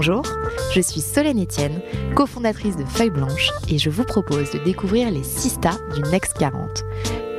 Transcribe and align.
Bonjour, 0.00 0.22
je 0.72 0.80
suis 0.80 1.00
Solène 1.00 1.42
Etienne, 1.42 1.82
cofondatrice 2.14 2.76
de 2.76 2.84
Feuille 2.84 3.10
Blanche 3.10 3.50
et 3.68 3.78
je 3.78 3.90
vous 3.90 4.04
propose 4.04 4.48
de 4.52 4.60
découvrir 4.60 5.10
les 5.10 5.24
Sista 5.24 5.72
du 5.92 6.02
Next 6.02 6.34
40. 6.38 6.84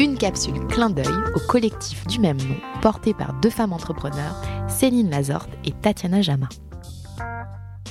Une 0.01 0.17
capsule 0.17 0.67
clin 0.67 0.89
d'œil 0.89 1.07
au 1.35 1.39
collectif 1.39 2.05
du 2.07 2.19
même 2.19 2.35
nom, 2.35 2.57
porté 2.81 3.13
par 3.13 3.33
deux 3.39 3.49
femmes 3.49 3.71
entrepreneurs, 3.71 4.35
Céline 4.67 5.09
Lazorte 5.09 5.49
et 5.63 5.71
Tatiana 5.71 6.21
Jama. 6.21 6.49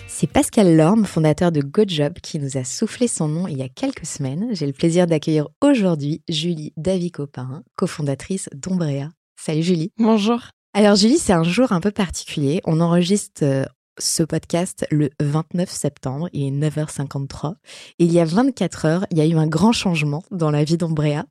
C'est 0.07 0.31
Pascal 0.31 0.77
Lorme, 0.77 1.07
fondateur 1.07 1.51
de 1.51 1.63
GoJob, 1.63 2.19
qui 2.23 2.39
nous 2.39 2.59
a 2.59 2.65
soufflé 2.65 3.09
son 3.09 3.27
nom 3.27 3.49
il 3.49 3.57
y 3.57 3.63
a 3.63 3.71
quelques 3.71 4.05
semaines. 4.05 4.51
J'ai 4.53 4.67
le 4.67 4.75
plaisir 4.75 5.07
d'accueillir 5.07 5.49
aujourd'hui 5.63 6.21
Julie 6.29 6.75
Davy-Copin, 6.77 7.63
cofondatrice 7.75 8.51
d'Ombrea. 8.55 9.09
Salut 9.35 9.63
Julie. 9.63 9.93
Bonjour. 9.97 10.41
Alors 10.75 10.97
Julie, 10.97 11.17
c'est 11.17 11.33
un 11.33 11.43
jour 11.43 11.73
un 11.73 11.81
peu 11.81 11.91
particulier. 11.91 12.61
On 12.67 12.83
enregistre 12.83 13.43
euh, 13.45 13.65
ce 13.99 14.23
podcast 14.23 14.87
le 14.91 15.11
29 15.21 15.71
septembre, 15.71 16.29
il 16.33 16.47
est 16.47 16.71
9h53. 16.71 17.55
Et 17.99 18.05
il 18.05 18.13
y 18.13 18.21
a 18.21 18.25
24 18.25 18.85
heures, 18.87 19.07
il 19.11 19.19
y 19.19 19.21
a 19.21 19.27
eu 19.27 19.37
un 19.37 19.47
grand 19.47 19.73
changement 19.73 20.23
dans 20.31 20.51
la 20.51 20.65
vie 20.65 20.77
d'Ombrea. 20.77 21.25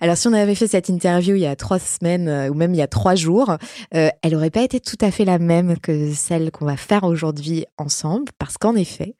Alors 0.00 0.16
si 0.16 0.28
on 0.28 0.32
avait 0.32 0.54
fait 0.54 0.66
cette 0.66 0.88
interview 0.88 1.36
il 1.36 1.42
y 1.42 1.46
a 1.46 1.56
trois 1.56 1.78
semaines 1.78 2.28
euh, 2.28 2.48
ou 2.48 2.54
même 2.54 2.74
il 2.74 2.78
y 2.78 2.82
a 2.82 2.86
trois 2.86 3.14
jours, 3.14 3.56
euh, 3.94 4.08
elle 4.22 4.32
n'aurait 4.32 4.50
pas 4.50 4.62
été 4.62 4.80
tout 4.80 4.98
à 5.00 5.10
fait 5.10 5.24
la 5.24 5.38
même 5.38 5.78
que 5.78 6.12
celle 6.12 6.50
qu'on 6.50 6.64
va 6.64 6.76
faire 6.76 7.04
aujourd'hui 7.04 7.66
ensemble, 7.78 8.32
parce 8.38 8.58
qu'en 8.58 8.74
effet, 8.74 9.16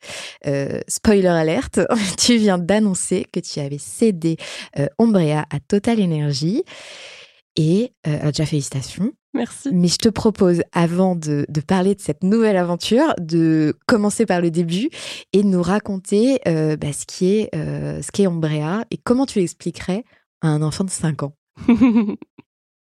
euh, 0.47 0.81
spoiler 0.89 1.27
alerte, 1.27 1.81
tu 2.19 2.37
viens 2.37 2.59
d'annoncer 2.59 3.27
que 3.33 3.41
tu 3.41 3.61
avais 3.61 3.79
cédé 3.79 4.37
Ombrea 4.99 5.45
à 5.51 5.61
Total 5.61 6.01
Energy. 6.03 6.65
Et 7.57 7.93
déjà 8.05 8.47
félicitations. 8.47 9.13
Merci. 9.35 9.71
Mais 9.73 9.89
je 9.89 9.99
te 9.99 10.09
propose, 10.09 10.63
avant 10.73 11.17
de, 11.17 11.45
parler 11.67 11.95
de 11.95 12.01
cette 12.01 12.23
nouvelle 12.23 12.57
aventure, 12.57 13.15
de 13.21 13.77
commencer 13.87 14.27
par 14.27 14.41
le 14.41 14.51
début 14.51 14.89
et 15.33 15.43
de 15.43 15.49
nous 15.49 15.63
raconter 15.63 16.41
euh, 16.47 16.77
bah, 16.77 16.93
ce 16.93 17.05
qui 17.05 17.35
est 17.35 17.55
euh, 17.55 18.01
ce 18.01 18.13
qu'est 18.13 18.29
Ombrea 18.29 18.85
et 18.91 18.97
comment 18.97 19.27
tu 19.27 19.41
l'expliquerais 19.41 20.05
à 20.41 20.49
un 20.49 20.63
enfant 20.63 20.85
de 20.85 20.91
5 20.91 21.25
ans. 21.25 21.35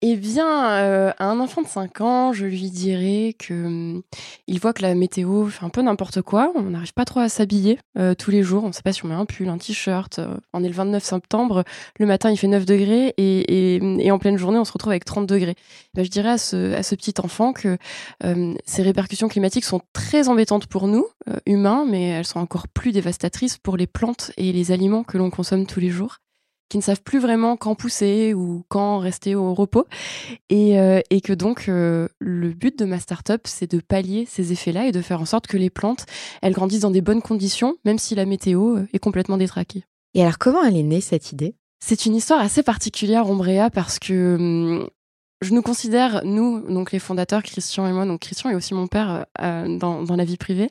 Eh 0.04 0.16
bien, 0.16 0.72
euh, 0.72 1.12
à 1.18 1.26
un 1.26 1.38
enfant 1.38 1.62
de 1.62 1.68
5 1.68 2.00
ans, 2.00 2.32
je 2.32 2.44
lui 2.44 2.70
dirais 2.70 3.36
que 3.38 3.54
hum, 3.54 4.02
il 4.48 4.58
voit 4.58 4.72
que 4.72 4.82
la 4.82 4.96
météo 4.96 5.46
fait 5.46 5.64
un 5.64 5.68
peu 5.68 5.80
n'importe 5.80 6.22
quoi. 6.22 6.50
On 6.56 6.62
n'arrive 6.62 6.92
pas 6.92 7.04
trop 7.04 7.20
à 7.20 7.28
s'habiller 7.28 7.78
euh, 7.96 8.12
tous 8.16 8.32
les 8.32 8.42
jours. 8.42 8.64
On 8.64 8.66
ne 8.66 8.72
sait 8.72 8.82
pas 8.82 8.92
si 8.92 9.04
on 9.04 9.08
met 9.08 9.14
un 9.14 9.26
pull, 9.26 9.48
un 9.48 9.58
t-shirt. 9.58 10.18
Euh, 10.18 10.36
on 10.52 10.64
est 10.64 10.68
le 10.68 10.74
29 10.74 11.04
septembre. 11.04 11.62
Le 12.00 12.06
matin, 12.06 12.32
il 12.32 12.36
fait 12.36 12.48
9 12.48 12.66
degrés 12.66 13.14
et, 13.16 14.10
en 14.10 14.18
pleine 14.18 14.38
journée, 14.38 14.58
on 14.58 14.64
se 14.64 14.72
retrouve 14.72 14.90
avec 14.90 15.04
30 15.04 15.28
degrés. 15.28 15.54
Ben, 15.94 16.04
je 16.04 16.10
dirais 16.10 16.30
à 16.30 16.38
ce, 16.38 16.94
petit 16.96 17.14
enfant 17.22 17.52
que 17.52 17.78
hum, 18.24 18.56
ces 18.64 18.82
répercussions 18.82 19.28
climatiques 19.28 19.64
sont 19.64 19.82
très 19.92 20.28
embêtantes 20.28 20.66
pour 20.66 20.88
nous, 20.88 21.06
humains, 21.46 21.86
mais 21.88 22.08
elles 22.08 22.26
sont 22.26 22.40
encore 22.40 22.66
plus 22.66 22.90
dévastatrices 22.90 23.56
pour 23.56 23.76
les 23.76 23.86
plantes 23.86 24.32
et 24.36 24.52
les 24.52 24.72
aliments 24.72 25.04
que 25.04 25.16
l'on 25.16 25.30
consomme 25.30 25.64
tous 25.64 25.78
les 25.78 25.90
jours 25.90 26.18
qui 26.72 26.78
ne 26.78 26.82
savent 26.82 27.02
plus 27.02 27.18
vraiment 27.18 27.58
quand 27.58 27.74
pousser 27.74 28.32
ou 28.32 28.64
quand 28.70 28.96
rester 28.96 29.34
au 29.34 29.52
repos. 29.52 29.84
Et, 30.48 30.80
euh, 30.80 31.02
et 31.10 31.20
que 31.20 31.34
donc, 31.34 31.66
euh, 31.68 32.08
le 32.18 32.48
but 32.48 32.78
de 32.78 32.86
ma 32.86 32.98
startup, 32.98 33.42
c'est 33.44 33.70
de 33.70 33.78
pallier 33.78 34.26
ces 34.26 34.52
effets-là 34.52 34.86
et 34.86 34.92
de 34.92 35.02
faire 35.02 35.20
en 35.20 35.26
sorte 35.26 35.46
que 35.46 35.58
les 35.58 35.68
plantes, 35.68 36.06
elles 36.40 36.54
grandissent 36.54 36.80
dans 36.80 36.90
des 36.90 37.02
bonnes 37.02 37.20
conditions, 37.20 37.76
même 37.84 37.98
si 37.98 38.14
la 38.14 38.24
météo 38.24 38.78
euh, 38.78 38.88
est 38.94 38.98
complètement 38.98 39.36
détraquée. 39.36 39.84
Et 40.14 40.22
alors, 40.22 40.38
comment 40.38 40.64
elle 40.64 40.78
est 40.78 40.82
née, 40.82 41.02
cette 41.02 41.30
idée? 41.30 41.56
C'est 41.84 42.06
une 42.06 42.14
histoire 42.14 42.40
assez 42.40 42.62
particulière, 42.62 43.28
Ombrea, 43.28 43.68
parce 43.68 43.98
que 43.98 44.36
hum, 44.36 44.88
je 45.42 45.52
nous 45.52 45.62
considère, 45.62 46.22
nous, 46.24 46.60
donc 46.60 46.92
les 46.92 47.00
fondateurs, 47.00 47.42
Christian 47.42 47.86
et 47.86 47.92
moi, 47.92 48.06
donc 48.06 48.20
Christian 48.20 48.48
est 48.48 48.54
aussi 48.54 48.72
mon 48.72 48.86
père 48.86 49.26
euh, 49.42 49.76
dans, 49.76 50.02
dans, 50.02 50.16
la 50.16 50.24
vie 50.24 50.38
privée. 50.38 50.70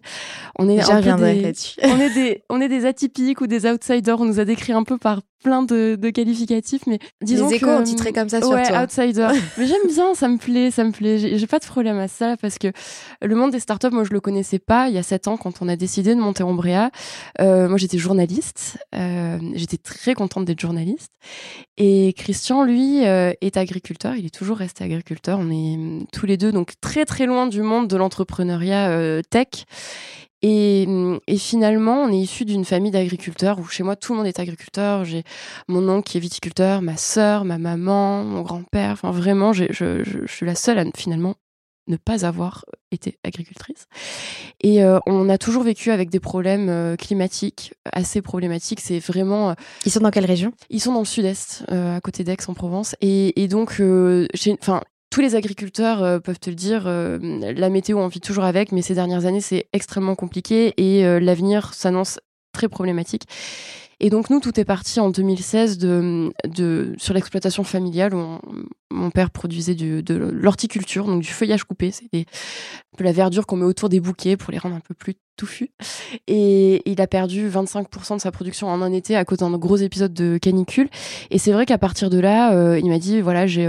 On 0.57 0.67
est, 0.67 0.81
un 0.89 1.01
peu 1.01 1.13
des, 1.17 1.53
on 1.83 1.99
est 1.99 2.13
des, 2.13 2.43
on 2.49 2.61
est 2.61 2.69
des 2.69 2.85
atypiques 2.85 3.41
ou 3.41 3.47
des 3.47 3.65
outsiders. 3.67 4.19
On 4.19 4.25
nous 4.25 4.39
a 4.39 4.45
décrit 4.45 4.73
un 4.73 4.83
peu 4.83 4.97
par 4.97 5.21
plein 5.41 5.63
de, 5.63 5.97
de 5.99 6.09
qualificatifs, 6.09 6.83
mais 6.87 6.99
disons 7.21 7.49
les 7.49 7.55
échos 7.55 7.65
que, 7.65 7.83
titré 7.83 8.13
comme 8.13 8.29
ça 8.29 8.41
sur 8.41 8.51
ouais, 8.51 8.63
toi. 8.63 8.83
outsider. 8.83 9.27
mais 9.57 9.65
j'aime 9.65 9.87
bien, 9.87 10.13
ça 10.13 10.27
me 10.27 10.37
plaît, 10.37 10.71
ça 10.71 10.83
me 10.83 10.91
plaît. 10.91 11.37
J'ai 11.37 11.47
pas 11.47 11.59
de 11.59 11.65
problème 11.65 11.97
à 11.99 12.07
ça 12.07 12.37
parce 12.37 12.57
que 12.57 12.67
le 13.21 13.35
monde 13.35 13.51
des 13.51 13.59
startups, 13.59 13.91
moi, 13.91 14.03
je 14.03 14.11
le 14.11 14.19
connaissais 14.19 14.59
pas 14.59 14.87
il 14.87 14.95
y 14.95 14.97
a 14.97 15.03
sept 15.03 15.27
ans 15.27 15.37
quand 15.37 15.61
on 15.61 15.67
a 15.67 15.75
décidé 15.75 16.15
de 16.15 16.19
monter 16.19 16.43
Ombrea. 16.43 16.91
Euh, 17.39 17.67
moi, 17.67 17.77
j'étais 17.77 17.97
journaliste. 17.97 18.77
Euh, 18.95 19.39
j'étais 19.53 19.77
très 19.77 20.13
contente 20.13 20.45
d'être 20.45 20.59
journaliste. 20.59 21.11
Et 21.77 22.13
Christian, 22.17 22.63
lui, 22.63 23.05
euh, 23.05 23.33
est 23.41 23.57
agriculteur. 23.57 24.15
Il 24.15 24.25
est 24.25 24.33
toujours 24.33 24.57
resté 24.57 24.83
agriculteur. 24.83 25.39
On 25.39 25.49
est 25.49 25.75
hum, 25.75 26.05
tous 26.13 26.25
les 26.25 26.37
deux 26.37 26.51
donc 26.51 26.73
très 26.81 27.05
très 27.05 27.25
loin 27.25 27.47
du 27.47 27.61
monde 27.61 27.87
de 27.87 27.97
l'entrepreneuriat 27.97 29.21
tech. 29.29 29.65
Et, 30.41 30.85
hum, 30.87 31.19
et, 31.27 31.37
finalement, 31.37 32.03
on 32.03 32.11
est 32.11 32.17
issu 32.17 32.45
d'une 32.45 32.65
famille 32.65 32.91
d'agriculteurs 32.91 33.59
où 33.59 33.65
chez 33.65 33.83
moi 33.83 33.95
tout 33.95 34.13
le 34.13 34.17
monde 34.19 34.27
est 34.27 34.39
agriculteur. 34.39 35.05
J'ai 35.05 35.23
mon 35.67 35.87
oncle 35.89 36.09
qui 36.09 36.17
est 36.17 36.21
viticulteur, 36.21 36.81
ma 36.81 36.97
sœur, 36.97 37.45
ma 37.45 37.57
maman, 37.57 38.23
mon 38.23 38.41
grand-père. 38.41 38.91
Enfin, 38.91 39.11
vraiment, 39.11 39.53
je, 39.53 39.65
je, 39.69 40.03
je, 40.03 40.25
suis 40.27 40.45
la 40.45 40.55
seule 40.55 40.79
à 40.79 40.85
finalement 40.95 41.35
ne 41.87 41.97
pas 41.97 42.25
avoir 42.25 42.65
été 42.91 43.17
agricultrice. 43.23 43.87
Et 44.61 44.83
euh, 44.83 44.99
on 45.05 45.29
a 45.29 45.37
toujours 45.37 45.63
vécu 45.63 45.91
avec 45.91 46.09
des 46.09 46.19
problèmes 46.19 46.69
euh, 46.69 46.95
climatiques 46.95 47.73
assez 47.91 48.21
problématiques. 48.21 48.79
C'est 48.79 48.99
vraiment. 48.99 49.55
Ils 49.85 49.91
sont 49.91 49.99
dans 49.99 50.11
quelle 50.11 50.25
région? 50.25 50.53
Ils 50.69 50.79
sont 50.79 50.93
dans 50.93 50.99
le 50.99 51.05
sud-est, 51.05 51.65
à 51.69 51.99
côté 52.01 52.23
d'Aix-en-Provence. 52.23 52.95
Et, 53.01 53.41
et, 53.41 53.47
donc, 53.47 53.81
enfin, 54.61 54.81
tous 55.11 55.21
les 55.21 55.35
agriculteurs 55.35 56.01
euh, 56.01 56.19
peuvent 56.19 56.39
te 56.39 56.49
le 56.49 56.55
dire, 56.55 56.83
euh, 56.87 57.19
la 57.21 57.69
météo, 57.69 57.99
on 57.99 58.07
vit 58.07 58.21
toujours 58.21 58.45
avec, 58.45 58.71
mais 58.71 58.81
ces 58.81 58.95
dernières 58.95 59.25
années, 59.25 59.41
c'est 59.41 59.67
extrêmement 59.73 60.15
compliqué 60.15 60.73
et 60.77 61.05
euh, 61.05 61.19
l'avenir 61.19 61.73
s'annonce 61.73 62.19
très 62.53 62.69
problématique. 62.69 63.23
Et 63.99 64.09
donc 64.09 64.31
nous, 64.31 64.39
tout 64.39 64.59
est 64.59 64.65
parti 64.65 64.99
en 64.99 65.11
2016 65.11 65.77
de, 65.77 66.33
de 66.47 66.95
sur 66.97 67.13
l'exploitation 67.13 67.63
familiale 67.63 68.15
où 68.15 68.39
mon 68.89 69.11
père 69.11 69.29
produisait 69.29 69.75
du, 69.75 70.01
de 70.01 70.15
l'horticulture, 70.15 71.05
donc 71.05 71.21
du 71.21 71.29
feuillage 71.29 71.65
coupé. 71.65 71.91
C'est 71.91 72.05
un 72.15 72.97
peu 72.97 73.03
la 73.03 73.11
verdure 73.11 73.45
qu'on 73.45 73.57
met 73.57 73.65
autour 73.65 73.89
des 73.89 73.99
bouquets 73.99 74.37
pour 74.37 74.51
les 74.51 74.57
rendre 74.57 74.75
un 74.75 74.79
peu 74.79 74.95
plus 74.95 75.13
touffus. 75.37 75.69
Et 76.25 76.81
il 76.89 76.99
a 76.99 77.05
perdu 77.05 77.47
25% 77.47 78.15
de 78.15 78.21
sa 78.21 78.31
production 78.31 78.69
en 78.69 78.81
un 78.81 78.91
été 78.91 79.15
à 79.15 79.23
cause 79.23 79.37
d'un 79.37 79.51
gros 79.51 79.77
épisode 79.77 80.13
de 80.15 80.39
canicule. 80.39 80.89
Et 81.29 81.37
c'est 81.37 81.51
vrai 81.51 81.67
qu'à 81.67 81.77
partir 81.77 82.09
de 82.09 82.17
là, 82.17 82.77
il 82.79 82.89
m'a 82.89 82.97
dit, 82.97 83.21
voilà, 83.21 83.45
j'ai 83.45 83.67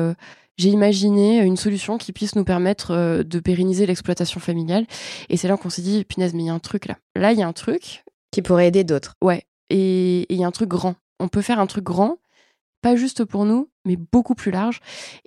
j'ai 0.58 0.68
imaginé 0.68 1.40
une 1.40 1.56
solution 1.56 1.98
qui 1.98 2.12
puisse 2.12 2.36
nous 2.36 2.44
permettre 2.44 2.92
euh, 2.92 3.22
de 3.22 3.40
pérenniser 3.40 3.86
l'exploitation 3.86 4.40
familiale. 4.40 4.86
Et 5.28 5.36
c'est 5.36 5.48
là 5.48 5.56
qu'on 5.56 5.70
s'est 5.70 5.82
dit, 5.82 6.04
punaise, 6.04 6.34
mais 6.34 6.42
il 6.42 6.46
y 6.46 6.50
a 6.50 6.54
un 6.54 6.58
truc 6.58 6.86
là. 6.86 6.98
Là, 7.16 7.32
il 7.32 7.38
y 7.38 7.42
a 7.42 7.48
un 7.48 7.52
truc. 7.52 8.04
Qui 8.30 8.42
pourrait 8.42 8.68
aider 8.68 8.84
d'autres. 8.84 9.14
Ouais. 9.22 9.44
Et 9.70 10.26
il 10.32 10.38
y 10.38 10.44
a 10.44 10.46
un 10.46 10.52
truc 10.52 10.68
grand. 10.68 10.94
On 11.20 11.28
peut 11.28 11.42
faire 11.42 11.58
un 11.58 11.66
truc 11.66 11.84
grand, 11.84 12.18
pas 12.82 12.96
juste 12.96 13.24
pour 13.24 13.44
nous, 13.44 13.70
mais 13.84 13.96
beaucoup 13.96 14.34
plus 14.34 14.50
large. 14.50 14.80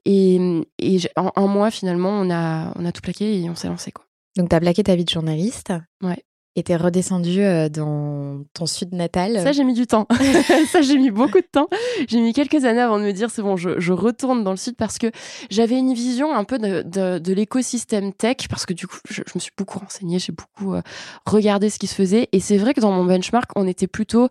Et, 0.05 0.63
et 0.79 0.97
en 1.15 1.31
un 1.35 1.47
mois, 1.47 1.71
finalement, 1.71 2.09
on 2.09 2.29
a, 2.29 2.71
on 2.75 2.85
a 2.85 2.91
tout 2.91 3.01
plaqué 3.01 3.41
et 3.41 3.49
on 3.49 3.55
s'est 3.55 3.67
lancé. 3.67 3.91
Quoi. 3.91 4.05
Donc, 4.37 4.49
tu 4.49 4.55
as 4.55 4.59
plaqué 4.59 4.83
ta 4.83 4.95
vie 4.95 5.05
de 5.05 5.09
journaliste. 5.09 5.73
Ouais. 6.03 6.23
Et 6.57 6.63
t'es 6.63 6.77
redescendu 6.77 7.41
euh, 7.41 7.67
dans 7.67 8.43
ton 8.53 8.65
sud 8.65 8.93
natal 8.93 9.41
Ça, 9.43 9.51
j'ai 9.51 9.65
mis 9.65 9.73
du 9.73 9.87
temps. 9.87 10.07
ça, 10.71 10.81
j'ai 10.81 10.97
mis 10.97 11.11
beaucoup 11.11 11.39
de 11.39 11.47
temps. 11.51 11.67
J'ai 12.07 12.21
mis 12.21 12.31
quelques 12.31 12.63
années 12.63 12.79
avant 12.79 12.97
de 12.97 13.03
me 13.03 13.11
dire, 13.11 13.29
c'est 13.29 13.41
bon, 13.41 13.57
je, 13.57 13.91
retourne 13.91 14.43
dans 14.43 14.51
le 14.51 14.57
sud 14.57 14.75
parce 14.77 14.97
que 14.97 15.07
j'avais 15.49 15.77
une 15.77 15.93
vision 15.93 16.33
un 16.33 16.45
peu 16.45 16.57
de, 16.57 17.33
l'écosystème 17.33 18.13
tech, 18.13 18.47
parce 18.49 18.65
que 18.65 18.73
du 18.73 18.87
coup, 18.87 18.99
je, 19.09 19.21
me 19.35 19.39
suis 19.39 19.51
beaucoup 19.57 19.79
renseignée, 19.79 20.17
j'ai 20.19 20.31
beaucoup 20.31 20.75
euh, 20.75 20.81
regardé 21.25 21.69
ce 21.69 21.77
qui 21.77 21.87
se 21.87 21.95
faisait. 21.95 22.29
Et 22.31 22.39
c'est 22.39 22.57
vrai 22.57 22.73
que 22.73 22.79
dans 22.79 22.91
mon 22.91 23.03
benchmark, 23.03 23.51
on 23.57 23.67
était 23.67 23.87
plutôt, 23.87 24.29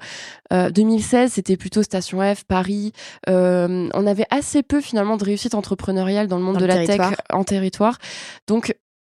2016, 0.50 1.32
c'était 1.32 1.56
plutôt 1.56 1.82
Station 1.82 2.20
F, 2.34 2.44
Paris. 2.44 2.92
on 3.26 4.06
avait 4.06 4.26
assez 4.30 4.62
peu 4.62 4.80
finalement 4.80 5.18
de 5.18 5.24
réussite 5.24 5.54
entrepreneuriale 5.54 6.26
dans 6.28 6.38
le 6.38 6.44
monde 6.44 6.58
de 6.58 6.64
la 6.64 6.86
tech 6.86 7.00
en 7.30 7.44
territoire. 7.44 7.98
Donc, 8.46 8.74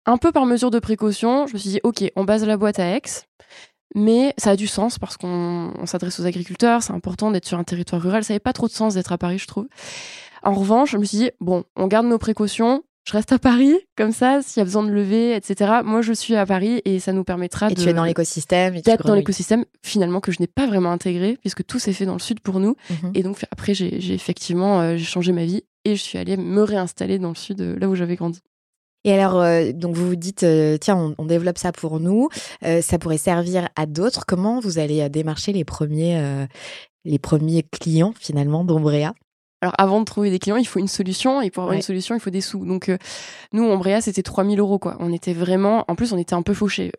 un 0.06 0.16
peu 0.16 0.32
par 0.32 0.46
mesure 0.46 0.70
de 0.70 0.78
précaution, 0.78 1.46
je 1.46 1.54
me 1.54 1.58
suis 1.58 1.70
dit, 1.70 1.80
OK, 1.82 2.04
on 2.16 2.24
base 2.24 2.44
la 2.44 2.56
boîte 2.56 2.78
à 2.78 2.96
Aix, 2.96 3.02
mais 3.94 4.34
ça 4.38 4.50
a 4.50 4.56
du 4.56 4.66
sens 4.66 4.98
parce 4.98 5.16
qu'on 5.16 5.72
s'adresse 5.84 6.20
aux 6.20 6.26
agriculteurs, 6.26 6.82
c'est 6.82 6.92
important 6.92 7.30
d'être 7.30 7.46
sur 7.46 7.58
un 7.58 7.64
territoire 7.64 8.02
rural. 8.02 8.24
Ça 8.24 8.32
n'avait 8.32 8.40
pas 8.40 8.52
trop 8.52 8.66
de 8.66 8.72
sens 8.72 8.94
d'être 8.94 9.12
à 9.12 9.18
Paris, 9.18 9.38
je 9.38 9.46
trouve. 9.46 9.66
En 10.42 10.52
revanche, 10.52 10.92
je 10.92 10.98
me 10.98 11.04
suis 11.04 11.18
dit, 11.18 11.30
bon, 11.40 11.64
on 11.76 11.86
garde 11.86 12.06
nos 12.06 12.18
précautions, 12.18 12.82
je 13.06 13.12
reste 13.12 13.32
à 13.32 13.38
Paris, 13.38 13.74
comme 13.96 14.10
ça, 14.10 14.42
s'il 14.42 14.60
y 14.60 14.62
a 14.62 14.64
besoin 14.64 14.82
de 14.82 14.90
lever, 14.90 15.34
etc. 15.34 15.80
Moi, 15.84 16.02
je 16.02 16.12
suis 16.12 16.34
à 16.34 16.44
Paris 16.44 16.82
et 16.84 16.98
ça 16.98 17.12
nous 17.12 17.22
permettra 17.22 17.70
et 17.70 17.74
de. 17.74 17.80
tu 17.80 17.88
es 17.88 17.92
dans 17.92 18.04
l'écosystème. 18.04 18.80
D'être 18.80 19.06
dans 19.06 19.14
l'écosystème, 19.14 19.64
finalement, 19.82 20.20
que 20.20 20.32
je 20.32 20.38
n'ai 20.40 20.48
pas 20.48 20.66
vraiment 20.66 20.90
intégré, 20.90 21.38
puisque 21.40 21.64
tout 21.64 21.78
s'est 21.78 21.92
fait 21.92 22.04
dans 22.04 22.14
le 22.14 22.20
sud 22.20 22.40
pour 22.40 22.58
nous. 22.58 22.74
Mhm. 22.90 23.12
Et 23.14 23.22
donc, 23.22 23.46
après, 23.52 23.74
j'ai 23.74 24.12
effectivement 24.12 24.80
euh, 24.80 24.98
changé 24.98 25.30
ma 25.30 25.44
vie 25.44 25.62
et 25.84 25.94
je 25.94 26.02
suis 26.02 26.18
allée 26.18 26.36
me 26.36 26.62
réinstaller 26.62 27.20
dans 27.20 27.28
le 27.28 27.36
sud, 27.36 27.60
euh, 27.60 27.78
là 27.78 27.88
où 27.88 27.94
j'avais 27.94 28.16
grandi. 28.16 28.40
Et 29.06 29.12
alors, 29.12 29.40
euh, 29.40 29.70
donc 29.72 29.94
vous 29.94 30.08
vous 30.08 30.16
dites, 30.16 30.42
euh, 30.42 30.78
tiens, 30.78 31.14
on, 31.16 31.24
développe 31.24 31.58
ça 31.58 31.70
pour 31.70 32.00
nous, 32.00 32.28
euh, 32.64 32.82
ça 32.82 32.98
pourrait 32.98 33.18
servir 33.18 33.68
à 33.76 33.86
d'autres. 33.86 34.26
Comment 34.26 34.58
vous 34.58 34.80
allez 34.80 35.08
démarcher 35.08 35.52
les 35.52 35.64
premiers, 35.64 36.46
les 37.04 37.18
premiers 37.20 37.62
clients 37.62 38.12
finalement 38.18 38.64
d'Ombrea? 38.64 39.14
Alors, 39.62 39.74
avant 39.78 40.00
de 40.00 40.04
trouver 40.04 40.30
des 40.30 40.40
clients, 40.40 40.56
il 40.56 40.66
faut 40.66 40.80
une 40.80 40.88
solution. 40.88 41.40
Et 41.40 41.50
pour 41.50 41.62
avoir 41.62 41.76
une 41.76 41.82
solution, 41.82 42.16
il 42.16 42.20
faut 42.20 42.30
des 42.30 42.40
sous. 42.40 42.66
Donc, 42.66 42.90
nous, 43.52 43.64
Ombrea, 43.64 44.00
c'était 44.00 44.22
3000 44.22 44.58
euros, 44.58 44.78
quoi. 44.80 44.96
On 44.98 45.12
était 45.12 45.32
vraiment, 45.32 45.84
en 45.88 45.94
plus, 45.94 46.12
on 46.12 46.18
était 46.18 46.34
un 46.34 46.42
peu 46.42 46.52
fauchés. 46.52 46.90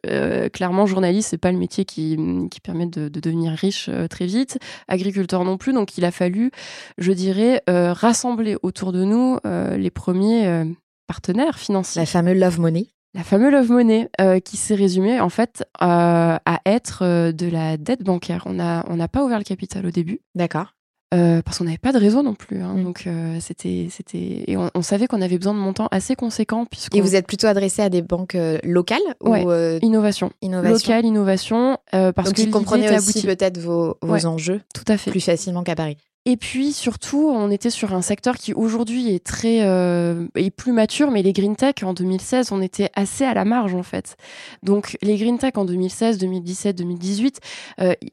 clairement, 0.53 0.85
journaliste, 0.85 1.29
c'est 1.31 1.37
pas 1.37 1.51
le 1.51 1.57
métier 1.57 1.83
qui, 1.83 2.17
qui 2.49 2.61
permet 2.61 2.87
de, 2.87 3.09
de 3.09 3.19
devenir 3.19 3.51
riche 3.51 3.89
très 4.09 4.25
vite. 4.25 4.59
Agriculteur 4.87 5.43
non 5.43 5.57
plus. 5.57 5.73
Donc, 5.73 5.97
il 5.97 6.05
a 6.05 6.11
fallu, 6.11 6.51
je 6.97 7.11
dirais, 7.11 7.61
rassembler 7.67 8.55
autour 8.63 8.93
de 8.93 9.03
nous 9.03 9.37
les 9.43 9.91
premiers 9.91 10.65
partenaire 11.07 11.57
financier. 11.57 12.01
La 12.01 12.05
fameuse 12.05 12.37
Love 12.37 12.59
Money. 12.59 12.87
La 13.13 13.23
fameuse 13.23 13.51
Love 13.51 13.71
Money, 13.71 14.09
euh, 14.21 14.39
qui 14.39 14.57
s'est 14.57 14.75
résumée 14.75 15.19
en 15.19 15.29
fait 15.29 15.63
euh, 15.81 16.37
à 16.45 16.61
être 16.65 17.03
euh, 17.03 17.31
de 17.31 17.47
la 17.47 17.77
dette 17.77 18.03
bancaire. 18.03 18.43
On 18.45 18.53
n'a 18.53 18.85
on 18.87 19.07
pas 19.07 19.23
ouvert 19.23 19.39
le 19.39 19.43
capital 19.43 19.85
au 19.85 19.91
début. 19.91 20.19
D'accord. 20.35 20.73
parce 21.09 21.57
qu'on 21.57 21.63
n'avait 21.63 21.77
pas 21.77 21.93
de 21.93 21.97
réseau 21.97 22.21
non 22.21 22.35
plus. 22.35 22.61
Hein. 22.61 22.75
Mm. 22.75 22.83
Donc 22.83 23.09
c'était 23.39 23.87
c'était 23.89 24.43
et 24.45 24.57
on, 24.57 24.81
savait 24.81 25.07
qu'on 25.07 25.21
avait 25.21 25.37
besoin 25.37 25.53
de 25.53 25.59
montants 25.59 25.87
assez 25.89 26.15
conséquents 26.15 26.65
puisque. 26.65 26.95
Et 26.95 27.01
vous 27.01 27.15
êtes 27.15 27.25
plutôt 27.25 27.47
adressé 27.47 27.81
à 27.81 27.89
des 27.89 28.01
banques 28.01 28.37
locales 28.63 28.99
ou 29.21 29.33
innovation. 29.81 30.31
Innovation. 30.41 30.73
Locale, 30.73 31.05
innovation. 31.05 31.77
parce 31.91 32.23
Donc 32.23 32.35
que 32.35 32.41
vous 32.41 32.51
comprenez 32.51 32.95
aussi 32.95 33.25
peut-être 33.25 33.57
vos, 33.57 33.97
vos 34.01 34.25
enjeux. 34.25 34.61
Tout 34.75 34.85
à 34.87 34.97
fait. 34.97 35.09
Plus 35.11 35.21
facilement 35.21 35.63
qu'à 35.63 35.75
Paris. 35.75 35.97
Et 36.29 36.35
puis 36.35 36.73
surtout, 36.73 37.29
on 37.29 37.49
était 37.49 37.69
sur 37.69 37.93
un 37.93 38.01
secteur 38.01 38.35
qui 38.35 38.53
aujourd'hui 38.53 39.15
est 39.15 39.23
très 39.23 39.61
euh, 39.63 40.27
est 40.35 40.49
plus 40.49 40.73
mature, 40.73 41.09
mais 41.09 41.21
les 41.21 41.31
green 41.31 41.55
tech 41.55 41.75
en 41.83 41.93
2016, 41.93 42.51
on 42.51 42.61
était 42.61 42.89
assez 42.95 43.23
à 43.23 43.33
la 43.33 43.45
marge 43.45 43.73
en 43.73 43.81
fait. 43.81 44.17
Donc 44.61 44.97
les 45.01 45.15
green 45.15 45.37
tech 45.37 45.53
en 45.55 45.63
2016, 45.63 46.17
2017, 46.17 46.75
2018, 46.75 47.39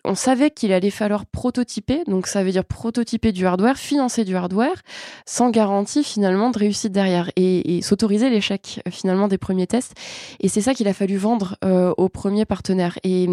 on 0.05 0.15
savait 0.15 0.53
qu'il 0.53 0.73
allait 0.73 0.91
falloir 0.91 1.27
prototyper. 1.27 2.05
Donc 2.07 2.29
ça 2.29 2.45
veut 2.45 2.53
dire 2.53 2.65
prototyper 2.65 3.33
du 3.33 3.47
hardware, 3.47 3.77
financer 3.77 4.25
du 4.25 4.37
hardware, 4.37 4.83
sans 5.27 5.51
garantie 5.51 6.05
finalement 6.05 6.51
de 6.51 6.59
réussite 6.61 6.93
derrière 6.93 7.33
et, 7.35 7.81
s'autoriser 7.83 8.31
l'échec 8.31 8.81
finalement 8.93 9.27
des 9.27 9.39
premiers 9.39 9.67
tests. 9.67 9.95
Et 10.39 10.49
c'est 10.49 10.61
ça 10.61 10.73
qu'il 10.73 10.87
a 10.87 10.95
fallu 10.95 11.17
vendre 11.17 11.57
euh, 11.65 11.93
aux 11.97 12.09
premiers 12.09 12.45
partenaires. 12.45 12.97
Et, 13.03 13.27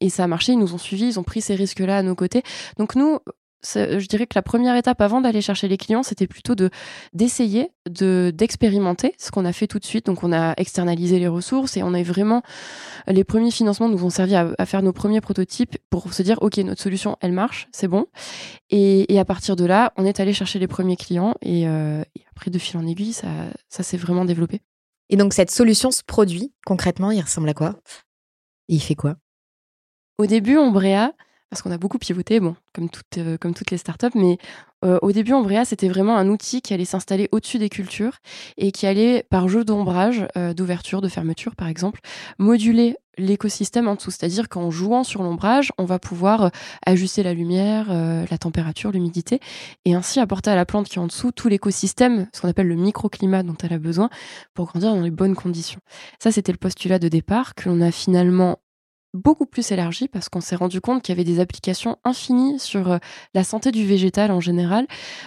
et 0.00 0.10
ça 0.10 0.22
a 0.22 0.26
marché. 0.28 0.52
Ils 0.52 0.60
nous 0.60 0.74
ont 0.74 0.78
suivis, 0.78 1.06
ils 1.06 1.18
ont 1.18 1.24
pris 1.24 1.40
ces 1.40 1.56
risques-là 1.56 1.98
à 1.98 2.02
nos 2.04 2.14
côtés. 2.14 2.44
Donc 2.78 2.94
nous, 2.94 3.18
je 3.64 4.06
dirais 4.06 4.26
que 4.26 4.34
la 4.34 4.42
première 4.42 4.76
étape 4.76 5.00
avant 5.00 5.20
d'aller 5.20 5.40
chercher 5.40 5.68
les 5.68 5.76
clients, 5.76 6.02
c'était 6.02 6.26
plutôt 6.26 6.54
de 6.54 6.70
d'essayer, 7.12 7.70
de 7.88 8.32
d'expérimenter 8.34 9.14
ce 9.18 9.30
qu'on 9.30 9.44
a 9.44 9.52
fait 9.52 9.66
tout 9.66 9.78
de 9.78 9.84
suite. 9.84 10.06
Donc 10.06 10.24
on 10.24 10.32
a 10.32 10.54
externalisé 10.56 11.18
les 11.18 11.28
ressources 11.28 11.76
et 11.76 11.82
on 11.82 11.94
a 11.94 12.02
vraiment 12.02 12.42
les 13.06 13.24
premiers 13.24 13.50
financements 13.50 13.88
nous 13.88 14.04
ont 14.04 14.10
servi 14.10 14.34
à, 14.34 14.66
faire 14.66 14.82
nos 14.82 14.92
premiers 14.92 15.20
prototypes 15.20 15.78
pour 15.90 16.12
se 16.12 16.22
dire 16.22 16.38
ok 16.42 16.58
notre 16.58 16.82
solution 16.82 17.16
elle 17.20 17.32
marche, 17.32 17.68
c'est 17.72 17.88
bon. 17.88 18.06
Et, 18.70 19.18
à 19.18 19.24
partir 19.24 19.54
de 19.54 19.64
là, 19.64 19.92
on 19.96 20.04
est 20.04 20.18
allé 20.18 20.32
chercher 20.32 20.58
les 20.58 20.66
premiers 20.66 20.96
clients 20.96 21.34
et, 21.42 21.68
euh, 21.68 22.02
et 22.16 22.22
après 22.30 22.50
de 22.50 22.58
fil 22.58 22.76
en 22.78 22.86
aiguille, 22.86 23.12
ça 23.12 23.28
ça 23.68 23.82
s'est 23.82 23.96
vraiment 23.96 24.24
développé. 24.24 24.60
Et 25.10 25.16
donc 25.16 25.34
cette 25.34 25.50
solution, 25.50 25.90
ce 25.90 26.02
produit 26.02 26.52
concrètement, 26.66 27.10
il 27.10 27.20
ressemble 27.20 27.48
à 27.48 27.54
quoi? 27.54 27.76
Il 28.68 28.80
fait 28.80 28.94
quoi? 28.94 29.16
Au 30.18 30.26
début, 30.26 30.56
Ombrea 30.56 31.12
parce 31.52 31.60
qu'on 31.60 31.70
a 31.70 31.76
beaucoup 31.76 31.98
pivoté, 31.98 32.40
bon, 32.40 32.56
comme 32.72 32.88
toutes, 32.88 33.18
euh, 33.18 33.36
les 33.70 33.76
startups, 33.76 34.06
mais 34.14 34.38
euh, 34.86 34.98
au 35.02 35.12
début, 35.12 35.34
Ombrea, 35.34 35.66
c'était 35.66 35.86
vraiment 35.86 36.16
un 36.16 36.28
outil 36.28 36.62
qui 36.62 36.72
allait 36.72 36.86
s'installer 36.86 37.28
au-dessus 37.30 37.58
des 37.58 37.68
cultures 37.68 38.16
et 38.56 38.72
qui 38.72 38.86
allait, 38.86 39.26
par 39.28 39.50
jeu 39.50 39.62
d'ombrage, 39.62 40.26
euh, 40.38 40.54
d'ouverture, 40.54 41.02
de 41.02 41.08
fermeture, 41.08 41.54
par 41.54 41.68
exemple, 41.68 42.00
moduler 42.38 42.96
l'écosystème 43.18 43.86
en 43.86 43.96
dessous. 43.96 44.10
C'est-à-dire 44.10 44.48
qu'en 44.48 44.70
jouant 44.70 45.04
sur 45.04 45.22
l'ombrage, 45.22 45.72
on 45.76 45.84
va 45.84 45.98
pouvoir 45.98 46.50
ajuster 46.86 47.22
la 47.22 47.34
lumière, 47.34 47.92
la 47.92 48.38
température, 48.38 48.90
l'humidité, 48.90 49.38
et 49.84 49.92
ainsi 49.94 50.20
apporter 50.20 50.48
à 50.48 50.54
la 50.54 50.64
plante 50.64 50.88
qui 50.88 50.96
est 50.96 51.02
en 51.02 51.06
dessous 51.06 51.32
tout 51.32 51.48
l'écosystème, 51.48 52.28
ce 52.32 52.40
qu'on 52.40 52.48
appelle 52.48 52.68
le 52.68 52.76
microclimat 52.76 53.42
dont 53.42 53.56
elle 53.62 53.74
a 53.74 53.78
besoin, 53.78 54.08
pour 54.54 54.64
grandir 54.64 54.94
dans 54.94 55.02
les 55.02 55.10
bonnes 55.10 55.34
conditions. 55.34 55.80
Ça, 56.18 56.32
c'était 56.32 56.52
le 56.52 56.56
postulat 56.56 56.98
de 56.98 57.08
départ 57.08 57.54
que 57.54 57.68
l'on 57.68 57.82
a 57.82 57.90
finalement 57.90 58.56
beaucoup 59.14 59.46
plus 59.46 59.70
élargi 59.72 60.08
parce 60.08 60.28
qu'on 60.28 60.40
s'est 60.40 60.56
rendu 60.56 60.80
compte 60.80 61.02
qu'il 61.02 61.14
y 61.14 61.16
avait 61.16 61.24
des 61.24 61.40
applications 61.40 61.98
infinies 62.04 62.58
sur 62.58 62.92
euh, 62.92 62.98
la 63.34 63.44
santé 63.44 63.70
du 63.70 63.84
végétal 63.86 64.30
en 64.30 64.40
général, 64.40 64.86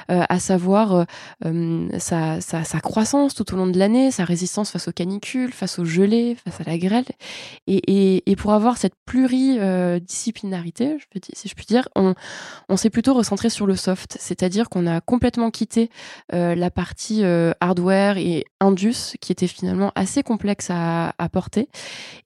euh, 0.09 0.23
à 0.27 0.39
savoir 0.39 1.05
euh, 1.45 1.89
sa, 1.99 2.41
sa, 2.41 2.63
croissance 2.79 3.35
tout 3.35 3.53
au 3.53 3.57
long 3.57 3.67
de 3.67 3.77
l'année, 3.77 4.09
sa 4.11 4.25
résistance 4.25 4.71
face 4.71 4.87
aux 4.87 4.91
canicules, 4.91 5.51
face 5.51 5.79
aux 5.79 5.85
gelées, 5.85 6.35
face 6.43 6.61
à 6.61 6.63
la 6.63 6.77
grêle. 6.77 7.05
Et, 7.67 8.23
et, 8.29 8.35
pour 8.35 8.53
avoir 8.53 8.77
cette 8.77 8.95
pluridisciplinarité, 9.05 10.97
si 11.33 11.47
je 11.47 11.55
puis 11.55 11.65
dire, 11.65 11.87
on, 11.95 12.13
on 12.69 12.77
s'est 12.77 12.89
plutôt 12.89 13.13
recentré 13.13 13.49
sur 13.49 13.65
le 13.65 13.75
soft, 13.75 14.17
c'est-à-dire 14.19 14.69
qu'on 14.69 14.85
a 14.87 15.01
complètement 15.01 15.51
quitté 15.51 15.89
la 16.31 16.69
partie 16.69 17.23
hardware 17.59 18.17
et 18.17 18.45
indus 18.59 19.15
qui 19.21 19.31
était 19.31 19.47
finalement 19.47 19.91
assez 19.95 20.21
complexe 20.21 20.67
à, 20.69 21.13
à 21.17 21.29
porter. 21.29 21.69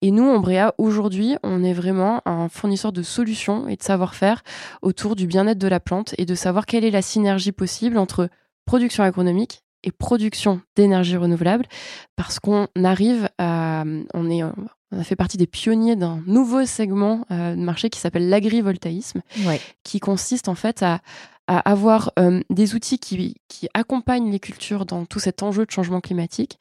Et 0.02 0.12
nous, 0.12 0.24
Ombrea, 0.24 0.74
aujourd'hui, 0.78 1.38
est 1.64 1.74
vraiment 1.74 2.22
un 2.26 2.50
fournisseur 2.50 2.92
de 2.92 3.04
solutions 3.04 3.68
et 3.68 3.76
de 3.76 3.84
savoir-faire 3.84 4.44
autour 4.82 5.16
du 5.16 5.28
bien-être 5.28 5.58
de 5.58 5.68
la 5.68 5.80
plante 5.80 6.14
et 6.18 6.26
de 6.26 6.36
savoir 6.36 6.66
quelle 6.66 6.86
est 6.86 6.92
la 6.92 7.02
synergie 7.02 7.52
possible 7.52 7.98
entre 7.98 8.30
production 8.66 9.04
agronomique 9.04 9.64
et 9.84 9.92
production 9.92 10.62
d'énergie 10.76 11.18
renouvelable 11.18 11.66
parce 12.16 12.40
qu'on 12.40 12.68
arrive 12.84 13.30
à 13.38 13.84
on 14.14 14.30
est 14.30 14.44
on 14.92 15.00
a 15.00 15.04
fait 15.04 15.16
partie 15.16 15.38
des 15.38 15.48
pionniers 15.48 15.96
d'un 15.96 16.24
nouveau 16.26 16.66
segment 16.66 17.26
euh, 17.32 17.56
de 17.56 17.62
marché 17.62 17.90
qui 17.90 18.00
s'appelle 18.00 18.30
l'agrivoltaïsme, 18.30 19.22
qui 19.84 20.00
consiste 20.00 20.48
en 20.48 20.56
fait 20.56 20.84
à, 20.84 21.02
avoir 21.48 22.12
euh, 22.20 22.42
des 22.52 22.76
outils 22.76 23.00
qui, 23.00 23.36
qui 23.48 23.68
accompagnent 23.74 24.32
les 24.32 24.40
cultures 24.40 24.86
dans 24.86 25.06
tout 25.06 25.20
cet 25.20 25.42
enjeu 25.42 25.66
de 25.66 25.72
changement 25.72 26.00
climatique, 26.00 26.60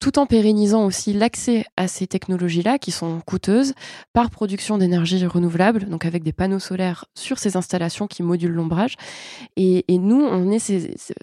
tout 0.00 0.18
en 0.18 0.26
pérennisant 0.26 0.86
aussi 0.86 1.12
l'accès 1.12 1.64
à 1.76 1.86
ces 1.86 2.06
technologies-là 2.06 2.78
qui 2.78 2.90
sont 2.90 3.20
coûteuses 3.20 3.74
par 4.12 4.30
production 4.30 4.78
d'énergie 4.78 5.24
renouvelable, 5.26 5.84
donc 5.84 6.06
avec 6.06 6.22
des 6.22 6.32
panneaux 6.32 6.58
solaires 6.58 7.04
sur 7.14 7.38
ces 7.38 7.56
installations 7.56 8.06
qui 8.06 8.22
modulent 8.22 8.52
l'ombrage. 8.52 8.96
Et, 9.56 9.84
nous, 9.88 10.20
on 10.20 10.50
est, 10.50 10.72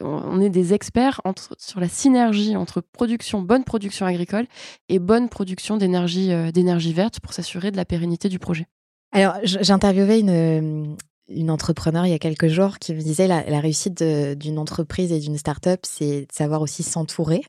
on 0.01 0.39
est 0.39 0.49
des 0.49 0.73
experts 0.73 1.21
sur 1.57 1.79
la 1.79 1.89
synergie 1.89 2.55
entre 2.55 2.81
production, 2.81 3.41
bonne 3.41 3.63
production 3.63 4.05
agricole 4.05 4.45
et 4.89 4.99
bonne 4.99 5.27
production 5.27 5.77
d'énergie 5.77 6.31
euh, 6.31 6.51
verte 6.93 7.19
pour 7.19 7.33
s'assurer 7.33 7.71
de 7.71 7.77
la 7.77 7.85
pérennité 7.85 8.29
du 8.29 8.37
projet. 8.39 8.67
Alors, 9.11 9.35
j'interviewais 9.43 10.19
une, 10.19 10.95
une 11.29 11.51
entrepreneur 11.51 12.05
il 12.05 12.11
y 12.11 12.15
a 12.15 12.19
quelques 12.19 12.47
jours 12.47 12.79
qui 12.79 12.93
me 12.93 13.01
disait 13.01 13.27
la, 13.27 13.43
la 13.43 13.59
réussite 13.59 14.01
d'une 14.01 14.57
entreprise 14.57 15.11
et 15.11 15.19
d'une 15.19 15.37
start-up, 15.37 15.81
c'est 15.83 16.21
de 16.21 16.31
savoir 16.31 16.61
aussi 16.61 16.83
s'entourer. 16.83 17.41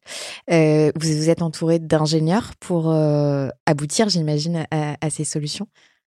Euh, 0.51 0.91
vous 0.97 1.09
vous 1.09 1.31
êtes 1.31 1.43
entouré 1.43 1.79
d'ingénieurs 1.79 2.53
pour 2.61 2.91
euh, 2.91 3.49
aboutir, 3.67 4.09
j'imagine, 4.09 4.67
à, 4.71 5.11
ces 5.11 5.25
solutions? 5.25 5.69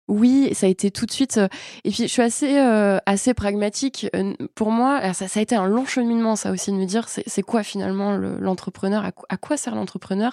Oui, 0.06 0.50
ça 0.52 0.66
a 0.66 0.68
été 0.68 0.90
tout 0.90 1.06
de 1.06 1.10
suite. 1.10 1.38
Euh, 1.38 1.48
et 1.84 1.90
puis, 1.90 2.02
je 2.02 2.08
suis 2.08 2.22
assez, 2.22 2.58
assez 3.06 3.32
pragmatique. 3.32 4.06
Pour 4.54 4.70
moi, 4.70 5.14
ça, 5.14 5.26
a 5.34 5.42
été 5.42 5.54
un 5.54 5.66
long 5.66 5.86
cheminement, 5.86 6.36
ça 6.36 6.50
aussi, 6.50 6.70
de 6.70 6.76
me 6.76 6.84
dire 6.84 7.08
c'est 7.08 7.42
quoi 7.42 7.62
finalement 7.62 8.16
l'entrepreneur, 8.16 9.10
à, 9.28 9.36
quoi 9.36 9.56
sert 9.56 9.74
l'entrepreneur? 9.74 10.32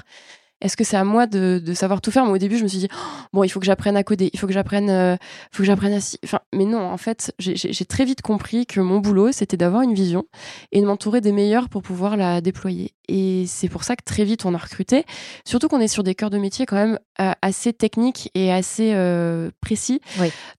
Est-ce 0.61 0.77
que 0.77 0.83
c'est 0.83 0.97
à 0.97 1.03
moi 1.03 1.27
de, 1.27 1.61
de, 1.63 1.73
savoir 1.73 2.01
tout 2.01 2.11
faire? 2.11 2.23
Moi, 2.23 2.35
au 2.35 2.37
début, 2.37 2.57
je 2.57 2.63
me 2.63 2.67
suis 2.67 2.77
dit, 2.77 2.87
oh, 2.93 2.97
bon, 3.33 3.43
il 3.43 3.49
faut 3.49 3.59
que 3.59 3.65
j'apprenne 3.65 3.97
à 3.97 4.03
coder, 4.03 4.29
il 4.31 4.39
faut 4.39 4.47
que 4.47 4.53
j'apprenne, 4.53 4.89
euh, 4.89 5.15
faut 5.51 5.63
que 5.63 5.67
j'apprenne 5.67 5.93
à. 5.93 5.99
Enfin, 6.23 6.39
mais 6.53 6.65
non, 6.65 6.81
en 6.81 6.97
fait, 6.97 7.33
j'ai 7.39 7.85
très 7.85 8.05
vite 8.05 8.21
compris 8.21 8.65
que 8.65 8.79
mon 8.79 8.99
boulot, 8.99 9.31
c'était 9.31 9.57
d'avoir 9.57 9.81
une 9.81 9.93
vision 9.93 10.25
et 10.71 10.81
de 10.81 10.85
m'entourer 10.85 11.19
des 11.19 11.31
meilleurs 11.31 11.67
pour 11.67 11.81
pouvoir 11.81 12.15
la 12.15 12.41
déployer. 12.41 12.93
Et 13.07 13.45
c'est 13.47 13.67
pour 13.67 13.83
ça 13.83 13.95
que 13.95 14.03
très 14.05 14.23
vite, 14.23 14.45
on 14.45 14.53
a 14.53 14.57
recruté. 14.57 15.05
Surtout 15.43 15.67
qu'on 15.67 15.81
est 15.81 15.87
sur 15.87 16.03
des 16.03 16.15
cœurs 16.15 16.29
de 16.29 16.37
métier 16.37 16.65
quand 16.65 16.77
même 16.77 16.99
euh, 17.19 17.31
assez 17.41 17.73
techniques 17.73 18.29
et 18.35 18.53
assez 18.53 18.91
euh, 18.93 19.49
précis. 19.59 19.99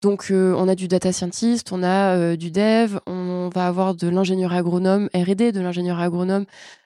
Donc, 0.02 0.26
on 0.30 0.68
a 0.68 0.74
du 0.74 0.88
data 0.88 1.12
scientist, 1.12 1.72
on 1.72 1.82
a 1.82 2.36
du 2.36 2.50
dev, 2.50 2.98
on 3.06 3.48
va 3.54 3.66
avoir 3.66 3.94
de 3.94 4.08
l'ingénieur 4.08 4.52
agronome 4.52 5.08
R&D, 5.14 5.52
de 5.52 5.60
l'ingénieur 5.60 6.00
agronome 6.00 6.44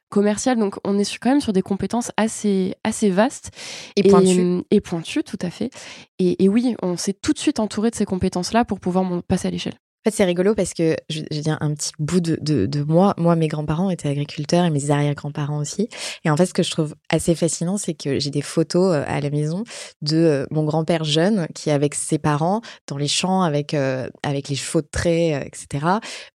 commercial. 0.09 0.59
Donc, 0.59 0.77
on 0.85 0.99
est 0.99 1.19
quand 1.19 1.31
même 1.31 1.41
sur 1.41 1.53
des 1.53 1.63
compétences 1.63 2.11
assez, 2.17 2.75
assez 2.85 3.11
vastes. 3.11 3.51
Et, 3.97 4.03
pointues. 4.09 4.63
Et, 4.71 4.81
pointues, 4.81 5.25
tout 5.25 5.39
à 5.43 5.51
fait. 5.51 5.71
Et, 6.19 6.49
oui, 6.49 6.77
on 6.83 6.97
s'est 6.97 7.15
tout 7.15 7.33
de 7.33 7.39
suite 7.39 7.61
entouré 7.61 7.91
de 7.91 7.97
ces 7.97 8.05
compétences-là 8.05 8.65
pour 8.65 8.81
pouvoir 8.81 9.05
passer 9.27 9.49
à 9.49 9.51
l'échelle. 9.51 9.75
En 9.75 10.11
fait, 10.11 10.17
c'est 10.19 10.25
rigolo 10.25 10.55
parce 10.55 10.73
que 10.73 10.95
je, 11.11 11.23
je 11.33 11.41
dis 11.41 11.51
un 11.51 11.75
petit 11.75 11.91
bout 11.99 12.21
de, 12.21 12.37
de, 12.41 12.83
moi. 12.85 13.15
Moi, 13.19 13.35
mes 13.35 13.49
grands-parents 13.49 13.91
étaient 13.91 14.09
agriculteurs 14.09 14.65
et 14.65 14.71
mes 14.71 14.93
arrière-grands-parents 14.93 15.59
aussi. 15.59 15.89
Et 16.25 16.31
en 16.31 16.37
fait, 16.37 16.47
ce 16.47 16.55
que 16.55 16.63
je 16.63 16.71
trouve 16.71 16.95
assez 17.09 17.35
fascinant, 17.35 17.77
c'est 17.77 17.95
que 17.95 18.21
j'ai 18.21 18.31
des 18.31 18.41
photos 18.41 18.95
euh, 18.95 19.03
à 19.09 19.21
la 19.21 19.31
maison 19.31 19.65
de 20.03 20.17
euh, 20.17 20.47
mon 20.53 20.63
grand-père 20.63 21.03
jeune 21.03 21.49
qui, 21.57 21.73
avec 21.73 21.97
ses 21.97 22.19
parents, 22.19 22.61
dans 22.87 22.99
les 22.99 23.09
champs, 23.09 23.43
avec, 23.43 23.75
euh, 23.75 24.09
avec 24.23 24.49
les 24.49 24.55
chevaux 24.55 24.81
de 24.81 24.87
trait, 24.87 25.45
etc. 25.45 25.85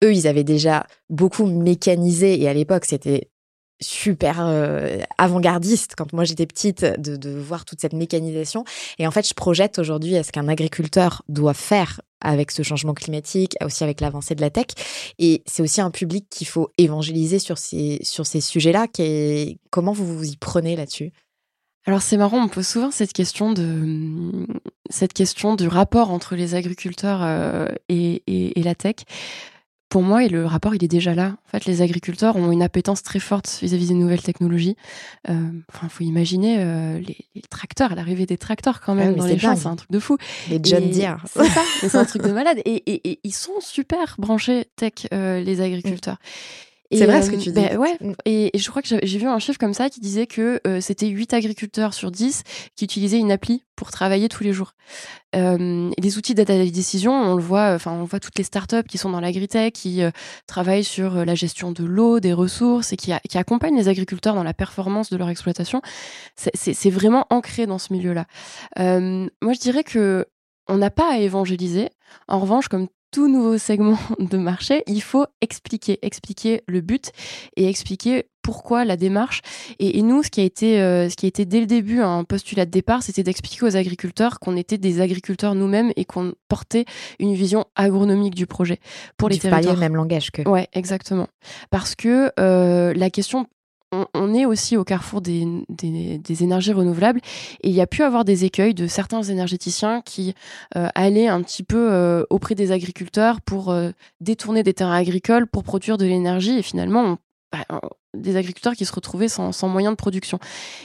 Eux, 0.01 0.13
ils 0.13 0.27
avaient 0.27 0.45
déjà 0.45 0.87
beaucoup 1.09 1.45
mécanisé 1.45 2.41
et 2.41 2.47
à 2.47 2.53
l'époque, 2.53 2.85
c'était 2.85 3.31
super 3.79 4.37
euh, 4.39 4.99
avant-gardiste 5.17 5.93
quand 5.95 6.13
moi 6.13 6.23
j'étais 6.23 6.45
petite 6.45 6.83
de, 6.83 7.29
voir 7.39 7.65
toute 7.65 7.81
cette 7.81 7.93
mécanisation. 7.93 8.63
Et 8.99 9.07
en 9.07 9.11
fait 9.11 9.27
je 9.27 9.33
projette 9.33 9.79
aujourd'hui 9.79 10.17
à 10.17 10.23
ce 10.23 10.31
qu'un 10.31 10.47
agriculteur 10.47 11.23
doit 11.29 11.53
faire 11.53 12.01
avec 12.19 12.51
ce 12.51 12.63
changement 12.63 12.93
climatique 12.93 13.55
aussi 13.63 13.83
avec 13.83 14.01
l'avancée 14.01 14.35
de 14.35 14.41
la 14.41 14.49
tech. 14.49 14.67
Et 15.19 15.43
c'est 15.45 15.61
aussi 15.61 15.81
un 15.81 15.91
public 15.91 16.27
qu'il 16.29 16.47
faut 16.47 16.69
évangéliser 16.77 17.39
sur 17.39 17.57
ces 17.57 17.99
sur 18.03 18.25
ces 18.25 18.41
sujets-là. 18.41 18.87
Comment 19.69 19.93
vous 19.93 20.17
vous 20.17 20.25
y 20.25 20.37
prenez 20.37 20.75
là-dessus? 20.75 21.11
Alors 21.87 22.01
c'est 22.01 22.17
marrant, 22.17 22.43
on 22.43 22.49
pose 22.49 22.67
souvent 22.67 22.91
cette 22.91 23.13
question 23.13 23.53
de 23.53 24.45
cette 24.89 25.13
question 25.13 25.55
du 25.55 25.69
rapport 25.69 26.11
entre 26.11 26.35
les 26.35 26.53
agriculteurs 26.53 27.23
euh, 27.23 27.67
et, 27.87 28.23
et, 28.27 28.59
et, 28.59 28.63
la 28.63 28.75
tech 28.75 28.95
pour 29.89 30.01
moi, 30.01 30.25
et 30.25 30.29
le 30.29 30.45
rapport, 30.45 30.75
il 30.75 30.83
est 30.83 30.89
déjà 30.89 31.15
là. 31.15 31.37
En 31.47 31.49
fait, 31.49 31.65
les 31.65 31.81
agriculteurs 31.81 32.35
ont 32.35 32.51
une 32.51 32.61
appétence 32.61 33.03
très 33.03 33.19
forte 33.19 33.59
vis-à-vis 33.61 33.87
des 33.87 33.93
nouvelles 33.93 34.21
technologies. 34.21 34.75
Euh, 35.29 35.49
enfin, 35.73 35.87
faut 35.87 36.03
imaginer 36.03 36.57
euh, 36.59 36.99
les, 36.99 37.41
tracteurs, 37.49 37.95
l'arrivée 37.95 38.25
des 38.25 38.37
tracteurs 38.37 38.81
quand 38.81 38.95
même 38.95 39.15
dans 39.15 39.25
les 39.25 39.39
champs, 39.39 39.55
c'est 39.55 39.67
un 39.67 39.77
truc 39.77 39.91
de 39.91 39.99
fou. 39.99 40.17
Les 40.49 40.59
John 40.61 40.89
Deere. 40.89 41.23
C'est 41.25 41.47
ça, 41.47 41.61
c'est 41.79 41.95
un 41.95 42.05
truc 42.05 42.23
de 42.23 42.31
malade. 42.31 42.59
Et, 42.65 42.83
et, 42.85 43.19
ils 43.23 43.33
sont 43.33 43.59
super 43.61 44.15
branchés 44.17 44.65
tech, 44.75 45.07
euh, 45.13 45.39
les 45.39 45.61
agriculteurs. 45.61 46.17
C'est 46.91 47.05
vrai 47.05 47.21
ce 47.21 47.29
que 47.29 47.35
tu 47.35 47.49
dis. 47.49 47.51
Ben 47.51 47.77
ouais, 47.77 47.97
mm. 47.99 48.13
et, 48.25 48.51
je 48.57 48.69
crois 48.69 48.81
que 48.81 48.87
j'ai 48.87 49.17
vu 49.17 49.27
un 49.27 49.39
chiffre 49.39 49.59
comme 49.59 49.73
ça 49.73 49.89
qui 49.89 49.99
disait 49.99 50.27
que 50.27 50.61
euh, 50.65 50.79
c'était 50.79 51.07
8 51.07 51.33
agriculteurs 51.33 51.93
sur 51.93 52.11
10 52.11 52.43
qui 52.75 52.85
utilisaient 52.85 53.19
une 53.19 53.31
appli 53.31 53.63
pour 53.75 53.91
travailler 53.91 54.29
tous 54.29 54.43
les 54.43 54.53
jours. 54.53 54.71
Euh, 55.35 55.91
les 55.97 56.17
outils 56.17 56.33
data 56.33 56.57
décision, 56.57 57.13
on 57.13 57.35
le 57.35 57.43
voit, 57.43 57.73
enfin 57.73 57.91
on 57.91 58.05
voit 58.05 58.19
toutes 58.19 58.37
les 58.37 58.43
startups 58.43 58.87
qui 58.87 58.97
sont 58.97 59.09
dans 59.09 59.19
l'agritech, 59.19 59.73
qui 59.73 60.01
euh, 60.01 60.11
travaillent 60.47 60.83
sur 60.83 61.25
la 61.25 61.35
gestion 61.35 61.71
de 61.71 61.83
l'eau, 61.83 62.19
des 62.19 62.33
ressources 62.33 62.93
et 62.93 62.97
qui, 62.97 63.11
qui, 63.29 63.37
accompagnent 63.37 63.77
les 63.77 63.89
agriculteurs 63.89 64.35
dans 64.35 64.43
la 64.43 64.53
performance 64.53 65.09
de 65.09 65.17
leur 65.17 65.29
exploitation. 65.29 65.81
C'est 66.35 66.89
vraiment 66.89 67.27
ancré 67.29 67.67
dans 67.67 67.77
ce 67.77 67.91
milieu-là. 67.93 68.25
moi, 68.77 69.53
je 69.53 69.59
dirais 69.59 69.83
que 69.83 70.25
on 70.69 70.77
n'a 70.77 70.89
pas 70.89 71.13
à 71.13 71.17
évangéliser. 71.17 71.89
En 72.27 72.39
revanche, 72.39 72.67
comme 72.67 72.87
tout 73.11 73.27
nouveau 73.27 73.57
segment 73.57 73.99
de 74.19 74.37
marché, 74.37 74.83
il 74.87 75.01
faut 75.01 75.25
expliquer, 75.41 75.99
expliquer 76.01 76.61
le 76.67 76.81
but 76.81 77.11
et 77.55 77.67
expliquer 77.67 78.25
pourquoi 78.41 78.85
la 78.85 78.95
démarche. 78.95 79.41
Et, 79.79 80.01
nous, 80.01 80.23
ce 80.23 80.29
qui 80.29 80.39
a 80.39 80.43
été, 80.45 80.79
euh, 80.79 81.09
ce 81.09 81.17
qui 81.17 81.25
a 81.25 81.27
été 81.27 81.43
dès 81.43 81.59
le 81.59 81.65
début 81.65 81.99
un 81.99 82.23
postulat 82.23 82.65
de 82.65 82.71
départ, 82.71 83.03
c'était 83.03 83.23
d'expliquer 83.23 83.65
aux 83.65 83.75
agriculteurs 83.75 84.39
qu'on 84.39 84.55
était 84.55 84.77
des 84.77 85.01
agriculteurs 85.01 85.53
nous-mêmes 85.53 85.91
et 85.97 86.05
qu'on 86.05 86.33
portait 86.47 86.85
une 87.19 87.33
vision 87.33 87.65
agronomique 87.75 88.35
du 88.35 88.47
projet 88.47 88.79
pour 89.17 89.27
les 89.27 89.37
territoires. 89.37 89.73
le 89.73 89.79
même 89.81 89.97
langage 89.97 90.31
que. 90.31 90.47
Ouais, 90.47 90.69
exactement. 90.71 91.27
Parce 91.71 91.93
que 91.93 92.31
euh, 92.39 92.93
la 92.93 93.09
question 93.09 93.47
on, 93.91 94.33
est 94.33 94.45
aussi 94.45 94.75
au 94.75 94.83
carrefour 94.83 95.21
des, 95.21 95.45
énergies 96.41 96.73
renouvelables 96.73 97.21
et 97.61 97.69
il 97.69 97.73
y 97.73 97.81
a 97.81 97.87
pu 97.87 98.03
avoir 98.03 98.25
des 98.25 98.45
écueils 98.45 98.73
de 98.73 98.87
certains 98.87 99.23
énergéticiens 99.23 100.01
qui 100.01 100.33
euh, 100.75 100.89
allaient 100.95 101.27
un 101.27 101.41
petit 101.41 101.63
peu 101.63 101.91
euh, 101.91 102.23
auprès 102.29 102.55
des 102.55 102.71
agriculteurs 102.71 103.41
pour 103.41 103.71
euh, 103.71 103.91
détourner 104.19 104.63
des 104.63 104.73
terrains 104.73 104.97
agricoles 104.97 105.47
pour 105.47 105.63
produire 105.63 105.97
de 105.97 106.05
l'énergie 106.05 106.57
et 106.57 106.63
finalement 106.63 107.17
bah, 107.51 107.79
des 108.13 108.35
agriculteurs 108.35 108.73
qui 108.73 108.85
se 108.85 108.91
retrouvaient 108.91 109.29
sans, 109.29 109.67
moyens 109.67 109.93
de 109.93 109.97
production. 109.97 110.39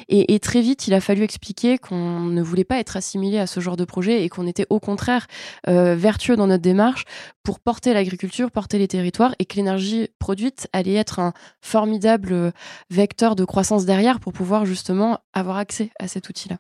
Et, 0.09 0.39
très 0.39 0.61
vite, 0.61 0.87
il 0.87 0.95
a 0.95 1.01
fallu 1.01 1.23
expliquer 1.23 1.79
qu'on 1.79 2.21
ne 2.21 2.43
voulait 2.43 2.65
pas 2.65 2.79
être 2.79 2.97
assimilé 2.97 3.39
à 3.39 3.47
ce 3.47 3.61
genre 3.61 3.77
de 3.77 3.85
projet 3.85 4.23
et 4.23 4.29
qu'on 4.29 4.47
était 4.47 4.67
au 4.71 4.79
contraire 4.79 5.27
euh, 5.69 5.97
vertueux 5.97 6.37
dans 6.37 6.47
notre 6.47 6.63
démarche 6.63 7.05
pour 7.43 7.59
porter 7.59 7.95
l'agriculture, 7.95 8.51
porter 8.51 8.79
les 8.79 8.89
territoires 8.89 9.35
et 9.39 9.45
que 9.45 9.57
l'énergie 9.57 10.09
produite 10.19 10.69
allait 10.73 10.95
être 10.95 11.19
un 11.19 11.33
formidable 11.61 12.53
vecteur 12.91 13.35
de 13.35 13.45
croissance 13.45 13.85
derrière 13.85 14.21
pour 14.21 14.33
pouvoir 14.33 14.67
justement 14.67 15.19
avoir 15.33 15.57
accès 15.57 15.91
à 15.99 16.09
cet 16.09 16.29
outil-là. 16.29 16.59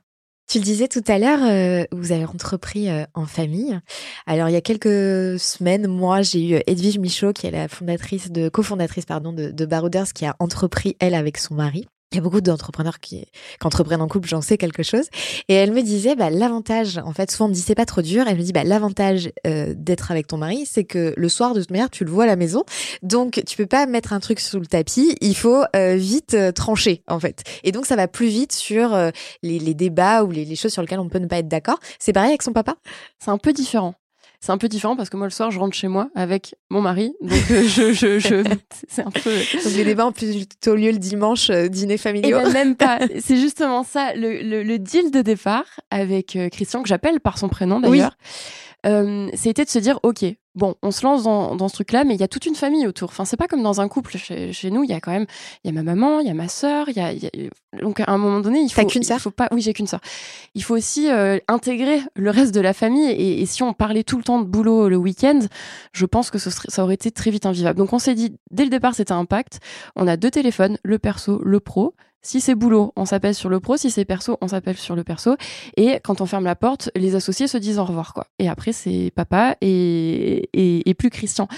Tu 0.49 0.59
le 0.59 0.65
disais 0.65 0.89
tout 0.89 1.05
à 1.07 1.19
l'heure, 1.19 1.41
euh, 1.43 1.85
vous 1.93 2.13
avez 2.13 2.27
entrepris 2.27 2.91
euh, 2.91 3.05
en 3.15 3.27
famille. 3.27 3.79
Alors 4.27 4.49
il 4.49 4.53
y 4.53 4.57
a 4.57 4.61
quelques 4.61 5.39
semaines, 5.41 5.87
moi 5.87 6.21
j'ai 6.23 6.47
eu 6.47 6.61
Edwige 6.67 6.99
Michaud 6.99 7.33
qui 7.33 7.47
est 7.47 7.51
la 7.51 7.69
fondatrice 7.69 8.31
de 8.31 8.49
cofondatrice 8.49 9.07
pardon 9.07 9.33
de, 9.33 9.51
de 9.51 9.67
Barouders 9.67 10.13
qui 10.13 10.27
a 10.27 10.37
entrepris 10.41 10.97
elle 10.99 11.15
avec 11.15 11.39
son 11.39 11.55
mari. 11.55 11.87
Il 12.13 12.17
y 12.17 12.19
a 12.19 12.23
beaucoup 12.23 12.41
d'entrepreneurs 12.43 13.01
qui, 13.01 13.21
qui 13.21 13.67
entreprennent 13.67 14.03
en 14.03 14.09
couple, 14.09 14.29
j'en 14.29 14.43
sais 14.43 14.59
quelque 14.59 14.83
chose. 14.83 15.07
Et 15.49 15.55
elle 15.55 15.73
me 15.73 15.83
disait, 15.83 16.15
bah, 16.15 16.29
l'avantage, 16.29 16.99
en 16.99 17.13
fait, 17.13 17.31
souvent 17.31 17.47
on 17.47 17.49
me 17.49 17.55
dit 17.55 17.61
c'est 17.61 17.75
pas 17.75 17.87
trop 17.87 18.03
dur. 18.03 18.25
Elle 18.29 18.37
me 18.37 18.43
dit, 18.43 18.53
bah, 18.53 18.65
l'avantage 18.65 19.31
euh, 19.47 19.73
d'être 19.77 20.11
avec 20.11 20.27
ton 20.27 20.37
mari, 20.37 20.67
c'est 20.67 20.85
que 20.85 21.15
le 21.17 21.29
soir, 21.29 21.55
de 21.55 21.61
toute 21.61 21.71
manière, 21.71 21.91
tu 21.91 22.05
le 22.05 22.11
vois 22.11 22.25
à 22.25 22.27
la 22.27 22.37
maison. 22.37 22.65
Donc, 23.03 23.43
tu 23.47 23.57
peux 23.57 23.67
pas 23.67 23.87
mettre 23.87 24.13
un 24.13 24.21
truc 24.21 24.41
sous 24.41 24.61
le 24.61 24.67
tapis. 24.67 25.17
Il 25.21 25.37
faut 25.37 25.63
euh, 25.75 25.95
vite 25.95 26.35
euh, 26.35 26.53
trancher, 26.53 27.03
en 27.09 27.19
fait. 27.19 27.43
Et 27.65 27.73
donc, 27.73 27.87
ça 27.87 27.97
va 27.97 28.09
plus 28.09 28.29
vite 28.29 28.53
sur 28.53 28.95
les, 29.43 29.59
les, 29.59 29.75
débats 29.75 30.23
ou 30.25 30.31
les, 30.31 30.45
les, 30.45 30.57
choses 30.57 30.73
sur 30.73 30.83
lesquelles 30.83 31.01
on 31.01 31.09
peut 31.09 31.19
ne 31.19 31.27
pas 31.27 31.39
être 31.39 31.49
d'accord. 31.49 31.79
C'est 31.99 32.13
pareil 32.13 32.31
avec 32.31 32.43
son 32.43 32.53
papa? 32.53 32.77
C'est 33.19 33.31
un 33.31 33.39
peu 33.39 33.53
différent 33.53 33.95
c'est 34.43 34.51
un 34.51 34.59
peu 34.59 34.69
différent 34.69 34.97
parce 34.97 35.09
que 35.09 35.17
moi 35.17 35.27
le 35.27 35.31
soir 35.31 35.53
je 35.53 35.59
rentre 35.61 35.77
chez 35.77 35.87
moi 35.87 36.11
avec 36.17 36.57
mon 36.69 36.81
mari. 36.81 37.15
Donc 37.21 37.51
euh, 37.53 37.63
je, 37.63 37.93
je, 37.93 38.19
je 38.19 38.43
c'est 38.89 39.03
un 39.03 39.11
peu 39.11 39.31
donc 39.31 39.73
les 39.77 39.85
débats 39.85 40.07
ont 40.07 40.13
plutôt 40.13 40.75
lieu 40.75 40.91
le 40.91 40.99
dimanche 40.99 41.49
euh, 41.49 41.69
dîner 41.69 41.97
familial 41.97 42.41
et 42.41 42.45
ben, 42.45 42.53
même 42.53 42.77
pas. 42.77 42.99
C'est 43.21 43.37
justement 43.37 43.85
ça 43.85 44.15
le, 44.15 44.43
le, 44.43 44.65
le, 44.65 44.79
deal 44.81 45.13
de 45.13 45.23
départ 45.23 45.81
avec 45.91 46.35
euh, 46.35 46.49
Christian 46.49 46.83
que 46.83 46.89
j'appelle 46.89 47.21
par 47.21 47.39
son 47.39 47.49
prénom 47.49 47.79
d'ailleurs. 47.79 48.17
Euh, 48.85 49.29
c'était 49.35 49.65
de 49.65 49.71
se 49.71 49.79
dire 49.79 50.01
ok 50.03 50.25
bon 50.55 50.75
on 50.83 50.91
se 50.91 51.05
lance 51.05 51.23
dans, 51.23 51.57
dans 51.57 51.69
ce 51.69 51.75
truc 51.75 51.93
là 51.93 52.05
mais 52.05 52.15
il 52.15 52.21
y 52.21 52.25
a 52.25 52.29
toute 52.29 52.47
une 52.47 52.55
famille 52.55 52.87
autour. 52.87 53.11
Enfin 53.11 53.25
c'est 53.25 53.37
pas 53.37 53.49
comme 53.49 53.63
dans 53.63 53.81
un 53.81 53.89
couple. 53.89 54.17
Chez, 54.17 54.53
chez 54.53 54.71
nous 54.71 54.85
il 54.85 54.91
y 54.91 54.93
a 54.93 55.01
quand 55.01 55.11
même 55.11 55.27
il 55.65 55.69
y 55.69 55.71
a 55.71 55.73
ma 55.73 55.83
maman 55.83 56.21
il 56.21 56.27
y 56.27 56.31
a 56.31 56.35
ma 56.35 56.49
sœur 56.49 56.89
il 56.89 56.97
y 56.97 57.01
a, 57.01 57.13
donc 57.83 58.01
à 58.01 58.05
un 58.09 58.19
moment 58.19 58.41
donné 58.41 58.61
il 58.61 58.71
faut 58.71 58.85
qu'une 58.87 59.03
sœur 59.03 59.21
faut 59.21 59.31
pas 59.31 59.49
oui 59.53 59.63
j'ai 59.63 59.73
qu'une 59.73 59.87
sœur. 59.87 60.01
Il 60.55 60.63
faut 60.63 60.77
aussi 60.77 61.11
euh, 61.11 61.39
intégrer 61.49 62.01
le 62.15 62.31
reste 62.31 62.55
de 62.55 62.61
la 62.61 62.73
famille 62.73 63.11
et, 63.11 63.41
et, 63.41 63.47
si 63.47 63.63
on 63.63 63.73
parlait 63.73 64.05
tout 64.05 64.17
le 64.19 64.25
temps 64.25 64.41
de 64.41 64.45
boulot 64.45 64.89
le 64.89 64.97
week-end 64.97 65.41
je 65.93 66.07
pense 66.07 66.31
que 66.31 66.39
ce 66.39 66.51
serait, 66.51 66.69
ça 66.71 66.83
aurait 66.85 66.95
été 66.95 67.11
très 67.11 67.31
vite 67.31 67.47
invivable. 67.47 67.79
Donc 67.79 67.93
on 67.93 67.99
s'est 67.99 68.15
dit 68.15 68.37
dès 68.51 68.65
le 68.65 68.71
départ 68.71 68.95
c'était 68.95 69.13
un 69.13 69.25
pacte. 69.25 69.61
On 69.97 70.07
a 70.07 70.17
deux 70.17 70.31
téléphones 70.31 70.79
le 70.83 70.99
perso 70.99 71.41
le 71.45 71.61
pro 71.61 71.95
si 72.23 72.41
c'est 72.41 72.55
boulot, 72.55 72.93
on 72.97 73.05
s'appelle 73.05 73.35
sur 73.35 73.49
le 73.49 73.61
pro. 73.61 73.77
Si 73.77 73.91
c'est 73.91 74.05
perso, 74.05 74.39
on 74.41 74.49
s'appelle 74.49 74.77
sur 74.77 74.95
le 74.95 75.05
perso. 75.05 75.37
Et 75.77 75.99
quand 76.03 76.21
on 76.21 76.27
ferme 76.27 76.45
la 76.45 76.57
porte, 76.57 76.91
les 76.95 77.15
associés 77.15 77.49
se 77.49 77.59
disent 77.59 77.79
au 77.79 77.85
revoir, 77.85 78.15
quoi. 78.15 78.27
Et 78.39 78.49
après, 78.49 78.73
c'est 78.73 79.13
papa 79.15 79.57
et, 79.61 80.49
et, 80.89 80.95
plus 80.95 81.11
Christian. 81.11 81.49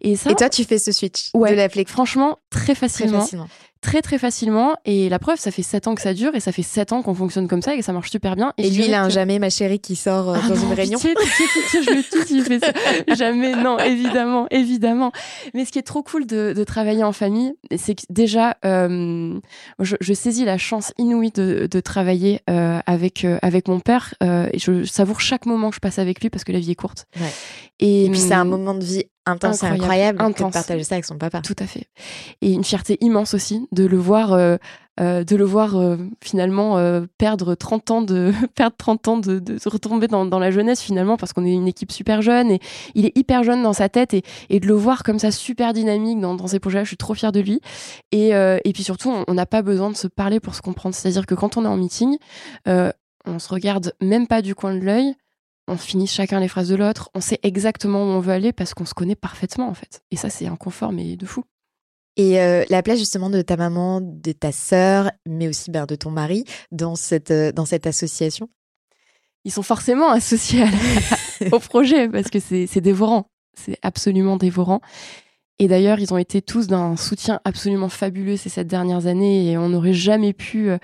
Et 0.00 0.16
ça. 0.16 0.30
Et 0.30 0.34
toi, 0.34 0.48
tu 0.48 0.64
fais 0.64 0.78
ce 0.78 0.92
switch 0.92 1.30
ouais, 1.34 1.50
de 1.50 1.56
l'appeler. 1.56 1.84
Franchement, 1.84 2.38
très 2.50 2.74
facilement. 2.74 3.18
Très 3.18 3.24
facilement 3.24 3.48
très 3.82 4.00
très 4.00 4.16
facilement. 4.16 4.76
Et 4.86 5.08
la 5.10 5.18
preuve, 5.18 5.38
ça 5.38 5.50
fait 5.50 5.62
7 5.62 5.88
ans 5.88 5.94
que 5.94 6.00
ça 6.00 6.14
dure 6.14 6.34
et 6.34 6.40
ça 6.40 6.52
fait 6.52 6.62
7 6.62 6.92
ans 6.92 7.02
qu'on 7.02 7.14
fonctionne 7.14 7.48
comme 7.48 7.60
ça 7.60 7.74
et 7.74 7.78
que 7.78 7.84
ça 7.84 7.92
marche 7.92 8.10
super 8.10 8.36
bien. 8.36 8.54
Et, 8.56 8.70
lui, 8.70 8.86
il 8.86 8.94
a 8.94 9.02
un 9.02 9.10
jamais 9.10 9.38
ma 9.38 9.50
chérie 9.50 9.80
qui 9.80 9.96
sort 9.96 10.30
euh, 10.30 10.38
ah 10.42 10.48
dans 10.48 10.54
une 10.54 10.72
réunion. 10.72 10.98
Pitié, 10.98 11.14
pitié, 11.14 11.46
pitié, 11.52 11.82
je 11.82 11.90
le 11.90 12.02
tout, 12.02 12.32
il 12.32 12.42
fait 12.44 12.60
ça. 12.60 12.72
Jamais, 13.14 13.54
non, 13.56 13.78
évidemment, 13.78 14.46
évidemment. 14.50 15.12
Mais 15.52 15.64
ce 15.64 15.72
qui 15.72 15.78
est 15.78 15.82
trop 15.82 16.02
cool 16.02 16.26
de, 16.26 16.54
de 16.56 16.64
travailler 16.64 17.04
en 17.04 17.12
famille, 17.12 17.52
c'est 17.76 17.94
que 17.94 18.02
déjà, 18.08 18.56
euh, 18.64 19.38
je, 19.80 19.96
je, 20.00 20.14
saisis 20.14 20.44
la 20.44 20.58
chance 20.58 20.92
inouïe 20.98 21.32
de, 21.32 21.68
de 21.70 21.80
travailler 21.80 22.40
euh, 22.48 22.78
avec, 22.86 23.24
euh, 23.24 23.38
avec 23.42 23.68
mon 23.68 23.80
père. 23.80 24.14
Euh, 24.22 24.48
et 24.52 24.58
je 24.58 24.84
savoure 24.84 25.20
chaque 25.20 25.46
moment 25.46 25.70
que 25.70 25.76
je 25.76 25.80
passe 25.80 25.98
avec 25.98 26.20
lui 26.20 26.30
parce 26.30 26.44
que 26.44 26.52
la 26.52 26.60
vie 26.60 26.70
est 26.70 26.76
courte. 26.76 27.06
Ouais. 27.20 27.26
Et, 27.80 28.06
et 28.06 28.10
puis 28.10 28.20
c'est 28.20 28.34
un 28.34 28.44
moment 28.44 28.74
de 28.74 28.84
vie 28.84 29.04
intense 29.26 29.62
et 29.62 29.66
incroyable 29.66 30.18
que 30.18 30.42
de 30.42 30.50
partager 30.50 30.84
ça 30.84 30.96
avec 30.96 31.04
son 31.04 31.16
papa. 31.16 31.40
Tout 31.40 31.56
à 31.58 31.66
fait. 31.66 31.86
Et 32.40 32.52
une 32.52 32.64
fierté 32.64 32.98
immense 33.00 33.34
aussi 33.34 33.68
de 33.72 33.84
le 33.84 33.96
voir, 33.96 34.32
euh, 34.32 34.56
euh, 35.00 35.22
de 35.24 35.36
le 35.36 35.44
voir 35.44 35.76
euh, 35.76 35.96
finalement 36.22 36.76
perdre 37.18 37.54
30 37.54 37.90
ans 37.90 38.02
de 38.02 38.32
perdre 38.54 38.76
30 38.76 39.08
ans 39.08 39.18
de, 39.18 39.38
de 39.38 39.58
retomber 39.66 40.08
dans, 40.08 40.26
dans, 40.26 40.38
la 40.38 40.50
jeunesse 40.50 40.80
finalement 40.80 41.16
parce 41.16 41.32
qu'on 41.32 41.44
est 41.44 41.52
une 41.52 41.68
équipe 41.68 41.92
super 41.92 42.22
jeune 42.22 42.50
et 42.50 42.60
il 42.94 43.06
est 43.06 43.16
hyper 43.16 43.42
jeune 43.42 43.62
dans 43.62 43.72
sa 43.72 43.88
tête 43.88 44.14
et, 44.14 44.22
et 44.50 44.60
de 44.60 44.66
le 44.66 44.74
voir 44.74 45.02
comme 45.02 45.18
ça 45.18 45.30
super 45.30 45.72
dynamique 45.72 46.20
dans, 46.20 46.34
dans 46.34 46.48
ses 46.48 46.58
projets, 46.58 46.80
je 46.80 46.88
suis 46.88 46.96
trop 46.96 47.14
fière 47.14 47.32
de 47.32 47.40
lui. 47.40 47.60
Et, 48.10 48.30
et 48.30 48.72
puis 48.72 48.82
surtout, 48.82 49.12
on 49.26 49.34
n'a 49.34 49.46
pas 49.46 49.62
besoin 49.62 49.90
de 49.90 49.96
se 49.96 50.08
parler 50.08 50.40
pour 50.40 50.54
se 50.54 50.62
comprendre. 50.62 50.94
C'est-à-dire 50.94 51.26
que 51.26 51.34
quand 51.34 51.56
on 51.56 51.64
est 51.64 51.68
en 51.68 51.76
meeting, 51.76 52.18
on 52.66 53.38
se 53.38 53.48
regarde 53.48 53.94
même 54.00 54.26
pas 54.26 54.42
du 54.42 54.54
coin 54.54 54.74
de 54.74 54.80
l'œil 54.80 55.14
on 55.68 55.76
finit 55.76 56.06
chacun 56.06 56.40
les 56.40 56.48
phrases 56.48 56.68
de 56.68 56.74
l'autre, 56.74 57.10
on 57.14 57.20
sait 57.20 57.38
exactement 57.42 58.02
où 58.02 58.08
on 58.08 58.20
veut 58.20 58.32
aller 58.32 58.52
parce 58.52 58.74
qu'on 58.74 58.84
se 58.84 58.94
connaît 58.94 59.14
parfaitement 59.14 59.68
en 59.68 59.74
fait. 59.74 60.02
Et 60.10 60.16
ça, 60.16 60.28
c'est 60.30 60.46
un 60.46 60.56
confort, 60.56 60.92
mais 60.92 61.16
de 61.16 61.26
fou. 61.26 61.44
Et 62.16 62.40
euh, 62.40 62.64
la 62.68 62.82
place 62.82 62.98
justement 62.98 63.30
de 63.30 63.40
ta 63.40 63.56
maman, 63.56 64.00
de 64.02 64.32
ta 64.32 64.52
sœur, 64.52 65.10
mais 65.26 65.48
aussi 65.48 65.70
ben, 65.70 65.86
de 65.86 65.94
ton 65.94 66.10
mari 66.10 66.44
dans 66.70 66.94
cette, 66.94 67.30
euh, 67.30 67.52
dans 67.52 67.64
cette 67.64 67.86
association? 67.86 68.50
Ils 69.44 69.52
sont 69.52 69.62
forcément 69.62 70.10
associés 70.10 70.64
au 71.52 71.58
projet 71.58 72.08
parce 72.08 72.28
que 72.28 72.38
c'est 72.38 72.80
dévorant. 72.80 73.30
C'est 73.54 73.78
absolument 73.82 74.36
dévorant. 74.36 74.80
Et 75.58 75.68
d'ailleurs, 75.68 76.00
ils 76.00 76.12
ont 76.12 76.18
été 76.18 76.42
tous 76.42 76.66
d'un 76.66 76.96
soutien 76.96 77.40
absolument 77.44 77.88
fabuleux 77.88 78.36
ces 78.36 78.48
sept 78.48 78.66
dernières 78.66 79.06
années 79.06 79.50
et 79.50 79.58
on 79.58 79.68
n'aurait 79.70 79.94
jamais 79.94 80.32
pu 80.32 80.70
euh, 80.70 80.78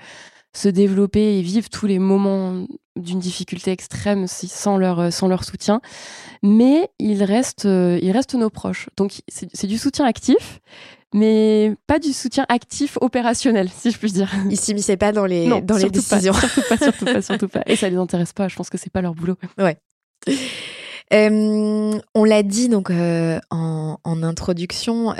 se 0.53 0.67
développer 0.67 1.37
et 1.37 1.41
vivre 1.41 1.69
tous 1.69 1.85
les 1.85 1.99
moments 1.99 2.65
d'une 2.99 3.19
difficulté 3.19 3.71
extrême 3.71 4.27
sans 4.27 4.77
leur, 4.77 4.99
euh, 4.99 5.09
sans 5.11 5.27
leur 5.27 5.43
soutien. 5.43 5.81
Mais 6.43 6.89
ils 6.99 7.23
restent, 7.23 7.65
euh, 7.65 7.99
ils 8.01 8.11
restent 8.11 8.35
nos 8.35 8.49
proches. 8.49 8.89
Donc 8.97 9.21
c'est 9.27 9.67
du 9.67 9.77
soutien 9.77 10.05
actif, 10.05 10.59
mais 11.13 11.75
pas 11.87 11.99
du 11.99 12.13
soutien 12.13 12.45
actif 12.49 12.97
opérationnel, 13.01 13.69
si 13.75 13.91
je 13.91 13.97
puis 13.97 14.11
dire. 14.11 14.31
Ils 14.49 14.59
s'immisçaient 14.59 14.97
pas 14.97 15.11
dans 15.11 15.25
les, 15.25 15.47
dans 15.61 15.77
les 15.77 15.89
décisions. 15.89 16.33
surtout 16.33 16.61
pas, 16.69 16.77
surtout 16.77 17.05
pas, 17.05 17.21
surtout 17.21 17.47
pas. 17.47 17.63
Et 17.67 17.75
ça 17.75 17.89
les 17.89 17.97
intéresse 17.97 18.33
pas. 18.33 18.47
Je 18.47 18.55
pense 18.55 18.69
que 18.69 18.77
c'est 18.77 18.91
pas 18.91 19.01
leur 19.01 19.15
boulot. 19.15 19.35
Ouais. 19.57 19.77
Euh, 21.11 21.99
on 22.13 22.23
l'a 22.23 22.43
dit 22.43 22.69
donc 22.69 22.91
en, 22.91 23.97
en, 24.03 24.23
introduction, 24.23 25.15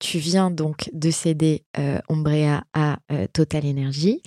tu 0.00 0.18
viens 0.18 0.50
donc 0.50 0.90
de 0.92 1.10
céder 1.10 1.64
Ombrea 2.08 2.64
à 2.74 2.98
Total 3.32 3.64
Energy. 3.64 4.20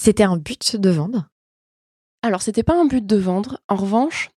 C'était 0.00 0.22
un 0.22 0.36
but 0.36 0.76
de 0.76 0.90
vendre 0.90 1.28
alors, 2.22 2.42
c'était 2.42 2.62
pas 2.62 2.74
un 2.78 2.84
but 2.84 3.06
de 3.06 3.16
vendre. 3.16 3.60
En 3.68 3.76
revanche, 3.76 4.30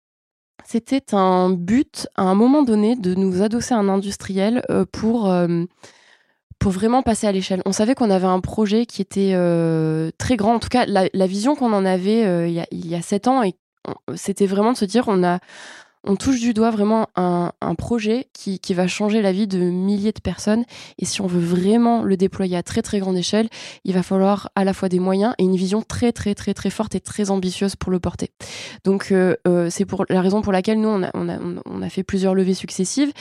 c'était 0.66 1.14
un 1.14 1.50
but, 1.50 2.08
à 2.14 2.22
un 2.22 2.34
moment 2.34 2.62
donné, 2.62 2.94
de 2.96 3.14
nous 3.14 3.42
adosser 3.42 3.74
à 3.74 3.78
un 3.78 3.88
industriel 3.88 4.62
euh, 4.70 4.84
pour, 4.90 5.30
euh, 5.30 5.64
pour 6.58 6.72
vraiment 6.72 7.02
passer 7.02 7.26
à 7.26 7.32
l'échelle. 7.32 7.62
On 7.64 7.72
savait 7.72 7.94
qu'on 7.94 8.10
avait 8.10 8.26
un 8.26 8.40
projet 8.40 8.84
qui 8.84 9.00
était 9.00 9.32
euh, 9.34 10.10
très 10.18 10.36
grand. 10.36 10.54
En 10.54 10.58
tout 10.58 10.68
cas, 10.68 10.84
la, 10.86 11.26
vision 11.26 11.56
qu'on 11.56 11.72
en 11.72 11.86
avait 11.86 12.50
il, 12.50 12.86
y 12.86 12.94
a, 12.94 13.02
sept 13.02 13.28
ans, 13.28 13.42
c'était 14.14 14.46
vraiment 14.46 14.72
de 14.72 14.76
se 14.76 14.84
dire 14.84 15.04
on 15.08 15.24
a 15.24 15.38
on 16.04 16.16
touche 16.16 16.40
du 16.40 16.54
doigt 16.54 16.70
vraiment 16.70 17.08
un, 17.16 17.50
projet 17.76 18.26
qui, 18.32 18.58
va 18.74 18.86
changer 18.86 19.22
la 19.22 19.32
vie 19.32 19.46
de 19.46 19.58
milliers 19.58 20.12
de 20.12 20.20
personnes. 20.20 20.64
Et 20.98 21.04
si 21.04 21.20
on 21.20 21.26
veut 21.26 21.40
vraiment 21.40 22.02
le 22.02 22.16
déployer 22.16 22.56
à 22.56 22.62
très 22.62 22.82
très 22.82 23.00
grande 23.00 23.16
échelle, 23.16 23.48
il 23.84 23.94
va 23.94 24.02
falloir 24.02 24.50
à 24.54 24.64
la 24.64 24.72
fois 24.72 24.88
des 24.88 24.98
moyens 24.98 25.34
et 25.38 25.44
une 25.44 25.56
vision 25.56 25.82
très 25.82 26.12
très 26.12 26.34
très 26.34 26.54
très 26.54 26.70
forte 26.70 26.94
et 26.94 27.00
très 27.00 27.30
ambitieuse 27.30 27.76
pour 27.76 27.90
le 27.90 28.00
porter. 28.00 28.30
Donc 28.84 29.12
euh, 29.12 29.36
euh, 29.46 29.68
c'est 29.70 29.84
pour 29.84 30.04
la 30.08 30.20
raison 30.20 30.40
pour 30.42 30.52
laquelle 30.52 30.80
nous 30.80 30.88
on 30.88 31.02
a, 31.02 31.10
on 31.14 31.82
a, 31.82 31.88
fait 31.88 32.02
plusieurs 32.02 32.34
levées 32.34 32.54
successives 32.54 33.12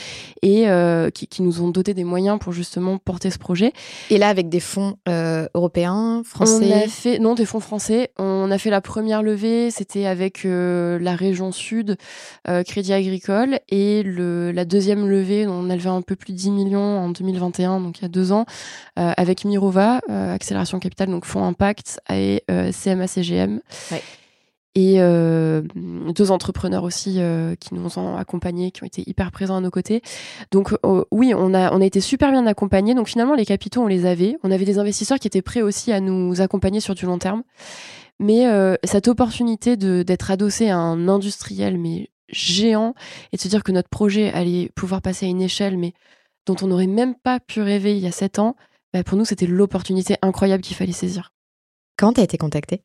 et 0.42 0.70
euh, 0.70 1.10
qui, 1.10 1.42
nous 1.42 1.62
ont 1.62 1.70
doté 1.70 1.94
des 1.94 2.04
moyens 2.04 2.38
pour 2.40 2.54
justement 2.54 2.98
porter 2.98 3.30
ce 3.32 3.38
projet. 3.38 3.74
Et 4.10 4.18
là 4.18 4.30
avec 4.30 4.50
des 4.50 4.60
fonds 4.60 4.98
européens, 5.08 6.22
français? 6.26 6.72
On 6.72 6.78
a 6.78 6.88
fait 6.88 7.20
non 7.20 7.36
des 7.36 7.46
fonds 7.46 7.60
français. 7.60 8.12
On 8.18 8.52
a 8.52 8.58
fait 8.58 8.70
la 8.70 8.82
première 8.82 9.24
levée, 9.24 9.72
c'était 9.72 10.06
avec 10.06 10.44
la 10.44 11.16
région 11.16 11.52
sud 11.52 11.98
Crédit 12.70 12.94
Agricole. 12.94 13.60
Et 13.70 14.04
le, 14.04 14.52
la 14.52 14.64
deuxième 14.64 15.10
levée, 15.10 15.48
on 15.48 15.70
a 15.70 15.76
levé 15.76 15.90
un 15.90 16.02
peu 16.02 16.16
plus 16.16 16.34
de 16.34 16.38
10 16.38 16.52
millions 16.52 17.00
en 17.00 17.10
2021, 17.10 17.82
donc 17.82 18.00
il 18.00 18.04
y 18.04 18.06
a 18.06 18.10
deux 18.10 18.32
ans, 18.32 18.46
euh, 19.00 19.12
avec 19.18 19.44
Mirova, 19.44 20.02
euh, 20.10 20.34
Accélération 20.34 20.80
Capital, 20.80 21.10
donc 21.10 21.26
Fonds 21.26 21.44
Impact, 21.44 22.00
et 22.12 22.44
euh, 22.52 22.72
CMA-CGM. 22.72 23.62
Et 24.76 25.00
deux 26.14 26.32
entrepreneurs 26.32 26.84
aussi 26.84 27.20
qui 27.60 27.74
nous 27.74 28.00
ont 28.00 28.16
accompagnés, 28.16 28.72
qui 28.72 28.84
ont 28.84 28.86
été 28.86 29.04
hyper 29.06 29.30
présents 29.32 29.58
à 29.58 29.62
nos 29.62 29.72
côtés. 29.72 30.02
Donc 30.52 30.74
oui, 31.12 31.34
on 31.36 31.54
a, 31.54 31.74
on 31.74 31.82
a 31.82 31.86
été 31.86 32.00
super 32.00 32.32
bien 32.32 32.46
accompagnés. 32.48 32.94
Donc 32.94 33.10
finalement, 33.10 33.34
les 33.34 33.46
capitaux, 33.46 33.82
on 33.82 33.88
les 33.88 34.06
avait. 34.06 34.38
On 34.44 34.52
avait 34.52 34.64
des 34.64 34.80
investisseurs 34.80 35.20
qui 35.20 35.28
étaient 35.28 35.42
prêts 35.42 35.64
aussi 35.64 35.92
à 35.92 36.00
nous 36.00 36.40
accompagner 36.40 36.80
sur 36.80 36.96
du 36.96 37.06
long 37.06 37.18
terme. 37.18 37.44
Mais 38.20 38.46
cette 38.86 39.10
opportunité 39.10 39.76
d'être 39.76 40.32
adossé 40.32 40.70
à 40.70 40.78
un 40.78 41.10
industriel, 41.10 41.78
mais 41.78 42.10
géant 42.32 42.94
et 43.32 43.38
de 43.38 43.42
se 43.42 43.48
dire 43.48 43.64
que 43.64 43.72
notre 43.72 43.90
projet 43.90 44.32
allait 44.32 44.70
pouvoir 44.76 45.02
passer 45.02 45.26
à 45.26 45.30
une 45.30 45.42
échelle, 45.42 45.78
mais 45.78 45.94
dont 46.46 46.56
on 46.62 46.68
n'aurait 46.68 46.88
même 46.88 47.16
pas 47.16 47.40
pu 47.40 47.62
rêver 47.62 47.96
il 47.96 48.04
y 48.04 48.08
a 48.08 48.12
sept 48.12 48.40
ans, 48.40 48.56
bah, 48.94 49.04
pour 49.04 49.18
nous, 49.18 49.26
c'était 49.26 49.48
l'opportunité 49.48 50.16
incroyable 50.22 50.64
qu'il 50.64 50.76
fallait 50.76 50.92
saisir. 50.92 51.32
Quand 51.98 52.14
tu 52.14 52.22
as 52.22 52.24
été 52.24 52.38
contacté 52.38 52.84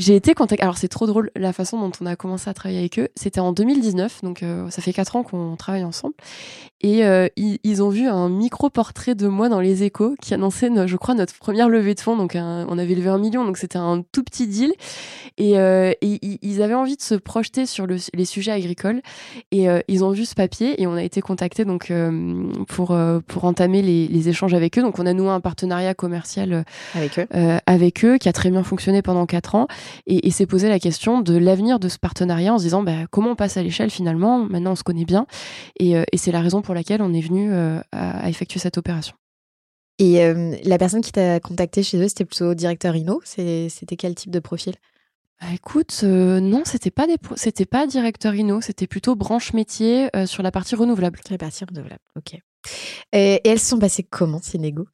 j'ai 0.00 0.16
été 0.16 0.32
contactée. 0.32 0.62
Alors, 0.62 0.78
c'est 0.78 0.88
trop 0.88 1.06
drôle 1.06 1.30
la 1.36 1.52
façon 1.52 1.78
dont 1.78 1.92
on 2.00 2.06
a 2.06 2.16
commencé 2.16 2.48
à 2.48 2.54
travailler 2.54 2.80
avec 2.80 2.98
eux. 2.98 3.08
C'était 3.16 3.40
en 3.40 3.52
2019, 3.52 4.22
donc 4.22 4.42
euh, 4.42 4.70
ça 4.70 4.80
fait 4.80 4.94
quatre 4.94 5.14
ans 5.14 5.22
qu'on 5.22 5.56
travaille 5.56 5.84
ensemble. 5.84 6.14
Et 6.80 7.04
euh, 7.04 7.28
ils, 7.36 7.82
ont 7.82 7.90
vu 7.90 8.08
un 8.08 8.30
micro-portrait 8.30 9.14
de 9.14 9.28
moi 9.28 9.50
dans 9.50 9.60
les 9.60 9.82
échos 9.82 10.16
qui 10.22 10.32
annonçait, 10.32 10.70
je 10.86 10.96
crois, 10.96 11.14
notre 11.14 11.34
première 11.34 11.68
levée 11.68 11.94
de 11.94 12.00
fonds. 12.00 12.16
Donc, 12.16 12.34
on 12.34 12.78
avait 12.78 12.94
levé 12.94 13.10
un 13.10 13.18
million, 13.18 13.44
donc 13.44 13.58
c'était 13.58 13.76
un 13.76 14.02
tout 14.12 14.24
petit 14.24 14.46
deal. 14.46 14.72
Et, 15.36 15.58
euh, 15.58 15.92
ils 16.00 16.62
avaient 16.62 16.72
envie 16.72 16.96
de 16.96 17.02
se 17.02 17.14
projeter 17.14 17.66
sur 17.66 17.86
les 17.86 18.24
sujets 18.24 18.52
agricoles. 18.52 19.02
Et 19.50 19.66
ils 19.88 20.02
ont 20.02 20.10
vu 20.12 20.24
ce 20.24 20.34
papier 20.34 20.80
et 20.80 20.86
on 20.86 20.94
a 20.94 21.02
été 21.02 21.20
contactés 21.20 21.66
donc, 21.66 21.92
pour, 22.68 22.98
pour 23.26 23.44
entamer 23.44 23.82
les, 23.82 24.08
les, 24.08 24.28
échanges 24.30 24.54
avec 24.54 24.78
eux. 24.78 24.82
Donc, 24.82 24.98
on 24.98 25.04
a 25.04 25.12
noué 25.12 25.28
un 25.28 25.40
partenariat 25.40 25.92
commercial 25.92 26.64
avec 26.94 27.18
eux. 27.18 27.26
avec 27.66 28.04
eux 28.06 28.16
qui 28.16 28.30
a 28.30 28.32
très 28.32 28.50
bien 28.50 28.62
fonctionné 28.62 29.02
pendant 29.02 29.26
quatre 29.26 29.54
ans 29.54 29.66
et, 30.06 30.30
s'est 30.30 30.46
posé 30.46 30.68
la 30.68 30.78
question 30.78 31.20
de 31.20 31.36
l'avenir 31.36 31.78
de 31.78 31.88
ce 31.88 31.98
partenariat 31.98 32.54
en 32.54 32.58
se 32.58 32.64
disant 32.64 32.82
bah, 32.82 33.06
comment 33.10 33.30
on 33.30 33.36
passe 33.36 33.56
à 33.56 33.62
l'échelle 33.62 33.90
finalement? 33.90 34.38
Maintenant, 34.38 34.72
on 34.72 34.76
se 34.76 34.82
connaît 34.82 35.04
bien 35.04 35.26
et, 35.78 35.96
euh, 35.96 36.04
c'est 36.14 36.32
la 36.32 36.40
raison 36.40 36.62
pour 36.62 36.74
laquelle 36.74 37.02
on 37.02 37.12
est 37.12 37.20
venu 37.20 37.52
euh, 37.52 37.80
à, 37.92 38.28
effectuer 38.28 38.60
cette 38.60 38.78
opération. 38.78 39.14
Et 39.98 40.24
euh, 40.24 40.56
la 40.64 40.78
personne 40.78 41.02
qui 41.02 41.12
t'a 41.12 41.40
contacté 41.40 41.82
chez 41.82 41.98
eux, 41.98 42.08
c'était 42.08 42.24
plutôt 42.24 42.54
directeur 42.54 42.96
Inno 42.96 43.20
C'était 43.24 43.96
quel 43.98 44.14
type 44.14 44.30
de 44.30 44.40
profil? 44.40 44.74
Bah, 45.40 45.48
écoute, 45.54 46.02
non, 46.02 46.62
c'était 46.64 46.90
pas 46.90 47.06
des 47.06 47.16
c'était 47.36 47.66
pas 47.66 47.86
directeur 47.86 48.34
Inno, 48.34 48.60
c'était 48.60 48.86
plutôt 48.86 49.14
branche 49.16 49.52
métier 49.52 50.08
sur 50.26 50.42
la 50.42 50.50
partie 50.50 50.74
renouvelable. 50.74 51.18
Sur 51.24 51.34
la 51.34 51.38
partie 51.38 51.64
renouvelable, 51.64 52.02
ok. 52.16 52.38
Et, 53.12 53.40
elles 53.44 53.58
se 53.58 53.66
sont 53.66 53.78
passées 53.78 54.02
comment 54.02 54.40
ces 54.42 54.58
négos? 54.58 54.86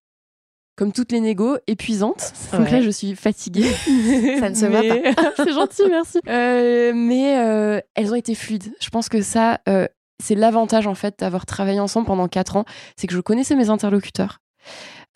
Comme 0.77 0.93
toutes 0.93 1.11
les 1.11 1.21
négos, 1.21 1.57
épuisantes. 1.67 2.33
Donc 2.53 2.71
là, 2.71 2.83
je 2.83 2.91
suis 2.91 3.17
fatiguée. 3.17 3.63
ça 4.39 4.51
ne 4.51 4.55
se 4.55 4.67
voit 4.67 4.83
pas. 4.83 5.33
c'est 5.37 5.53
gentil, 5.53 5.83
merci. 5.89 6.21
Euh, 6.29 6.93
mais 6.95 7.39
euh, 7.39 7.81
elles 7.95 8.13
ont 8.13 8.17
été 8.17 8.35
fluides. 8.35 8.73
Je 8.81 8.91
pense 8.91 9.09
que 9.09 9.23
ça, 9.23 9.61
euh, 9.69 9.87
c'est 10.23 10.35
l'avantage 10.35 10.87
en 10.87 10.95
fait 10.95 11.19
d'avoir 11.19 11.47
travaillé 11.47 11.81
ensemble 11.81 12.07
pendant 12.07 12.29
quatre 12.29 12.57
ans, 12.57 12.67
c'est 12.97 13.07
que 13.07 13.15
je 13.15 13.21
connaissais 13.21 13.57
mes 13.57 13.71
interlocuteurs. 13.71 14.39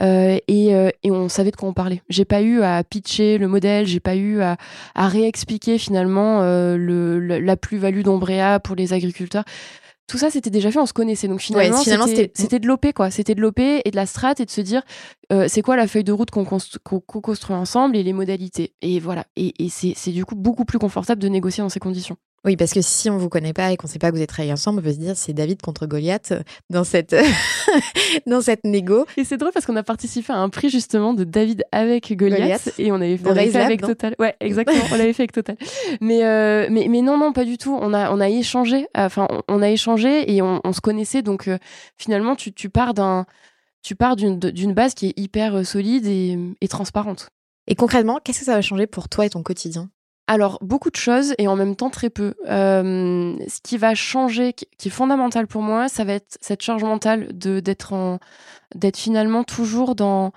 Et, 0.03 0.43
et, 0.49 1.11
on 1.11 1.29
savait 1.29 1.51
de 1.51 1.57
quoi 1.57 1.69
on 1.69 1.75
parlait. 1.75 2.01
J'ai 2.09 2.25
pas 2.25 2.41
eu 2.41 2.63
à 2.63 2.83
pitcher 2.83 3.37
le 3.37 3.49
modèle, 3.49 3.87
j'ai 3.87 4.01
pas 4.01 4.17
eu 4.17 4.41
à, 4.41 4.57
à 4.95 5.09
réexpliquer 5.09 5.77
finalement 5.77 6.41
le, 6.41 7.19
la 7.19 7.57
plus-value 7.59 8.01
d'Ombrea 8.01 8.61
pour 8.61 8.77
les 8.77 8.95
agriculteurs 8.95 9.45
tout 10.11 10.19
ça 10.19 10.29
c'était 10.29 10.51
déjà 10.51 10.73
fait, 10.73 10.81
on 10.81 10.87
se 10.87 10.93
connaissait. 10.93 11.29
Donc 11.29 11.41
finalement, 11.41 11.81
c'était 12.35 12.59
de 12.59 12.67
l'OP 12.67 12.93
quoi. 12.93 13.13
C'était 13.13 13.37
de 13.37 13.41
l'OP 13.41 13.61
et 13.61 13.89
de 13.89 13.95
la 13.95 14.07
strat 14.07 14.35
et 14.41 14.45
de 14.45 14.51
se 14.51 14.61
dire 14.61 14.83
euh, 15.33 15.47
c'est 15.49 15.63
quoi 15.63 15.77
la 15.77 15.87
feuille 15.87 16.03
de 16.03 16.11
route 16.11 16.33
qu'on 16.33 16.45
construit 16.45 17.57
ensemble 17.57 17.97
et 17.97 18.03
les 18.03 18.13
modalités. 18.13 18.75
Et 18.83 18.99
voilà. 18.99 19.25
Et, 19.37 19.55
et 19.65 19.69
c'est 19.69 20.11
du 20.11 20.25
coup 20.25 20.35
beaucoup 20.35 20.65
plus 20.65 20.81
confortable 20.81 21.23
de 21.23 21.29
négocier 21.29 21.63
dans 21.63 21.69
ces 21.69 21.79
conditions. 21.79 22.17
Oui, 22.47 22.57
parce 22.57 22.73
que 22.73 22.81
si 22.81 23.11
on 23.11 23.19
vous 23.19 23.29
connaît 23.29 23.53
pas 23.53 23.71
et 23.71 23.77
qu'on 23.77 23.87
sait 23.87 23.99
pas 23.99 24.11
que 24.11 24.17
vous 24.17 24.23
êtes 24.23 24.31
travaillé 24.31 24.53
ensemble, 24.53 24.81
on 24.81 24.83
peut 24.83 24.93
se 24.93 24.99
dire 24.99 25.15
c'est 25.15 25.35
David 25.35 25.61
contre 25.61 25.87
Goliath 25.87 26.33
euh, 26.33 26.41
dans 26.71 26.85
cette 26.85 27.15
dans 28.27 28.41
cette 28.41 28.65
négo. 28.65 29.05
Et 29.19 29.25
c'est 29.25 29.37
drôle 29.37 29.53
parce 29.53 29.67
qu'on 29.67 29.77
a 29.77 29.83
participé 29.83 30.33
à 30.33 30.37
un 30.37 30.49
prix 30.49 30.71
justement 30.71 31.13
de 31.13 31.25
David 31.25 31.65
avec 31.71 32.17
Goliath, 32.17 32.73
et 32.79 32.93
on 32.93 32.95
avait, 32.95 33.19
fait 33.19 33.57
avec 33.57 33.83
Total. 33.83 34.15
Ouais, 34.19 34.35
exactement, 34.41 34.83
on 34.91 34.97
l'avait 34.97 35.13
fait 35.13 35.25
avec 35.25 35.33
Total. 35.33 35.57
Mais 36.01 36.25
euh, 36.25 36.67
mais 36.71 36.87
mais 36.89 37.03
non 37.03 37.19
non 37.19 37.35
pas 37.35 37.45
du 37.45 37.59
tout. 37.59 37.79
On 37.79 37.93
a 37.93 38.11
on 38.11 38.21
a 38.21 38.31
échangé. 38.31 38.87
Enfin 38.97 39.29
on, 39.49 39.61
a 39.61 39.69
échangé 39.69 40.35
et 40.35 40.41
on, 40.41 40.73
se 40.73 40.81
connaissait 40.81 41.21
donc 41.21 41.47
euh, 41.47 41.59
finalement 41.99 42.37
tu 42.37 42.55
tu 42.55 42.71
pars 42.71 42.95
d'un 42.95 43.27
tu 43.83 43.97
pars 43.97 44.17
d'une 44.17 44.39
d'une 44.39 44.73
base 44.73 44.95
qui 44.95 45.09
est 45.09 45.19
hyper 45.19 45.67
solide 45.67 46.07
et, 46.07 46.39
et 46.63 46.69
transparente. 46.69 47.29
Et 47.67 47.75
concrètement, 47.75 48.19
qu'est-ce 48.25 48.41
que 48.41 48.45
ça 48.47 48.55
va 48.55 48.63
changer 48.63 48.87
pour 48.87 49.11
toi 49.11 49.27
et 49.27 49.31
ton 49.31 49.43
quotidien? 49.43 49.91
Alors, 50.33 50.59
beaucoup 50.63 50.91
de 50.91 50.97
choses 50.97 51.35
et 51.39 51.49
en 51.49 51.57
même 51.57 51.75
temps 51.75 51.91
très 51.91 52.09
peu. 52.09 52.35
Euh, 52.49 53.35
ce 53.49 53.61
qui 53.65 53.77
va 53.77 53.97
changer, 53.97 54.53
qui 54.53 54.87
est 54.87 54.89
fondamental 54.89 55.49
pour 55.49 55.61
moi, 55.61 55.89
ça 55.89 56.05
va 56.05 56.13
être 56.13 56.39
cette 56.41 56.63
charge 56.63 56.85
mentale 56.85 57.33
d'être 57.33 58.21
d'être 58.77 58.97
finalement 58.97 59.43
toujours 59.43 59.97
dans 59.97 60.31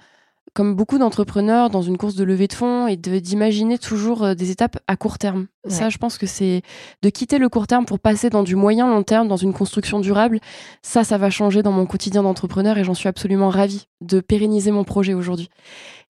comme 0.54 0.76
beaucoup 0.76 1.00
d'entrepreneurs 1.00 1.70
dans 1.70 1.82
une 1.82 1.98
course 1.98 2.16
de 2.16 2.24
levée 2.24 2.48
de 2.48 2.54
fonds 2.54 2.88
et 2.88 2.96
d'imaginer 2.96 3.80
toujours 3.80 4.24
euh, 4.24 4.34
des 4.36 4.52
étapes 4.52 4.78
à 4.88 4.96
court 4.96 5.18
terme. 5.18 5.48
Ça, 5.68 5.90
je 5.90 5.98
pense 5.98 6.18
que 6.18 6.28
c'est 6.28 6.62
de 7.02 7.10
quitter 7.10 7.38
le 7.38 7.48
court 7.48 7.68
terme 7.68 7.86
pour 7.86 8.00
passer 8.00 8.30
dans 8.30 8.44
du 8.44 8.58
moyen 8.58 8.86
long 8.88 9.02
terme, 9.02 9.30
dans 9.30 9.38
une 9.38 9.54
construction 9.54 10.02
durable. 10.02 10.40
Ça, 10.82 11.06
ça 11.06 11.18
va 11.18 11.30
changer 11.30 11.64
dans 11.64 11.72
mon 11.72 11.86
quotidien 11.86 12.22
d'entrepreneur 12.22 12.78
et 12.78 12.84
j'en 12.84 12.94
suis 12.94 13.08
absolument 13.08 13.50
ravie 13.50 13.86
de 14.02 14.20
pérenniser 14.20 14.72
mon 14.72 14.84
projet 14.84 15.14
aujourd'hui 15.14 15.50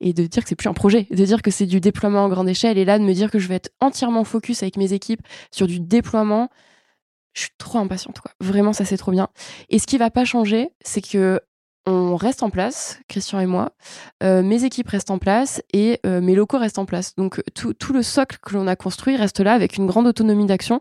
et 0.01 0.13
de 0.13 0.25
dire 0.25 0.41
que 0.41 0.49
c'est 0.49 0.55
plus 0.55 0.69
un 0.69 0.73
projet, 0.73 1.07
de 1.11 1.23
dire 1.23 1.43
que 1.43 1.51
c'est 1.51 1.67
du 1.67 1.79
déploiement 1.79 2.25
en 2.25 2.29
grande 2.29 2.49
échelle 2.49 2.79
et 2.79 2.85
là 2.85 2.97
de 2.97 3.03
me 3.03 3.13
dire 3.13 3.29
que 3.29 3.37
je 3.37 3.47
vais 3.47 3.55
être 3.55 3.69
entièrement 3.79 4.23
focus 4.23 4.63
avec 4.63 4.75
mes 4.75 4.93
équipes 4.93 5.21
sur 5.51 5.67
du 5.67 5.79
déploiement. 5.79 6.49
Je 7.33 7.41
suis 7.41 7.51
trop 7.57 7.77
impatiente, 7.77 8.19
quoi. 8.19 8.31
Vraiment, 8.39 8.73
ça 8.73 8.85
c'est 8.85 8.97
trop 8.97 9.11
bien. 9.11 9.27
Et 9.69 9.79
ce 9.79 9.87
qui 9.87 9.97
va 9.97 10.09
pas 10.09 10.25
changer, 10.25 10.69
c'est 10.83 11.01
que 11.01 11.39
on 11.85 12.15
reste 12.15 12.43
en 12.43 12.49
place, 12.49 12.99
Christian 13.07 13.39
et 13.39 13.45
moi. 13.45 13.73
Euh, 14.23 14.41
mes 14.41 14.63
équipes 14.63 14.87
restent 14.87 15.11
en 15.11 15.17
place 15.17 15.61
et 15.73 15.99
euh, 16.05 16.21
mes 16.21 16.35
locaux 16.35 16.57
restent 16.57 16.79
en 16.79 16.85
place. 16.85 17.15
Donc 17.15 17.41
tout, 17.53 17.93
le 17.93 18.03
socle 18.03 18.37
que 18.41 18.53
l'on 18.53 18.67
a 18.67 18.75
construit 18.75 19.15
reste 19.15 19.39
là 19.39 19.53
avec 19.53 19.77
une 19.77 19.85
grande 19.85 20.07
autonomie 20.07 20.45
d'action. 20.45 20.79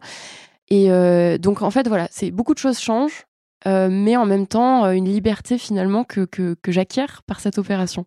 Et 0.68 0.90
euh, 0.90 1.38
donc 1.38 1.62
en 1.62 1.70
fait 1.70 1.88
voilà, 1.88 2.08
c'est 2.10 2.30
beaucoup 2.30 2.54
de 2.54 2.58
choses 2.58 2.78
changent, 2.78 3.26
mais 3.66 4.16
en 4.16 4.26
même 4.26 4.46
temps 4.46 4.90
une 4.90 5.08
liberté 5.08 5.58
finalement 5.58 6.04
que, 6.04 6.24
que 6.24 6.72
j'acquiers 6.72 7.06
par 7.26 7.40
cette 7.40 7.58
opération 7.58 8.06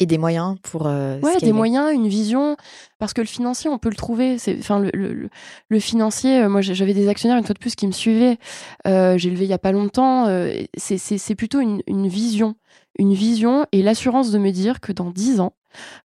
et 0.00 0.06
des 0.06 0.18
moyens 0.18 0.56
pour 0.62 0.86
euh, 0.86 1.20
ouais 1.20 1.36
des 1.40 1.52
moyens 1.52 1.92
une 1.92 2.08
vision 2.08 2.56
parce 2.98 3.12
que 3.12 3.20
le 3.20 3.26
financier 3.26 3.70
on 3.70 3.78
peut 3.78 3.90
le 3.90 3.94
trouver. 3.94 4.36
Enfin 4.58 4.80
le, 4.80 4.90
le, 4.94 5.28
le, 5.68 5.80
financier 5.80 6.42
euh, 6.42 6.48
moi 6.48 6.62
j'avais 6.62 6.94
des 6.94 7.08
actionnaires 7.08 7.36
une 7.36 7.44
fois 7.44 7.54
de 7.54 7.58
plus 7.58 7.76
qui 7.76 7.86
me 7.86 7.92
suivaient 7.92 8.38
euh, 8.86 9.18
j'ai 9.18 9.30
levé 9.30 9.44
il 9.44 9.50
y 9.50 9.54
a 9.54 9.58
pas 9.58 9.72
longtemps 9.72 10.26
euh, 10.26 10.52
c'est 10.76 10.98
c'est 10.98 11.34
plutôt 11.34 11.60
une, 11.60 11.82
une 11.86 12.08
vision 12.08 12.56
une 12.98 13.12
vision 13.12 13.66
et 13.72 13.82
l'assurance 13.82 14.30
de 14.30 14.38
me 14.38 14.50
dire 14.50 14.80
que 14.80 14.92
dans 14.92 15.10
dix 15.10 15.38
ans 15.38 15.52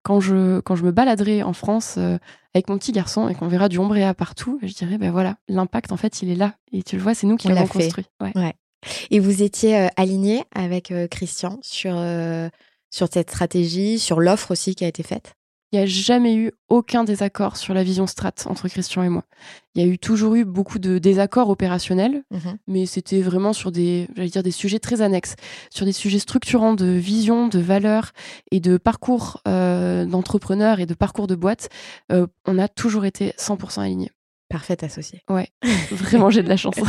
quand 0.02 0.20
je 0.20 0.59
quand 0.61 0.74
je 0.74 0.85
me 0.85 0.90
baladerai 0.90 1.44
en 1.44 1.52
France 1.52 1.94
euh, 1.96 2.18
avec 2.52 2.68
mon 2.68 2.78
petit 2.78 2.92
garçon 2.92 3.28
et 3.28 3.35
qu'on 3.35 3.48
verra 3.48 3.68
du 3.68 3.78
ombréa 3.78 4.12
partout 4.12 4.59
je 4.62 4.74
dirais 4.74 4.98
ben 4.98 5.12
voilà 5.12 5.37
l'impact 5.48 5.92
en 5.92 5.96
fait 5.96 6.20
il 6.20 6.30
est 6.30 6.37
là. 6.37 6.54
Et 6.72 6.83
tu 6.83 6.96
le 6.96 7.02
vois 7.02 7.14
c'est 7.14 7.28
nous 7.28 7.37
qui 7.37 7.46
l'avons 7.46 7.68
construit. 7.68 8.07
Ouais. 8.20 8.33
ouais. 8.35 8.54
et 9.11 9.20
vous 9.20 9.42
étiez 9.42 9.88
aligné 9.96 10.42
avec 10.54 10.92
Christian 11.11 11.59
sur 11.62 11.94
sur 12.94 13.09
cette 13.12 13.30
stratégie, 13.30 13.98
sur 13.98 14.20
l'offre 14.20 14.52
aussi 14.52 14.76
qui 14.76 14.85
a 14.85 14.88
été 14.88 15.02
faite? 15.02 15.35
Il 15.72 15.78
n'y 15.78 15.83
a 15.83 15.87
jamais 15.87 16.37
eu 16.37 16.52
aucun 16.68 17.02
désaccord 17.02 17.57
sur 17.57 17.74
la 17.74 17.83
vision 17.83 18.07
strat 18.07 18.35
entre 18.46 18.68
Christian 18.68 19.02
et 19.02 19.09
moi. 19.09 19.24
Il 19.74 19.85
y 19.85 19.85
a 19.85 19.92
eu 19.92 19.98
toujours 19.98 20.37
eu 20.37 20.44
beaucoup 20.44 20.78
de 20.78 20.98
désaccords 20.98 21.50
opérationnels, 21.50 22.22
mhm. 22.30 22.59
mais 22.68 22.87
c'était 22.87 23.20
vraiment 23.20 23.52
sur 23.52 23.72
des, 23.72 24.07
j'allais 24.14 24.28
dire, 24.28 24.44
des 24.44 24.52
sujets 24.52 24.78
très 24.78 25.02
annexes, 25.02 25.35
sur 25.70 25.85
des 25.85 25.92
sujets 25.92 26.20
structurants 26.20 26.74
de 26.74 26.87
vision, 26.87 27.48
de 27.48 27.59
valeur 27.59 28.12
et 28.52 28.61
de 28.61 28.76
parcours 28.76 29.40
euh, 29.48 30.04
d'entrepreneur 30.04 30.78
et 30.78 30.87
de 30.87 30.94
parcours 30.94 31.26
de 31.26 31.35
boîte. 31.35 31.70
Euh, 32.12 32.28
on 32.46 32.57
a 32.61 32.68
toujours 32.68 33.04
été 33.04 33.30
100% 33.37 33.80
alignés. 33.80 34.12
Parfait 34.48 34.85
associé. 34.85 35.22
Ouais, 35.30 35.48
vraiment 35.90 36.30
j'ai 36.30 36.42
de 36.42 36.48
la 36.48 36.57
chance. 36.57 36.76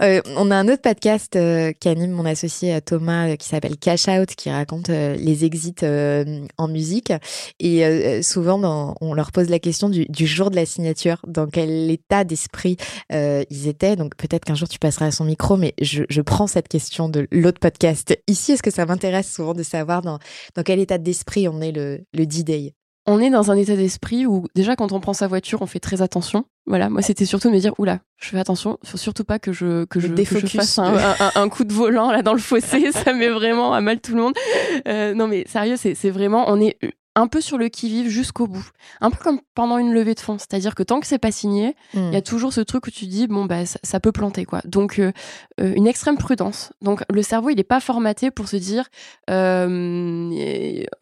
Euh, 0.00 0.20
on 0.36 0.52
a 0.52 0.56
un 0.56 0.68
autre 0.68 0.82
podcast 0.82 1.34
euh, 1.34 1.72
qui 1.72 1.88
anime 1.88 2.12
mon 2.12 2.24
associé 2.24 2.72
euh, 2.72 2.78
Thomas 2.78 3.34
qui 3.36 3.48
s'appelle 3.48 3.76
Cash 3.76 4.06
Out 4.06 4.28
qui 4.36 4.48
raconte 4.48 4.90
les 4.90 5.44
exits 5.44 5.74
en 6.56 6.68
musique 6.68 7.12
et 7.58 8.22
souvent 8.22 8.94
on 9.00 9.14
leur 9.14 9.32
pose 9.32 9.48
la 9.48 9.58
question 9.58 9.88
du, 9.88 10.06
jour 10.26 10.52
de 10.52 10.56
la 10.56 10.66
signature, 10.66 11.20
dans 11.26 11.48
quel 11.48 11.90
état 11.90 12.22
d'esprit 12.22 12.76
ils 13.10 13.66
étaient. 13.66 13.96
Donc 13.96 14.14
peut-être 14.16 14.44
qu'un 14.44 14.54
jour 14.54 14.68
tu 14.68 14.78
passeras 14.78 15.06
à 15.06 15.10
son 15.10 15.24
micro, 15.24 15.56
mais 15.56 15.74
je, 15.80 16.20
prends 16.20 16.46
cette 16.46 16.68
question 16.68 17.08
de 17.08 17.26
l'autre 17.32 17.58
podcast 17.58 18.16
ici. 18.28 18.52
Est-ce 18.52 18.62
que 18.62 18.70
ça 18.70 18.86
m'intéresse 18.86 19.32
souvent 19.32 19.54
de 19.54 19.64
savoir 19.64 20.02
dans, 20.02 20.20
dans 20.54 20.62
quel 20.62 20.78
état 20.78 20.98
d'esprit 20.98 21.48
on 21.48 21.60
est 21.60 21.72
le, 21.72 22.04
le 22.14 22.24
D-Day 22.24 22.74
on 23.08 23.20
est 23.20 23.30
dans 23.30 23.50
un 23.50 23.56
état 23.56 23.74
d'esprit 23.74 24.26
où 24.26 24.44
déjà 24.54 24.76
quand 24.76 24.92
on 24.92 25.00
prend 25.00 25.14
sa 25.14 25.26
voiture, 25.26 25.62
on 25.62 25.66
fait 25.66 25.80
très 25.80 26.02
attention. 26.02 26.44
Voilà, 26.66 26.90
moi 26.90 27.00
c'était 27.00 27.24
surtout 27.24 27.48
de 27.48 27.54
me 27.54 27.58
dire 27.58 27.72
oula, 27.78 28.00
je 28.18 28.28
fais 28.28 28.38
attention, 28.38 28.78
faut 28.84 28.98
surtout 28.98 29.24
pas 29.24 29.38
que 29.38 29.52
je 29.52 29.86
que 29.86 29.98
je, 29.98 30.08
fasse 30.46 30.78
un, 30.78 31.48
coup 31.48 31.64
de 31.64 31.72
volant 31.72 32.12
là 32.12 32.20
dans 32.20 32.34
le 32.34 32.38
fossé, 32.38 32.92
ça 32.92 33.14
met 33.14 33.30
vraiment 33.30 33.72
à 33.72 33.80
mal 33.80 34.00
tout 34.00 34.14
le 34.14 34.22
monde. 34.22 34.34
Euh, 34.86 35.14
non 35.14 35.26
mais 35.26 35.44
sérieux, 35.48 35.76
c'est 35.76 36.10
vraiment 36.10 36.44
on 36.48 36.60
est 36.60 36.76
un 37.14 37.26
peu 37.26 37.40
sur 37.40 37.58
le 37.58 37.68
qui-vive 37.68 38.08
jusqu'au 38.08 38.46
bout. 38.46 38.66
Un 39.00 39.10
peu 39.10 39.18
comme 39.22 39.40
pendant 39.54 39.78
une 39.78 39.92
levée 39.92 40.14
de 40.14 40.20
fonds. 40.20 40.38
C'est-à-dire 40.38 40.74
que 40.74 40.82
tant 40.82 41.00
que 41.00 41.06
c'est 41.06 41.18
pas 41.18 41.32
signé, 41.32 41.74
il 41.94 42.12
y 42.12 42.16
a 42.16 42.20
hmm. 42.20 42.22
toujours 42.22 42.52
ce 42.52 42.60
truc 42.60 42.86
où 42.86 42.90
tu 42.90 43.06
dis, 43.06 43.26
bon, 43.26 43.44
bah, 43.44 43.66
ça, 43.66 44.00
peut 44.00 44.12
planter, 44.12 44.44
quoi. 44.44 44.60
Donc, 44.64 44.98
euh, 44.98 45.12
euh, 45.60 45.72
une 45.74 45.86
extrême 45.86 46.16
prudence. 46.16 46.72
Donc, 46.80 47.02
le 47.12 47.22
cerveau, 47.22 47.50
il 47.50 47.56
n'est 47.56 47.64
pas 47.64 47.80
formaté 47.80 48.30
pour 48.30 48.48
se 48.48 48.56
dire, 48.56 48.88
euh, 49.30 50.30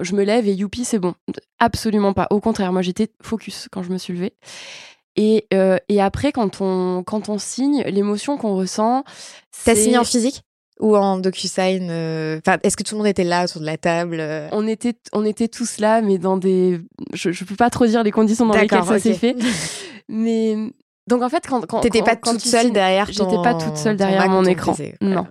je 0.00 0.14
me 0.14 0.24
lève 0.24 0.48
et 0.48 0.54
youpi, 0.54 0.84
c'est 0.84 0.98
bon. 0.98 1.14
Absolument 1.58 2.12
pas. 2.12 2.26
Au 2.30 2.40
contraire, 2.40 2.72
moi, 2.72 2.82
j'étais 2.82 3.08
focus 3.22 3.68
quand 3.70 3.82
je 3.82 3.90
me 3.90 3.98
suis 3.98 4.14
levée. 4.14 4.34
Et, 5.16 5.48
et 5.88 6.00
après, 6.02 6.30
quand 6.30 6.60
on, 6.60 7.02
quand 7.02 7.30
on 7.30 7.38
signe, 7.38 7.82
l'émotion 7.86 8.36
qu'on 8.36 8.54
ressent. 8.54 9.02
T'as 9.64 9.74
signé 9.74 9.96
en 9.96 10.04
physique? 10.04 10.42
Ou 10.80 10.96
en 10.96 11.18
DocuSign 11.18 11.88
euh, 11.90 12.38
Enfin, 12.38 12.58
est-ce 12.62 12.76
que 12.76 12.82
tout 12.82 12.94
le 12.94 12.98
monde 12.98 13.06
était 13.06 13.24
là 13.24 13.44
autour 13.44 13.60
de 13.60 13.66
la 13.66 13.78
table 13.78 14.18
euh? 14.20 14.48
On 14.52 14.66
était, 14.66 14.94
on 15.12 15.24
était 15.24 15.48
tous 15.48 15.78
là, 15.78 16.02
mais 16.02 16.18
dans 16.18 16.36
des. 16.36 16.80
Je, 17.14 17.32
je 17.32 17.44
peux 17.44 17.56
pas 17.56 17.70
trop 17.70 17.86
dire 17.86 18.02
les 18.02 18.10
conditions 18.10 18.46
dans 18.46 18.54
lesquelles 18.54 18.84
ça 18.84 18.98
s'est 18.98 19.14
fait. 19.14 19.36
Mais 20.08 20.56
donc 21.08 21.22
en 21.22 21.28
fait, 21.28 21.44
quand, 21.48 21.66
quand 21.66 21.80
t'étais 21.80 22.02
pas 22.02 22.16
toute 22.16 22.40
seule 22.40 22.72
derrière, 22.72 23.06
j'étais 23.06 23.42
pas 23.42 23.54
toute 23.54 23.76
seule 23.76 23.96
derrière 23.96 24.28
mon 24.28 24.44
écran. 24.44 24.74
Non. 25.00 25.26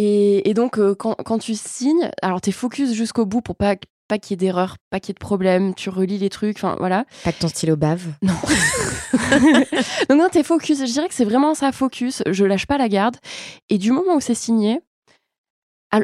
Et, 0.00 0.48
et, 0.48 0.54
donc 0.54 0.78
euh, 0.78 0.94
quand, 0.94 1.16
quand 1.24 1.38
tu 1.38 1.54
signes, 1.54 2.08
alors 2.22 2.40
t'es 2.40 2.52
focus 2.52 2.92
jusqu'au 2.92 3.26
bout 3.26 3.40
pour 3.40 3.56
pas 3.56 3.74
pas 4.06 4.18
qu'il 4.18 4.32
y 4.32 4.34
ait 4.34 4.46
d'erreurs, 4.46 4.76
pas 4.90 5.00
qu'il 5.00 5.10
y 5.10 5.12
ait 5.12 5.14
de 5.14 5.18
problèmes, 5.18 5.74
tu 5.74 5.90
relis 5.90 6.18
les 6.18 6.30
trucs, 6.30 6.56
enfin 6.56 6.76
voilà. 6.78 7.04
Pas 7.24 7.32
que 7.32 7.40
ton 7.40 7.48
stylo 7.48 7.76
bave. 7.76 8.06
Non. 8.22 8.32
Donc 10.08 10.18
non, 10.18 10.28
t'es 10.30 10.42
focus. 10.42 10.80
Je 10.80 10.92
dirais 10.92 11.08
que 11.08 11.14
c'est 11.14 11.24
vraiment 11.24 11.54
ça, 11.54 11.72
focus. 11.72 12.22
Je 12.30 12.44
lâche 12.44 12.66
pas 12.66 12.78
la 12.78 12.88
garde. 12.88 13.16
Et 13.68 13.78
du 13.78 13.92
moment 13.92 14.14
où 14.16 14.20
c'est 14.20 14.34
signé, 14.34 14.80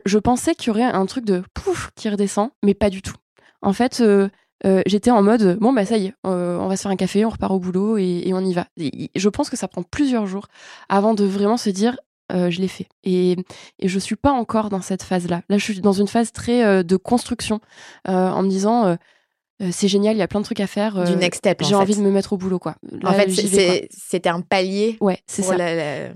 je 0.05 0.19
pensais 0.19 0.55
qu'il 0.55 0.69
y 0.69 0.71
aurait 0.71 0.83
un 0.83 1.07
truc 1.07 1.25
de 1.25 1.43
pouf 1.55 1.91
qui 1.95 2.09
redescend, 2.09 2.51
mais 2.63 2.75
pas 2.75 2.91
du 2.91 3.03
tout. 3.03 3.17
En 3.63 3.73
fait, 3.73 4.01
euh, 4.01 4.29
euh, 4.67 4.83
j'étais 4.87 5.11
en 5.11 5.23
mode 5.23 5.59
bon 5.59 5.73
bah 5.73 5.85
ça 5.85 5.97
y 5.97 6.07
est, 6.07 6.15
euh, 6.27 6.59
on 6.59 6.69
va 6.69 6.77
se 6.77 6.83
faire 6.83 6.91
un 6.91 6.97
café, 6.97 7.25
on 7.25 7.31
repart 7.31 7.53
au 7.53 7.59
boulot 7.59 7.99
et, 7.99 8.31
on 8.33 8.41
y 8.41 8.55
va. 8.55 8.67
je 8.77 9.29
pense 9.29 9.51
que 9.51 9.57
ça 9.57 9.69
prend 9.69 9.83
plusieurs 9.83 10.27
jours 10.27 10.47
avant 10.89 11.15
de 11.15 11.25
vraiment 11.25 11.57
se 11.57 11.71
dire 11.71 11.97
je 12.33 12.61
l'ai 12.61 12.69
fait. 12.69 12.89
Et, 13.05 13.37
et 13.79 13.87
je 13.87 13.99
suis 13.99 14.17
pas 14.17 14.33
encore 14.33 14.69
dans 14.69 14.81
cette 14.81 15.05
phase-là. 15.05 15.43
Là, 15.49 15.59
je 15.59 15.63
suis 15.63 15.81
dans 15.81 15.93
une 15.93 16.09
phase 16.09 16.33
très 16.33 16.83
de 16.83 16.97
construction, 16.97 17.61
en 18.07 18.43
me 18.43 18.49
disant 18.49 18.97
euh, 19.63 19.69
c'est 19.71 19.87
génial, 19.87 20.17
il 20.17 20.19
y 20.19 20.23
a 20.23 20.27
plein 20.27 20.41
de 20.41 20.45
trucs 20.45 20.59
à 20.59 20.67
faire. 20.67 21.05
du 21.05 21.13
euh, 21.13 21.17
next 21.17 21.39
step. 21.39 21.63
J'ai 21.63 21.77
envie 21.77 21.95
de 21.95 22.01
me 22.01 22.11
mettre 22.11 22.33
au 22.33 22.37
boullo, 22.37 22.59
quoi. 22.59 22.75
en 23.05 23.13
fait, 23.13 23.31
c'était 23.31 24.29
un 24.29 24.41
palier. 24.41 24.97
Ouais, 25.01 25.21
c'est 25.27 25.43
ça. 25.43 25.55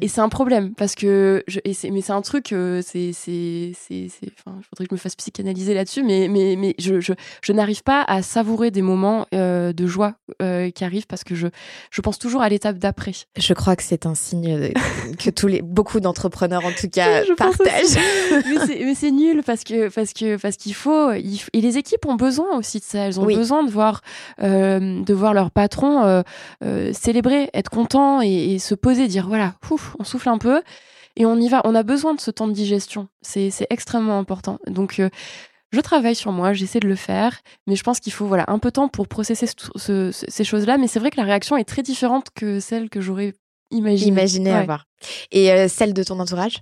Et 0.01 0.09
c'est 0.09 0.21
un 0.21 0.29
problème 0.29 0.75
parce 0.75 0.95
que, 0.95 1.45
je, 1.47 1.61
et 1.65 1.75
mais 1.91 2.01
c'est 2.01 2.13
un 2.13 2.23
truc, 2.23 2.53
euh, 2.53 2.83
c'est, 2.85 3.13
c'est, 3.13 3.73
enfin, 4.39 4.59
je 4.61 4.67
voudrais 4.71 4.87
que 4.87 4.91
je 4.91 4.95
me 4.95 4.99
fasse 4.99 5.15
psychanalyser 5.15 5.75
là-dessus, 5.75 6.03
mais, 6.03 6.29
mais, 6.29 6.57
mais 6.57 6.75
je, 6.79 7.01
je, 7.01 7.13
je 7.43 7.53
n'arrive 7.53 7.83
pas 7.83 8.03
à 8.03 8.23
savourer 8.23 8.71
des 8.71 8.83
moments 8.83 9.27
de 9.33 9.87
joie 9.87 10.15
qui 10.41 10.85
arrivent 10.85 11.07
parce 11.07 11.23
que 11.23 11.35
je, 11.35 11.47
je 11.91 12.01
pense 12.01 12.19
toujours 12.19 12.43
à 12.43 12.49
l'étape 12.49 12.79
d'après. 12.79 13.13
Je 13.37 13.55
crois 13.55 13.77
que 13.77 13.83
c'est 13.85 14.07
un 14.07 14.15
signe 14.15 14.73
que 15.19 15.31
tous 15.31 15.47
les, 15.47 15.63
beaucoup 15.63 16.01
d'entrepreneurs 16.01 16.65
en 16.65 16.73
tout 16.73 16.89
cas 16.89 17.23
partagent. 17.37 17.99
mais 18.67 18.95
c'est 18.95 19.11
nul 19.13 19.43
parce 19.45 19.63
que, 19.63 19.89
parce 19.89 20.13
que, 20.13 20.37
parce 20.37 20.57
qu'il 20.57 20.75
faut, 20.75 21.13
et 21.13 21.61
les 21.61 21.79
équipes 21.79 22.05
ont 22.07 22.17
besoin 22.17 22.57
aussi 22.57 22.81
de 22.81 22.85
ça. 22.85 22.99
Elles 23.07 23.21
ont 23.21 23.28
besoin 23.37 23.65
de 23.65 23.71
voir, 23.71 24.03
euh, 24.43 25.03
de 25.03 25.15
voir 25.15 25.35
leur 25.35 25.51
patron 25.51 26.05
euh, 26.05 26.23
euh, 26.65 26.93
célébrer, 26.93 27.51
être 27.55 27.71
content 27.71 28.21
et, 28.21 28.59
se 28.59 28.75
poser, 28.75 29.09
dire 29.09 29.29
voilà, 29.29 29.55
ouf, 29.71 29.97
on 29.99 30.05
souffle 30.05 30.29
un 30.29 30.39
peu 30.39 30.63
et 31.17 31.27
on 31.27 31.37
y 31.37 31.49
va. 31.49 31.61
On 31.65 31.75
a 31.75 31.83
besoin 31.83 32.15
de 32.15 32.21
ce 32.21 32.31
temps 32.31 32.49
de 32.49 32.53
digestion. 32.53 33.09
C'est 33.23 33.51
extrêmement 33.71 34.19
important. 34.19 34.59
Donc, 34.67 35.01
je 35.71 35.81
travaille 35.81 36.15
sur 36.15 36.33
moi, 36.33 36.53
j'essaie 36.53 36.81
de 36.81 36.89
le 36.89 36.97
faire, 36.97 37.41
mais 37.67 37.77
je 37.77 37.83
pense 37.83 38.01
qu'il 38.01 38.13
faut 38.13 38.27
voilà 38.27 38.45
un 38.49 38.59
peu 38.59 38.69
de 38.69 38.75
temps 38.75 38.89
pour 38.89 39.09
processer 39.09 39.47
ces 39.47 40.45
choses-là. 40.45 40.79
Mais 40.79 40.87
c'est 40.87 40.99
vrai 40.99 41.11
que 41.11 41.17
la 41.17 41.25
réaction 41.25 41.57
est 41.57 41.65
très 41.65 41.83
différente 41.83 42.29
que 42.35 42.61
celle 42.61 42.89
que 42.89 43.01
j'aurais 43.01 43.35
imaginé. 43.71 44.11
Imaginé 44.11 44.53
avoir. 44.53 44.87
Et 45.31 45.69
celle 45.69 45.95
de 45.95 46.03
ton 46.03 46.21
entourage? 46.21 46.61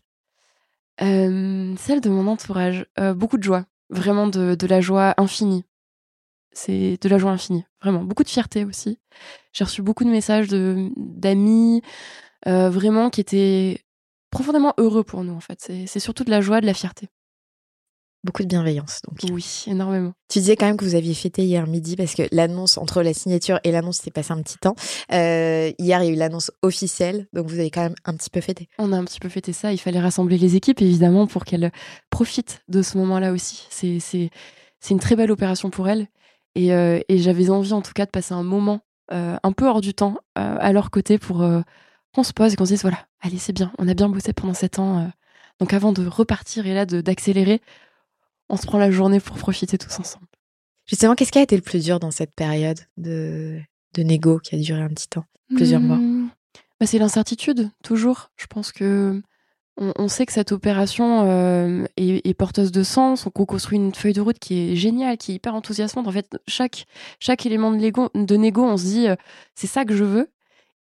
Celle 0.99 2.01
de 2.01 2.09
mon 2.09 2.27
entourage, 2.27 2.87
beaucoup 3.15 3.37
de 3.37 3.43
joie, 3.43 3.65
vraiment 3.91 4.27
de, 4.27 4.55
de 4.55 4.67
la 4.67 4.81
joie 4.81 5.15
infinie. 5.19 5.65
C'est 6.57 6.97
de 7.03 7.09
la 7.11 7.19
joie 7.19 7.33
infinie, 7.33 7.67
vraiment. 7.83 8.03
Beaucoup 8.03 8.23
de 8.23 8.31
fierté 8.31 8.65
aussi. 8.65 8.99
J'ai 9.53 9.65
reçu 9.65 9.83
beaucoup 9.83 10.05
de 10.05 10.09
messages 10.09 10.49
d'amis, 10.49 11.83
euh, 12.49 12.71
vraiment, 12.71 13.11
qui 13.11 13.21
étaient 13.21 13.83
profondément 14.31 14.73
heureux 14.79 15.05
pour 15.05 15.23
nous, 15.23 15.35
en 15.35 15.41
fait. 15.41 15.71
C'est 15.87 16.01
surtout 16.01 16.25
de 16.25 16.31
la 16.31 16.41
joie, 16.41 16.63
de 16.63 16.67
la 16.67 16.73
fierté. 16.73 17.11
Beaucoup 18.25 18.43
de 18.43 18.49
bienveillance, 18.49 19.03
donc. 19.07 19.19
Oui, 19.31 19.65
énormément. 19.67 20.15
Tu 20.31 20.39
disais 20.39 20.57
quand 20.57 20.65
même 20.65 20.79
que 20.79 20.85
vous 20.87 20.95
aviez 20.95 21.13
fêté 21.13 21.45
hier 21.45 21.67
midi 21.67 21.95
parce 21.95 22.15
que 22.15 22.23
l'annonce, 22.33 22.79
entre 22.79 23.03
la 23.03 23.13
signature 23.13 23.61
et 23.63 23.71
l'annonce, 23.71 23.99
s'est 23.99 24.11
passé 24.11 24.33
un 24.33 24.41
petit 24.41 24.57
temps. 24.57 24.77
Euh, 25.13 25.71
hier, 25.79 26.03
il 26.03 26.07
y 26.07 26.09
a 26.09 26.13
eu 26.13 26.17
l'annonce 26.17 26.51
officielle, 26.63 27.29
donc 27.35 27.49
vous 27.49 27.59
avez 27.59 27.71
quand 27.71 27.83
même 27.83 27.95
un 28.07 28.15
petit 28.17 28.31
peu 28.31 28.41
fêté. 28.41 28.71
On 28.79 28.95
a 28.95 28.97
un 28.97 29.05
petit 29.05 29.21
peu 29.21 29.29
fêté 29.29 29.53
ça. 29.53 29.73
Il 29.73 29.79
fallait 29.79 30.01
rassembler 30.01 30.39
les 30.39 30.57
équipes, 30.57 30.81
évidemment, 30.81 31.27
pour 31.27 31.45
qu'elles 31.45 31.71
profitent 32.09 32.63
de 32.69 32.81
ce 32.81 32.97
moment-là 32.97 33.33
aussi. 33.33 33.67
C'est 33.69 34.31
une 34.91 35.01
très 35.01 35.17
belle 35.17 35.31
opération 35.31 35.69
pour 35.69 35.87
elles. 35.91 36.09
Et, 36.57 36.73
euh, 36.73 37.01
et 37.09 37.19
j'avais 37.19 37.51
envie, 37.51 37.73
en 37.73 37.83
tout 37.83 37.93
cas, 37.93 38.07
de 38.07 38.11
passer 38.11 38.35
un 38.35 38.43
moment 38.43 38.81
euh, 39.13 39.37
un 39.43 39.53
peu 39.53 39.67
hors 39.67 39.81
du 39.81 39.95
temps 39.95 40.17
à 40.35 40.73
leur 40.73 40.91
côté 40.91 41.19
pour 41.19 41.47
qu'on 42.13 42.23
se 42.23 42.33
pose 42.33 42.53
et 42.53 42.57
qu'on 42.57 42.65
se 42.65 42.73
dise 42.73 42.83
voilà, 42.83 43.07
allez, 43.21 43.39
c'est 43.39 43.53
bien, 43.53 43.73
on 43.79 43.87
a 43.87 43.95
bien 43.95 44.09
bossé 44.09 44.33
pendant 44.33 44.55
sept 44.55 44.79
ans. 44.79 45.11
donc 45.61 45.73
avant 45.73 45.93
de 45.93 46.07
repartir 46.07 46.67
et 46.67 46.75
là 46.75 46.85
d'accélérer, 46.87 47.61
on 48.49 48.57
se 48.57 48.67
prend 48.67 48.79
la 48.79 48.91
journée 48.91 49.21
pour 49.21 49.37
profiter 49.37 49.79
tous 49.79 50.01
ensemble. 50.01 50.27
Justement, 50.87 51.15
qu'est-ce 51.15 51.33
qui 51.33 51.39
a 51.39 51.43
été 51.43 51.57
le 51.57 51.63
plus 51.63 51.85
dur 51.85 52.01
dans 52.01 52.11
cette 52.11 52.35
période 52.35 52.79
de, 52.97 53.61
de 53.95 54.03
négo 54.03 54.39
qui 54.39 54.55
a 54.55 54.59
duré 54.59 54.81
un 54.81 54.89
petit 54.89 55.09
temps, 55.09 55.25
plusieurs 55.55 55.81
mois? 55.81 55.97
Mmh. 55.97 56.31
bah, 56.81 56.87
C'est 56.87 56.99
l'incertitude, 56.99 57.71
toujours. 57.83 58.31
Je 58.37 58.47
pense 58.47 58.73
que 58.73 59.21
on, 59.79 60.09
sait 60.09 60.25
que 60.25 60.33
cette 60.33 60.53
opération 60.53 61.25
euh, 61.27 61.85
est, 61.97 62.35
porteuse 62.35 62.73
de 62.73 62.83
sens. 62.83 63.27
On 63.27 63.31
construit 63.31 63.77
une 63.77 63.95
feuille 63.95 64.15
de 64.15 64.21
route 64.21 64.39
qui 64.39 64.73
est 64.73 64.77
géniale, 64.77 65.19
qui 65.19 65.33
est 65.33 65.35
hyper 65.35 65.55
enthousiasmante. 65.55 66.07
En 66.07 66.13
fait, 66.13 66.39
chaque, 66.49 66.87
chaque 67.21 67.45
élément 67.45 67.71
de, 67.71 67.79
de 67.79 68.37
négo, 68.37 68.65
on 68.65 68.77
se 68.77 68.85
dit 68.85 69.09
euh, 69.09 69.17
c'est 69.55 69.67
ça 69.67 69.85
que 69.85 69.95
je 69.95 70.05
veux. 70.05 70.31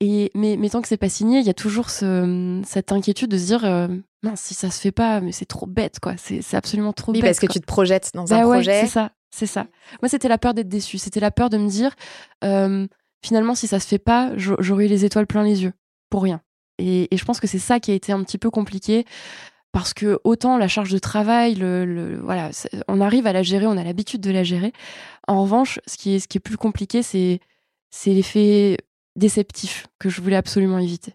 Et, 0.01 0.31
mais, 0.33 0.57
mais 0.57 0.69
tant 0.69 0.81
que 0.81 0.87
c'est 0.87 0.97
pas 0.97 1.09
signé, 1.09 1.39
il 1.39 1.45
y 1.45 1.49
a 1.49 1.53
toujours 1.53 1.89
cette 1.89 2.91
inquiétude 2.91 3.31
de 3.31 3.37
se 3.37 3.45
dire 3.45 3.65
euh, 3.65 3.87
si 4.35 4.53
ça 4.53 4.69
se 4.69 4.79
fait 4.79 4.91
pas, 4.91 5.21
mais 5.21 5.31
c'est 5.31 5.45
trop 5.45 5.67
bête, 5.67 5.99
quoi. 5.99 6.15
C'est 6.17 6.53
absolument 6.53 6.93
trop 6.93 7.11
oui, 7.11 7.21
bête. 7.21 7.29
parce 7.29 7.39
que 7.39 7.51
tu 7.51 7.59
te 7.59 7.65
projettes 7.65 8.11
dans 8.13 8.33
un 8.33 8.39
bah 8.39 8.43
projet. 8.43 8.81
C'est 8.81 8.91
ça, 8.91 9.11
c'est 9.31 9.45
ça. 9.45 9.67
Moi, 10.01 10.09
c'était 10.09 10.27
la 10.27 10.37
peur 10.37 10.53
d'être 10.53 10.67
déçu. 10.67 10.97
C'était 10.97 11.21
la 11.21 11.31
peur 11.31 11.49
de 11.49 11.57
me 11.57 11.67
dire 11.67 11.95
finalement, 13.25 13.55
si 13.55 13.67
ça 13.67 13.79
se 13.79 13.87
fait 13.87 13.99
pas, 13.99 14.31
j'aurai 14.37 14.87
les 14.87 15.03
étoiles 15.03 15.27
plein 15.27 15.43
les 15.43 15.63
yeux 15.63 15.73
pour 16.09 16.23
rien. 16.23 16.41
Et, 16.77 17.07
je 17.11 17.25
pense 17.25 17.39
que 17.39 17.47
c'est 17.47 17.59
ça 17.59 17.79
qui 17.79 17.91
a 17.91 17.93
été 17.93 18.11
un 18.11 18.23
petit 18.23 18.37
peu 18.37 18.49
compliqué 18.49 19.05
parce 19.71 19.93
que 19.93 20.19
autant 20.23 20.57
la 20.57 20.67
charge 20.67 20.91
de 20.91 20.99
travail, 20.99 21.55
voilà, 22.21 22.51
on 22.87 23.01
arrive 23.01 23.27
à 23.27 23.33
la 23.33 23.43
gérer, 23.43 23.67
on 23.67 23.77
a 23.77 23.83
l'habitude 23.83 24.21
de 24.21 24.31
la 24.31 24.43
gérer. 24.43 24.71
En 25.27 25.41
revanche, 25.41 25.79
ce 25.85 25.97
qui 25.97 26.15
est 26.15 26.39
plus 26.39 26.57
compliqué, 26.57 27.03
c'est 27.03 27.39
l'effet 28.05 28.77
déceptif 29.15 29.87
que 29.99 30.09
je 30.09 30.21
voulais 30.21 30.35
absolument 30.35 30.79
éviter. 30.79 31.13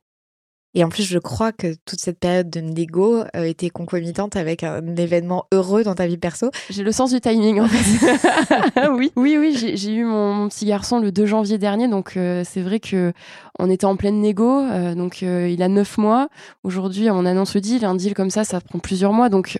Et 0.74 0.85
en 0.85 0.88
plus, 0.88 1.02
je 1.02 1.18
crois 1.18 1.50
que 1.50 1.74
toute 1.85 1.98
cette 1.98 2.20
période 2.20 2.48
de 2.48 2.61
négo 2.61 3.24
euh, 3.35 3.42
était 3.42 3.70
concomitante 3.70 4.37
avec 4.37 4.62
un 4.62 4.94
événement 4.96 5.46
heureux 5.52 5.83
dans 5.83 5.96
ta 5.96 6.06
vie 6.06 6.16
perso. 6.16 6.50
J'ai 6.70 6.85
le 6.85 6.92
sens 6.92 7.12
du 7.12 7.20
timing, 7.20 7.61
en 7.61 7.66
fait. 7.66 8.88
oui, 8.92 9.11
oui, 9.16 9.37
oui. 9.37 9.74
J'ai 9.74 9.92
eu 9.92 10.04
mon, 10.04 10.48
petit 10.48 10.66
garçon 10.66 11.00
le 11.00 11.11
2 11.11 11.26
janvier 11.26 11.59
dernier, 11.59 11.88
donc 11.88 12.16
euh, 12.16 12.44
c'est 12.48 12.62
vrai 12.62 12.78
que 12.78 13.12
on 13.59 13.68
était 13.68 13.85
en 13.85 13.96
pleine 13.96 14.20
négo. 14.20 14.61
Euh, 14.61 14.94
donc 14.94 15.22
il 15.22 15.62
a 15.62 15.68
9 15.68 15.98
mois. 15.98 16.28
Aujourd'hui, 16.62 17.11
on 17.11 17.26
annonce 17.26 17.54
le 17.54 17.61
deal. 17.61 17.85
Un 17.85 17.96
deal 17.96 18.14
comme 18.14 18.30
ça, 18.30 18.44
ça 18.44 18.61
prend 18.61 18.78
plusieurs 18.78 19.12
mois. 19.12 19.28
Donc 19.28 19.59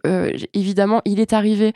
évidemment, 0.54 1.02
il 1.04 1.18
est 1.18 1.32
arrivé 1.32 1.72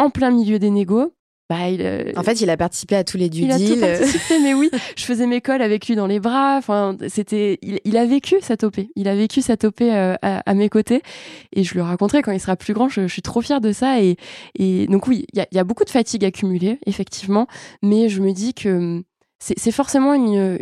en 0.00 0.10
plein 0.10 0.30
milieu 0.30 0.58
des 0.58 0.70
négos. 0.70 1.13
Bah, 1.50 1.66
euh, 1.68 2.12
En 2.16 2.22
fait, 2.22 2.40
il 2.40 2.48
a 2.48 2.56
participé 2.56 2.96
à 2.96 3.04
tous 3.04 3.18
les 3.18 3.28
due 3.28 3.42
Il 3.42 3.52
a 3.52 3.58
tout 3.58 3.78
participé, 3.78 4.40
mais 4.42 4.54
oui, 4.54 4.70
je 4.96 5.04
faisais 5.04 5.26
mes 5.26 5.42
cols 5.42 5.60
avec 5.60 5.86
lui 5.86 5.94
dans 5.94 6.06
les 6.06 6.18
bras. 6.18 6.56
Enfin, 6.56 6.96
c'était, 7.08 7.58
il, 7.60 7.96
a 7.98 8.06
vécu 8.06 8.36
cette 8.40 8.64
OP. 8.64 8.78
Il 8.96 9.08
a 9.08 9.14
vécu 9.14 9.42
cette 9.42 9.64
OP 9.64 9.82
euh, 9.82 10.16
à, 10.22 10.54
mes 10.54 10.70
côtés, 10.70 11.02
et 11.52 11.62
je 11.62 11.74
lui 11.74 11.82
raconterai 11.82 12.22
quand 12.22 12.32
il 12.32 12.40
sera 12.40 12.56
plus 12.56 12.72
grand. 12.72 12.88
Je, 12.88 13.06
suis 13.08 13.20
trop 13.20 13.42
fière 13.42 13.60
de 13.60 13.72
ça. 13.72 14.00
Et, 14.00 14.16
et 14.58 14.86
donc 14.86 15.06
oui, 15.06 15.26
il 15.34 15.46
y 15.52 15.58
a, 15.58 15.64
beaucoup 15.64 15.84
de 15.84 15.90
fatigue 15.90 16.24
accumulée, 16.24 16.78
effectivement, 16.86 17.46
mais 17.82 18.08
je 18.08 18.22
me 18.22 18.32
dis 18.32 18.54
que 18.54 18.68
hum, 18.70 19.02
c'est 19.38 19.72
forcément 19.72 20.14
une, 20.14 20.58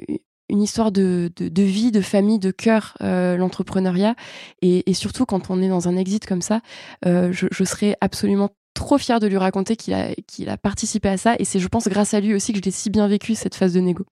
une 0.49 0.63
histoire 0.63 0.91
de, 0.91 1.31
de, 1.37 1.63
vie, 1.63 1.93
de 1.93 2.01
famille, 2.01 2.41
de 2.41 2.51
cœur, 2.51 2.97
euh, 3.03 3.37
l'entrepreneuriat. 3.37 4.17
Et, 4.63 4.91
et, 4.91 4.95
surtout, 4.95 5.27
quand 5.27 5.49
on 5.51 5.63
est 5.63 5.69
dans 5.69 5.87
un 5.87 5.97
exit 5.97 6.27
comme 6.27 6.43
ça, 6.43 6.61
je, 7.05 7.47
je 7.53 7.65
serais 7.65 7.97
absolument 8.01 8.51
trop 8.75 8.99
fière 8.99 9.21
de 9.21 9.27
lui 9.27 9.37
raconter 9.37 9.77
qu'il 9.77 9.95
a, 9.95 10.57
participé 10.57 11.09
à 11.09 11.17
ça. 11.17 11.35
Et 11.39 11.45
c'est, 11.45 11.61
je 11.61 11.69
pense, 11.69 11.89
grâce 11.89 12.15
à 12.15 12.21
lui 12.21 12.35
aussi 12.35 12.53
que 12.53 12.59
je 12.59 12.65
l'ai 12.65 12.71
si 12.71 12.91
bien 12.91 13.09
vécu, 13.09 13.35
cette 13.35 13.55
phase 13.55 13.75
de 13.75 13.81
négo. 13.81 14.05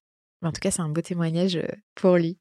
En 0.43 0.51
tout 0.51 0.59
cas, 0.59 0.71
c'est 0.71 0.81
un 0.81 0.89
beau 0.89 1.01
témoignage 1.01 1.55
euh, 1.55 1.67
pour 1.95 2.17
lui. 2.17 2.37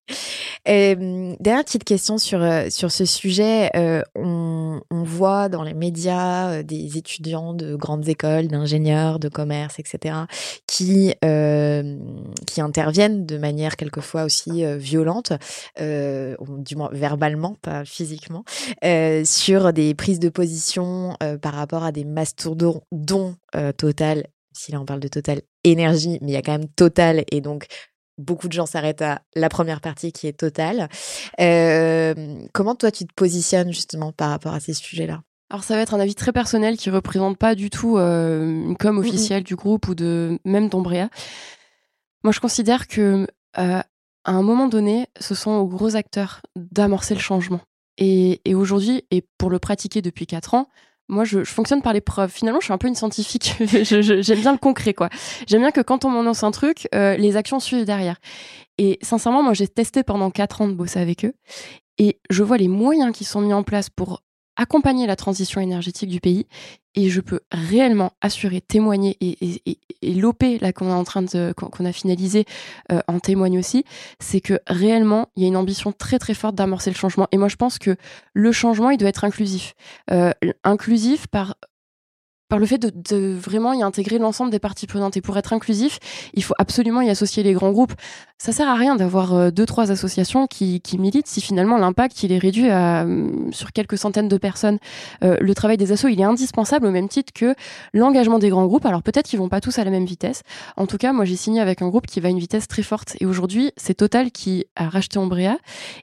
Dernière 0.66 1.64
petite 1.64 1.84
question 1.84 2.18
sur, 2.18 2.42
euh, 2.42 2.68
sur 2.68 2.90
ce 2.90 3.04
sujet. 3.04 3.70
Euh, 3.76 4.02
on, 4.14 4.80
voit 4.90 5.48
dans 5.48 5.62
les 5.62 5.74
médias 5.74 6.50
euh, 6.50 6.62
des 6.62 6.98
étudiants 6.98 7.54
de 7.54 7.74
grandes 7.74 8.08
écoles, 8.08 8.48
d'ingénieurs, 8.48 9.18
de 9.18 9.28
commerce, 9.28 9.78
etc., 9.78 10.14
qui, 10.66 11.14
qui 12.46 12.60
interviennent 12.60 13.26
de 13.26 13.38
manière 13.38 13.76
quelquefois 13.76 14.24
aussi 14.24 14.64
violente, 14.76 15.32
du 15.78 16.76
moins 16.76 16.90
verbalement, 16.92 17.56
pas 17.62 17.84
physiquement, 17.84 18.44
sur 19.24 19.72
des 19.72 19.94
prises 19.94 20.20
de 20.20 20.28
position 20.28 21.16
par 21.42 21.54
rapport 21.54 21.84
à 21.84 21.92
des 21.92 22.04
mastodons 22.04 22.82
Total 23.76 24.24
si 24.52 24.72
là 24.72 24.80
on 24.80 24.84
parle 24.84 25.00
de 25.00 25.08
Total 25.08 25.40
énergie, 25.64 26.18
mais 26.20 26.32
il 26.32 26.34
y 26.34 26.36
a 26.36 26.42
quand 26.42 26.52
même 26.52 26.68
Total 26.68 27.24
et 27.30 27.40
donc 27.40 27.66
beaucoup 28.20 28.48
de 28.48 28.52
gens 28.52 28.66
s'arrêtent 28.66 29.02
à 29.02 29.22
la 29.34 29.48
première 29.48 29.80
partie 29.80 30.12
qui 30.12 30.26
est 30.26 30.38
totale. 30.38 30.88
Euh, 31.40 32.14
comment 32.52 32.74
toi 32.74 32.90
tu 32.90 33.06
te 33.06 33.14
positionnes 33.14 33.72
justement 33.72 34.12
par 34.12 34.30
rapport 34.30 34.54
à 34.54 34.60
ces 34.60 34.74
sujets-là? 34.74 35.22
Alors 35.50 35.64
ça 35.64 35.74
va 35.74 35.80
être 35.80 35.94
un 35.94 36.00
avis 36.00 36.14
très 36.14 36.32
personnel 36.32 36.76
qui 36.76 36.90
représente 36.90 37.36
pas 37.36 37.54
du 37.56 37.70
tout 37.70 37.98
euh, 37.98 38.44
une 38.44 38.76
com 38.76 38.98
officielle 38.98 39.42
du 39.42 39.56
groupe 39.56 39.88
ou 39.88 39.94
de 39.94 40.38
même 40.44 40.68
d'Ombrea. 40.68 41.08
Moi 42.22 42.32
je 42.32 42.40
considère 42.40 42.86
que 42.86 43.26
euh, 43.58 43.80
à 44.24 44.32
un 44.32 44.42
moment 44.42 44.68
donné, 44.68 45.08
ce 45.18 45.34
sont 45.34 45.52
aux 45.52 45.66
gros 45.66 45.96
acteurs 45.96 46.42
d'amorcer 46.54 47.14
le 47.14 47.20
changement. 47.20 47.60
Et, 47.98 48.40
et 48.44 48.54
aujourd'hui, 48.54 49.04
et 49.10 49.24
pour 49.38 49.50
le 49.50 49.58
pratiquer 49.58 50.02
depuis 50.02 50.26
quatre 50.26 50.54
ans, 50.54 50.68
moi, 51.10 51.24
je, 51.24 51.44
fonctionne 51.44 51.82
par 51.82 51.92
les 51.92 52.00
preuves. 52.00 52.30
Finalement, 52.30 52.60
je 52.60 52.66
suis 52.66 52.72
un 52.72 52.78
peu 52.78 52.88
une 52.88 52.94
scientifique. 52.94 53.56
J'aime 53.60 54.40
bien 54.40 54.52
le 54.52 54.58
concret, 54.58 54.94
quoi. 54.94 55.10
J'aime 55.46 55.60
bien 55.60 55.72
que 55.72 55.80
quand 55.80 56.04
on 56.04 56.10
m'annonce 56.10 56.44
un 56.44 56.52
truc, 56.52 56.88
euh, 56.94 57.16
les 57.16 57.36
actions 57.36 57.60
suivent 57.60 57.84
derrière. 57.84 58.16
Et 58.78 58.98
sincèrement, 59.02 59.42
moi, 59.42 59.52
j'ai 59.52 59.68
testé 59.68 60.02
pendant 60.02 60.30
quatre 60.30 60.62
ans 60.62 60.68
de 60.68 60.72
bosser 60.72 61.00
avec 61.00 61.24
eux. 61.24 61.34
Et 61.98 62.18
je 62.30 62.42
vois 62.42 62.56
les 62.56 62.68
moyens 62.68 63.12
qui 63.12 63.24
sont 63.24 63.42
mis 63.42 63.52
en 63.52 63.62
place 63.62 63.90
pour 63.90 64.22
accompagner 64.60 65.06
la 65.06 65.16
transition 65.16 65.60
énergétique 65.60 66.10
du 66.10 66.20
pays 66.20 66.46
et 66.94 67.08
je 67.08 67.22
peux 67.22 67.40
réellement 67.50 68.12
assurer, 68.20 68.60
témoigner 68.60 69.16
et, 69.20 69.62
et, 70.02 70.14
l'OP 70.14 70.42
là 70.60 70.72
qu'on 70.72 70.88
est 70.88 70.92
en 70.92 71.04
train 71.04 71.22
de 71.22 71.52
qu'on 71.52 71.84
a 71.84 71.92
finalisé 71.92 72.44
euh, 72.92 73.00
en 73.06 73.20
témoigne 73.20 73.58
aussi, 73.58 73.84
c'est 74.18 74.40
que 74.40 74.60
réellement 74.66 75.28
il 75.36 75.42
y 75.42 75.46
a 75.46 75.48
une 75.48 75.56
ambition 75.56 75.92
très 75.92 76.18
très 76.18 76.34
forte 76.34 76.56
d'amorcer 76.56 76.90
le 76.90 76.96
changement. 76.96 77.26
Et 77.32 77.38
moi 77.38 77.48
je 77.48 77.56
pense 77.56 77.78
que 77.78 77.96
le 78.34 78.52
changement 78.52 78.90
il 78.90 78.98
doit 78.98 79.08
être 79.08 79.24
inclusif, 79.24 79.74
euh, 80.10 80.32
inclusif 80.62 81.26
par 81.26 81.54
par 82.50 82.58
le 82.58 82.66
fait 82.66 82.78
de, 82.78 83.34
vraiment 83.34 83.72
y 83.72 83.82
intégrer 83.82 84.18
l'ensemble 84.18 84.50
des 84.50 84.58
parties 84.58 84.88
prenantes. 84.88 85.16
Et 85.16 85.20
pour 85.22 85.38
être 85.38 85.52
inclusif, 85.52 85.98
il 86.34 86.42
faut 86.42 86.54
absolument 86.58 87.00
y 87.00 87.08
associer 87.08 87.42
les 87.42 87.52
grands 87.52 87.70
groupes. 87.70 87.94
Ça 88.38 88.52
sert 88.52 88.68
à 88.68 88.74
rien 88.74 88.96
d'avoir 88.96 89.34
euh, 89.34 89.50
deux, 89.50 89.66
trois 89.66 89.92
associations 89.92 90.46
qui, 90.46 90.80
militent 90.98 91.28
si 91.28 91.40
finalement 91.40 91.78
l'impact 91.78 92.24
il 92.24 92.32
est 92.32 92.38
réduit 92.38 92.68
à, 92.68 93.04
euh, 93.04 93.30
sur 93.52 93.72
quelques 93.72 93.96
centaines 93.96 94.28
de 94.28 94.36
personnes. 94.36 94.78
Euh, 95.22 95.36
le 95.40 95.54
travail 95.54 95.76
des 95.76 95.92
assos, 95.92 96.08
il 96.08 96.20
est 96.20 96.24
indispensable 96.24 96.86
au 96.86 96.90
même 96.90 97.08
titre 97.08 97.32
que 97.32 97.54
l'engagement 97.94 98.40
des 98.40 98.48
grands 98.48 98.66
groupes. 98.66 98.84
Alors 98.84 99.02
peut-être 99.02 99.26
qu'ils 99.26 99.38
vont 99.38 99.48
pas 99.48 99.60
tous 99.60 99.78
à 99.78 99.84
la 99.84 99.90
même 99.92 100.04
vitesse. 100.04 100.42
En 100.76 100.86
tout 100.86 100.98
cas, 100.98 101.12
moi 101.12 101.24
j'ai 101.24 101.36
signé 101.36 101.60
avec 101.60 101.82
un 101.82 101.88
groupe 101.88 102.06
qui 102.06 102.18
va 102.18 102.26
à 102.26 102.30
une 102.30 102.40
vitesse 102.40 102.66
très 102.66 102.82
forte. 102.82 103.16
Et 103.20 103.26
aujourd'hui, 103.26 103.70
c'est 103.76 103.94
Total 103.94 104.32
qui 104.32 104.64
a 104.74 104.88
racheté 104.88 105.18
Ombrea 105.18 105.56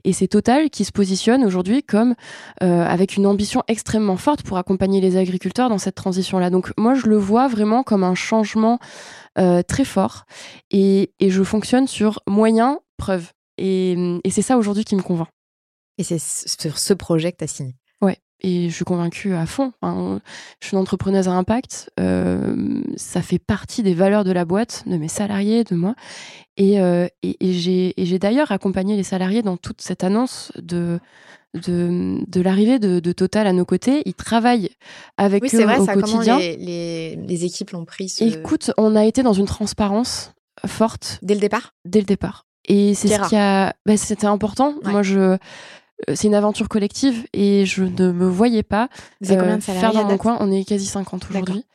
et 0.06 0.14
c'est 0.14 0.28
Total 0.28 0.70
qui 0.70 0.86
se 0.86 0.94
positionne 0.94 1.44
aujourd'hui 1.44 1.84
comme 1.84 2.16
avec 2.62 3.18
une 3.18 3.26
ambition 3.26 3.64
extrêmement 3.68 4.18
forte 4.18 4.44
pour 4.44 4.58
accompagner 4.58 5.02
les 5.02 5.18
agriculteurs 5.18 5.70
dans 5.70 5.78
cette 5.78 5.96
transition 5.96 6.37
Donc 6.50 6.72
moi, 6.78 6.96
je 6.96 7.08
le 7.08 7.18
vois 7.18 7.48
vraiment 7.48 7.84
comme 7.84 8.04
un 8.04 8.16
changement 8.16 8.80
euh, 9.38 9.62
très 9.62 9.86
fort 9.86 10.26
et, 10.72 11.12
je 11.22 11.44
fonctionne 11.44 11.88
sur 11.88 12.22
moyen, 12.28 12.80
preuve. 12.98 13.32
Et, 13.58 14.20
c'est 14.30 14.42
ça 14.42 14.58
aujourd'hui 14.58 14.84
qui 14.84 14.96
me 14.96 15.02
convainc. 15.02 15.28
Et 15.98 16.04
c'est 16.04 16.20
sur 16.20 16.78
ce 16.78 16.94
projet 16.94 17.32
que 17.32 17.38
tu 17.38 17.44
as 17.44 17.48
signé 17.48 17.76
Ouais, 18.02 18.18
et 18.42 18.70
je 18.70 18.76
suis 18.76 18.86
convaincue 18.86 19.34
à 19.34 19.46
fond. 19.48 19.74
je 19.82 20.20
suis 20.62 20.76
une 20.76 20.82
entrepreneuse 20.82 21.28
à 21.28 21.32
impact. 21.32 21.92
Euh, 22.00 22.82
ça 22.96 23.22
fait 23.22 23.40
partie 23.40 23.82
des 23.82 23.96
valeurs 23.96 24.24
de 24.24 24.32
la 24.32 24.46
boîte, 24.46 24.84
de 24.86 24.98
mes 24.98 25.08
salariés, 25.08 25.64
de 25.64 25.76
moi. 25.76 25.96
Et, 26.56 26.80
euh, 26.80 27.08
et 27.24 27.54
j'ai 27.54 28.20
d'ailleurs 28.20 28.52
accompagné 28.52 28.96
les 28.96 29.04
salariés 29.04 29.42
dans 29.42 29.58
toute 29.58 29.82
cette 29.82 30.04
annonce 30.04 30.52
de, 30.56 31.00
de, 31.54 32.20
de 32.28 32.42
l'arrivée 32.42 32.80
de, 32.80 33.00
de, 33.00 33.12
Total 33.12 33.48
à 33.48 33.54
nos 33.54 33.66
côtés. 33.66 34.02
Ils 34.06 34.14
travaillent 34.14 34.70
avec 35.18 35.44
oui, 35.44 35.50
eux 35.54 35.64
vrai, 35.64 35.80
au 35.80 35.86
ça, 35.86 35.94
quotidien. 35.94 36.36
Comment 36.36 36.38
les, 36.40 36.58
les, 36.58 37.16
les, 37.16 37.46
équipes 37.46 37.72
l'ont 37.72 37.86
pris 37.86 38.10
ce... 38.10 38.24
Écoute, 38.24 38.72
on 38.78 38.96
a 38.96 39.06
été 39.06 39.24
dans 39.24 39.34
une 39.34 39.46
transparence 39.46 40.34
forte. 40.66 41.20
Dès 41.22 41.34
le 41.34 41.40
départ? 41.40 41.74
Dès 41.86 42.00
le 42.00 42.06
départ. 42.06 42.46
Et 42.68 42.94
c'est 42.94 43.08
ce 43.08 43.30
qui 43.30 43.36
a. 43.36 43.74
Bah, 43.86 43.98
C'était 43.98 44.28
important. 44.28 44.76
Moi, 44.84 45.02
je 45.04 45.38
c'est 46.14 46.28
une 46.28 46.36
aventure 46.36 46.70
collective 46.70 47.26
et 47.34 47.66
je 47.66 47.84
ne 47.84 48.12
me 48.12 48.28
voyais 48.28 48.62
pas 48.62 48.88
faire 49.24 49.94
dans 49.94 50.06
mon 50.06 50.18
coin? 50.18 50.38
On 50.40 50.52
est 50.52 50.64
quasi 50.64 50.86
50 50.86 51.28
aujourd'hui. 51.30 51.66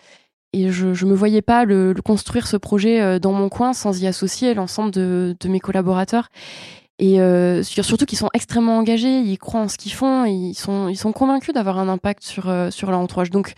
Et 0.52 0.70
je 0.70 0.88
ne 0.88 1.11
me 1.11 1.14
voyais 1.14 1.42
pas 1.42 1.64
le, 1.64 1.94
construire 2.04 2.46
ce 2.46 2.56
projet 2.56 3.18
dans 3.18 3.32
mon 3.32 3.48
coin 3.48 3.72
sans 3.72 4.00
y 4.00 4.06
associer 4.06 4.54
l'ensemble 4.54 4.90
de, 4.92 5.35
de, 5.40 5.48
mes 5.48 5.61
collaborateurs. 5.61 6.28
Et 6.98 7.20
euh, 7.20 7.62
surtout 7.62 8.05
qu'ils 8.05 8.18
sont 8.18 8.31
extrêmement 8.35 8.78
engagés, 8.78 9.20
ils 9.20 9.38
croient 9.38 9.61
en 9.61 9.68
ce 9.68 9.76
qu'ils 9.76 9.92
font, 9.92 10.24
ils 10.24 10.55
sont, 10.55 10.88
ils 10.88 10.96
sont 10.96 11.12
convaincus 11.12 11.55
d'avoir 11.55 11.78
un 11.78 11.88
impact 11.88 12.22
sur, 12.22 12.48
euh, 12.48 12.70
sur 12.70 12.90
leur 12.90 13.00
entourage. 13.00 13.31
Donc 13.31 13.55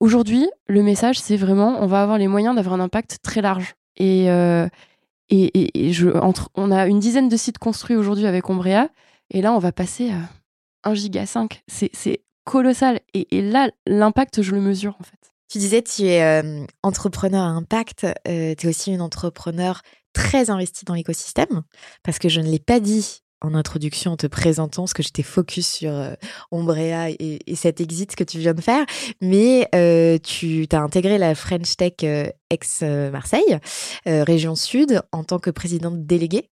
aujourd'hui, 0.00 0.48
le 0.66 0.82
message, 0.82 1.18
c'est 1.20 1.36
vraiment, 1.36 1.78
on 1.80 1.86
va 1.86 2.02
avoir 2.02 2.18
les 2.18 2.28
moyens 2.28 2.54
d'avoir 2.54 2.74
un 2.74 2.80
impact 2.80 3.18
très 3.22 3.40
large. 3.40 3.74
Et, 3.96 4.30
euh, 4.30 4.68
et, 5.30 5.88
et, 5.88 5.92
je, 5.92 6.08
entre, 6.10 6.50
on 6.54 6.70
a 6.70 6.86
une 6.86 6.98
dizaine 6.98 7.28
de 7.28 7.36
sites 7.36 7.58
construits 7.58 7.96
aujourd'hui 7.96 8.26
avec 8.26 8.50
Ombrea, 8.50 8.88
et 9.30 9.40
là, 9.40 9.52
on 9.52 9.58
va 9.58 9.72
passer 9.72 10.10
à 10.10 10.90
1 10.90 10.94
giga 10.94 11.24
5. 11.24 11.62
C'est 11.68 12.20
colossal. 12.44 13.00
Et, 13.14 13.38
et 13.38 13.40
là, 13.40 13.70
l'impact, 13.86 14.42
je 14.42 14.52
le 14.52 14.60
mesure 14.60 14.96
en 15.00 15.04
fait. 15.04 15.16
Tu 15.48 15.58
disais, 15.58 15.80
tu 15.82 16.02
es 16.02 16.66
entrepreneur 16.82 17.42
à 17.42 17.48
impact, 17.48 18.06
tu 18.24 18.30
es 18.30 18.66
aussi 18.66 18.92
une 18.92 19.00
entrepreneur 19.00 19.80
très 20.12 20.50
investie 20.50 20.84
dans 20.84 20.94
l'écosystème, 20.94 21.62
parce 22.02 22.18
que 22.18 22.28
je 22.28 22.40
ne 22.40 22.48
l'ai 22.48 22.58
pas 22.58 22.80
dit 22.80 23.22
en 23.42 23.54
introduction 23.54 24.12
en 24.12 24.16
te 24.16 24.26
présentant, 24.26 24.82
parce 24.82 24.94
que 24.94 25.02
j'étais 25.02 25.22
focus 25.22 25.66
sur 25.66 25.90
euh, 25.90 26.14
Ombrea 26.50 27.10
et, 27.10 27.40
cet 27.54 27.80
exit 27.80 28.14
que 28.14 28.24
tu 28.24 28.38
viens 28.38 28.54
de 28.54 28.60
faire, 28.60 28.84
mais 29.20 29.68
euh, 29.74 30.18
tu 30.18 30.66
as 30.72 30.80
intégré 30.80 31.18
la 31.18 31.34
French 31.34 31.76
Tech 31.76 31.94
euh, 32.04 32.26
ex-Marseille, 32.50 33.58
région 34.06 34.54
Sud, 34.54 35.02
en 35.12 35.24
tant 35.24 35.38
que 35.38 35.50
présidente 35.50 36.06
déléguée. 36.06 36.51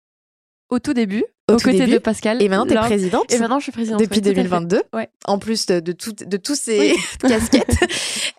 Au 0.70 0.78
tout 0.78 0.94
début, 0.94 1.24
au 1.48 1.54
aux 1.54 1.56
côtés 1.58 1.86
de 1.86 1.98
Pascal. 1.98 2.42
Et 2.42 2.48
maintenant, 2.48 2.66
tu 2.66 2.72
es 2.72 2.76
présidente. 2.76 3.32
Et 3.32 3.38
maintenant, 3.38 3.58
je 3.58 3.64
suis 3.64 3.72
présidente. 3.72 4.00
Depuis 4.00 4.20
2022. 4.20 4.82
Ouais. 4.94 5.08
En 5.26 5.38
plus 5.38 5.66
de, 5.66 5.80
de, 5.80 5.92
de 5.92 6.36
tous 6.36 6.54
ces 6.54 6.94
casquettes. 7.20 7.76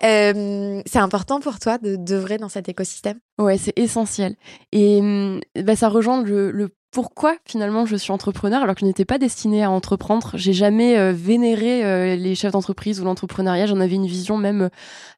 c'est 0.00 0.98
important 0.98 1.40
pour 1.40 1.58
toi 1.58 1.78
de 1.78 1.96
d'œuvrer 1.96 2.38
dans 2.38 2.48
cet 2.48 2.68
écosystème? 2.68 3.18
Ouais, 3.38 3.58
c'est 3.58 3.78
essentiel. 3.78 4.34
Et 4.72 4.98
hum, 4.98 5.40
bah, 5.62 5.76
ça 5.76 5.88
rejoint 5.88 6.22
le, 6.22 6.50
le, 6.50 6.70
pourquoi 6.96 7.36
finalement 7.44 7.84
je 7.84 7.94
suis 7.94 8.10
entrepreneur 8.10 8.62
alors 8.62 8.74
que 8.74 8.80
je 8.80 8.86
n'étais 8.86 9.04
pas 9.04 9.18
destinée 9.18 9.62
à 9.62 9.70
entreprendre. 9.70 10.30
J'ai 10.34 10.54
jamais 10.54 10.96
euh, 10.96 11.12
vénéré 11.12 11.84
euh, 11.84 12.16
les 12.16 12.34
chefs 12.34 12.52
d'entreprise 12.52 13.00
ou 13.00 13.04
l'entrepreneuriat. 13.04 13.66
J'en 13.66 13.80
avais 13.80 13.96
une 13.96 14.06
vision 14.06 14.38
même 14.38 14.62
euh, 14.62 14.68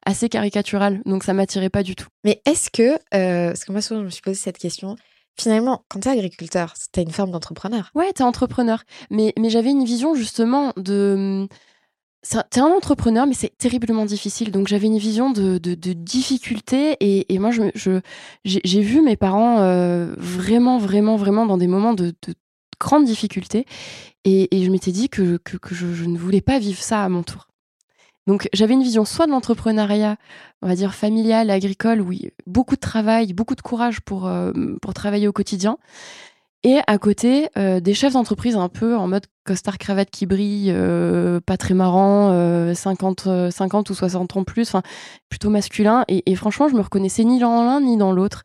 assez 0.05 0.27
caricaturale. 0.27 1.01
Donc 1.05 1.23
ça 1.23 1.33
m'attirait 1.33 1.69
pas 1.69 1.83
du 1.83 1.95
tout. 1.95 2.07
Mais 2.25 2.41
est-ce 2.45 2.69
que, 2.69 2.97
parce 3.11 3.63
que 3.63 3.71
moi 3.71 3.81
souvent 3.81 4.01
je 4.01 4.05
me 4.05 4.09
suis 4.09 4.21
posé 4.21 4.35
cette 4.35 4.57
question, 4.57 4.97
finalement, 5.41 5.83
quand 5.89 6.01
tu 6.01 6.07
es 6.07 6.11
agriculteur, 6.11 6.73
tu 6.91 7.01
une 7.01 7.11
forme 7.11 7.31
d'entrepreneur. 7.31 7.91
Ouais, 7.95 8.11
tu 8.13 8.21
es 8.21 8.25
entrepreneur. 8.25 8.83
Mais, 9.09 9.33
mais 9.37 9.49
j'avais 9.49 9.71
une 9.71 9.85
vision 9.85 10.15
justement 10.15 10.73
de. 10.77 11.47
T'es 12.51 12.59
un 12.59 12.65
entrepreneur, 12.65 13.25
mais 13.25 13.33
c'est 13.33 13.57
terriblement 13.57 14.05
difficile. 14.05 14.51
Donc 14.51 14.67
j'avais 14.67 14.87
une 14.87 14.97
vision 14.97 15.31
de, 15.31 15.57
de, 15.57 15.93
difficulté 15.93 16.97
et, 16.99 17.33
et, 17.33 17.39
moi 17.39 17.51
j'ai 18.43 18.81
vu 18.81 19.01
mes 19.01 19.15
parents 19.15 19.61
euh, 19.61 20.13
vraiment 20.17 20.77
vraiment 20.79 21.15
vraiment 21.15 21.45
dans 21.45 21.57
des 21.57 21.67
moments 21.67 21.93
de, 21.93 22.13
de 22.27 22.35
grande 22.77 23.05
difficulté 23.05 23.65
et, 24.25 24.55
et 24.55 24.65
je 24.65 24.71
m'étais 24.71 24.91
dit 24.91 25.09
que, 25.09 25.37
que, 25.37 25.73
je, 25.73 25.85
ne 26.05 26.17
voulais 26.17 26.41
pas 26.41 26.59
vivre 26.59 26.81
ça 26.81 27.03
à 27.03 27.09
mon 27.09 27.23
tour. 27.23 27.48
Donc 28.29 28.47
j'avais 28.53 28.75
une 28.75 28.83
vision 28.83 29.05
soit 29.05 29.25
de 29.25 29.31
l'entrepreneuriat, 29.31 30.15
on 30.61 30.67
va 30.67 30.75
dire 30.75 30.93
familial, 30.93 31.49
agricole, 31.49 31.99
oui, 31.99 32.29
beaucoup 32.45 32.75
de 32.75 32.79
travail, 32.79 33.33
beaucoup 33.33 33.55
de 33.55 33.61
courage 33.61 34.01
pour, 34.01 34.27
euh, 34.27 34.51
pour 34.83 34.93
travailler 34.93 35.27
au 35.27 35.31
quotidien. 35.31 35.79
Et 36.61 36.77
à 36.85 36.99
côté, 36.99 37.49
euh, 37.57 37.79
des 37.79 37.95
chefs 37.95 38.13
d'entreprise 38.13 38.55
un 38.55 38.69
peu 38.69 38.95
en 38.95 39.07
mode 39.07 39.25
costard 39.45 39.79
cravate 39.79 40.11
qui 40.11 40.27
brille, 40.27 40.71
euh, 40.71 41.39
pas 41.43 41.57
très 41.57 41.73
marrant, 41.73 42.31
50, 42.75 43.49
50 43.49 43.89
ou 43.89 43.95
60 43.95 44.37
ans 44.37 44.43
plus, 44.43 44.75
plutôt 45.29 45.49
masculin. 45.49 46.05
Et, 46.07 46.35
franchement, 46.35 46.67
je 46.69 46.75
me 46.75 46.81
reconnaissais 46.81 47.23
ni 47.23 47.39
dans 47.39 47.63
l'un 47.63 47.81
ni 47.81 47.97
dans 47.97 48.11
l'autre. 48.11 48.43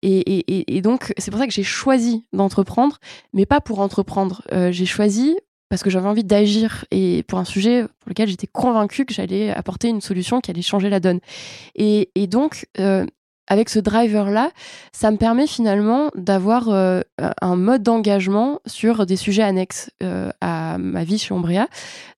Et, 0.00 0.74
et, 0.74 0.80
donc, 0.80 1.12
c'est 1.18 1.30
pour 1.30 1.40
ça 1.40 1.46
que 1.46 1.52
j'ai 1.52 1.62
choisi 1.62 2.24
d'entreprendre, 2.32 2.96
mais 3.34 3.44
pas 3.44 3.60
pour 3.60 3.80
entreprendre. 3.80 4.40
j'ai 4.70 4.86
choisi 4.86 5.36
parce 5.68 5.82
que 5.82 5.90
j'avais 5.90 6.08
envie 6.08 6.24
d'agir 6.24 6.84
et 6.90 7.24
pour 7.24 7.38
un 7.38 7.44
sujet 7.44 7.82
pour 7.82 8.08
lequel 8.08 8.28
j'étais 8.28 8.46
convaincue 8.46 9.04
que 9.04 9.12
j'allais 9.12 9.50
apporter 9.50 9.88
une 9.88 10.00
solution 10.00 10.40
qui 10.40 10.50
allait 10.50 10.62
changer 10.62 10.88
la 10.88 11.00
donne. 11.00 11.20
Et, 11.74 12.08
donc, 12.28 12.66
euh, 12.78 13.04
avec 13.48 13.68
ce 13.68 13.78
driver-là, 13.78 14.50
ça 14.92 15.10
me 15.10 15.16
permet 15.16 15.46
finalement 15.46 16.10
d'avoir 16.14 16.68
euh, 16.68 17.00
un 17.40 17.56
mode 17.56 17.82
d'engagement 17.82 18.60
sur 18.66 19.06
des 19.06 19.16
sujets 19.16 19.42
annexes 19.42 19.90
euh, 20.02 20.30
à 20.40 20.78
ma 20.78 21.04
vie 21.04 21.18
chez 21.18 21.32
Ombria, 21.32 21.68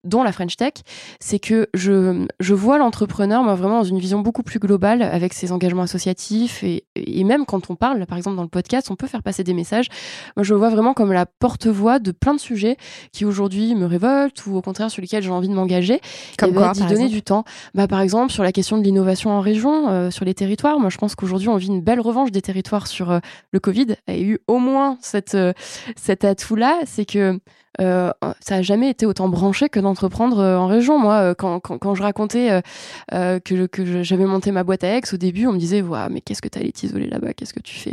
dont 0.05 0.23
la 0.23 0.33
French 0.33 0.57
Tech. 0.57 0.73
C'est 1.21 1.39
que 1.39 1.69
je, 1.75 2.27
je 2.41 2.55
vois 2.55 2.79
l'entrepreneur, 2.79 3.43
moi, 3.43 3.55
vraiment 3.55 3.79
dans 3.79 3.85
une 3.85 3.99
vision 3.99 4.21
beaucoup 4.21 4.43
plus 4.43 4.59
globale 4.59 5.03
avec 5.03 5.35
ses 5.35 5.53
engagements 5.53 5.83
associatifs. 5.83 6.65
Et, 6.65 6.85
et 6.95 7.25
même 7.25 7.45
quand 7.45 7.71
on 7.71 7.77
parle, 7.77 8.07
par 8.07 8.17
exemple, 8.17 8.37
dans 8.37 8.43
le 8.43 8.49
podcast, 8.49 8.91
on 8.91 8.97
peut 8.97 9.07
faire 9.07 9.23
passer 9.23 9.45
des 9.45 9.55
messages. 9.55 9.89
Moi, 10.37 10.45
je 10.45 10.55
le 10.55 10.59
vois 10.59 10.71
vraiment 10.71 10.95
comme 10.95 11.13
la 11.13 11.27
porte-voix 11.27 11.99
de 11.99 12.13
plein 12.13 12.35
de 12.35 12.41
sujets 12.41 12.77
qui 13.13 13.25
aujourd'hui 13.25 13.75
me 13.75 13.87
révoltent 13.87 14.47
ou 14.47 14.57
au 14.57 14.63
contraire 14.63 14.91
sur 14.91 15.03
lesquels 15.03 15.23
j'ai 15.23 15.31
envie 15.31 15.49
de 15.49 15.55
m'engager. 15.55 16.01
Comme 16.39 16.53
bah, 16.53 16.61
quoi, 16.61 16.73
d'y 16.73 16.87
donner 16.87 17.09
du 17.09 17.23
temps. 17.23 17.45
Bah, 17.75 17.87
par 17.87 18.01
exemple, 18.01 18.33
sur 18.33 18.43
la 18.43 18.53
question 18.53 18.79
de 18.79 18.83
l'innovation 18.83 19.31
en 19.31 19.41
région, 19.41 19.89
euh, 19.89 20.11
sur 20.11 20.25
les 20.25 20.35
territoires. 20.35 20.79
Moi, 20.79 20.91
je 20.91 20.97
pense 20.97 21.15
qu'aujourd'hui, 21.19 21.49
on 21.49 21.57
vit 21.57 21.67
une 21.67 21.83
belle 21.83 22.01
revanche 22.01 22.31
des 22.31 22.41
territoires 22.41 22.87
sur 22.87 23.11
euh, 23.11 23.19
le 23.51 23.61
Covid. 23.61 23.97
A 24.07 24.17
eu 24.17 24.39
au 24.47 24.59
moins 24.59 24.97
cette, 25.03 25.35
euh, 25.35 25.53
cet 25.97 26.25
atout-là, 26.25 26.81
c'est 26.87 27.05
que 27.05 27.39
euh, 27.81 28.11
ça 28.41 28.57
a 28.57 28.63
jamais 28.63 28.91
été 28.91 29.07
autant 29.07 29.29
branché 29.29 29.69
que 29.69 29.81
d'entreprendre 29.81 30.43
en 30.43 30.67
région. 30.67 30.99
Moi, 30.99 31.35
quand, 31.35 31.61
quand, 31.61 31.79
quand 31.79 31.95
je 31.95 32.03
racontais 32.03 32.63
que, 33.11 33.67
que 33.67 34.03
j'avais 34.03 34.27
monté 34.27 34.51
ma 34.51 34.65
boîte 34.65 34.85
à 34.85 34.97
Aix, 34.97 35.03
au 35.13 35.17
début, 35.17 35.47
on 35.47 35.53
me 35.53 35.59
disait 35.59 35.83
ouais, 35.83 36.09
mais 36.11 36.21
qu'est-ce 36.21 36.43
que 36.43 36.49
tu 36.49 36.59
allais 36.59 36.73
t'isoler 36.73 37.09
là-bas? 37.09 37.35
Qu'est-ce 37.35 37.55
que 37.55 37.61
tu 37.61 37.75
fais? 37.75 37.93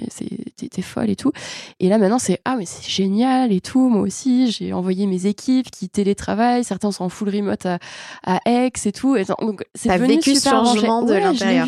T'es 0.55 0.81
folle 0.81 1.09
et 1.09 1.15
tout. 1.15 1.31
Et 1.79 1.89
là, 1.89 1.97
maintenant, 1.97 2.19
c'est 2.19 2.39
Ah, 2.45 2.55
mais 2.57 2.65
c'est 2.65 2.89
génial 2.89 3.51
et 3.51 3.61
tout. 3.61 3.89
Moi 3.89 4.01
aussi, 4.01 4.51
j'ai 4.51 4.73
envoyé 4.73 5.05
mes 5.05 5.25
équipes 5.25 5.69
qui 5.69 5.89
télétravaillent. 5.89 6.63
Certains 6.63 6.91
sont 6.91 7.05
en 7.05 7.09
full 7.09 7.29
remote 7.29 7.65
à, 7.65 7.79
à 8.25 8.39
Aix 8.45 8.71
et 8.85 8.91
tout. 8.91 9.15
Et 9.15 9.25
donc, 9.25 9.63
c'est 9.75 9.95
vécu 9.97 10.35
ce 10.35 10.49
changement 10.49 11.03
de 11.03 11.13
l'intérieur. 11.13 11.67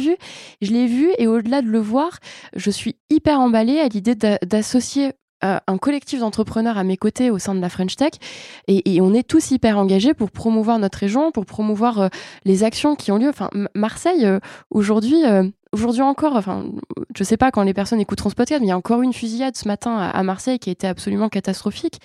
Je 0.61 0.71
l'ai 0.71 0.87
vu 0.87 1.09
et 1.17 1.27
au-delà 1.27 1.61
de 1.61 1.67
le 1.67 1.79
voir, 1.79 2.19
je 2.55 2.71
suis 2.71 2.95
hyper 3.09 3.39
emballée 3.39 3.79
à 3.79 3.87
l'idée 3.87 4.15
d'associer 4.15 5.11
euh, 5.43 5.59
un 5.67 5.77
collectif 5.77 6.19
d'entrepreneurs 6.19 6.79
à 6.79 6.83
mes 6.83 6.97
côtés 6.97 7.29
au 7.29 7.37
sein 7.37 7.53
de 7.53 7.59
la 7.59 7.69
French 7.69 7.95
Tech 7.95 8.13
et, 8.67 8.99
on 9.01 9.13
est 9.13 9.27
tous 9.27 9.51
hyper 9.51 9.77
engagés 9.77 10.15
pour 10.15 10.31
promouvoir 10.31 10.79
notre 10.79 10.97
région, 10.97 11.31
pour 11.31 11.45
promouvoir 11.45 11.99
euh, 11.99 12.07
les 12.43 12.63
actions 12.63 12.95
qui 12.95 13.11
ont 13.11 13.17
lieu. 13.17 13.29
Enfin, 13.29 13.51
Marseille, 13.75 14.25
euh, 14.25 14.39
aujourd'hui, 14.71 15.17
aujourd'hui 15.71 16.01
encore, 16.01 16.35
enfin, 16.35 16.65
je 17.15 17.23
sais 17.23 17.37
pas 17.37 17.51
quand 17.51 17.61
les 17.61 17.75
personnes 17.75 17.99
écouteront 17.99 18.29
ce 18.29 18.35
podcast, 18.35 18.61
mais 18.61 18.67
il 18.67 18.69
y 18.69 18.73
a 18.73 18.77
encore 18.77 19.03
une 19.03 19.13
fusillade 19.13 19.55
ce 19.55 19.67
matin 19.67 19.95
à, 19.95 20.23
Marseille 20.23 20.57
qui 20.57 20.69
a 20.69 20.71
été 20.71 20.87
absolument 20.87 21.29
catastrophique. 21.29 21.99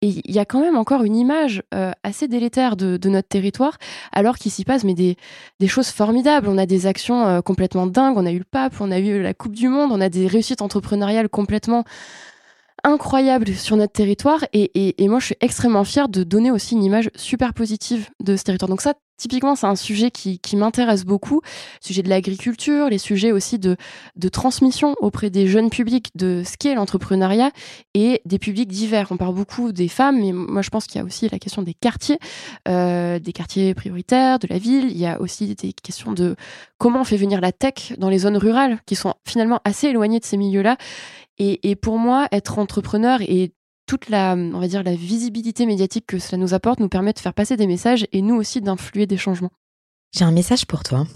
Et 0.00 0.08
il 0.24 0.34
y 0.34 0.38
a 0.38 0.44
quand 0.44 0.60
même 0.60 0.76
encore 0.76 1.02
une 1.02 1.16
image 1.16 1.64
assez 2.04 2.28
délétère 2.28 2.76
de, 2.76 3.08
notre 3.08 3.28
territoire, 3.28 3.76
alors 4.12 4.38
qu'il 4.38 4.52
s'y 4.52 4.64
passe 4.64 4.84
mais 4.84 4.94
des, 4.94 5.16
des 5.58 5.68
choses 5.68 5.88
formidables. 5.88 6.48
On 6.48 6.58
a 6.58 6.66
des 6.66 6.86
actions 6.86 7.42
complètement 7.42 7.86
dingues. 7.86 8.16
On 8.16 8.26
a 8.26 8.30
eu 8.30 8.38
le 8.38 8.44
pape, 8.44 8.74
on 8.80 8.92
a 8.92 8.98
eu 8.98 9.20
la 9.20 9.34
Coupe 9.34 9.54
du 9.54 9.68
Monde, 9.68 9.90
on 9.92 10.00
a 10.00 10.08
des 10.08 10.26
réussites 10.28 10.62
entrepreneuriales 10.62 11.28
complètement 11.28 11.84
incroyables 12.88 13.54
sur 13.54 13.76
notre 13.76 13.92
territoire 13.92 14.44
et, 14.52 15.02
et, 15.02 15.08
moi 15.08 15.20
je 15.20 15.26
suis 15.26 15.36
extrêmement 15.40 15.84
fière 15.84 16.08
de 16.08 16.22
donner 16.24 16.50
aussi 16.50 16.74
une 16.74 16.82
image 16.82 17.10
super 17.14 17.54
positive 17.54 18.08
de 18.20 18.36
ce 18.36 18.44
territoire. 18.44 18.68
Donc 18.68 18.80
ça, 18.80 18.94
Typiquement, 19.18 19.56
c'est 19.56 19.66
un 19.66 19.76
sujet 19.76 20.12
qui, 20.12 20.38
qui 20.38 20.56
m'intéresse 20.56 21.04
beaucoup, 21.04 21.40
le 21.44 21.86
sujet 21.86 22.02
de 22.02 22.08
l'agriculture, 22.08 22.88
les 22.88 22.98
sujets 22.98 23.32
aussi 23.32 23.58
de, 23.58 23.76
de 24.14 24.28
transmission 24.28 24.94
auprès 25.00 25.28
des 25.28 25.48
jeunes 25.48 25.70
publics 25.70 26.10
de 26.14 26.42
ce 26.46 26.56
qu'est 26.56 26.74
l'entrepreneuriat 26.74 27.50
et 27.94 28.22
des 28.24 28.38
publics 28.38 28.68
divers. 28.68 29.08
On 29.10 29.16
parle 29.16 29.34
beaucoup 29.34 29.72
des 29.72 29.88
femmes, 29.88 30.20
mais 30.20 30.32
moi 30.32 30.62
je 30.62 30.70
pense 30.70 30.86
qu'il 30.86 31.00
y 31.00 31.02
a 31.02 31.04
aussi 31.04 31.28
la 31.28 31.40
question 31.40 31.62
des 31.62 31.74
quartiers, 31.74 32.18
euh, 32.68 33.18
des 33.18 33.32
quartiers 33.32 33.74
prioritaires, 33.74 34.38
de 34.38 34.46
la 34.48 34.58
ville. 34.58 34.86
Il 34.90 34.98
y 34.98 35.06
a 35.06 35.20
aussi 35.20 35.54
des 35.54 35.72
questions 35.72 36.12
de 36.12 36.36
comment 36.78 37.00
on 37.00 37.04
fait 37.04 37.16
venir 37.16 37.40
la 37.40 37.50
tech 37.50 37.94
dans 37.98 38.08
les 38.08 38.18
zones 38.18 38.36
rurales 38.36 38.78
qui 38.86 38.94
sont 38.94 39.14
finalement 39.26 39.60
assez 39.64 39.88
éloignées 39.88 40.20
de 40.20 40.24
ces 40.24 40.36
milieux-là. 40.36 40.76
Et, 41.38 41.70
et 41.70 41.76
pour 41.76 41.98
moi, 41.98 42.28
être 42.32 42.58
entrepreneur 42.58 43.20
et 43.22 43.52
toute 43.88 44.10
la, 44.10 44.34
on 44.34 44.60
va 44.60 44.68
dire, 44.68 44.84
la 44.84 44.94
visibilité 44.94 45.66
médiatique 45.66 46.06
que 46.06 46.18
cela 46.18 46.38
nous 46.38 46.54
apporte 46.54 46.78
nous 46.78 46.90
permet 46.90 47.14
de 47.14 47.18
faire 47.18 47.34
passer 47.34 47.56
des 47.56 47.66
messages 47.66 48.06
et 48.12 48.22
nous 48.22 48.36
aussi 48.36 48.60
d'influer 48.60 49.06
des 49.06 49.16
changements. 49.16 49.50
J'ai 50.14 50.24
un 50.24 50.30
message 50.30 50.66
pour 50.66 50.82
toi. 50.82 51.06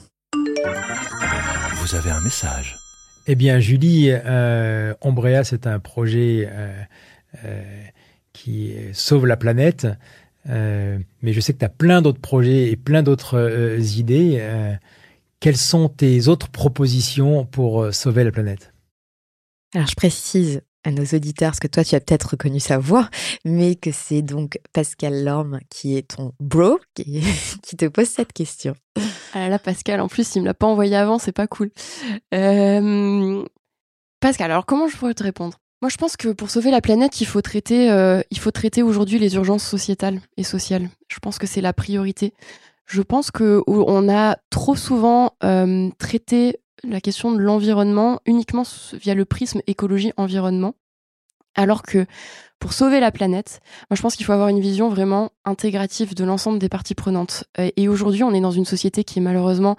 Vous 1.76 1.94
avez 1.94 2.10
un 2.10 2.20
message. 2.20 2.78
Eh 3.26 3.34
bien, 3.34 3.60
Julie, 3.60 4.08
euh, 4.10 4.94
Ombrea, 5.02 5.44
c'est 5.44 5.66
un 5.66 5.78
projet 5.78 6.48
euh, 6.50 6.82
euh, 7.44 7.84
qui 8.32 8.72
sauve 8.94 9.26
la 9.26 9.36
planète. 9.36 9.86
mais 10.46 11.32
je 11.32 11.40
sais 11.40 11.52
que 11.52 11.58
tu 11.58 11.64
as 11.64 11.68
plein 11.68 12.00
d'autres 12.00 12.20
projets 12.20 12.70
et 12.70 12.76
plein 12.76 13.02
d'autres 13.02 13.98
idées. 13.98 14.42
quelles 15.40 15.58
sont 15.58 15.88
tes 15.90 16.28
autres 16.28 16.48
propositions 16.48 17.44
pour 17.44 17.92
sauver 17.94 18.24
la 18.24 18.32
planète? 18.32 18.72
Alors, 19.74 19.86
je 19.86 19.94
précise 19.94 20.62
à 20.84 20.90
nos 20.90 21.04
auditeurs, 21.04 21.50
parce 21.50 21.60
que 21.60 21.68
toi, 21.68 21.84
tu 21.84 21.94
as 21.94 22.00
peut-être 22.00 22.30
reconnu 22.30 22.60
sa 22.60 22.78
voix, 22.78 23.08
mais 23.44 23.74
que 23.74 23.90
c'est 23.92 24.22
donc 24.22 24.58
Pascal 24.72 25.24
Lorme 25.24 25.60
qui 25.70 25.96
est 25.96 26.16
ton 26.16 26.32
bro 26.40 26.78
qui, 26.94 27.22
te 27.76 27.86
pose 27.86 28.08
cette 28.08 28.32
question. 28.32 28.74
Ah 29.32 29.48
là, 29.48 29.58
Pascal, 29.58 30.00
en 30.00 30.08
plus, 30.08 30.34
il 30.34 30.42
me 30.42 30.46
l'a 30.46 30.54
pas 30.54 30.66
envoyé 30.66 30.96
avant, 30.96 31.18
c'est 31.18 31.32
pas 31.32 31.46
cool. 31.46 31.70
Pascal, 34.20 34.50
alors 34.50 34.66
comment 34.66 34.88
je 34.88 34.96
pourrais 34.96 35.14
te 35.14 35.22
répondre? 35.22 35.58
Moi, 35.80 35.88
je 35.88 35.96
pense 35.96 36.16
que 36.16 36.28
pour 36.28 36.48
sauver 36.48 36.70
la 36.70 36.80
planète, 36.80 37.20
il 37.20 37.26
faut 37.26 37.42
traiter, 37.42 37.90
euh, 37.90 38.22
traiter 38.54 38.84
aujourd'hui 38.84 39.18
les 39.18 39.34
urgences 39.34 39.64
sociétales 39.64 40.20
et 40.36 40.44
sociales. 40.44 40.88
Je 41.08 41.18
pense 41.18 41.38
que 41.38 41.46
c'est 41.48 41.60
la 41.60 41.72
priorité. 41.72 42.34
Je 42.86 43.02
pense 43.02 43.32
que 43.32 43.62
on 43.66 44.08
a 44.08 44.36
trop 44.50 44.76
souvent 44.76 45.32
traité 45.98 46.60
la 46.84 47.00
question 47.00 47.32
de 47.32 47.38
l'environnement 47.38 48.20
uniquement 48.26 48.64
via 48.92 49.14
le 49.14 49.24
prisme 49.24 49.60
écologie-environnement, 49.66 50.74
alors 51.54 51.82
que 51.82 52.06
pour 52.58 52.72
sauver 52.72 53.00
la 53.00 53.10
planète, 53.10 53.60
moi 53.90 53.96
je 53.96 54.02
pense 54.02 54.16
qu'il 54.16 54.24
faut 54.24 54.32
avoir 54.32 54.48
une 54.48 54.60
vision 54.60 54.88
vraiment 54.88 55.30
intégrative 55.44 56.14
de 56.14 56.24
l'ensemble 56.24 56.58
des 56.58 56.68
parties 56.68 56.94
prenantes. 56.94 57.44
Et 57.76 57.88
aujourd'hui, 57.88 58.22
on 58.22 58.32
est 58.32 58.40
dans 58.40 58.52
une 58.52 58.64
société 58.64 59.04
qui 59.04 59.18
est 59.18 59.22
malheureusement 59.22 59.76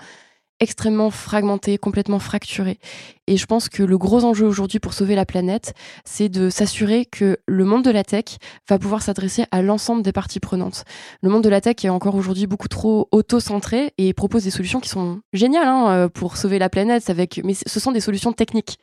extrêmement 0.59 1.09
fragmenté, 1.09 1.77
complètement 1.77 2.19
fracturé. 2.19 2.79
Et 3.28 3.38
je 3.38 3.45
pense 3.45 3.69
que 3.69 3.84
le 3.84 3.97
gros 3.97 4.26
enjeu 4.26 4.45
aujourd'hui 4.45 4.80
pour 4.80 4.93
sauver 4.93 5.15
la 5.15 5.26
planète, 5.26 5.74
c'est 6.03 6.28
de 6.28 6.49
s'assurer 6.49 7.05
que 7.05 7.38
le 7.47 7.63
monde 7.63 7.84
de 7.84 7.91
la 7.91 8.03
tech 8.03 8.38
va 8.69 8.78
pouvoir 8.78 9.01
s'adresser 9.01 9.45
à 9.51 9.61
l'ensemble 9.61 10.01
des 10.01 10.11
parties 10.11 10.41
prenantes. 10.41 10.84
Le 11.21 11.30
monde 11.30 11.43
de 11.43 11.49
la 11.49 11.61
tech 11.61 11.76
est 11.84 11.89
encore 11.89 12.15
aujourd'hui 12.15 12.47
beaucoup 12.47 12.67
trop 12.67 13.07
auto-centré 13.11 13.93
et 13.97 14.13
propose 14.13 14.43
des 14.43 14.51
solutions 14.51 14.82
qui 14.82 14.89
sont 14.89 15.21
géniales 15.32 15.67
hein, 15.67 15.89
euh, 15.89 16.09
pour 16.09 16.36
sauver 16.36 16.59
la 16.59 16.69
planète, 16.69 17.09
avec, 17.09 17.39
mais 17.45 17.53
ce 17.53 17.80
sont 17.80 17.93
des 17.93 18.01
solutions 18.01 18.34
techniques. 18.34 18.78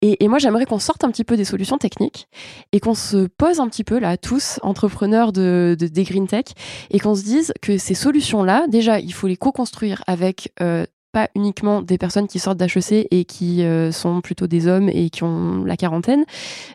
Et, 0.00 0.28
moi, 0.28 0.38
j'aimerais 0.38 0.64
qu'on 0.64 0.78
sorte 0.78 1.02
un 1.02 1.10
petit 1.10 1.24
peu 1.24 1.36
des 1.36 1.44
solutions 1.44 1.76
techniques 1.76 2.28
et 2.70 2.78
qu'on 2.78 2.94
se 2.94 3.26
pose 3.26 3.58
un 3.58 3.68
petit 3.68 3.82
peu 3.82 3.98
là, 3.98 4.16
tous 4.16 4.60
entrepreneurs 4.62 5.32
de, 5.32 5.76
de 5.78 5.88
des 5.88 6.04
green 6.04 6.28
tech, 6.28 6.44
et 6.90 7.00
qu'on 7.00 7.16
se 7.16 7.22
dise 7.22 7.52
que 7.62 7.78
ces 7.78 7.94
solutions-là, 7.94 8.66
déjà, 8.68 9.00
il 9.00 9.12
faut 9.12 9.26
les 9.26 9.36
co-construire 9.36 10.04
avec 10.06 10.52
euh, 10.60 10.86
pas 11.12 11.28
uniquement 11.34 11.80
des 11.82 11.98
personnes 11.98 12.26
qui 12.26 12.38
sortent 12.38 12.58
d'HEC 12.58 13.08
et 13.10 13.24
qui 13.24 13.62
euh, 13.62 13.90
sont 13.92 14.20
plutôt 14.20 14.46
des 14.46 14.66
hommes 14.66 14.88
et 14.88 15.10
qui 15.10 15.24
ont 15.24 15.64
la 15.64 15.76
quarantaine, 15.76 16.24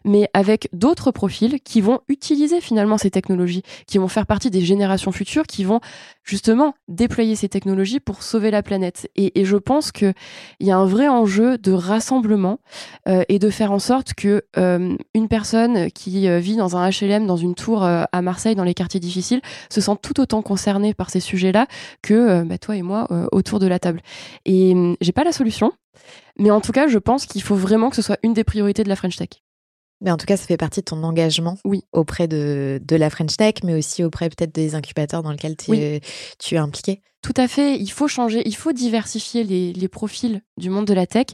mais 0.06 0.30
avec 0.34 0.70
d'autres 0.74 1.12
profils 1.12 1.60
qui 1.62 1.82
vont 1.82 2.00
utiliser 2.08 2.60
finalement 2.60 2.98
ces 2.98 3.12
technologies, 3.12 3.64
qui 3.86 4.00
vont 4.00 4.08
faire 4.08 4.26
partie 4.26 4.50
des 4.50 4.62
générations 4.62 5.12
futures, 5.12 5.46
qui 5.46 5.64
vont 5.64 5.82
justement 6.24 6.74
déployer 6.88 7.36
ces 7.36 7.50
technologies 7.50 8.00
pour 8.00 8.24
sauver 8.24 8.50
la 8.50 8.64
planète. 8.64 9.10
Et, 9.16 9.44
je 9.44 9.58
pense 9.58 9.92
qu'il 9.92 10.14
y 10.62 10.72
a 10.72 10.78
un 10.78 10.86
vrai 10.86 11.10
enjeu 11.10 11.58
de 11.58 11.74
rassemblement 11.74 12.60
euh, 13.10 13.24
et 13.28 13.40
de 13.40 13.50
faire 13.50 13.74
en 13.74 13.80
sorte 13.80 14.14
que 14.14 14.44
euh, 14.58 14.96
une 15.14 15.28
personne 15.28 15.92
qui 15.92 16.30
vit 16.40 16.56
dans 16.56 16.78
un 16.78 16.90
HLM, 16.90 17.28
dans 17.28 17.36
une 17.36 17.56
tour 17.56 17.84
à 17.84 18.22
Marseille, 18.22 18.56
dans 18.56 18.64
les 18.64 18.74
quartiers 18.74 19.02
difficiles, 19.02 19.42
se 19.70 19.82
sent 19.82 19.98
tout 20.02 20.22
autant 20.22 20.42
concernée 20.42 20.94
par 20.94 21.10
ces 21.10 21.20
sujets-là 21.20 21.68
que 22.02 22.44
bah, 22.44 22.58
toi 22.58 22.78
et 22.78 22.82
moi 22.82 23.08
autour 23.32 23.60
de 23.60 23.68
la 23.68 23.80
table. 23.80 24.02
Et 24.46 24.74
hum, 24.74 24.96
j'ai 25.02 25.12
pas 25.12 25.24
la 25.24 25.32
solution, 25.32 25.72
mais 26.38 26.52
en 26.52 26.62
tout 26.62 26.72
cas, 26.72 26.88
je 26.88 26.98
pense 26.98 27.26
qu'il 27.26 27.42
faut 27.42 27.56
vraiment 27.56 27.90
que 27.90 27.96
ce 27.96 28.02
soit 28.02 28.18
une 28.24 28.34
des 28.34 28.44
priorités 28.44 28.84
de 28.84 28.90
la 28.90 28.96
French 28.96 29.18
Tech. 29.18 29.30
Mais 30.02 30.12
en 30.12 30.18
tout 30.18 30.26
cas, 30.26 30.36
ça 30.36 30.46
fait 30.46 30.58
partie 30.58 30.82
de 30.82 30.86
ton 30.86 31.02
engagement 31.04 31.58
oui. 31.64 31.84
auprès 31.94 32.28
de, 32.28 32.82
de 32.84 32.96
la 32.96 33.10
French 33.10 33.38
Tech, 33.38 33.56
mais 33.64 33.74
aussi 33.74 34.04
auprès 34.04 34.30
peut-être 34.30 34.54
des 34.54 34.76
incubateurs 34.76 35.24
dans 35.24 35.32
lesquels 35.32 35.56
tu 35.56 35.74
es 35.74 36.58
impliqué. 36.58 37.02
Tout 37.22 37.34
à 37.38 37.48
fait. 37.48 37.78
Il 37.80 37.90
faut 37.90 38.10
changer, 38.10 38.44
il 38.46 38.56
faut 38.56 38.74
diversifier 38.74 39.46
les, 39.46 39.72
les, 39.72 39.88
profils 39.88 40.42
du 40.58 40.70
monde 40.70 40.86
de 40.86 40.94
la 40.94 41.08
tech 41.08 41.28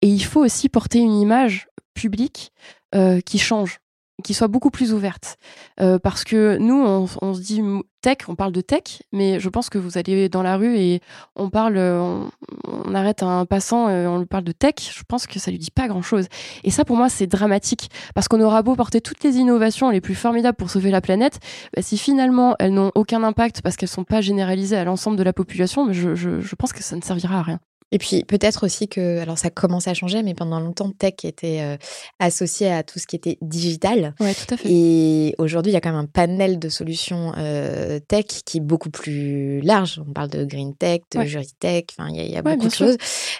et 0.00 0.06
il 0.06 0.24
faut 0.24 0.44
aussi 0.44 0.68
porter 0.68 1.00
une 1.00 1.12
image 1.12 1.66
publique 1.92 2.52
euh, 2.94 3.20
qui 3.20 3.40
change 3.40 3.80
qui 4.24 4.34
soit 4.34 4.48
beaucoup 4.48 4.70
plus 4.70 4.92
ouverte. 4.92 5.36
Euh, 5.80 6.00
parce 6.00 6.24
que 6.24 6.56
nous, 6.58 7.06
on, 7.20 7.34
se 7.34 7.40
dit 7.40 7.62
tech, 8.00 8.18
on 8.26 8.34
parle 8.34 8.52
de 8.52 8.60
tech, 8.60 9.02
mais 9.12 9.38
je 9.38 9.48
pense 9.48 9.70
que 9.70 9.78
vous 9.78 9.98
allez 9.98 10.28
dans 10.28 10.42
la 10.42 10.56
rue 10.56 10.76
et 10.76 11.00
on 11.36 11.50
parle, 11.50 11.76
on, 11.78 12.30
on 12.66 12.94
arrête 12.94 13.22
un 13.22 13.46
passant, 13.46 13.88
et 13.88 14.06
on 14.06 14.18
lui 14.18 14.26
parle 14.26 14.44
de 14.44 14.52
tech, 14.52 14.74
je 14.80 15.02
pense 15.06 15.26
que 15.26 15.38
ça 15.38 15.50
lui 15.50 15.58
dit 15.58 15.70
pas 15.70 15.86
grand-chose. 15.86 16.26
Et 16.64 16.70
ça, 16.70 16.84
pour 16.84 16.96
moi, 16.96 17.08
c'est 17.08 17.26
dramatique, 17.26 17.90
parce 18.14 18.26
qu'on 18.26 18.40
aura 18.40 18.62
beau 18.62 18.74
porter 18.74 19.00
toutes 19.00 19.22
les 19.22 19.36
innovations 19.36 19.90
les 19.90 20.00
plus 20.00 20.14
formidables 20.14 20.56
pour 20.56 20.70
sauver 20.70 20.90
la 20.90 21.00
planète, 21.00 21.38
bah, 21.76 21.82
si 21.82 21.98
finalement 21.98 22.56
elles 22.58 22.72
n'ont 22.72 22.92
aucun 22.94 23.22
impact 23.22 23.60
parce 23.62 23.76
qu'elles 23.76 23.88
sont 23.88 24.04
pas 24.04 24.22
généralisées 24.22 24.76
à 24.76 24.84
l'ensemble 24.84 25.16
de 25.16 25.22
la 25.22 25.32
population, 25.32 25.92
je 25.92 26.54
pense 26.56 26.72
que 26.72 26.82
ça 26.82 26.96
ne 26.96 27.02
servira 27.02 27.38
à 27.38 27.42
rien. 27.42 27.60
Et 27.94 27.98
puis 27.98 28.24
peut-être 28.24 28.66
aussi 28.66 28.88
que, 28.88 29.20
alors 29.20 29.38
ça 29.38 29.50
commence 29.50 29.86
à 29.86 29.94
changer, 29.94 30.24
mais 30.24 30.34
pendant 30.34 30.58
longtemps, 30.58 30.90
tech 30.90 31.14
était 31.22 31.60
euh, 31.60 31.76
associé 32.18 32.68
à 32.68 32.82
tout 32.82 32.98
ce 32.98 33.06
qui 33.06 33.14
était 33.14 33.38
digital. 33.40 34.16
Ouais, 34.18 34.34
tout 34.34 34.52
à 34.52 34.56
fait. 34.56 34.68
Et 34.68 35.36
aujourd'hui, 35.38 35.70
il 35.70 35.74
y 35.74 35.76
a 35.76 35.80
quand 35.80 35.92
même 35.92 36.00
un 36.00 36.06
panel 36.06 36.58
de 36.58 36.68
solutions 36.68 37.32
euh, 37.36 38.00
tech 38.00 38.26
qui 38.44 38.58
est 38.58 38.60
beaucoup 38.60 38.90
plus 38.90 39.60
large. 39.60 40.02
On 40.04 40.12
parle 40.12 40.28
de 40.28 40.44
green 40.44 40.74
tech, 40.74 41.02
de 41.12 41.20
ouais. 41.20 41.46
tech, 41.60 41.84
enfin, 41.96 42.10
il 42.10 42.16
y 42.16 42.20
a, 42.20 42.24
y 42.24 42.36
a 42.36 42.42
beaucoup 42.42 42.66
de 42.66 42.74
choses. 42.74 42.96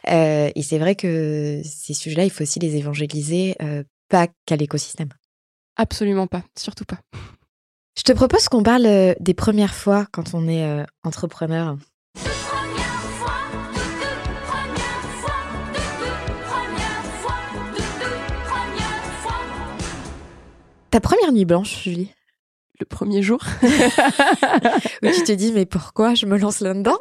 Euh, 0.09 0.49
et 0.55 0.63
c'est 0.63 0.79
vrai 0.79 0.95
que 0.95 1.61
ces 1.65 1.93
sujets-là, 1.93 2.23
il 2.23 2.31
faut 2.31 2.45
aussi 2.45 2.61
les 2.61 2.77
évangéliser, 2.77 3.57
pas 4.09 4.29
qu'à 4.47 4.55
l'écosystème. 4.55 5.09
Absolument 5.75 6.29
pas, 6.29 6.45
surtout 6.57 6.85
pas. 6.85 7.01
Je 7.99 8.05
te 8.05 8.13
propose 8.13 8.49
qu'on 8.49 8.63
parle 8.63 9.17
des 9.19 9.35
premières 9.35 9.75
fois 9.75 10.07
quand 10.13 10.33
on 10.33 10.47
est 10.47 10.85
entrepreneur. 11.03 11.77
Ta 20.95 21.01
première 21.01 21.33
nuit 21.33 21.45
blanche, 21.45 21.83
Julie? 21.83 22.13
Le 22.79 22.87
premier 22.87 23.21
jour. 23.21 23.41
Où 23.63 25.09
tu 25.09 25.25
te 25.25 25.33
dis, 25.33 25.51
mais 25.51 25.67
pourquoi 25.67 26.15
je 26.15 26.25
me 26.25 26.39
lance 26.39 26.61
là-dedans? 26.61 26.99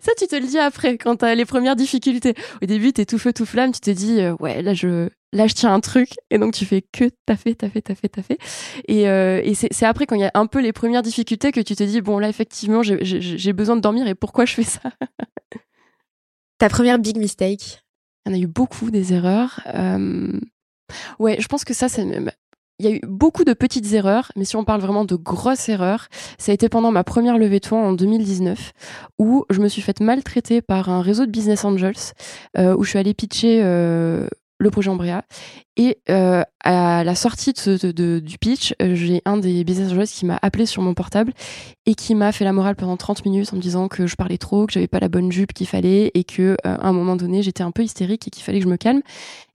Ça, 0.00 0.12
tu 0.16 0.28
te 0.28 0.36
le 0.36 0.46
dis 0.46 0.60
après, 0.60 0.96
quand 0.96 1.16
t'as 1.16 1.34
les 1.34 1.44
premières 1.44 1.74
difficultés. 1.74 2.34
Au 2.62 2.66
début, 2.66 2.92
t'es 2.92 3.04
tout 3.04 3.18
feu, 3.18 3.32
tout 3.32 3.46
flamme, 3.46 3.72
tu 3.72 3.80
te 3.80 3.90
dis, 3.90 4.20
euh, 4.20 4.36
ouais, 4.38 4.62
là, 4.62 4.74
je, 4.74 5.08
là, 5.32 5.48
je 5.48 5.54
tiens 5.54 5.74
un 5.74 5.80
truc. 5.80 6.10
Et 6.30 6.38
donc, 6.38 6.54
tu 6.54 6.64
fais 6.66 6.82
que 6.82 7.10
t'as 7.26 7.34
fait, 7.34 7.56
t'as 7.56 7.68
fait, 7.68 7.82
t'as 7.82 7.96
fait, 7.96 8.08
t'as 8.10 8.22
fait. 8.22 8.38
Et, 8.86 9.08
euh, 9.08 9.40
et 9.42 9.54
c'est 9.54 9.86
après, 9.86 10.06
quand 10.06 10.14
il 10.14 10.20
y 10.20 10.26
a 10.26 10.30
un 10.34 10.46
peu 10.46 10.60
les 10.60 10.72
premières 10.72 11.02
difficultés, 11.02 11.50
que 11.50 11.60
tu 11.60 11.74
te 11.74 11.82
dis, 11.82 12.00
bon, 12.00 12.20
là, 12.20 12.28
effectivement, 12.28 12.84
j'ai 12.84 13.52
besoin 13.52 13.74
de 13.74 13.80
dormir 13.80 14.06
et 14.06 14.14
pourquoi 14.14 14.44
je 14.44 14.54
fais 14.54 14.62
ça? 14.62 14.82
Ta 16.58 16.68
première 16.68 17.00
big 17.00 17.16
mistake? 17.16 17.82
Il 18.24 18.30
y 18.30 18.36
en 18.36 18.38
a 18.38 18.40
eu 18.40 18.46
beaucoup 18.46 18.92
des 18.92 19.14
erreurs. 19.14 19.62
Euh... 19.74 20.38
Ouais, 21.18 21.36
je 21.40 21.48
pense 21.48 21.64
que 21.64 21.74
ça, 21.74 21.88
c'est 21.88 22.06
il 22.78 22.86
y 22.86 22.88
a 22.88 22.92
eu 22.96 23.00
beaucoup 23.06 23.44
de 23.44 23.52
petites 23.52 23.92
erreurs, 23.92 24.32
mais 24.36 24.44
si 24.44 24.56
on 24.56 24.64
parle 24.64 24.80
vraiment 24.80 25.04
de 25.04 25.14
grosses 25.14 25.68
erreurs, 25.68 26.08
ça 26.38 26.50
a 26.50 26.54
été 26.54 26.68
pendant 26.68 26.90
ma 26.90 27.04
première 27.04 27.38
levée 27.38 27.60
de 27.60 27.66
fonds 27.66 27.84
en 27.84 27.92
2019, 27.92 28.72
où 29.18 29.44
je 29.50 29.60
me 29.60 29.68
suis 29.68 29.82
faite 29.82 30.00
maltraiter 30.00 30.60
par 30.60 30.88
un 30.88 31.00
réseau 31.00 31.26
de 31.26 31.30
business 31.30 31.64
angels, 31.64 32.14
euh, 32.58 32.74
où 32.76 32.82
je 32.82 32.90
suis 32.90 32.98
allée 32.98 33.14
pitcher 33.14 33.60
euh, 33.62 34.26
le 34.58 34.70
projet 34.70 34.90
Ambrea. 34.90 35.22
Et 35.76 35.98
euh, 36.08 36.42
à 36.62 37.02
la 37.02 37.14
sortie 37.14 37.52
de, 37.52 38.20
du 38.20 38.38
pitch, 38.38 38.74
euh, 38.80 38.94
j'ai 38.94 39.20
un 39.24 39.36
des 39.36 39.64
business 39.64 39.92
angels 39.92 40.06
qui 40.06 40.24
m'a 40.24 40.38
appelé 40.40 40.66
sur 40.66 40.82
mon 40.82 40.94
portable 40.94 41.32
et 41.86 41.94
qui 41.94 42.14
m'a 42.14 42.30
fait 42.30 42.44
la 42.44 42.52
morale 42.52 42.76
pendant 42.76 42.96
30 42.96 43.24
minutes 43.24 43.52
en 43.52 43.56
me 43.56 43.60
disant 43.60 43.88
que 43.88 44.06
je 44.06 44.14
parlais 44.14 44.38
trop, 44.38 44.66
que 44.66 44.72
j'avais 44.72 44.86
pas 44.86 45.00
la 45.00 45.08
bonne 45.08 45.32
jupe 45.32 45.52
qu'il 45.52 45.66
fallait 45.66 46.12
et 46.14 46.22
que 46.22 46.56
euh, 46.64 46.76
un 46.80 46.92
moment 46.92 47.16
donné 47.16 47.42
j'étais 47.42 47.64
un 47.64 47.72
peu 47.72 47.82
hystérique 47.82 48.28
et 48.28 48.30
qu'il 48.30 48.44
fallait 48.44 48.58
que 48.58 48.64
je 48.64 48.70
me 48.70 48.76
calme. 48.76 49.02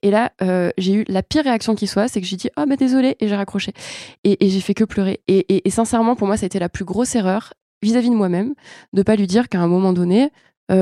Et 0.01 0.11
là, 0.11 0.31
j'ai 0.77 0.93
eu 0.93 1.05
la 1.09 1.23
pire 1.23 1.43
réaction 1.43 1.75
qui 1.75 1.85
soit, 1.85 2.07
c'est 2.07 2.21
que 2.21 2.27
j'ai 2.27 2.37
dit 2.37 2.49
oh 2.57 2.63
mais 2.65 2.77
désolé 2.77 3.17
et 3.19 3.27
j'ai 3.27 3.35
raccroché 3.35 3.73
et, 4.23 4.37
j'ai 4.49 4.61
fait 4.61 4.73
que 4.73 4.85
pleurer. 4.85 5.19
Et, 5.27 5.69
sincèrement, 5.69 6.15
pour 6.15 6.25
moi, 6.25 6.37
ça 6.37 6.45
a 6.45 6.47
été 6.47 6.57
la 6.57 6.69
plus 6.69 6.85
grosse 6.85 7.15
erreur 7.15 7.53
vis-à-vis 7.81 8.07
-vis 8.07 8.11
de 8.11 8.15
moi-même 8.15 8.53
de 8.93 9.03
pas 9.03 9.17
lui 9.17 9.27
dire 9.27 9.49
qu'à 9.49 9.59
un 9.59 9.67
moment 9.67 9.91
donné, 9.91 10.31
bah, 10.69 10.75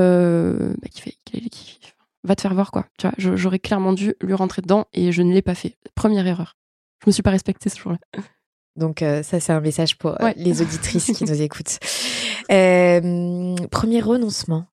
qu'il 0.92 1.12
qu 1.50 1.97
va 2.24 2.36
te 2.36 2.42
faire 2.42 2.54
voir 2.54 2.70
quoi. 2.70 2.86
Tu 2.98 3.06
vois, 3.06 3.14
j'aurais 3.36 3.58
clairement 3.58 3.92
dû 3.92 4.14
lui 4.20 4.34
rentrer 4.34 4.62
dedans 4.62 4.86
et 4.92 5.12
je 5.12 5.22
ne 5.22 5.32
l'ai 5.32 5.42
pas 5.42 5.54
fait. 5.54 5.76
Première 5.94 6.26
erreur. 6.26 6.56
Je 7.02 7.08
me 7.08 7.12
suis 7.12 7.22
pas 7.22 7.30
respectée 7.30 7.68
ce 7.68 7.78
jour-là. 7.78 7.98
Donc 8.76 9.02
euh, 9.02 9.22
ça 9.22 9.40
c'est 9.40 9.52
un 9.52 9.60
message 9.60 9.98
pour 9.98 10.20
ouais. 10.20 10.34
les 10.36 10.62
auditrices 10.62 11.12
qui 11.12 11.24
nous 11.28 11.42
écoutent. 11.42 11.78
Euh, 12.50 13.56
premier 13.70 14.00
renoncement. 14.00 14.66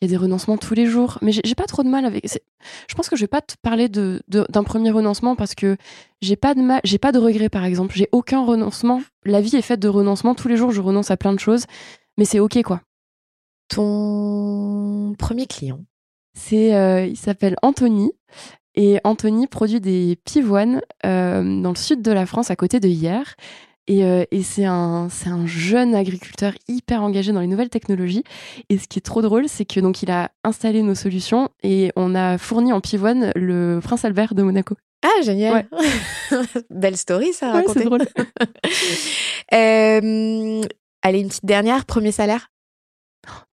Il 0.00 0.10
y 0.10 0.14
a 0.14 0.18
des 0.18 0.20
renoncements 0.20 0.58
tous 0.58 0.74
les 0.74 0.86
jours, 0.86 1.18
mais 1.22 1.30
j'ai 1.30 1.54
pas 1.54 1.66
trop 1.66 1.84
de 1.84 1.88
mal 1.88 2.04
avec. 2.04 2.26
Je 2.26 2.94
pense 2.96 3.08
que 3.08 3.14
je 3.14 3.20
vais 3.20 3.28
pas 3.28 3.40
te 3.40 3.54
parler 3.62 3.88
de 3.88 4.20
d'un 4.26 4.64
premier 4.64 4.90
renoncement 4.90 5.36
parce 5.36 5.54
que 5.54 5.76
j'ai 6.20 6.34
pas 6.34 6.54
de 6.54 6.60
mal, 6.60 6.80
j'ai 6.82 6.98
pas 6.98 7.12
de 7.12 7.20
regrets 7.20 7.48
par 7.48 7.64
exemple. 7.64 7.94
J'ai 7.94 8.08
aucun 8.10 8.44
renoncement. 8.44 9.00
La 9.24 9.40
vie 9.40 9.54
est 9.54 9.62
faite 9.62 9.78
de 9.78 9.86
renoncements. 9.86 10.34
Tous 10.34 10.48
les 10.48 10.56
jours 10.56 10.72
je 10.72 10.80
renonce 10.80 11.12
à 11.12 11.16
plein 11.16 11.32
de 11.32 11.38
choses, 11.38 11.66
mais 12.18 12.24
c'est 12.24 12.40
ok 12.40 12.62
quoi. 12.64 12.80
Ton 13.68 15.14
premier 15.16 15.46
client. 15.46 15.84
C'est, 16.34 16.74
euh, 16.74 17.06
il 17.06 17.16
s'appelle 17.16 17.56
Anthony. 17.62 18.12
Et 18.74 19.00
Anthony 19.04 19.46
produit 19.46 19.80
des 19.80 20.16
pivoines 20.24 20.80
euh, 21.04 21.60
dans 21.60 21.70
le 21.70 21.76
sud 21.76 22.00
de 22.00 22.10
la 22.10 22.24
France, 22.24 22.50
à 22.50 22.56
côté 22.56 22.80
de 22.80 22.88
Hier. 22.88 23.34
Et, 23.88 24.04
euh, 24.04 24.24
et 24.30 24.42
c'est 24.42 24.64
un, 24.64 25.08
un 25.26 25.46
jeune 25.46 25.94
agriculteur 25.94 26.52
hyper 26.68 27.02
engagé 27.02 27.32
dans 27.32 27.40
les 27.40 27.46
nouvelles 27.48 27.68
technologies. 27.68 28.24
Et 28.68 28.78
ce 28.78 28.86
qui 28.86 28.98
est 28.98 29.02
trop 29.02 29.20
drôle, 29.22 29.48
c'est 29.48 29.64
que 29.64 29.80
donc 29.80 30.02
il 30.02 30.10
a 30.10 30.30
installé 30.44 30.82
nos 30.82 30.94
solutions 30.94 31.48
et 31.62 31.92
on 31.96 32.14
a 32.14 32.38
fourni 32.38 32.72
en 32.72 32.80
pivoine 32.80 33.32
le 33.34 33.80
prince 33.82 34.04
Albert 34.04 34.34
de 34.34 34.42
Monaco. 34.42 34.76
Ah, 35.04 35.22
génial. 35.22 35.68
Belle 36.70 36.96
story, 36.96 37.32
ça, 37.32 37.56
ouais, 37.56 37.64
c'est 37.72 37.84
drôle. 37.84 38.02
euh, 39.52 40.62
allez, 41.02 41.20
une 41.20 41.28
petite 41.28 41.44
dernière. 41.44 41.84
Premier 41.84 42.12
salaire? 42.12 42.50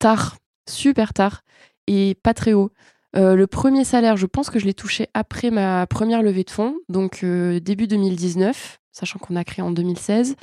Tard, 0.00 0.36
super 0.68 1.12
tard 1.14 1.42
et 1.86 2.14
pas 2.22 2.34
très 2.34 2.52
haut. 2.52 2.70
Euh, 3.16 3.34
le 3.34 3.46
premier 3.46 3.84
salaire, 3.84 4.16
je 4.16 4.26
pense 4.26 4.50
que 4.50 4.58
je 4.58 4.66
l'ai 4.66 4.74
touché 4.74 5.08
après 5.14 5.50
ma 5.50 5.86
première 5.86 6.22
levée 6.22 6.44
de 6.44 6.50
fonds, 6.50 6.76
donc 6.88 7.20
euh, 7.22 7.60
début 7.60 7.86
2019, 7.86 8.78
sachant 8.92 9.18
qu'on 9.18 9.36
a 9.36 9.44
créé 9.44 9.64
en 9.64 9.70
2016. 9.70 10.36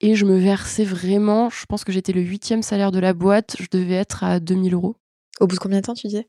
Et 0.00 0.14
je 0.14 0.24
me 0.24 0.38
versais 0.38 0.84
vraiment, 0.84 1.50
je 1.50 1.66
pense 1.66 1.84
que 1.84 1.92
j'étais 1.92 2.12
le 2.12 2.20
huitième 2.20 2.62
salaire 2.62 2.92
de 2.92 3.00
la 3.00 3.12
boîte, 3.12 3.56
je 3.58 3.66
devais 3.70 3.94
être 3.94 4.24
à 4.24 4.40
2000 4.40 4.74
euros. 4.74 4.96
Au 5.40 5.46
bout 5.46 5.56
de 5.56 5.60
combien 5.60 5.80
de 5.80 5.86
temps, 5.86 5.94
tu 5.94 6.06
disais? 6.06 6.28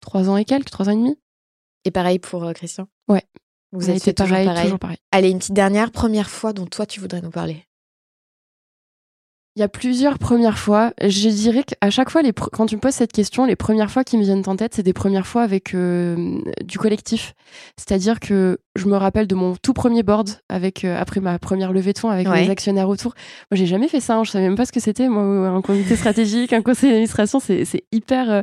Trois 0.00 0.30
ans 0.30 0.36
et 0.36 0.44
quelques, 0.44 0.70
trois 0.70 0.88
ans 0.88 0.92
et 0.92 0.96
demi. 0.96 1.18
Et 1.84 1.90
pareil 1.90 2.18
pour 2.18 2.44
euh, 2.44 2.52
Christian? 2.52 2.88
Ouais. 3.08 3.22
Vous 3.72 3.88
avez 3.88 3.98
été 3.98 4.12
pareil, 4.12 4.46
pareil. 4.46 4.64
toujours 4.64 4.78
pareil. 4.78 4.98
Allez, 5.12 5.30
une 5.30 5.38
petite 5.38 5.54
dernière. 5.54 5.92
Première 5.92 6.28
fois 6.28 6.52
dont 6.52 6.66
toi, 6.66 6.86
tu 6.86 6.98
voudrais 6.98 7.20
nous 7.20 7.30
parler. 7.30 7.64
Il 9.56 9.60
y 9.60 9.62
a 9.64 9.68
plusieurs 9.68 10.18
premières 10.18 10.58
fois. 10.58 10.92
Je 11.02 11.28
dirais 11.28 11.64
qu'à 11.64 11.90
chaque 11.90 12.08
fois, 12.08 12.22
quand 12.52 12.66
tu 12.66 12.76
me 12.76 12.80
poses 12.80 12.94
cette 12.94 13.12
question, 13.12 13.46
les 13.46 13.56
premières 13.56 13.90
fois 13.90 14.04
qui 14.04 14.16
me 14.16 14.22
viennent 14.22 14.44
en 14.46 14.54
tête, 14.54 14.74
c'est 14.74 14.84
des 14.84 14.92
premières 14.92 15.26
fois 15.26 15.42
avec 15.42 15.74
euh, 15.74 16.40
du 16.64 16.78
collectif. 16.78 17.34
C'est-à-dire 17.76 18.20
que 18.20 18.58
je 18.76 18.86
me 18.86 18.96
rappelle 18.96 19.26
de 19.26 19.34
mon 19.34 19.56
tout 19.56 19.72
premier 19.72 20.02
board 20.02 20.28
avec 20.48 20.84
euh, 20.84 20.96
après 20.98 21.20
ma 21.20 21.38
première 21.38 21.72
levée 21.72 21.92
de 21.92 21.98
fonds 21.98 22.08
avec 22.10 22.28
Ouais. 22.28 22.42
mes 22.44 22.50
actionnaires 22.50 22.88
autour. 22.88 23.14
Moi, 23.50 23.56
j'ai 23.56 23.66
jamais 23.66 23.88
fait 23.88 24.00
ça. 24.00 24.14
hein. 24.16 24.24
Je 24.24 24.30
savais 24.30 24.44
même 24.46 24.56
pas 24.56 24.64
ce 24.66 24.72
que 24.72 24.78
c'était. 24.80 25.08
Moi, 25.08 25.22
un 25.48 25.60
comité 25.60 25.96
stratégique, 25.96 26.52
un 26.52 26.62
conseil 26.62 26.90
d'administration, 26.90 27.40
c'est 27.40 27.64
c'est 27.64 27.82
hyper. 27.92 28.30
euh, 28.30 28.42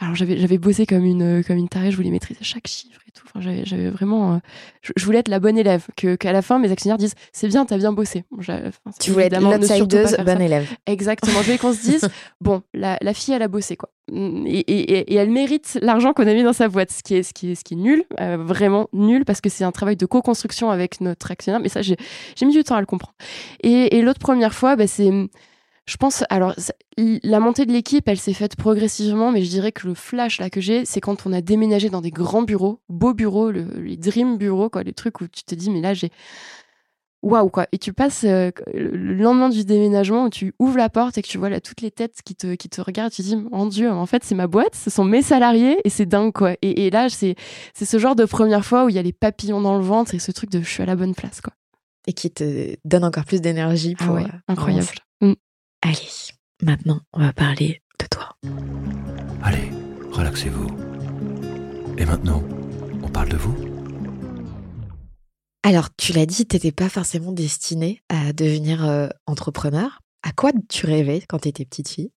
Alors, 0.00 0.14
j'avais 0.14 0.38
j'avais 0.38 0.58
bossé 0.58 0.86
comme 0.86 1.04
une 1.04 1.44
comme 1.44 1.56
une 1.58 1.68
tarée. 1.68 1.90
Je 1.90 1.96
voulais 1.96 2.10
maîtriser 2.10 2.40
chaque 2.42 2.66
chiffre 2.66 3.00
et 3.06 3.10
tout. 3.10 3.24
Enfin, 3.26 3.40
j'avais 3.40 3.64
j'avais 3.66 3.90
vraiment. 3.90 4.34
euh, 4.34 4.38
je, 4.80 4.92
je 4.96 5.04
voulais 5.04 5.18
être 5.18 5.28
la 5.28 5.38
bonne 5.40 5.58
élève. 5.58 5.86
Que 5.96 6.16
qu'à 6.16 6.32
la 6.32 6.40
fin, 6.40 6.58
mes 6.58 6.72
actionnaires 6.72 6.96
disent 6.98 7.14
c'est 7.32 7.48
bien, 7.48 7.66
t'as 7.66 7.76
bien 7.76 7.92
bossé. 7.92 8.24
Bon, 8.30 8.38
enfin, 8.40 8.70
Tu 8.98 9.10
voulais 9.10 9.26
être 9.26 9.38
l'outsideuse, 9.40 10.08
faire 10.08 10.16
ça. 10.16 10.24
bonne 10.24 10.40
élève. 10.40 10.66
Exactement. 10.86 11.40
Je 11.40 11.44
voulais 11.44 11.58
qu'on 11.58 11.72
se 11.74 11.82
dise, 11.82 12.08
bon, 12.40 12.62
la, 12.72 12.96
la 13.02 13.12
fille, 13.12 13.34
elle 13.34 13.42
a 13.42 13.48
bossé, 13.48 13.76
quoi. 13.76 13.90
Et, 14.10 14.60
et- 14.60 14.92
et- 14.98 15.12
et 15.12 15.16
elle 15.16 15.30
mérite 15.30 15.78
l'argent 15.82 16.14
qu'on 16.14 16.26
a 16.26 16.32
mis 16.32 16.42
dans 16.42 16.54
sa 16.54 16.68
boîte, 16.68 16.90
ce 16.90 17.02
qui 17.02 17.16
est, 17.16 17.22
ce 17.22 17.34
qui 17.34 17.50
est, 17.52 17.54
ce 17.54 17.62
qui 17.62 17.74
est 17.74 17.76
nul, 17.76 18.04
euh, 18.20 18.38
vraiment 18.38 18.88
nul, 18.94 19.26
parce 19.26 19.42
que 19.42 19.50
c'est 19.50 19.64
un 19.68 19.72
travail 19.72 19.96
de 19.96 20.06
co-construction 20.06 20.70
avec 20.70 21.00
notre 21.00 21.30
actionnaire. 21.30 21.60
Mais 21.60 21.68
ça, 21.68 21.82
j'ai 21.82 21.96
mis 22.42 22.52
du 22.52 22.64
temps 22.64 22.76
à 22.76 22.80
le 22.80 22.86
comprendre. 22.86 23.14
Et, 23.62 24.02
l'autre 24.02 24.20
première 24.20 24.54
fois, 24.54 24.76
bah, 24.76 24.86
c'est. 24.86 25.10
Je 25.86 25.96
pense, 25.96 26.22
alors, 26.28 26.54
la 26.98 27.40
montée 27.40 27.64
de 27.64 27.72
l'équipe, 27.72 28.06
elle 28.08 28.18
s'est 28.18 28.34
faite 28.34 28.56
progressivement, 28.56 29.32
mais 29.32 29.42
je 29.42 29.48
dirais 29.48 29.72
que 29.72 29.86
le 29.86 29.94
flash 29.94 30.38
là 30.38 30.50
que 30.50 30.60
j'ai, 30.60 30.84
c'est 30.84 31.00
quand 31.00 31.24
on 31.24 31.32
a 31.32 31.40
déménagé 31.40 31.88
dans 31.88 32.02
des 32.02 32.10
grands 32.10 32.42
bureaux, 32.42 32.80
beaux 32.90 33.14
bureaux, 33.14 33.50
le- 33.50 33.80
les 33.80 33.96
dream 33.96 34.36
bureaux, 34.36 34.68
quoi, 34.68 34.82
les 34.82 34.92
trucs 34.92 35.22
où 35.22 35.28
tu 35.28 35.44
te 35.44 35.54
dis, 35.54 35.70
mais 35.70 35.80
là, 35.80 35.94
j'ai 35.94 36.10
waouh 37.22 37.48
quoi 37.50 37.66
et 37.72 37.78
tu 37.78 37.92
passes 37.92 38.24
euh, 38.24 38.50
le 38.74 39.14
lendemain 39.14 39.48
du 39.48 39.64
déménagement 39.64 40.24
où 40.24 40.30
tu 40.30 40.54
ouvres 40.58 40.76
la 40.78 40.88
porte 40.88 41.18
et 41.18 41.22
que 41.22 41.26
tu 41.28 41.36
vois 41.38 41.48
là 41.50 41.60
toutes 41.60 41.80
les 41.80 41.90
têtes 41.90 42.20
qui 42.24 42.36
te 42.36 42.54
qui 42.54 42.68
te 42.68 42.80
regardent 42.80 43.10
tu 43.12 43.22
te 43.22 43.26
dis 43.26 43.36
mon 43.36 43.66
dieu 43.66 43.90
en 43.90 44.06
fait 44.06 44.22
c'est 44.24 44.34
ma 44.36 44.46
boîte 44.46 44.74
ce 44.76 44.88
sont 44.90 45.04
mes 45.04 45.22
salariés 45.22 45.78
et 45.84 45.90
c'est 45.90 46.06
dingue 46.06 46.32
quoi 46.32 46.52
et, 46.62 46.86
et 46.86 46.90
là 46.90 47.08
c'est 47.08 47.34
c'est 47.74 47.84
ce 47.86 47.98
genre 47.98 48.14
de 48.14 48.24
première 48.24 48.64
fois 48.64 48.84
où 48.84 48.88
il 48.88 48.94
y 48.94 48.98
a 48.98 49.02
les 49.02 49.12
papillons 49.12 49.60
dans 49.60 49.76
le 49.76 49.82
ventre 49.84 50.14
et 50.14 50.18
ce 50.20 50.30
truc 50.30 50.50
de 50.50 50.60
je 50.60 50.68
suis 50.68 50.82
à 50.82 50.86
la 50.86 50.94
bonne 50.96 51.14
place 51.14 51.40
quoi 51.40 51.52
Et 52.06 52.12
qui 52.12 52.30
te 52.30 52.76
donne 52.84 53.04
encore 53.04 53.24
plus 53.24 53.40
d'énergie 53.40 53.96
Ah 53.98 54.04
pour. 54.04 54.14
ouais, 54.14 54.22
euh, 54.24 54.38
incroyable. 54.48 54.86
Mm. 55.20 55.32
Allez, 55.82 56.08
maintenant, 56.62 57.00
on 57.12 57.20
va 57.20 57.32
parler 57.32 57.82
de 58.00 58.06
toi. 58.06 58.30
Allez, 59.42 59.70
relaxez-vous. 60.12 60.66
Et 61.98 62.04
maintenant, 62.06 62.42
on 63.02 63.08
parle 63.08 63.28
de 63.28 63.36
vous 63.36 63.54
Alors, 65.68 65.94
tu 65.98 66.14
l'as 66.14 66.24
dit, 66.24 66.46
t'étais 66.46 66.72
pas 66.72 66.88
forcément 66.88 67.30
destinée 67.30 68.00
à 68.08 68.32
devenir 68.32 68.88
euh, 68.88 69.08
entrepreneur. 69.26 70.00
À 70.22 70.32
quoi 70.32 70.50
tu 70.70 70.86
rêvais 70.86 71.22
quand 71.28 71.40
t'étais 71.40 71.66
petite 71.66 71.90
fille? 71.90 72.10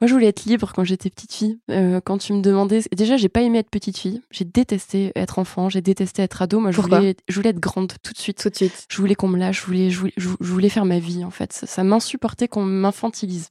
Moi, 0.00 0.08
je 0.08 0.14
voulais 0.14 0.28
être 0.28 0.46
libre 0.46 0.72
quand 0.74 0.82
j'étais 0.82 1.10
petite 1.10 1.34
fille. 1.34 1.58
Euh, 1.70 2.00
quand 2.02 2.16
tu 2.16 2.32
me 2.32 2.40
demandais, 2.40 2.80
déjà, 2.96 3.18
j'ai 3.18 3.28
pas 3.28 3.42
aimé 3.42 3.58
être 3.58 3.68
petite 3.68 3.98
fille. 3.98 4.22
J'ai 4.30 4.46
détesté 4.46 5.12
être 5.14 5.38
enfant. 5.38 5.68
J'ai 5.68 5.82
détesté 5.82 6.22
être 6.22 6.40
ado. 6.40 6.58
Moi, 6.58 6.70
je 6.70 6.80
voulais, 6.80 7.16
je 7.28 7.34
voulais 7.34 7.50
être 7.50 7.60
grande 7.60 7.92
tout 8.02 8.14
de 8.14 8.18
suite. 8.18 8.38
Tout 8.38 8.48
de 8.48 8.56
suite. 8.56 8.86
Je 8.90 8.96
voulais 8.96 9.14
qu'on 9.14 9.28
me 9.28 9.38
lâche. 9.38 9.60
Je 9.60 9.66
voulais, 9.66 9.90
je 9.90 9.98
voulais, 9.98 10.14
je 10.16 10.30
je 10.40 10.50
voulais 10.50 10.70
faire 10.70 10.86
ma 10.86 10.98
vie. 10.98 11.22
En 11.22 11.30
fait, 11.30 11.52
ça, 11.52 11.66
ça 11.66 11.84
m'insupportait 11.84 12.48
qu'on 12.48 12.64
m'infantilise. 12.64 13.50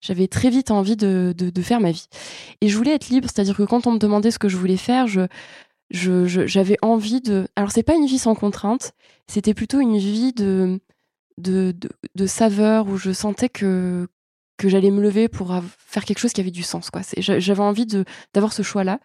J'avais 0.00 0.26
très 0.26 0.50
vite 0.50 0.72
envie 0.72 0.96
de, 0.96 1.32
de, 1.38 1.50
de 1.50 1.62
faire 1.62 1.78
ma 1.78 1.92
vie. 1.92 2.06
Et 2.60 2.68
je 2.68 2.76
voulais 2.76 2.96
être 2.96 3.08
libre, 3.08 3.28
c'est-à-dire 3.32 3.56
que 3.56 3.62
quand 3.62 3.86
on 3.86 3.92
me 3.92 3.98
demandait 3.98 4.32
ce 4.32 4.40
que 4.40 4.48
je 4.48 4.56
voulais 4.56 4.76
faire, 4.76 5.06
je 5.06 5.28
j'avais 5.90 6.76
envie 6.82 7.20
de. 7.20 7.48
Alors, 7.56 7.70
c'est 7.72 7.82
pas 7.82 7.94
une 7.94 8.06
vie 8.06 8.18
sans 8.18 8.34
contrainte. 8.34 8.92
C'était 9.26 9.54
plutôt 9.54 9.80
une 9.80 9.98
vie 9.98 10.32
de 10.32 10.80
de, 11.38 11.72
de, 11.76 11.88
de 12.14 12.26
saveur 12.26 12.88
où 12.88 12.96
je 12.96 13.12
sentais 13.12 13.48
que 13.48 14.08
que 14.58 14.68
j'allais 14.68 14.90
me 14.90 15.00
lever 15.00 15.28
pour 15.28 15.54
faire 15.78 16.04
quelque 16.04 16.18
chose 16.18 16.34
qui 16.34 16.40
avait 16.42 16.50
du 16.50 16.62
sens. 16.62 16.90
quoi. 16.90 17.00
J'avais 17.16 17.62
envie 17.62 17.86
d'avoir 18.34 18.52
ce 18.52 18.62
choix-là. 18.62 19.00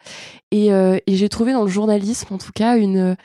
Et, 0.52 0.74
euh, 0.74 0.98
et 1.08 1.16
j'ai 1.16 1.30
trouvé 1.30 1.54
dans 1.54 1.64
le 1.64 1.70
journalisme, 1.70 2.34
en 2.34 2.38
tout 2.38 2.52
cas, 2.54 2.78
une... 2.78 3.16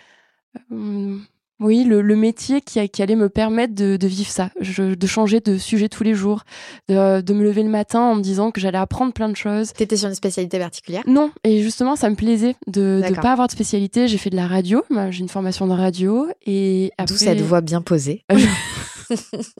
euh, 0.70 1.18
oui, 1.60 1.84
le, 1.84 2.00
le 2.00 2.16
métier 2.16 2.60
qui, 2.62 2.80
a- 2.80 2.88
qui 2.88 3.02
allait 3.02 3.16
me 3.16 3.28
permettre 3.28 3.74
de, 3.74 3.96
de 3.96 4.06
vivre 4.06 4.30
ça, 4.30 4.50
Je- 4.60 4.94
de 4.94 5.06
changer 5.06 5.40
de 5.40 5.58
sujet 5.58 5.88
tous 5.88 6.02
les 6.02 6.14
jours, 6.14 6.42
de, 6.88 7.20
de 7.20 7.32
me 7.34 7.42
lever 7.44 7.62
le 7.62 7.68
matin 7.68 8.00
en 8.00 8.14
me 8.16 8.22
disant 8.22 8.50
que 8.50 8.60
j'allais 8.60 8.78
apprendre 8.78 9.12
plein 9.12 9.28
de 9.28 9.36
choses. 9.36 9.72
T'étais 9.74 9.96
sur 9.96 10.08
une 10.08 10.14
spécialité 10.14 10.58
particulière? 10.58 11.02
Non, 11.06 11.30
et 11.44 11.62
justement, 11.62 11.96
ça 11.96 12.08
me 12.10 12.16
plaisait 12.16 12.56
de 12.66 13.02
ne 13.08 13.14
pas 13.14 13.32
avoir 13.32 13.46
de 13.46 13.52
spécialité. 13.52 14.08
J'ai 14.08 14.18
fait 14.18 14.30
de 14.30 14.36
la 14.36 14.46
radio, 14.46 14.82
j'ai 15.10 15.20
une 15.20 15.28
formation 15.28 15.66
de 15.66 15.72
radio. 15.74 16.26
Et 16.46 16.90
après... 16.98 17.14
D'où 17.14 17.18
cette 17.18 17.40
voix 17.40 17.60
bien 17.60 17.82
posée. 17.82 18.24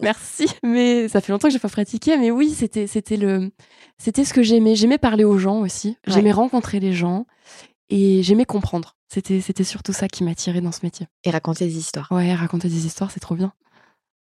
Merci, 0.01 0.47
mais 0.63 1.09
ça 1.09 1.21
fait 1.21 1.33
longtemps 1.33 1.49
que 1.49 1.53
j'ai 1.53 1.59
pas 1.59 1.69
pratiqué. 1.69 2.17
Mais 2.17 2.31
oui, 2.31 2.51
c'était 2.57 2.87
c'était 2.87 3.17
le 3.17 3.51
c'était 3.99 4.25
ce 4.25 4.33
que 4.33 4.43
j'aimais. 4.43 4.75
J'aimais 4.77 4.99
parler 4.99 5.25
aux 5.25 5.39
gens 5.39 5.61
aussi. 5.61 5.89
Ouais. 6.07 6.15
J'aimais 6.15 6.33
rencontrer 6.33 6.81
les 6.81 6.93
gens 6.93 7.27
et 7.91 8.23
j'aimais 8.23 8.45
comprendre. 8.47 8.97
C'était 9.13 9.41
c'était 9.41 9.65
surtout 9.65 9.93
ça 9.93 10.09
qui 10.09 10.25
m'attirait 10.25 10.61
dans 10.61 10.73
ce 10.73 10.81
métier. 10.85 11.07
Et 11.25 11.31
raconter 11.31 11.67
des 11.67 11.77
histoires. 11.79 12.09
Ouais, 12.11 12.33
raconter 12.35 12.69
des 12.69 12.87
histoires, 12.87 13.11
c'est 13.11 13.21
trop 13.21 13.35
bien. 13.35 13.53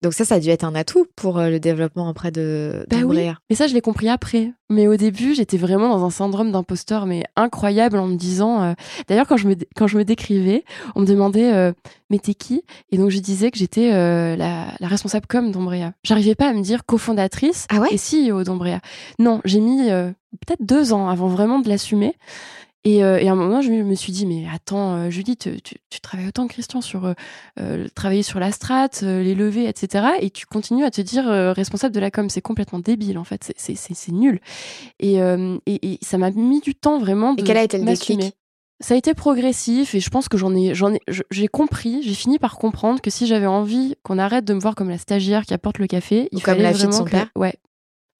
Donc 0.03 0.15
ça, 0.15 0.25
ça 0.25 0.35
a 0.35 0.41
dû 0.41 0.49
être 0.49 0.65
un 0.65 0.75
atout 0.75 1.07
pour 1.15 1.39
euh, 1.39 1.49
le 1.49 1.61
développement 1.61 2.09
auprès 2.11 2.33
de 2.33 2.85
Bah 2.91 2.97
oui. 3.07 3.31
Mais 3.49 3.55
ça, 3.55 3.69
je 3.69 3.73
l'ai 3.75 3.81
compris 3.81 4.09
après. 4.09 4.53
Mais 4.69 4.89
au 4.89 4.97
début, 4.97 5.33
j'étais 5.33 5.57
vraiment 5.57 5.89
dans 5.97 6.05
un 6.05 6.11
syndrome 6.11 6.51
d'imposteur, 6.51 7.07
mais 7.07 7.23
incroyable, 7.37 7.99
en 7.99 8.09
me 8.09 8.17
disant. 8.17 8.65
euh, 8.65 8.73
D'ailleurs, 9.07 9.29
quand 9.29 9.37
je 9.37 9.47
me 9.47 9.55
quand 9.77 9.87
je 9.87 9.97
me 9.97 10.05
décrivais, 10.05 10.65
on 10.97 11.03
me 11.03 11.07
demandait 11.07 11.53
euh, 11.55 11.73
mais 12.11 12.19
t'es 12.19 12.35
qui? 12.35 12.65
Et 12.91 12.99
donc 12.99 13.11
je 13.11 13.21
disais 13.21 13.53
que 13.53 13.59
j'étais 13.59 13.93
euh, 13.93 14.35
la, 14.35 14.75
la 14.81 14.89
responsable 14.89 15.29
com 15.29 15.53
d'Ombrea. 15.53 15.93
J'arrivais 16.03 16.35
pas 16.35 16.49
à 16.49 16.53
me 16.53 16.63
dire 16.63 16.85
cofondatrice 16.85 17.69
Ah 17.71 17.79
ouais? 17.79 17.91
et 17.95 17.97
CEO 17.97 18.43
d'Ombrea. 18.43 18.81
Non, 19.21 19.41
j'ai 19.45 19.61
mis 19.61 19.87
peut-être 19.87 20.65
deux 20.67 20.93
ans 20.93 21.09
avant 21.11 21.29
vraiment 21.29 21.61
de 21.61 21.69
l'assumer. 21.69 22.17
Et, 22.85 23.05
euh, 23.05 23.19
et 23.21 23.29
à 23.29 23.33
un 23.33 23.37
moment, 23.37 23.61
je 23.63 23.71
me 23.71 23.95
suis 23.95 24.11
dit, 24.13 24.27
mais 24.27 24.45
attends, 24.53 24.95
euh, 24.97 25.11
Julie, 25.11 25.37
tu, 25.37 25.61
tu, 25.63 25.77
tu 25.89 26.01
travailles 26.01 26.27
autant 26.27 26.49
que 26.49 26.53
Christian 26.55 26.81
sur 26.81 27.05
euh, 27.07 27.13
euh, 27.61 27.87
travailler 27.95 28.25
sur 28.25 28.41
la 28.41 28.51
strat, 28.51 28.89
euh, 29.05 29.23
les 29.23 29.37
levées, 29.37 29.69
etc. 29.69 30.07
Et 30.21 30.31
tu 30.31 30.47
continues 30.47 30.85
à 30.85 30.91
te 30.91 31.01
dire 31.01 31.29
euh, 31.29 31.53
responsable 31.53 31.95
de 31.95 32.01
la 32.01 32.11
com. 32.11 32.29
C'est 32.29 32.41
complètement 32.41 32.81
débile, 32.81 33.19
en 33.19 33.25
fait. 33.25 33.53
C'est- 33.57 34.09
nul. 34.11 34.41
Et, 34.99 35.23
euh, 35.23 35.59
et, 35.67 35.93
et 35.93 35.99
ça 36.03 36.19
m'a 36.19 36.33
mis 36.33 36.61
du 36.61 36.75
temps 36.75 36.99
vraiment 36.99 37.35
de 37.35 37.41
Et 37.41 37.45
quel 37.45 37.57
a 37.57 37.63
été 37.63 37.79
le 37.79 37.85
déclic 37.85 38.33
Ça 38.81 38.95
a 38.95 38.97
été 38.97 39.15
progressif 39.15 39.95
et 39.95 40.01
je 40.01 40.11
pense 40.11 40.29
que 40.29 40.37
j'en 40.37 40.53
ai, 40.57 40.75
j'en 40.75 40.93
ai, 40.93 41.01
j'ai 41.31 41.47
compris, 41.47 42.03
j'ai 42.03 42.15
fini 42.15 42.41
par 42.41 42.57
comprendre 42.59 43.01
que 43.01 43.11
si 43.11 43.29
j'avais 43.29 43.47
envie 43.47 43.95
qu'on 44.03 44.19
arrête 44.19 44.45
de 44.45 44.55
me 44.55 44.61
voir 44.61 44.75
comme 44.75 44.91
la 44.91 44.99
stagiaire 44.99 45.47
qui 45.47 45.55
apporte 45.55 45.79
le 45.79 45.87
café, 45.87 46.23
Ou 46.33 46.39
il 46.39 46.43
comme 46.43 46.55
fallait 46.57 46.65
la 46.65 46.73
fille 46.75 46.87
de 46.87 46.87
vraiment 46.89 46.99
son 46.99 47.05
que- 47.05 47.11
père. 47.13 47.29
Ouais, 47.37 47.55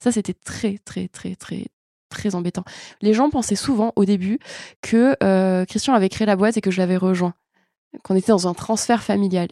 ça 0.03 0.13
c'était 0.13 0.35
très 0.35 0.79
très 0.85 1.09
très 1.09 1.35
très 1.35 1.65
très 2.13 2.35
embêtant. 2.35 2.65
Les 3.01 3.15
gens 3.15 3.31
pensaient 3.31 3.57
souvent 3.57 3.93
au 3.97 4.05
début 4.05 4.39
que 4.81 5.17
euh, 5.23 5.65
Christian 5.65 5.95
avait 5.95 6.09
créé 6.09 6.27
la 6.27 6.37
boîte 6.37 6.57
et 6.57 6.61
que 6.61 6.71
je 6.71 6.79
l'avais 6.79 6.97
rejoint, 6.97 7.35
qu'on 8.05 8.15
était 8.15 8.33
dans 8.33 8.49
un 8.49 8.55
transfert 8.55 9.03
familial. 9.03 9.49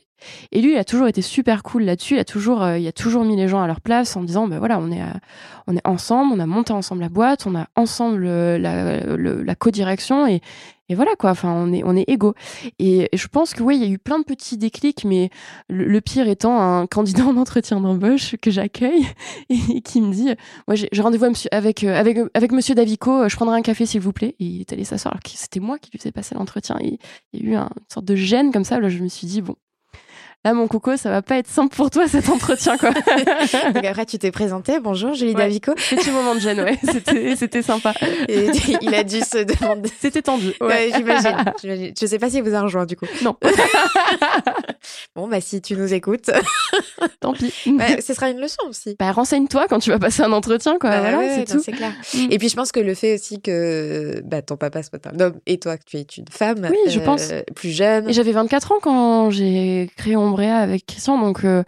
Et 0.52 0.60
lui, 0.60 0.72
il 0.72 0.78
a 0.78 0.84
toujours 0.84 1.08
été 1.08 1.22
super 1.22 1.62
cool 1.62 1.82
là-dessus. 1.84 2.14
Il 2.14 2.20
a 2.20 2.24
toujours, 2.24 2.62
euh, 2.62 2.78
il 2.78 2.86
a 2.86 2.92
toujours 2.92 3.24
mis 3.24 3.36
les 3.36 3.48
gens 3.48 3.60
à 3.62 3.66
leur 3.66 3.80
place 3.80 4.16
en 4.16 4.22
disant, 4.22 4.46
ben 4.48 4.58
voilà, 4.58 4.78
on 4.78 4.90
est, 4.90 5.00
à- 5.00 5.20
on 5.66 5.76
est 5.76 5.86
ensemble, 5.86 6.32
on 6.34 6.40
a 6.40 6.46
monté 6.46 6.72
ensemble 6.72 7.02
la 7.02 7.08
boîte, 7.08 7.46
on 7.46 7.54
a 7.54 7.66
ensemble 7.76 8.24
euh, 8.26 8.58
la, 8.58 9.54
co-direction 9.54 10.26
et, 10.26 10.40
voilà 10.92 11.14
quoi. 11.16 11.30
Enfin, 11.30 11.52
on 11.52 11.72
est, 11.72 11.82
on 11.84 11.94
est 11.96 12.08
égaux. 12.08 12.34
Et, 12.80 13.08
je 13.12 13.28
pense 13.28 13.54
que 13.54 13.62
oui, 13.62 13.76
il 13.76 13.82
y 13.82 13.86
a 13.86 13.88
eu 13.88 13.98
plein 13.98 14.18
de 14.18 14.24
petits 14.24 14.56
déclics, 14.58 15.04
mais 15.04 15.30
le, 15.68 16.00
pire 16.00 16.26
étant 16.28 16.60
un 16.60 16.86
candidat 16.88 17.24
en 17.26 17.36
entretien 17.36 17.80
d'embauche 17.80 18.34
que 18.42 18.50
j'accueille 18.50 19.06
et 19.50 19.82
qui 19.82 20.00
me 20.00 20.12
dit, 20.12 20.30
moi 20.66 20.74
j'ai 20.74 20.88
rendez-vous 21.00 21.26
avec, 21.52 21.84
euh, 21.84 21.94
avec, 21.94 22.18
avec 22.34 22.50
Monsieur 22.50 22.74
Davico, 22.74 23.22
euh, 23.22 23.28
je 23.28 23.36
prendrai 23.36 23.56
un 23.56 23.62
café 23.62 23.86
s'il 23.86 24.00
vous 24.00 24.12
plaît. 24.12 24.34
Et 24.40 24.44
il 24.44 24.60
est 24.62 24.72
allé 24.72 24.82
s'asseoir 24.82 25.12
alors 25.14 25.22
que 25.22 25.30
c'était 25.32 25.60
moi 25.60 25.78
qui 25.78 25.90
lui 25.92 25.98
faisais 26.00 26.10
passer 26.10 26.34
l'entretien. 26.34 26.76
Et 26.80 26.98
il 27.32 27.44
y 27.44 27.46
a 27.46 27.50
eu 27.52 27.54
un- 27.54 27.70
une 27.70 27.86
sorte 27.88 28.06
de 28.06 28.16
gêne 28.16 28.50
comme 28.52 28.64
ça. 28.64 28.80
Là, 28.80 28.88
je 28.88 28.98
me 28.98 29.08
suis 29.08 29.28
dit 29.28 29.42
bon. 29.42 29.54
Là, 30.44 30.54
mon 30.54 30.68
coco, 30.68 30.96
ça 30.96 31.10
va 31.10 31.22
pas 31.22 31.36
être 31.36 31.48
simple 31.48 31.74
pour 31.76 31.90
toi 31.90 32.08
cet 32.08 32.28
entretien, 32.28 32.76
quoi. 32.78 32.90
Donc 33.74 33.84
après, 33.84 34.06
tu 34.06 34.18
t'es 34.18 34.30
présenté. 34.30 34.80
Bonjour, 34.80 35.14
Julie 35.14 35.32
Ouais. 35.34 35.42
Davico. 35.42 35.74
Petit 35.74 36.10
moment 36.10 36.34
de 36.34 36.40
gêne, 36.40 36.60
ouais. 36.60 36.78
C'était, 37.36 37.62
sympa. 37.62 37.92
Et 38.28 38.46
il 38.82 38.94
a 38.94 39.04
dû 39.04 39.20
se 39.20 39.38
demander. 39.44 39.90
C'était 40.00 40.22
tendu. 40.22 40.52
Ouais. 40.60 40.90
J'imagine. 40.94 41.92
Je 42.00 42.06
sais 42.06 42.18
pas 42.18 42.30
s'il 42.30 42.42
vous 42.42 42.54
a 42.54 42.60
rejoint 42.62 42.86
du 42.86 42.96
coup. 42.96 43.06
Non, 43.22 43.36
Bon, 45.14 45.28
bah 45.28 45.40
si 45.40 45.60
tu 45.60 45.76
nous 45.76 45.92
écoutes, 45.92 46.30
tant 47.20 47.32
pis. 47.32 47.52
bah, 47.76 48.00
ce 48.00 48.14
sera 48.14 48.30
une 48.30 48.40
leçon 48.40 48.62
aussi. 48.68 48.96
Bah, 48.98 49.12
renseigne-toi 49.12 49.66
quand 49.68 49.78
tu 49.78 49.90
vas 49.90 49.98
passer 49.98 50.22
un 50.22 50.32
entretien, 50.32 50.78
quoi. 50.78 50.90
Bah 50.90 51.00
voilà, 51.00 51.18
ouais, 51.18 51.34
c'est 51.46 51.52
tout. 51.56 51.62
c'est 51.62 51.72
clair. 51.72 51.92
Mm. 52.14 52.26
Et 52.30 52.38
puis 52.38 52.48
je 52.48 52.56
pense 52.56 52.72
que 52.72 52.80
le 52.80 52.94
fait 52.94 53.14
aussi 53.14 53.40
que 53.40 54.22
bah, 54.24 54.40
ton 54.42 54.56
papa 54.56 54.82
soit 54.82 55.04
un 55.06 55.18
homme 55.20 55.34
et 55.46 55.58
toi 55.58 55.76
que 55.76 55.84
tu 55.84 55.98
es 55.98 56.06
une 56.16 56.24
femme, 56.30 56.66
Oui, 56.70 56.78
je 56.92 57.00
pense. 57.00 57.30
plus 57.54 57.70
jeune. 57.70 58.08
Et 58.08 58.12
j'avais 58.12 58.32
24 58.32 58.72
ans 58.72 58.78
quand 58.82 59.30
j'ai 59.30 59.90
créé 59.96 60.16
Avec 60.38 60.86
Christian, 60.86 61.18
donc 61.18 61.44
euh, 61.44 61.62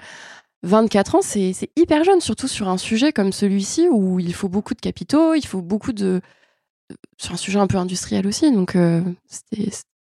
24 0.62 1.16
ans, 1.16 1.22
c'est 1.22 1.54
hyper 1.76 2.04
jeune, 2.04 2.20
surtout 2.20 2.48
sur 2.48 2.68
un 2.68 2.78
sujet 2.78 3.12
comme 3.12 3.32
celui-ci 3.32 3.88
où 3.88 4.20
il 4.20 4.34
faut 4.34 4.48
beaucoup 4.48 4.74
de 4.74 4.80
capitaux, 4.80 5.34
il 5.34 5.44
faut 5.44 5.62
beaucoup 5.62 5.92
de. 5.92 6.20
sur 7.16 7.34
un 7.34 7.36
sujet 7.36 7.58
un 7.58 7.66
peu 7.66 7.78
industriel 7.78 8.26
aussi, 8.26 8.52
donc 8.52 8.76
euh, 8.76 9.02
c'était. 9.26 9.70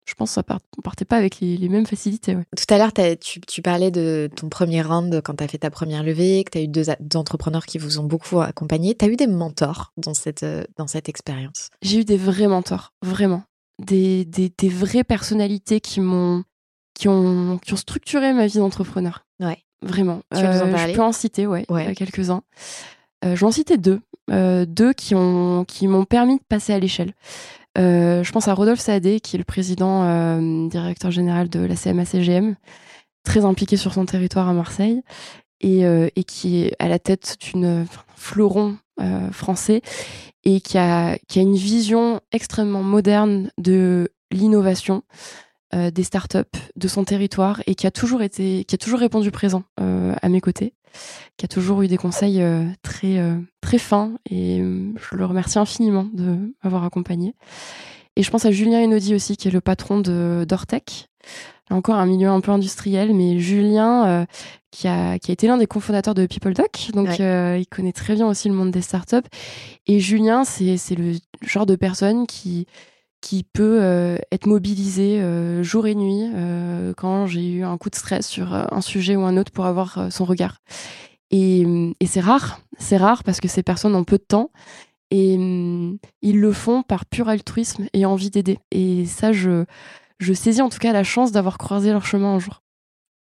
Je 0.06 0.16
pense 0.16 0.36
qu'on 0.36 0.42
ne 0.42 0.82
partait 0.84 1.06
pas 1.06 1.16
avec 1.16 1.40
les, 1.40 1.56
les 1.56 1.70
mêmes 1.70 1.86
facilités. 1.86 2.36
Ouais. 2.36 2.44
Tout 2.58 2.74
à 2.74 2.78
l'heure, 2.78 2.92
tu, 3.22 3.40
tu 3.40 3.62
parlais 3.62 3.90
de 3.90 4.30
ton 4.36 4.50
premier 4.50 4.82
round 4.82 5.22
quand 5.24 5.36
tu 5.36 5.44
as 5.46 5.48
fait 5.48 5.60
ta 5.60 5.70
première 5.70 6.04
levée, 6.04 6.44
que 6.44 6.52
tu 6.52 6.58
as 6.58 6.62
eu 6.62 6.68
deux, 6.68 6.90
entrepreneurs 7.16 7.66
qui 7.66 7.78
vous 7.78 8.00
ont 8.00 8.04
beaucoup 8.04 8.42
accompagné. 8.42 8.96
Tu 8.96 9.06
as 9.06 9.08
eu 9.08 9.16
des 9.16 9.28
mentors 9.28 9.94
dans 9.96 10.14
cette, 10.14 10.44
euh, 10.44 10.66
dans 10.78 10.88
cette 10.88 11.08
expérience? 11.08 11.70
J'ai 11.82 12.02
eu 12.02 12.04
des 12.04 12.18
vrais 12.18 12.48
mentors, 12.48 12.92
vraiment. 13.02 13.44
Des, 13.82 14.26
des, 14.26 14.52
des 14.56 14.70
vraies 14.70 15.06
personnalités 15.06 15.80
qui 15.80 16.02
m'ont 16.02 16.44
qui 16.94 17.08
ont, 17.08 17.60
qui 17.64 17.74
ont 17.74 17.78
structuré 17.78 18.34
ma 18.34 18.48
vie 18.48 18.60
d'entrepreneur. 18.60 19.26
Ouais. 19.40 19.58
Vraiment. 19.82 20.22
Tu 20.34 20.42
veux 20.42 20.48
nous 20.48 20.62
en 20.62 20.68
Euh, 20.68 20.72
parler 20.72 20.94
Je 20.94 20.98
peux 20.98 21.04
en 21.04 21.12
citer, 21.12 21.46
ouais, 21.48 21.66
Ouais. 21.70 21.94
quelques-uns. 21.96 22.42
Euh, 23.26 23.36
je 23.36 23.40
vais 23.42 23.46
en 23.46 23.52
citer 23.52 23.78
deux. 23.78 24.00
Euh, 24.32 24.66
deux 24.66 24.94
qui 24.94 25.16
ont 25.16 25.66
qui 25.66 25.88
m'ont 25.88 26.06
permis 26.06 26.38
de 26.38 26.44
passer 26.48 26.72
à 26.74 26.80
l'échelle. 26.80 27.14
Je 27.76 28.32
pense 28.32 28.48
à 28.48 28.54
Rodolphe 28.54 28.80
Saadé, 28.80 29.20
qui 29.20 29.36
est 29.36 29.40
le 29.40 29.44
président 29.44 30.38
directeur 30.68 31.12
général 31.12 31.50
de 31.50 31.60
la 31.60 31.76
CMA-CGM, 31.76 32.56
très 33.24 33.44
impliqué 33.46 33.78
sur 33.78 33.94
son 33.94 34.06
territoire 34.06 34.48
à 34.48 34.54
Marseille, 34.54 35.02
et, 35.60 35.86
euh, 35.86 36.08
et 36.16 36.24
qui 36.24 36.62
est 36.64 36.76
à 36.80 36.88
la 36.88 37.00
tête 37.00 37.38
d'une 37.42 37.82
enfin, 37.84 38.04
fleuron 38.16 38.78
euh, 39.02 39.32
français 39.32 39.82
et 40.44 40.62
qui 40.62 40.78
a, 40.78 41.18
qui 41.28 41.40
a 41.40 41.42
une 41.42 41.56
vision 41.56 42.20
extrêmement 42.32 42.84
moderne 42.84 43.50
de 43.58 44.10
l'innovation, 44.30 45.02
euh, 45.74 45.92
des 45.92 46.04
startups, 46.04 46.38
de 46.76 46.88
son 46.88 47.04
territoire 47.04 47.62
et 47.66 47.74
qui 47.74 47.88
a 47.88 47.92
toujours 47.92 48.22
été, 48.22 48.64
qui 48.66 48.76
a 48.76 48.78
toujours 48.78 49.00
répondu 49.00 49.32
présent 49.32 49.64
euh, 49.80 50.14
à 50.22 50.30
mes 50.30 50.42
côtés, 50.42 50.74
qui 51.38 51.46
a 51.46 51.48
toujours 51.48 51.82
eu 51.82 51.88
des 51.88 51.98
conseils 51.98 52.42
euh, 52.42 52.66
très, 52.84 53.20
très 53.62 53.80
fins 53.80 54.14
et 54.30 54.60
je 54.60 55.16
le 55.16 55.26
remercie 55.26 55.58
infiniment 55.58 56.08
de 56.14 56.54
m'avoir 56.64 56.84
accompagné. 56.84 57.34
Et 58.16 58.22
je 58.22 58.30
pense 58.30 58.46
à 58.46 58.52
Julien 58.52 58.84
Enodi 58.84 59.16
aussi, 59.16 59.36
qui 59.36 59.48
est 59.48 59.52
le 59.52 59.62
patron 59.62 60.00
de 60.00 60.46
d'Ortec. 60.48 61.08
Encore 61.72 61.96
un 61.96 62.06
milieu 62.06 62.28
un 62.28 62.42
peu 62.42 62.52
industriel, 62.52 63.16
mais 63.16 63.40
Julien, 63.40 64.28
qui, 64.70 64.88
a, 64.88 65.18
qui 65.18 65.32
a 65.32 65.34
été 65.34 65.48
l'un 65.48 65.58
des 65.58 65.66
cofondateurs 65.66 66.14
de 66.14 66.28
PeopleDoc, 66.28 66.92
donc 66.94 67.08
Ouais. 67.08 67.62
il 67.62 67.66
connaît 67.66 67.94
très 67.94 68.14
bien 68.14 68.28
aussi 68.28 68.50
le 68.50 68.54
monde 68.54 68.70
des 68.70 68.82
startups. 68.82 69.28
Et 69.88 70.00
Julien, 70.00 70.44
c'est 70.44 70.78
c'est 70.78 70.96
le 70.96 71.14
genre 71.42 71.66
de 71.66 71.76
personne 71.76 72.28
qui, 72.28 72.68
qui 73.24 73.46
peut 73.46 73.80
euh, 73.82 74.18
être 74.34 74.48
mobilisé 74.48 75.22
euh, 75.22 75.64
jour 75.64 75.88
et 75.88 75.96
nuit 75.96 76.30
euh, 76.36 76.94
quand 76.98 77.26
j'ai 77.26 77.50
eu 77.50 77.64
un 77.64 77.78
coup 77.78 77.90
de 77.90 77.96
stress 77.96 78.28
sur 78.28 78.54
un 78.54 78.82
sujet 78.82 79.16
ou 79.16 79.22
un 79.22 79.38
autre 79.38 79.52
pour 79.52 79.66
avoir 79.66 80.12
son 80.12 80.26
regard. 80.26 80.58
Et, 81.32 81.66
et 82.02 82.06
c'est 82.06 82.20
rare, 82.20 82.60
c'est 82.78 82.98
rare 82.98 83.24
parce 83.24 83.40
que 83.40 83.48
ces 83.48 83.64
personnes 83.64 83.96
ont 83.96 84.04
peu 84.04 84.18
de 84.18 84.26
temps 84.28 84.52
et 85.10 85.38
hum, 85.38 85.98
ils 86.22 86.40
le 86.40 86.52
font 86.52 86.84
par 86.84 87.06
pur 87.06 87.30
altruisme 87.30 87.88
et 87.94 88.06
envie 88.06 88.30
d'aider. 88.30 88.60
Et 88.72 89.06
ça, 89.06 89.32
je, 89.32 89.64
je 90.20 90.34
saisis 90.34 90.62
en 90.62 90.70
tout 90.70 90.80
cas 90.80 90.92
la 90.92 91.06
chance 91.06 91.32
d'avoir 91.32 91.58
croisé 91.58 91.94
leur 91.94 92.06
chemin 92.06 92.36
un 92.36 92.40
jour. 92.40 92.62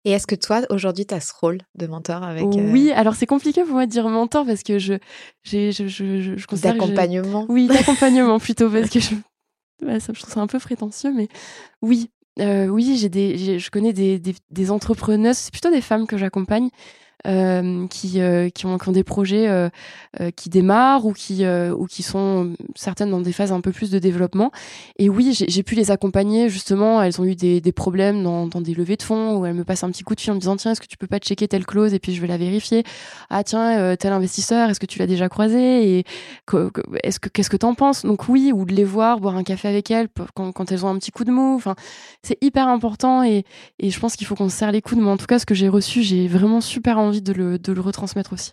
Et 0.05 0.11
est-ce 0.11 0.27
que 0.27 0.35
toi, 0.35 0.61
aujourd'hui, 0.69 1.05
tu 1.05 1.13
as 1.13 1.19
ce 1.19 1.33
rôle 1.37 1.59
de 1.75 1.85
mentor 1.85 2.23
avec 2.23 2.45
euh, 2.45 2.71
Oui, 2.71 2.91
alors 2.91 3.15
c'est 3.15 3.25
compliqué 3.25 3.63
pour 3.63 3.73
moi 3.73 3.85
de 3.85 3.91
dire 3.91 4.07
mentor 4.07 4.45
parce 4.45 4.63
que 4.63 4.79
je, 4.79 4.93
j'ai, 5.43 5.73
je, 5.73 5.87
je, 5.87 6.21
je, 6.21 6.37
je 6.37 6.61
d'accompagnement 6.61 7.45
Oui, 7.49 7.67
d'accompagnement 7.67 8.39
plutôt, 8.39 8.69
parce 8.69 8.89
que 8.89 9.01
je, 9.01 9.13
je 9.81 10.19
trouve 10.19 10.33
ça 10.33 10.41
un 10.41 10.47
peu 10.47 10.59
prétentieux, 10.59 11.13
mais 11.13 11.27
oui, 11.81 12.09
euh, 12.39 12.67
oui, 12.67 12.97
j'ai 12.97 13.09
des, 13.09 13.59
je 13.59 13.69
connais 13.69 13.93
des, 13.93 14.19
des 14.19 14.71
entrepreneuses, 14.71 15.37
c'est 15.37 15.51
plutôt 15.51 15.71
des 15.71 15.81
femmes 15.81 16.07
que 16.07 16.17
j'accompagne. 16.17 16.69
Euh, 17.27 17.85
qui, 17.87 18.21
euh, 18.21 18.49
qui, 18.49 18.65
ont, 18.65 18.77
qui 18.77 18.91
des 18.91 19.03
projets 19.03 19.49
euh, 19.49 19.69
qui 20.37 20.49
démarrent 20.49 21.05
ou 21.05 21.11
qui, 21.11 21.43
sont 22.01 22.53
certaines 22.75 23.11
dans 23.11 23.19
des 23.19 23.33
phases 23.33 23.51
un 23.51 23.59
peu 23.59 23.73
plus 23.73 23.91
de 23.91 23.99
développement. 23.99 24.51
Et 24.97 25.09
oui, 25.09 25.37
j'ai 25.47 25.63
pu 25.63 25.75
les 25.75 25.91
accompagner 25.91 26.47
justement. 26.47 27.03
Elles 27.03 27.19
ont 27.19 27.25
eu 27.25 27.35
des, 27.35 27.71
problèmes 27.73 28.23
dans, 28.23 28.47
des 28.47 28.73
levées 28.73 28.95
de 28.95 29.03
fonds 29.03 29.37
où 29.37 29.45
elles 29.45 29.53
me 29.53 29.65
passent 29.65 29.83
un 29.83 29.91
petit 29.91 30.03
coup 30.03 30.15
de 30.15 30.21
fil 30.21 30.31
en 30.31 30.35
me 30.35 30.39
disant 30.39 30.55
tiens, 30.55 30.71
est-ce 30.71 30.81
que 30.81 30.87
tu 30.87 30.97
peux 30.97 31.07
pas 31.07 31.19
checker 31.19 31.47
telle 31.47 31.65
clause 31.65 31.93
et 31.93 31.99
puis 31.99 32.13
je 32.13 32.21
vais 32.21 32.27
la 32.27 32.37
vérifier. 32.37 32.83
Ah 33.29 33.43
tiens, 33.43 33.95
tel 33.97 34.13
investisseur, 34.13 34.69
est-ce 34.69 34.79
que 34.79 34.85
tu 34.85 34.99
l'as 34.99 35.07
déjà 35.07 35.27
croisé 35.27 35.97
et 35.97 36.05
est-ce 37.03 37.19
que 37.19 37.27
qu'est-ce 37.27 37.49
que 37.49 37.57
t'en 37.57 37.75
penses? 37.75 38.05
Donc 38.05 38.29
oui, 38.29 38.51
ou 38.53 38.63
de 38.63 38.73
les 38.73 38.85
voir, 38.85 39.19
boire 39.19 39.35
un 39.35 39.43
café 39.43 39.67
avec 39.67 39.91
elles 39.91 40.07
quand, 40.33 40.71
elles 40.71 40.85
ont 40.85 40.89
un 40.89 40.97
petit 40.97 41.11
coup 41.11 41.25
de 41.25 41.31
mou. 41.31 41.61
C'est 42.23 42.37
hyper 42.41 42.69
important 42.69 43.23
et, 43.23 43.43
et 43.79 43.89
je 43.89 43.99
pense 43.99 44.15
qu'il 44.15 44.25
faut 44.25 44.35
qu'on 44.35 44.49
se 44.49 44.55
serre 44.55 44.71
les 44.71 44.81
coudes. 44.81 44.99
Mais 44.99 45.09
en 45.09 45.17
tout 45.17 45.27
cas, 45.27 45.37
ce 45.37 45.45
que 45.45 45.53
j'ai 45.55 45.67
reçu, 45.67 46.01
j'ai 46.01 46.27
vraiment 46.27 46.61
super 46.61 46.97
envie 46.97 47.08
de 47.11 47.33
le, 47.33 47.59
de 47.59 47.73
le 47.73 47.81
retransmettre 47.81 48.33
aussi. 48.33 48.51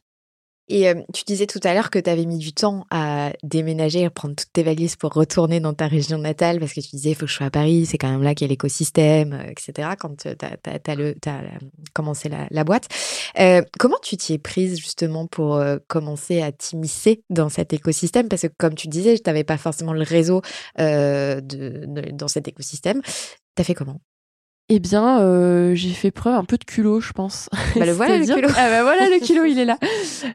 Et 0.68 0.88
euh, 0.88 0.94
tu 1.14 1.22
disais 1.24 1.46
tout 1.46 1.60
à 1.62 1.74
l'heure 1.74 1.90
que 1.90 1.98
tu 1.98 2.10
avais 2.10 2.26
mis 2.26 2.38
du 2.38 2.52
temps 2.52 2.86
à 2.90 3.32
déménager, 3.44 4.04
à 4.04 4.10
prendre 4.10 4.34
toutes 4.34 4.52
tes 4.52 4.64
valises 4.64 4.96
pour 4.96 5.12
retourner 5.12 5.60
dans 5.60 5.74
ta 5.74 5.86
région 5.86 6.18
natale, 6.18 6.58
parce 6.58 6.72
que 6.72 6.80
tu 6.80 6.90
disais, 6.90 7.10
il 7.10 7.14
faut 7.14 7.26
que 7.26 7.30
je 7.30 7.36
sois 7.36 7.46
à 7.46 7.50
Paris, 7.50 7.86
c'est 7.86 7.98
quand 7.98 8.10
même 8.10 8.22
là 8.22 8.34
qu'il 8.34 8.46
y 8.46 8.48
a 8.48 8.50
l'écosystème, 8.50 9.32
euh, 9.32 9.50
etc., 9.50 9.90
quand 9.98 10.16
tu 10.16 10.28
as, 10.28 11.58
commencé 11.94 12.28
la, 12.28 12.64
boîte. 12.64 12.88
Euh, 13.38 13.62
comment 13.78 13.98
tu 14.02 14.16
t'y 14.16 14.32
es 14.34 14.38
prise 14.38 14.78
justement 14.78 15.28
pour 15.28 15.54
euh, 15.54 15.78
commencer 15.86 16.42
à 16.42 16.50
t'immiscer 16.50 17.22
dans 17.30 17.48
cet 17.48 17.72
écosystème? 17.72 18.28
Parce 18.28 18.42
que 18.42 18.48
comme 18.58 18.74
tu 18.74 18.88
disais, 18.88 19.16
tu 19.16 19.22
n'avais 19.26 19.44
pas 19.44 19.58
forcément 19.58 19.92
le 19.92 20.02
réseau 20.02 20.42
euh, 20.80 21.40
dans 21.40 22.28
cet 22.28 22.48
écosystème. 22.48 23.02
T'as 23.54 23.62
fait 23.62 23.74
comment? 23.74 24.00
Eh 24.68 24.80
bien, 24.80 25.20
euh, 25.20 25.74
j'ai 25.74 25.90
fait 25.90 26.10
preuve 26.10 26.34
un 26.34 26.44
peu 26.44 26.58
de 26.58 26.64
culot, 26.64 27.00
je 27.00 27.12
pense. 27.12 27.48
Bah, 27.52 27.58
le 27.86 27.92
voilà, 27.92 28.18
le 28.18 28.26
culot. 28.26 28.48
Ah 28.56 28.68
bah 28.68 28.82
voilà 28.82 29.08
le 29.08 29.18
culot, 29.24 29.44
il 29.44 29.58
est 29.58 29.64
là. 29.64 29.78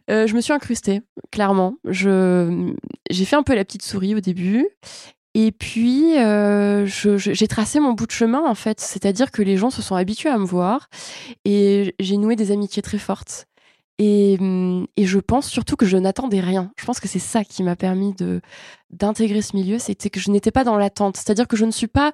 Euh, 0.09 0.25
je 0.25 0.35
me 0.35 0.41
suis 0.41 0.53
incrustée, 0.53 1.01
clairement. 1.31 1.75
Je 1.85 2.73
j'ai 3.09 3.25
fait 3.25 3.35
un 3.35 3.43
peu 3.43 3.55
la 3.55 3.65
petite 3.65 3.83
souris 3.83 4.15
au 4.15 4.21
début. 4.21 4.67
Et 5.33 5.53
puis, 5.53 6.17
euh, 6.17 6.85
j'ai 6.85 7.47
tracé 7.47 7.79
mon 7.79 7.93
bout 7.93 8.05
de 8.05 8.11
chemin, 8.11 8.43
en 8.45 8.55
fait. 8.55 8.81
C'est-à-dire 8.81 9.31
que 9.31 9.41
les 9.41 9.55
gens 9.55 9.69
se 9.69 9.81
sont 9.81 9.95
habitués 9.95 10.29
à 10.29 10.37
me 10.37 10.45
voir 10.45 10.89
et 11.45 11.95
j'ai 11.99 12.17
noué 12.17 12.35
des 12.35 12.51
amitiés 12.51 12.81
très 12.81 12.97
fortes. 12.97 13.47
Et, 13.99 14.37
hum, 14.39 14.87
et 14.97 15.05
je 15.05 15.19
pense 15.19 15.47
surtout 15.47 15.75
que 15.75 15.85
je 15.85 15.97
n'attendais 15.97 16.39
rien. 16.39 16.71
Je 16.77 16.85
pense 16.85 16.99
que 16.99 17.07
c'est 17.07 17.19
ça 17.19 17.43
qui 17.43 17.61
m'a 17.63 17.75
permis 17.75 18.13
de 18.13 18.41
d'intégrer 18.89 19.41
ce 19.41 19.55
milieu, 19.55 19.79
c'était 19.79 20.09
que 20.09 20.19
je 20.19 20.31
n'étais 20.31 20.51
pas 20.51 20.65
dans 20.65 20.77
l'attente. 20.77 21.15
C'est-à-dire 21.15 21.47
que 21.47 21.55
je 21.55 21.63
ne 21.63 21.71
suis 21.71 21.87
pas, 21.87 22.11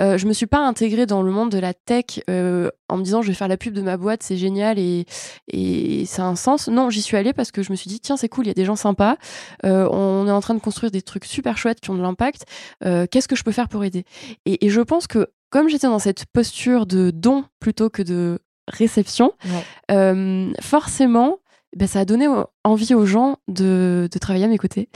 euh, 0.00 0.18
je 0.18 0.26
me 0.28 0.32
suis 0.32 0.46
pas 0.46 0.60
intégrée 0.60 1.04
dans 1.04 1.20
le 1.22 1.32
monde 1.32 1.50
de 1.50 1.58
la 1.58 1.74
tech 1.74 2.20
euh, 2.30 2.70
en 2.88 2.96
me 2.96 3.02
disant 3.02 3.22
je 3.22 3.28
vais 3.28 3.34
faire 3.34 3.48
la 3.48 3.56
pub 3.56 3.74
de 3.74 3.82
ma 3.82 3.96
boîte, 3.96 4.22
c'est 4.22 4.36
génial 4.36 4.78
et 4.78 5.04
et 5.48 6.04
ça 6.06 6.22
a 6.24 6.26
un 6.26 6.36
sens. 6.36 6.68
Non, 6.68 6.90
j'y 6.90 7.02
suis 7.02 7.16
allée 7.16 7.32
parce 7.32 7.50
que 7.50 7.62
je 7.62 7.72
me 7.72 7.76
suis 7.76 7.88
dit 7.88 7.98
tiens 7.98 8.16
c'est 8.16 8.28
cool, 8.28 8.44
il 8.44 8.48
y 8.48 8.52
a 8.52 8.54
des 8.54 8.64
gens 8.64 8.76
sympas, 8.76 9.16
euh, 9.64 9.88
on 9.90 10.28
est 10.28 10.32
en 10.32 10.40
train 10.40 10.54
de 10.54 10.60
construire 10.60 10.92
des 10.92 11.02
trucs 11.02 11.24
super 11.24 11.58
chouettes 11.58 11.80
qui 11.80 11.90
ont 11.90 11.96
de 11.96 12.02
l'impact. 12.02 12.44
Qu'est-ce 12.82 13.28
que 13.28 13.36
je 13.36 13.42
peux 13.42 13.52
faire 13.52 13.68
pour 13.68 13.84
aider? 13.84 14.04
Et 14.46 14.68
je 14.68 14.80
pense 14.80 15.06
que 15.06 15.28
comme 15.50 15.68
j'étais 15.68 15.86
dans 15.86 15.98
cette 15.98 16.24
posture 16.26 16.86
de 16.86 17.10
don 17.10 17.44
plutôt 17.60 17.90
que 17.90 18.02
de 18.02 18.40
réception, 18.68 19.32
Ouais. 19.44 19.64
euh, 19.96 20.52
forcément, 20.60 21.38
ben, 21.76 21.88
ça 21.88 22.00
a 22.00 22.04
donné 22.04 22.26
envie 22.64 22.94
aux 22.94 23.06
gens 23.06 23.38
de, 23.48 24.08
de 24.12 24.18
travailler 24.18 24.44
à 24.44 24.48
mes 24.48 24.58
côtés. 24.58 24.88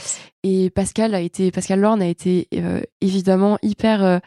Et 0.42 0.70
Pascal 0.70 1.14
a 1.14 1.20
été, 1.20 1.50
Pascal 1.50 1.80
Lorne 1.80 2.02
a 2.02 2.06
été 2.06 2.48
euh, 2.54 2.82
évidemment 3.00 3.56
hyper 3.62 4.04
euh, 4.04 4.18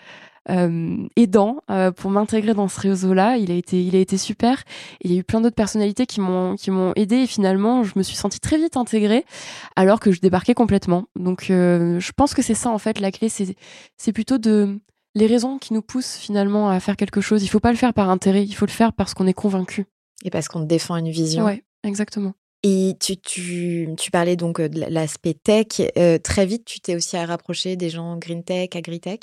euh, 0.49 0.97
aidant 1.15 1.57
pour 1.97 2.09
m'intégrer 2.09 2.55
dans 2.55 2.67
ce 2.67 2.79
réseau-là. 2.79 3.37
Il 3.37 3.51
a 3.51 3.53
été, 3.53 3.83
il 3.83 3.95
a 3.95 3.99
été 3.99 4.17
super. 4.17 4.63
Et 5.01 5.07
il 5.09 5.13
y 5.13 5.15
a 5.15 5.19
eu 5.19 5.23
plein 5.23 5.41
d'autres 5.41 5.55
personnalités 5.55 6.07
qui 6.07 6.21
m'ont, 6.21 6.55
qui 6.55 6.71
m'ont 6.71 6.91
aidé. 6.95 7.17
Et 7.17 7.27
finalement, 7.27 7.83
je 7.83 7.93
me 7.95 8.01
suis 8.01 8.15
sentie 8.15 8.39
très 8.39 8.57
vite 8.57 8.75
intégrée, 8.75 9.25
alors 9.75 9.99
que 9.99 10.11
je 10.11 10.19
débarquais 10.19 10.55
complètement. 10.55 11.05
Donc, 11.15 11.45
je 11.49 12.11
pense 12.13 12.33
que 12.33 12.41
c'est 12.41 12.55
ça 12.55 12.71
en 12.71 12.79
fait 12.79 12.99
la 12.99 13.11
clé. 13.11 13.29
C'est, 13.29 13.55
c'est 13.95 14.11
plutôt 14.13 14.39
de 14.39 14.79
les 15.15 15.27
raisons 15.27 15.57
qui 15.57 15.73
nous 15.73 15.81
poussent 15.81 16.17
finalement 16.17 16.69
à 16.69 16.79
faire 16.79 16.95
quelque 16.95 17.21
chose. 17.21 17.43
Il 17.43 17.47
faut 17.47 17.59
pas 17.59 17.71
le 17.71 17.77
faire 17.77 17.93
par 17.93 18.09
intérêt. 18.09 18.43
Il 18.43 18.53
faut 18.53 18.65
le 18.65 18.71
faire 18.71 18.93
parce 18.93 19.13
qu'on 19.13 19.27
est 19.27 19.33
convaincu. 19.33 19.85
Et 20.23 20.29
parce 20.29 20.47
qu'on 20.47 20.61
défend 20.61 20.97
une 20.97 21.09
vision. 21.09 21.45
Ouais, 21.45 21.63
exactement. 21.83 22.33
Et 22.63 22.97
tu, 22.99 23.17
tu, 23.17 23.87
tu 23.97 24.11
parlais 24.11 24.35
donc 24.35 24.59
euh, 24.59 24.67
de 24.67 24.81
l'aspect 24.89 25.33
tech. 25.33 25.81
Euh, 25.97 26.17
très 26.17 26.45
vite, 26.45 26.65
tu 26.65 26.81
t'es 26.81 26.95
aussi 26.95 27.17
rapproché 27.17 27.77
des 27.77 27.89
gens 27.89 28.17
green 28.17 28.43
tech, 28.43 28.69
agri-tech 28.75 29.19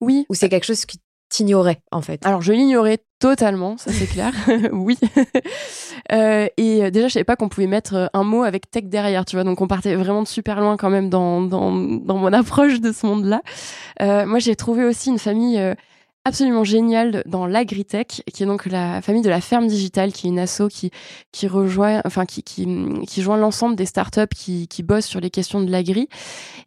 Oui, 0.00 0.26
Ou 0.28 0.34
c'est 0.34 0.50
quelque 0.50 0.66
chose 0.66 0.84
qui 0.84 0.98
t'ignorais 1.28 1.80
en 1.92 2.00
fait. 2.00 2.24
Alors 2.24 2.42
je 2.42 2.52
l'ignorais 2.52 2.98
totalement, 3.18 3.76
ça 3.76 3.92
c'est 3.92 4.06
clair, 4.06 4.32
oui. 4.72 4.98
Euh, 6.10 6.46
et 6.56 6.90
déjà 6.90 7.08
je 7.08 7.12
savais 7.12 7.24
pas 7.24 7.36
qu'on 7.36 7.50
pouvait 7.50 7.66
mettre 7.66 8.08
un 8.14 8.22
mot 8.22 8.42
avec 8.42 8.70
tech 8.70 8.84
derrière, 8.84 9.26
tu 9.26 9.36
vois, 9.36 9.44
donc 9.44 9.60
on 9.60 9.66
partait 9.66 9.94
vraiment 9.94 10.22
de 10.22 10.28
super 10.28 10.58
loin 10.58 10.78
quand 10.78 10.88
même 10.88 11.10
dans, 11.10 11.42
dans, 11.42 11.70
dans 11.70 12.16
mon 12.16 12.32
approche 12.32 12.80
de 12.80 12.92
ce 12.92 13.04
monde-là. 13.04 13.42
Euh, 14.00 14.24
moi 14.24 14.38
j'ai 14.38 14.56
trouvé 14.56 14.84
aussi 14.84 15.10
une 15.10 15.18
famille 15.18 15.58
euh, 15.58 15.74
absolument 16.24 16.64
génial 16.64 17.22
dans 17.26 17.46
l'agritech, 17.46 18.22
qui 18.32 18.42
est 18.42 18.46
donc 18.46 18.66
la 18.66 19.00
famille 19.00 19.22
de 19.22 19.30
la 19.30 19.40
ferme 19.40 19.66
digitale, 19.66 20.12
qui 20.12 20.26
est 20.26 20.30
une 20.30 20.38
asso 20.38 20.68
qui 20.70 20.90
qui 21.32 21.46
rejoint, 21.46 22.02
enfin 22.04 22.26
qui 22.26 22.42
qui, 22.42 23.22
joint 23.22 23.38
l'ensemble 23.38 23.76
des 23.76 23.86
startups 23.86 24.34
qui 24.34 24.68
qui 24.68 24.82
bossent 24.82 25.06
sur 25.06 25.20
les 25.20 25.30
questions 25.30 25.60
de 25.60 25.70
l'agri. 25.70 26.08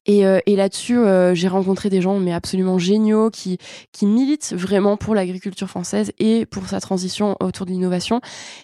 Et, 0.08 0.26
euh, 0.26 0.40
là-dessus, 0.48 0.98
euh, 0.98 1.34
j'ai 1.36 1.48
rencontré 1.48 1.90
des 1.90 2.02
gens 2.02 2.20
mais 2.20 2.34
absolument 2.34 2.80
géniaux 2.80 3.30
qui 3.30 3.58
qui 3.92 4.06
militent 4.06 4.54
vraiment 4.54 4.98
pour 4.98 5.16
l'agriculture 5.16 5.70
française 5.70 6.12
et 6.20 6.46
pour 6.46 6.68
sa 6.68 6.82
transition 6.82 7.38
autour 7.40 7.66
de 7.66 7.72
l'innovation. 7.72 8.20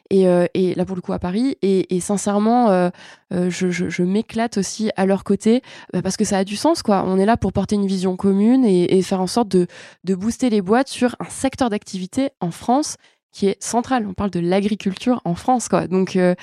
Et, 0.10 0.28
euh, 0.28 0.48
et 0.54 0.74
là 0.76 0.86
pour 0.86 0.96
le 0.96 1.02
coup 1.02 1.14
à 1.14 1.20
Paris. 1.20 1.58
Et, 1.62 2.00
sincèrement, 2.00 2.92
je, 3.32 4.04
m'éclate 4.04 4.58
aussi 4.58 4.90
à 4.96 5.06
leur 5.06 5.24
côté 5.24 5.62
bah, 5.94 6.02
parce 6.02 6.18
que 6.18 6.26
ça 6.26 6.40
a 6.40 6.44
du 6.44 6.56
sens 6.56 6.82
quoi. 6.82 7.04
On 7.06 7.18
est 7.18 7.26
là 7.26 7.38
pour 7.38 7.54
porter 7.54 7.76
une 7.76 7.88
vision 7.88 8.16
commune 8.16 8.66
et, 8.66 8.98
et 8.98 9.02
faire 9.02 9.22
en 9.22 9.28
sorte 9.28 9.50
de 9.50 9.68
de 10.04 10.16
booster 10.16 10.50
les 10.50 10.62
sur 10.86 11.16
un 11.20 11.30
secteur 11.30 11.70
d'activité 11.70 12.30
en 12.40 12.52
France 12.52 12.98
qui 13.32 13.48
est 13.48 13.62
central. 13.64 14.08
On 14.08 14.14
parle 14.14 14.32
de 14.32 14.40
l'agriculture 14.40 15.22
en 15.24 15.36
France, 15.36 15.70
quoi. 15.70 15.88
Donc, 15.88 16.16
euh, 16.16 16.34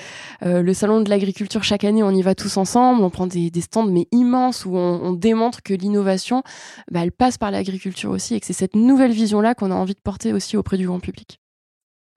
euh, 0.44 0.62
le 0.62 0.74
salon 0.74 1.00
de 1.00 1.10
l'agriculture, 1.10 1.64
chaque 1.64 1.82
année, 1.82 2.02
on 2.02 2.10
y 2.10 2.22
va 2.22 2.34
tous 2.34 2.56
ensemble. 2.56 3.02
On 3.02 3.10
prend 3.10 3.26
des, 3.26 3.50
stands, 3.60 3.86
mais 3.86 4.06
immenses, 4.12 4.64
où 4.64 4.76
on, 4.76 5.12
démontre 5.12 5.62
que 5.62 5.74
l'innovation, 5.74 6.42
bah, 6.90 7.00
elle 7.02 7.12
passe 7.12 7.36
par 7.36 7.50
l'agriculture 7.50 8.10
aussi, 8.10 8.34
et 8.34 8.40
que 8.40 8.46
c'est 8.46 8.52
cette 8.52 8.76
nouvelle 8.76 9.12
vision-là 9.12 9.54
qu'on 9.54 9.70
a 9.70 9.74
envie 9.74 9.94
de 9.94 10.00
porter 10.00 10.32
aussi 10.32 10.56
auprès 10.56 10.76
du 10.76 10.86
grand 10.86 11.00
public. 11.00 11.40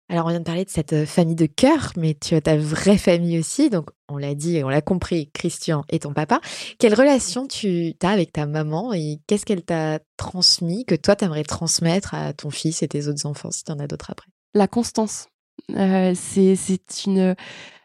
Alors, 0.10 0.26
on 0.26 0.30
vient 0.30 0.40
de 0.40 0.46
parler 0.46 0.64
de 0.64 0.70
cette 0.70 0.94
euh, 0.94 1.06
famille 1.06 1.36
de 1.36 1.48
cœur, 1.48 1.92
mais 1.98 2.14
tu 2.14 2.36
as 2.36 2.42
ta 2.42 2.56
vraie 2.56 2.98
famille 2.98 3.38
aussi. 3.38 3.70
Donc, 3.70 3.90
on 4.08 4.18
l'a 4.18 4.36
dit 4.36 4.56
et 4.56 4.64
on 4.64 4.70
l'a 4.70 4.82
compris, 4.82 5.30
Christian 5.34 5.84
et 5.90 6.00
ton 6.00 6.14
papa. 6.14 6.40
Quelle 6.80 6.94
relation 6.94 7.46
tu 7.46 7.94
as 8.02 8.10
avec 8.10 8.32
ta 8.32 8.46
maman 8.46 8.94
et 8.94 9.20
qu'est-ce 9.28 9.46
qu'elle 9.46 9.64
t'a 9.64 10.00
transmis 10.16 10.86
que 10.86 10.96
toi, 10.96 11.18
tu 11.18 11.26
aimerais 11.26 11.44
transmettre 11.44 12.14
à 12.14 12.32
ton 12.32 12.50
fils 12.50 12.84
et 12.84 12.88
tes 12.88 13.08
autres 13.10 13.26
enfants, 13.26 13.52
si 13.52 13.66
tu 13.66 13.72
en 13.72 13.80
as 13.80 13.88
d'autres 13.88 14.12
après? 14.12 14.28
La 14.54 14.68
constance. 14.68 15.28
Euh, 15.76 16.14
c'est 16.16 17.06
une. 17.06 17.36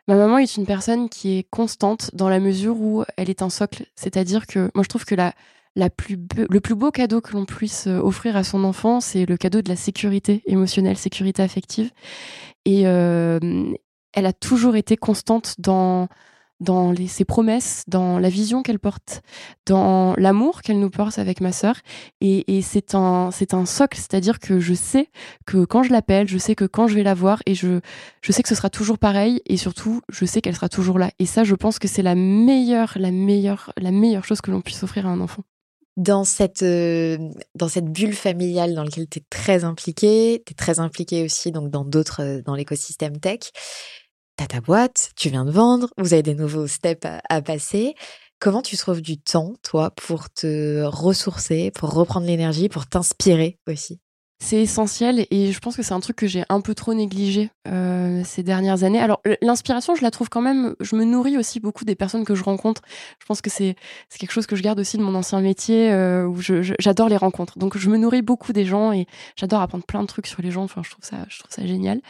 Ma 0.07 0.17
maman 0.17 0.39
est 0.39 0.57
une 0.57 0.67
personne 0.67 1.09
qui 1.09 1.39
est 1.39 1.47
constante 1.51 2.11
dans 2.15 2.29
la 2.29 2.39
mesure 2.39 2.77
où 2.77 3.05
elle 3.17 3.31
est 3.31 3.43
un 3.43 3.51
socle. 3.51 3.87
C'est-à-dire 3.97 4.47
que 4.47 4.71
moi, 4.75 4.85
je 4.85 4.89
trouve 4.89 5.05
que 5.05 5.15
la, 5.15 5.33
la 5.77 5.91
plus 5.91 6.19
le 6.37 6.61
plus 6.61 6.75
beau 6.75 6.91
cadeau 6.91 7.21
que 7.21 7.33
l'on 7.33 7.47
puisse 7.47 7.87
euh, 7.87 7.99
offrir 7.99 8.37
à 8.37 8.45
son 8.45 8.65
enfant, 8.65 9.01
c'est 9.01 9.27
le 9.27 9.37
cadeau 9.37 9.63
de 9.63 9.69
la 9.69 9.77
sécurité 9.77 10.43
émotionnelle, 10.47 10.97
sécurité 10.97 11.43
affective. 11.43 11.91
Et 12.65 12.87
euh, 12.87 13.39
elle 14.13 14.27
a 14.27 14.33
toujours 14.33 14.77
été 14.77 14.97
constante 14.97 15.55
dans 15.59 16.09
dans 16.63 16.93
les, 16.93 17.09
ses 17.09 17.25
promesses, 17.25 17.83
dans 17.89 18.19
la 18.19 18.29
vision 18.29 18.63
qu'elle 18.63 18.79
porte, 18.79 19.23
dans 19.67 20.15
l'amour 20.17 20.63
qu'elle 20.63 20.79
nous 20.79 20.91
porte 20.91 21.19
avec 21.19 21.41
ma 21.41 21.53
sœur. 21.53 21.77
Et, 22.21 22.57
et 22.57 22.63
c'est 22.63 22.95
un, 22.95 23.31
c'est 23.33 23.53
un 23.53 23.67
socle, 23.67 23.99
c'est-à-dire 23.99 24.39
que 24.39 24.61
je 24.61 24.75
sais 24.75 25.11
que 25.45 25.65
quand 25.65 25.83
je 25.83 25.91
l'appelle, 25.91 26.29
je 26.29 26.39
sais 26.39 26.55
que 26.55 26.65
quand 26.65 26.87
je 26.87 26.95
vais 26.95 27.03
la 27.03 27.15
voir, 27.15 27.43
et 27.47 27.55
je, 27.55 27.81
je 28.23 28.33
sais 28.33 28.43
que 28.43 28.49
ce 28.49 28.55
sera 28.55 28.71
toujours 28.71 28.99
pareil, 28.99 29.43
et 29.47 29.57
surtout, 29.57 30.03
je 30.09 30.25
sais 30.25 30.41
qu'elle 30.41 30.55
sera 30.55 30.69
toujours 30.69 30.99
là. 30.99 31.11
Et 31.19 31.27
ça, 31.27 31.43
je 31.45 31.55
pense 31.57 31.79
que 31.79 31.89
c'est 31.89 32.03
la 32.03 32.15
meilleure, 32.15 32.93
la 32.97 33.11
meilleure, 33.11 33.73
la 33.77 33.91
meilleure 33.91 34.25
chose 34.25 34.41
que 34.41 34.53
l'on 34.53 34.61
puisse 34.61 34.83
offrir 34.85 35.07
à 35.07 35.11
un 35.11 35.21
enfant 35.21 35.43
dans 35.97 36.25
cette, 36.25 36.63
euh, 36.63 37.19
dans 37.55 37.69
cette 37.69 37.87
bulle 37.87 38.15
familiale 38.15 38.75
dans 38.75 38.85
laquelle 38.85 39.09
tu 39.09 39.19
es 39.19 39.25
très 39.29 39.65
impliqué, 39.65 40.43
tu 40.47 40.53
es 40.53 40.55
très 40.55 40.81
impliqué 40.81 41.25
aussi 41.25 41.53
donc 41.53 41.71
dans 41.71 41.85
d'autres, 41.85 42.23
euh, 42.23 42.43
dans 42.43 42.55
l'écosystème 42.55 43.19
tech. 43.21 43.41
Tu 44.39 44.45
as 44.45 44.47
ta 44.47 44.61
boîte, 44.61 45.13
tu 45.17 45.29
viens 45.29 45.45
de 45.45 45.51
vendre, 45.51 45.89
vous 45.99 46.15
avez 46.15 46.23
des 46.23 46.35
nouveaux 46.35 46.67
steps 46.67 47.07
à 47.29 47.43
passer. 47.43 47.95
Comment 48.39 48.63
tu 48.63 48.77
trouves 48.77 49.03
du 49.03 49.19
temps, 49.19 49.55
toi, 49.63 49.91
pour 49.91 50.31
te 50.31 50.83
ressourcer, 50.83 51.71
pour 51.71 51.91
reprendre 51.93 52.27
l'énergie, 52.27 52.69
pour 52.69 52.87
t'inspirer 52.87 53.59
aussi? 53.69 54.01
C'est 54.43 54.61
essentiel 54.61 55.25
et 55.31 55.53
je 55.53 55.59
pense 55.61 55.77
que 55.77 55.85
c'est 55.85 55.95
un 55.95 56.01
truc 56.01 56.17
que 56.17 56.27
j'ai 56.27 56.43
un 56.49 56.61
peu 56.61 56.75
trop 56.75 56.95
négligé 56.95 57.51
euh, 57.69 58.23
ces 58.25 58.43
dernières 58.43 58.83
années. 58.83 58.99
Alors 58.99 59.23
l'inspiration, 59.41 59.95
je 59.95 60.03
la 60.03 60.11
trouve 60.11 60.29
quand 60.29 60.41
même, 60.41 60.75
je 60.81 60.97
me 60.97 61.05
nourris 61.05 61.39
aussi 61.39 61.61
beaucoup 61.61 61.85
des 61.85 61.95
personnes 61.95 62.25
que 62.25 62.35
je 62.35 62.43
rencontre. 62.43 62.83
Je 63.21 63.27
pense 63.27 63.41
que 63.41 63.51
c'est 63.51 63.77
quelque 64.19 64.33
chose 64.33 64.47
que 64.47 64.57
je 64.57 64.63
garde 64.63 64.81
aussi 64.81 64.99
de 64.99 65.03
mon 65.03 65.15
ancien 65.15 65.41
métier 65.41 65.93
euh, 65.93 66.27
où 66.27 66.41
j'adore 66.41 67.09
les 67.09 67.17
rencontres. 67.17 67.57
Donc 67.57 67.79
je 67.79 67.89
me 67.89 67.97
nourris 67.97 68.23
beaucoup 68.23 68.53
des 68.53 68.65
gens 68.65 68.91
et 68.91 69.07
j'adore 69.37 69.61
apprendre 69.61 69.85
plein 69.85 70.03
de 70.03 70.09
trucs 70.09 70.27
sur 70.27 70.43
les 70.43 70.51
gens. 70.51 70.65
Enfin, 70.65 70.83
je 70.85 70.91
trouve 70.91 71.05
ça, 71.05 71.19
je 71.29 71.39
trouve 71.39 71.53
ça 71.53 71.65
génial. 71.65 72.01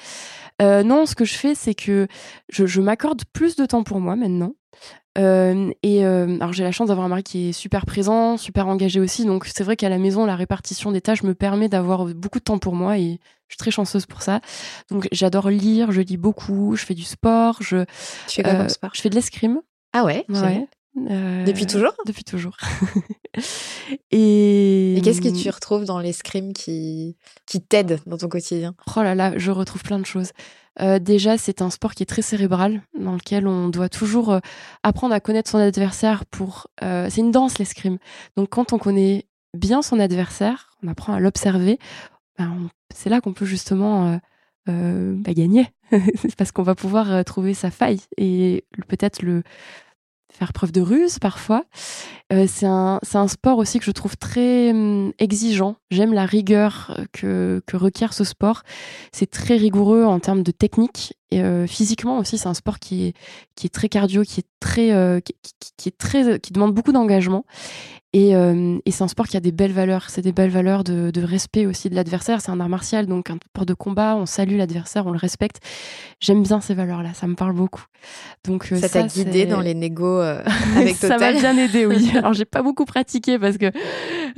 Euh, 0.62 0.82
non, 0.82 1.04
ce 1.04 1.14
que 1.14 1.26
je 1.26 1.34
fais, 1.34 1.54
c'est 1.54 1.74
que 1.74 2.08
je, 2.48 2.64
je 2.64 2.80
m'accorde 2.80 3.24
plus 3.34 3.56
de 3.56 3.66
temps 3.66 3.82
pour 3.82 4.00
moi 4.00 4.16
maintenant. 4.16 4.54
Euh, 5.18 5.70
et 5.82 6.06
euh, 6.06 6.36
alors 6.40 6.52
j'ai 6.52 6.64
la 6.64 6.72
chance 6.72 6.88
d'avoir 6.88 7.04
un 7.04 7.08
mari 7.08 7.22
qui 7.22 7.50
est 7.50 7.52
super 7.52 7.84
présent, 7.84 8.36
super 8.36 8.68
engagé 8.68 9.00
aussi. 9.00 9.24
Donc 9.24 9.46
c'est 9.46 9.64
vrai 9.64 9.76
qu'à 9.76 9.88
la 9.88 9.98
maison, 9.98 10.24
la 10.24 10.36
répartition 10.36 10.92
des 10.92 11.00
tâches 11.00 11.22
me 11.22 11.34
permet 11.34 11.68
d'avoir 11.68 12.06
beaucoup 12.06 12.38
de 12.38 12.44
temps 12.44 12.58
pour 12.58 12.74
moi 12.74 12.98
et 12.98 13.20
je 13.48 13.54
suis 13.54 13.58
très 13.58 13.70
chanceuse 13.70 14.06
pour 14.06 14.22
ça. 14.22 14.40
Donc 14.90 15.08
j'adore 15.12 15.50
lire, 15.50 15.92
je 15.92 16.00
lis 16.00 16.16
beaucoup, 16.16 16.76
je 16.76 16.84
fais 16.84 16.94
du 16.94 17.04
sport, 17.04 17.58
je. 17.60 17.84
Tu 18.26 18.36
fais 18.36 18.42
quoi 18.42 18.54
comme 18.54 18.68
sport 18.68 18.90
Je 18.94 19.00
fais 19.00 19.10
de 19.10 19.14
l'escrime. 19.14 19.60
Ah 19.92 20.04
ouais. 20.04 20.24
ouais. 20.28 20.66
Depuis 20.94 21.66
toujours? 21.66 21.92
Depuis 22.06 22.24
toujours. 22.24 22.56
et, 24.10 24.96
et 24.96 25.00
qu'est-ce 25.00 25.20
que 25.20 25.28
tu 25.28 25.48
retrouves 25.48 25.84
dans 25.84 25.98
l'escrime 26.00 26.52
qui, 26.52 27.16
qui 27.46 27.62
t'aide 27.62 28.00
dans 28.06 28.18
ton 28.18 28.28
quotidien? 28.28 28.74
Oh 28.96 29.02
là 29.02 29.14
là, 29.14 29.32
je 29.38 29.50
retrouve 29.50 29.82
plein 29.82 29.98
de 29.98 30.06
choses. 30.06 30.32
Euh, 30.80 30.98
déjà, 30.98 31.36
c'est 31.36 31.60
un 31.62 31.70
sport 31.70 31.94
qui 31.94 32.02
est 32.02 32.06
très 32.06 32.22
cérébral, 32.22 32.82
dans 32.98 33.14
lequel 33.14 33.46
on 33.46 33.68
doit 33.68 33.88
toujours 33.88 34.32
euh, 34.32 34.40
apprendre 34.82 35.14
à 35.14 35.20
connaître 35.20 35.50
son 35.50 35.58
adversaire 35.58 36.24
pour. 36.26 36.68
Euh, 36.82 37.08
c'est 37.10 37.20
une 37.20 37.30
danse, 37.30 37.58
l'escrime. 37.58 37.98
Donc, 38.36 38.48
quand 38.50 38.72
on 38.72 38.78
connaît 38.78 39.26
bien 39.54 39.82
son 39.82 39.98
adversaire, 40.00 40.70
on 40.82 40.88
apprend 40.88 41.12
à 41.12 41.20
l'observer, 41.20 41.78
ben, 42.38 42.70
c'est 42.94 43.10
là 43.10 43.20
qu'on 43.20 43.34
peut 43.34 43.44
justement 43.44 44.18
bah, 44.66 45.34
gagner. 45.34 45.68
parce 46.38 46.52
qu'on 46.52 46.62
va 46.62 46.74
pouvoir 46.74 47.22
trouver 47.26 47.52
sa 47.52 47.70
faille 47.70 48.00
et 48.16 48.64
peut-être 48.88 49.20
le 49.20 49.42
faire 50.32 50.52
preuve 50.52 50.72
de 50.72 50.80
ruse 50.80 51.18
parfois. 51.18 51.64
Euh, 52.32 52.46
c'est 52.48 52.66
un, 52.66 53.00
un, 53.14 53.28
sport 53.28 53.58
aussi 53.58 53.78
que 53.78 53.84
je 53.84 53.90
trouve 53.90 54.16
très 54.16 54.70
hum, 54.70 55.12
exigeant. 55.18 55.76
J'aime 55.90 56.12
la 56.12 56.24
rigueur 56.24 56.98
que, 57.12 57.62
que, 57.66 57.76
requiert 57.76 58.14
ce 58.14 58.24
sport. 58.24 58.62
C'est 59.12 59.30
très 59.30 59.56
rigoureux 59.56 60.04
en 60.04 60.18
termes 60.18 60.42
de 60.42 60.50
technique 60.50 61.14
et 61.30 61.42
euh, 61.42 61.66
physiquement 61.66 62.18
aussi. 62.18 62.38
C'est 62.38 62.48
un 62.48 62.54
sport 62.54 62.78
qui 62.78 63.08
est, 63.08 63.14
qui 63.54 63.66
est 63.66 63.70
très 63.70 63.88
cardio, 63.88 64.22
qui 64.22 64.40
est 64.40 64.48
très, 64.60 64.92
euh, 64.92 65.20
qui, 65.20 65.34
qui, 65.76 65.88
est 65.88 65.98
très, 65.98 66.40
qui 66.40 66.52
demande 66.52 66.74
beaucoup 66.74 66.92
d'engagement. 66.92 67.44
Et, 68.12 68.36
euh, 68.36 68.78
et 68.84 68.90
c'est 68.90 69.02
un 69.02 69.08
sport 69.08 69.26
qui 69.26 69.36
a 69.36 69.40
des 69.40 69.52
belles 69.52 69.72
valeurs. 69.72 70.10
C'est 70.10 70.22
des 70.22 70.32
belles 70.32 70.50
valeurs 70.50 70.84
de, 70.84 71.10
de 71.10 71.22
respect 71.22 71.66
aussi 71.66 71.88
de 71.88 71.94
l'adversaire. 71.94 72.40
C'est 72.40 72.50
un 72.50 72.60
art 72.60 72.68
martial, 72.68 73.06
donc 73.06 73.30
un 73.30 73.38
sport 73.50 73.66
de 73.66 73.74
combat. 73.74 74.16
On 74.16 74.26
salue 74.26 74.56
l'adversaire, 74.56 75.06
on 75.06 75.12
le 75.12 75.18
respecte. 75.18 75.60
J'aime 76.20 76.42
bien 76.42 76.60
ces 76.60 76.74
valeurs-là. 76.74 77.14
Ça 77.14 77.26
me 77.26 77.34
parle 77.34 77.54
beaucoup. 77.54 77.84
Donc 78.44 78.64
ça 78.64 78.88
t'a 78.88 79.02
guidé 79.04 79.46
dans 79.46 79.60
les 79.60 79.74
négos 79.74 80.20
avec 80.76 80.98
Total. 80.98 81.18
ça 81.20 81.32
m'a 81.32 81.32
bien 81.32 81.56
aidé, 81.56 81.86
oui. 81.86 82.12
Alors 82.16 82.32
j'ai 82.32 82.44
pas 82.44 82.62
beaucoup 82.62 82.84
pratiqué 82.84 83.38
parce 83.38 83.56
que 83.58 83.70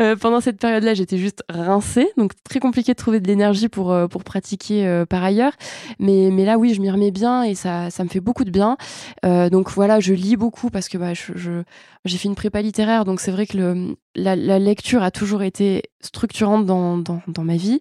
euh, 0.01 0.17
pendant 0.17 0.41
cette 0.41 0.59
période-là, 0.59 0.95
j'étais 0.95 1.19
juste 1.19 1.43
rincée, 1.49 2.09
donc 2.17 2.33
très 2.43 2.61
compliqué 2.61 2.93
de 2.93 2.97
trouver 2.97 3.21
de 3.21 3.29
l'énergie 3.29 3.69
pour 3.69 3.93
euh, 3.93 4.07
pour 4.07 4.25
pratiquer 4.25 4.87
euh, 4.87 5.07
par 5.07 5.23
ailleurs. 5.23 5.53
Mais 5.99 6.31
mais 6.33 6.45
là, 6.45 6.59
oui, 6.59 6.75
je 6.75 6.81
m'y 6.81 6.91
remets 6.91 7.11
bien 7.11 7.43
et 7.43 7.55
ça 7.55 7.91
ça 7.91 8.05
me 8.05 8.09
fait 8.09 8.21
beaucoup 8.21 8.45
de 8.45 8.51
bien. 8.51 8.77
donc 9.23 9.71
voilà, 9.71 10.01
je 10.01 10.13
lis 10.15 10.37
beaucoup 10.37 10.71
parce 10.71 10.89
que 10.89 10.99
bah 10.99 11.13
je, 11.15 11.63
j'ai 12.05 12.19
fait 12.19 12.29
une 12.29 12.35
prépa 12.35 12.61
littéraire, 12.61 13.05
donc 13.05 13.21
c'est 13.21 13.31
vrai 13.31 13.47
que 13.47 13.57
le, 13.57 13.97
la, 14.15 14.37
la, 14.37 14.59
lecture 14.59 15.03
a 15.03 15.11
toujours 15.11 15.43
été 15.43 15.83
structurante 16.01 16.67
dans, 16.67 16.99
dans, 16.99 17.23
dans 17.29 17.45
ma 17.45 17.57
vie. 17.57 17.81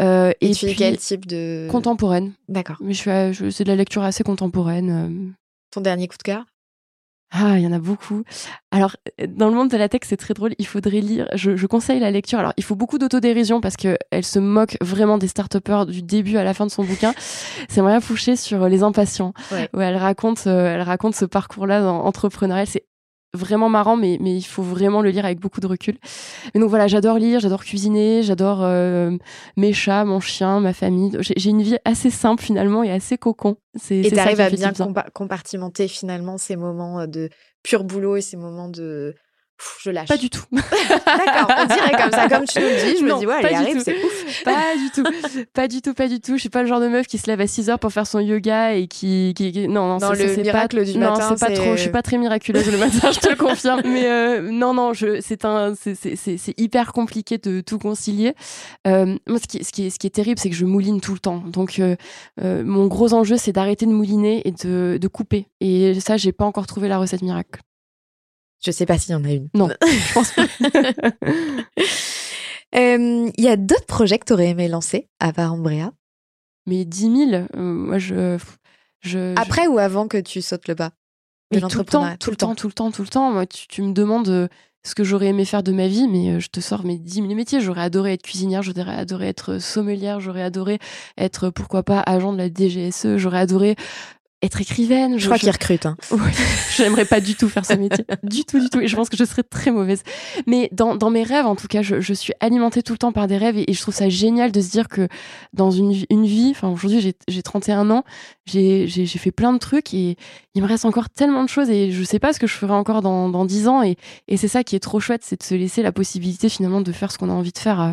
Euh, 0.00 0.32
et, 0.40 0.50
et 0.50 0.54
tu 0.54 0.66
puis, 0.66 0.74
quel 0.76 0.98
type 0.98 1.26
de 1.26 1.66
contemporaine 1.70 2.34
D'accord. 2.48 2.76
Mais 2.80 2.92
je 2.92 3.32
suis, 3.32 3.52
c'est 3.52 3.64
de 3.64 3.68
la 3.68 3.76
lecture 3.76 4.02
assez 4.02 4.22
contemporaine. 4.22 5.34
Ton 5.70 5.80
dernier 5.80 6.08
coup 6.08 6.18
de 6.18 6.22
cœur? 6.22 6.44
Ah, 7.36 7.58
il 7.58 7.64
y 7.64 7.66
en 7.66 7.72
a 7.72 7.80
beaucoup. 7.80 8.22
Alors, 8.70 8.94
dans 9.26 9.48
le 9.48 9.56
monde 9.56 9.68
de 9.68 9.76
la 9.76 9.88
tech, 9.88 10.02
c'est 10.04 10.16
très 10.16 10.34
drôle. 10.34 10.54
Il 10.58 10.68
faudrait 10.68 11.00
lire. 11.00 11.26
Je, 11.34 11.56
je 11.56 11.66
conseille 11.66 11.98
la 11.98 12.12
lecture. 12.12 12.38
Alors, 12.38 12.52
il 12.56 12.62
faut 12.62 12.76
beaucoup 12.76 12.96
d'autodérision 12.96 13.60
parce 13.60 13.76
que 13.76 13.98
elle 14.12 14.24
se 14.24 14.38
moque 14.38 14.76
vraiment 14.80 15.18
des 15.18 15.26
start 15.26 15.56
du 15.88 16.02
début 16.02 16.36
à 16.36 16.44
la 16.44 16.54
fin 16.54 16.64
de 16.64 16.70
son 16.70 16.84
bouquin. 16.84 17.12
C'est 17.68 17.82
Maria 17.82 18.00
Fouché 18.00 18.36
sur 18.36 18.68
les 18.68 18.84
impatients, 18.84 19.32
où 19.72 19.80
elle 19.80 19.96
raconte, 19.96 20.46
euh, 20.46 20.74
elle 20.74 20.82
raconte 20.82 21.16
ce 21.16 21.24
parcours-là 21.24 21.84
entrepreneurial. 21.84 22.68
C'est 22.68 22.84
vraiment 23.34 23.68
marrant, 23.68 23.96
mais, 23.96 24.18
mais 24.20 24.36
il 24.36 24.42
faut 24.42 24.62
vraiment 24.62 25.02
le 25.02 25.10
lire 25.10 25.24
avec 25.24 25.40
beaucoup 25.40 25.60
de 25.60 25.66
recul. 25.66 25.96
Et 26.54 26.58
donc 26.58 26.70
voilà, 26.70 26.86
j'adore 26.86 27.18
lire, 27.18 27.40
j'adore 27.40 27.64
cuisiner, 27.64 28.22
j'adore 28.22 28.62
euh, 28.62 29.16
mes 29.56 29.72
chats, 29.72 30.04
mon 30.04 30.20
chien, 30.20 30.60
ma 30.60 30.72
famille. 30.72 31.16
J'ai 31.20 31.50
une 31.50 31.62
vie 31.62 31.78
assez 31.84 32.10
simple 32.10 32.42
finalement 32.42 32.82
et 32.82 32.90
assez 32.90 33.18
cocon. 33.18 33.56
Et 33.90 34.10
t'arrives 34.10 34.40
à 34.40 34.50
bien 34.50 34.72
compartimenter 35.12 35.88
finalement 35.88 36.38
ces 36.38 36.56
moments 36.56 37.06
de 37.06 37.28
pur 37.62 37.84
boulot 37.84 38.16
et 38.16 38.20
ces 38.20 38.36
moments 38.36 38.68
de 38.68 39.14
je 39.82 39.90
lâche. 39.90 40.08
Pas 40.08 40.16
du 40.16 40.30
tout. 40.30 40.44
D'accord, 40.52 41.56
on 41.58 41.66
dirait 41.66 41.92
comme 41.92 42.10
ça, 42.10 42.28
comme 42.30 42.44
tu 42.44 42.58
nous 42.58 42.66
le 42.66 42.92
dis, 42.92 42.98
je 43.00 43.04
Non, 43.06 43.14
me 43.16 43.20
dis, 43.20 43.26
ouais, 43.26 43.40
elle 43.42 43.54
arrive, 43.54 43.82
c'est 43.82 43.96
ouf. 44.02 44.24
Pas 44.44 44.76
du 44.76 44.90
tout. 44.90 45.04
Pas 45.52 45.68
du 45.68 45.80
tout, 45.80 45.94
pas 45.94 46.08
du 46.08 46.20
tout. 46.20 46.34
Je 46.34 46.40
suis 46.40 46.48
pas 46.48 46.62
le 46.62 46.68
genre 46.68 46.80
de 46.80 46.88
meuf 46.88 47.06
qui 47.06 47.18
se 47.18 47.26
lève 47.28 47.40
à 47.40 47.46
6 47.46 47.70
heures 47.70 47.78
pour 47.78 47.92
faire 47.92 48.06
son 48.06 48.18
yoga 48.20 48.74
et 48.74 48.88
qui. 48.88 49.32
qui, 49.36 49.52
qui- 49.52 49.68
Non, 49.68 49.86
non, 49.86 49.98
Non, 49.98 50.10
c'est- 50.14 50.50
pas... 50.52 50.66
du 50.68 50.98
non, 50.98 51.14
c'est 51.16 51.38
pas 51.40 51.52
trop. 51.52 51.76
Je 51.76 51.80
suis 51.80 51.90
pas 51.90 52.02
très 52.02 52.18
miraculeuse 52.18 52.70
le 52.70 52.78
matin, 52.78 53.10
je 53.12 53.20
te 53.20 53.28
le 53.28 53.36
confirme. 53.36 53.82
Mais 53.84 54.06
euh, 54.06 54.40
non, 54.50 54.74
non, 54.74 54.92
je... 54.92 55.20
c'est 55.20 55.44
un, 55.44 55.74
hyper 56.58 56.92
compliqué 56.92 57.38
de 57.38 57.60
tout 57.60 57.78
concilier. 57.78 58.34
Euh, 58.86 59.16
moi, 59.28 59.38
ce 59.40 59.46
qui, 59.46 59.64
ce, 59.64 59.72
qui 59.72 59.86
est, 59.86 59.90
ce 59.90 59.98
qui 59.98 60.06
est 60.06 60.10
terrible, 60.14 60.38
c'est 60.38 60.50
que 60.50 60.56
je 60.56 60.64
mouline 60.64 61.00
tout 61.00 61.12
le 61.12 61.20
temps. 61.20 61.42
Donc, 61.46 61.78
euh, 61.78 61.96
mon 62.64 62.86
gros 62.86 63.14
enjeu, 63.14 63.36
c'est 63.36 63.52
d'arrêter 63.52 63.86
de 63.86 63.92
mouliner 63.92 64.46
et 64.46 64.52
de, 64.52 64.98
de 65.00 65.08
couper. 65.08 65.46
Et 65.60 65.98
ça, 66.00 66.16
j'ai 66.16 66.32
pas 66.32 66.44
encore 66.44 66.66
trouvé 66.66 66.88
la 66.88 66.98
recette 66.98 67.22
miracle. 67.22 67.60
Je 68.64 68.70
sais 68.70 68.86
pas 68.86 68.98
s'il 68.98 69.12
y 69.12 69.14
en 69.14 69.24
a 69.24 69.30
une. 69.30 69.48
Non, 69.54 69.68
je 69.82 70.14
pense 70.14 70.32
pas. 70.32 70.46
Euh, 72.76 73.30
Il 73.38 73.44
y 73.44 73.46
a 73.46 73.56
d'autres 73.56 73.86
projets 73.86 74.18
que 74.18 74.24
tu 74.24 74.32
aurais 74.32 74.48
aimé 74.48 74.66
lancer 74.66 75.08
à 75.20 75.32
part 75.32 75.56
Mais 76.66 76.84
10 76.84 77.28
000, 77.30 77.30
euh, 77.30 77.46
moi, 77.54 77.98
je. 77.98 78.36
je 79.00 79.32
Après 79.38 79.68
ou 79.68 79.78
avant 79.78 80.08
que 80.08 80.16
tu 80.18 80.42
sautes 80.42 80.66
le 80.66 80.74
pas 80.74 80.90
de 81.52 81.60
Mais 81.60 81.68
tout 81.68 81.78
le 81.78 81.84
temps, 81.84 82.16
tout 82.18 82.30
le 82.30 82.36
temps, 82.36 82.56
tout 82.56 82.66
le 82.66 82.72
temps, 82.72 82.90
tout 82.90 83.02
le 83.02 83.08
temps. 83.08 83.30
Moi, 83.30 83.46
tu, 83.46 83.68
tu 83.68 83.80
me 83.82 83.92
demandes 83.92 84.28
euh, 84.28 84.48
ce 84.84 84.96
que 84.96 85.04
j'aurais 85.04 85.26
aimé 85.26 85.44
faire 85.44 85.62
de 85.62 85.70
ma 85.70 85.86
vie, 85.86 86.08
mais 86.08 86.40
je 86.40 86.48
te 86.48 86.58
sors 86.58 86.84
mes 86.84 86.98
10 86.98 87.14
000 87.14 87.26
métiers. 87.36 87.60
J'aurais 87.60 87.82
adoré 87.82 88.14
être 88.14 88.22
cuisinière, 88.22 88.64
j'aurais 88.64 88.96
adoré 88.96 89.28
être 89.28 89.60
sommelière, 89.60 90.18
j'aurais 90.18 90.42
adoré 90.42 90.80
être, 91.16 91.50
pourquoi 91.50 91.84
pas, 91.84 92.00
agent 92.00 92.32
de 92.32 92.38
la 92.38 92.48
DGSE, 92.48 93.18
j'aurais 93.18 93.38
adoré 93.38 93.76
être 94.44 94.60
écrivaine. 94.60 95.18
Je 95.18 95.24
crois 95.26 95.38
qu'il 95.38 95.50
recrute. 95.50 95.86
Hein. 95.86 95.96
Ouais, 96.10 96.18
j'aimerais 96.76 97.04
pas 97.04 97.20
du 97.20 97.34
tout 97.34 97.48
faire 97.48 97.64
ce 97.66 97.72
métier. 97.74 98.04
du 98.22 98.44
tout, 98.44 98.60
du 98.60 98.68
tout. 98.68 98.80
Et 98.80 98.88
je 98.88 98.94
pense 98.96 99.08
que 99.08 99.16
je 99.16 99.24
serais 99.24 99.42
très 99.42 99.70
mauvaise. 99.70 100.02
Mais 100.46 100.68
dans, 100.72 100.94
dans 100.96 101.10
mes 101.10 101.22
rêves, 101.22 101.46
en 101.46 101.56
tout 101.56 101.66
cas, 101.66 101.82
je, 101.82 102.00
je 102.00 102.12
suis 102.14 102.32
alimentée 102.40 102.82
tout 102.82 102.92
le 102.92 102.98
temps 102.98 103.12
par 103.12 103.26
des 103.26 103.36
rêves 103.36 103.56
et, 103.58 103.70
et 103.70 103.74
je 103.74 103.80
trouve 103.80 103.94
ça 103.94 104.08
génial 104.08 104.52
de 104.52 104.60
se 104.60 104.70
dire 104.70 104.88
que 104.88 105.08
dans 105.52 105.70
une, 105.70 105.92
vie- 105.92 106.06
une 106.10 106.26
vie, 106.26 106.50
enfin 106.50 106.68
aujourd'hui 106.68 107.00
j'ai- 107.00 107.14
j'ai 107.28 107.42
31 107.42 107.90
ans, 107.90 108.04
j'ai 108.46 108.86
fait 109.06 109.30
plein 109.32 109.52
de 109.52 109.58
trucs 109.58 109.94
et 109.94 110.16
il 110.54 110.62
me 110.62 110.66
reste 110.68 110.84
encore 110.84 111.10
tellement 111.10 111.42
de 111.42 111.48
choses 111.48 111.70
et 111.70 111.90
je 111.90 112.02
sais 112.04 112.18
pas 112.18 112.32
ce 112.32 112.38
que 112.38 112.46
je 112.46 112.54
ferai 112.54 112.72
encore 112.74 113.02
dans, 113.02 113.28
dans 113.28 113.44
10 113.44 113.68
ans. 113.68 113.82
Et, 113.82 113.96
et 114.28 114.36
c'est 114.36 114.48
ça 114.48 114.64
qui 114.64 114.76
est 114.76 114.80
trop 114.80 115.00
chouette, 115.00 115.22
c'est 115.24 115.38
de 115.40 115.44
se 115.44 115.54
laisser 115.54 115.82
la 115.82 115.92
possibilité 115.92 116.48
finalement 116.48 116.80
de 116.80 116.92
faire 116.92 117.10
ce 117.10 117.18
qu'on 117.18 117.30
a 117.30 117.32
envie 117.32 117.52
de 117.52 117.58
faire. 117.58 117.80
euh, 117.80 117.92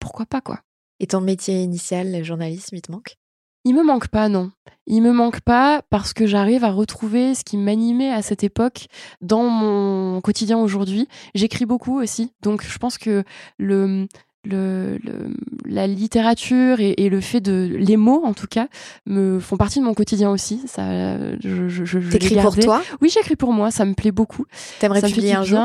pourquoi 0.00 0.26
pas, 0.26 0.40
quoi. 0.40 0.60
Et 1.00 1.06
ton 1.06 1.20
métier 1.20 1.62
initial, 1.62 2.12
le 2.12 2.22
journalisme, 2.22 2.76
il 2.76 2.82
te 2.82 2.92
manque? 2.92 3.16
Il 3.64 3.74
me 3.74 3.82
manque 3.84 4.08
pas, 4.08 4.28
non. 4.28 4.50
Il 4.86 5.02
me 5.02 5.12
manque 5.12 5.40
pas 5.40 5.82
parce 5.90 6.12
que 6.14 6.26
j'arrive 6.26 6.64
à 6.64 6.70
retrouver 6.70 7.34
ce 7.34 7.44
qui 7.44 7.56
m'animait 7.58 8.10
à 8.12 8.22
cette 8.22 8.42
époque 8.44 8.86
dans 9.20 9.44
mon 9.44 10.20
quotidien 10.22 10.58
aujourd'hui. 10.58 11.06
J'écris 11.34 11.66
beaucoup 11.66 12.00
aussi, 12.00 12.32
donc 12.42 12.64
je 12.64 12.78
pense 12.78 12.96
que 12.96 13.24
le, 13.58 14.06
le, 14.44 14.98
le- 15.04 15.34
la 15.66 15.86
littérature 15.86 16.80
et, 16.80 16.94
et 16.96 17.10
le 17.10 17.20
fait 17.20 17.40
de 17.42 17.68
les 17.78 17.98
mots 17.98 18.22
en 18.24 18.32
tout 18.32 18.46
cas 18.46 18.68
me 19.04 19.38
font 19.40 19.58
partie 19.58 19.80
de 19.80 19.84
mon 19.84 19.92
quotidien 19.92 20.30
aussi. 20.30 20.62
Ça, 20.66 21.18
je, 21.40 21.68
T'écris 22.10 22.36
pour 22.42 22.54
toi? 22.64 22.82
Oui, 23.02 23.10
j'écris 23.10 23.36
pour 23.36 23.52
moi. 23.52 23.70
Ça 23.70 23.84
me 23.84 23.92
plaît 23.92 24.12
beaucoup. 24.12 24.46
T'aimerais 24.78 25.00
publier 25.16 25.34
un 25.34 25.42
jour? 25.44 25.58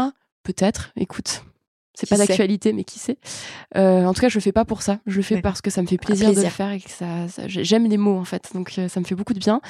Peut-être. 0.44 0.92
Écoute. 0.98 1.44
C'est 1.96 2.10
pas 2.10 2.18
d'actualité, 2.18 2.74
mais 2.74 2.84
qui 2.84 2.98
sait? 3.00 3.18
Euh, 3.78 4.06
en 4.06 4.14
tout 4.14 4.22
cas, 4.22 4.30
je 4.30 4.36
le 4.36 4.42
fais 4.42 4.52
pas 4.52 4.66
pour 4.66 4.82
ça. 4.82 5.00
Je 5.06 5.18
le 5.18 5.22
fais 5.22 5.36
Ouais. 5.36 5.42
parce 5.42 5.62
que 5.62 5.70
ça 5.70 5.82
me 5.84 5.88
fait 5.88 5.98
plaisir, 5.98 6.30
de 6.34 6.42
le 6.42 6.50
faire 6.50 6.72
et 6.72 6.80
que 6.80 6.90
ça, 6.90 7.28
ça- 7.28 7.48
j'ai- 7.48 7.64
j'aime 7.64 7.88
les 7.88 7.98
mots 7.98 8.18
en 8.18 8.24
fait. 8.26 8.50
Donc 8.56 8.74
euh, 8.80 8.88
ça 8.88 9.00
me 9.00 9.06
fait 9.06 9.14
beaucoup 9.16 9.34
de 9.34 9.40
bien. 9.40 9.62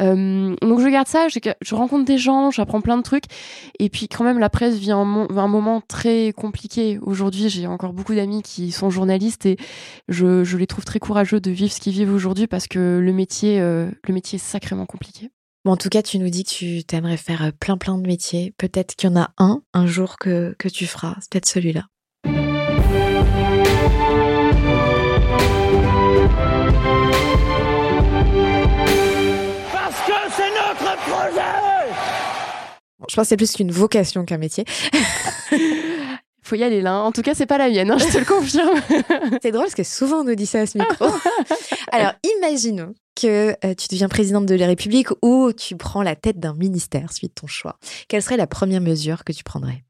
Euh, 0.00 0.54
donc 0.62 0.80
je 0.80 0.88
garde 0.88 1.08
ça. 1.08 1.28
Je, 1.28 1.38
je 1.60 1.74
rencontre 1.74 2.04
des 2.04 2.18
gens, 2.18 2.50
j'apprends 2.50 2.80
plein 2.80 2.96
de 2.96 3.02
trucs. 3.02 3.24
Et 3.80 3.88
puis 3.88 4.08
quand 4.08 4.24
même, 4.24 4.38
la 4.38 4.50
presse 4.50 4.76
vit 4.76 4.92
un, 4.92 4.98
un 5.28 5.48
moment 5.48 5.80
très 5.80 6.32
compliqué. 6.36 6.98
Aujourd'hui, 7.02 7.48
j'ai 7.48 7.66
encore 7.66 7.92
beaucoup 7.92 8.14
d'amis 8.14 8.42
qui 8.42 8.70
sont 8.72 8.90
journalistes 8.90 9.46
et 9.46 9.56
je, 10.08 10.44
je 10.44 10.56
les 10.56 10.66
trouve 10.66 10.84
très 10.84 11.00
courageux 11.00 11.40
de 11.40 11.50
vivre 11.50 11.72
ce 11.72 11.80
qu'ils 11.80 11.92
vivent 11.92 12.12
aujourd'hui 12.14 12.46
parce 12.46 12.66
que 12.68 13.00
le 13.02 13.12
métier, 13.12 13.60
euh, 13.60 13.90
le 14.06 14.14
métier 14.14 14.36
est 14.36 14.38
sacrément 14.44 14.86
compliqué. 14.86 15.30
Bon, 15.64 15.72
en 15.72 15.76
tout 15.78 15.88
cas, 15.88 16.02
tu 16.02 16.18
nous 16.18 16.28
dis 16.28 16.44
que 16.44 16.50
tu 16.50 16.84
t'aimerais 16.84 17.16
faire 17.16 17.42
euh, 17.42 17.50
plein 17.58 17.78
plein 17.78 17.96
de 17.96 18.06
métiers. 18.06 18.52
Peut-être 18.58 18.96
qu'il 18.96 19.08
y 19.08 19.12
en 19.14 19.16
a 19.16 19.30
un, 19.38 19.62
un 19.72 19.86
jour 19.86 20.18
que, 20.18 20.54
que 20.58 20.68
tu 20.68 20.86
feras. 20.86 21.16
C'est 21.20 21.30
peut-être 21.32 21.48
celui-là. 21.48 21.86
Parce 29.72 30.00
que 30.06 30.12
c'est 30.36 30.50
notre 30.50 30.96
projet 30.98 31.40
Bon, 32.98 33.06
je 33.08 33.16
pense 33.16 33.24
que 33.24 33.28
c'est 33.30 33.36
plus 33.38 33.52
qu'une 33.52 33.70
vocation 33.72 34.26
qu'un 34.26 34.36
métier. 34.38 34.66
Faut 36.44 36.56
y 36.56 36.62
aller 36.62 36.82
là. 36.82 36.92
hein. 36.92 37.02
En 37.02 37.10
tout 37.12 37.22
cas, 37.22 37.34
c'est 37.34 37.46
pas 37.46 37.56
la 37.58 37.68
mienne, 37.70 37.90
hein, 37.90 37.96
je 37.98 38.04
te 38.12 38.18
le 38.18 38.24
confirme. 38.24 38.78
C'est 39.42 39.50
drôle 39.50 39.64
parce 39.64 39.74
que 39.74 39.82
souvent 39.82 40.18
on 40.20 40.24
nous 40.24 40.34
dit 40.34 40.44
ça 40.46 40.60
à 40.60 40.66
ce 40.66 40.76
micro. 40.78 41.06
Alors, 41.92 42.12
imaginons 42.38 42.94
que 43.18 43.56
euh, 43.64 43.74
tu 43.74 43.88
deviens 43.90 44.08
présidente 44.08 44.44
de 44.46 44.54
la 44.54 44.66
République 44.66 45.08
ou 45.22 45.52
tu 45.52 45.76
prends 45.76 46.02
la 46.02 46.16
tête 46.16 46.38
d'un 46.38 46.52
ministère 46.54 47.12
suite 47.12 47.34
ton 47.34 47.46
choix. 47.46 47.78
Quelle 48.08 48.22
serait 48.22 48.36
la 48.36 48.46
première 48.46 48.80
mesure 48.82 49.24
que 49.24 49.32
tu 49.32 49.42
prendrais? 49.42 49.84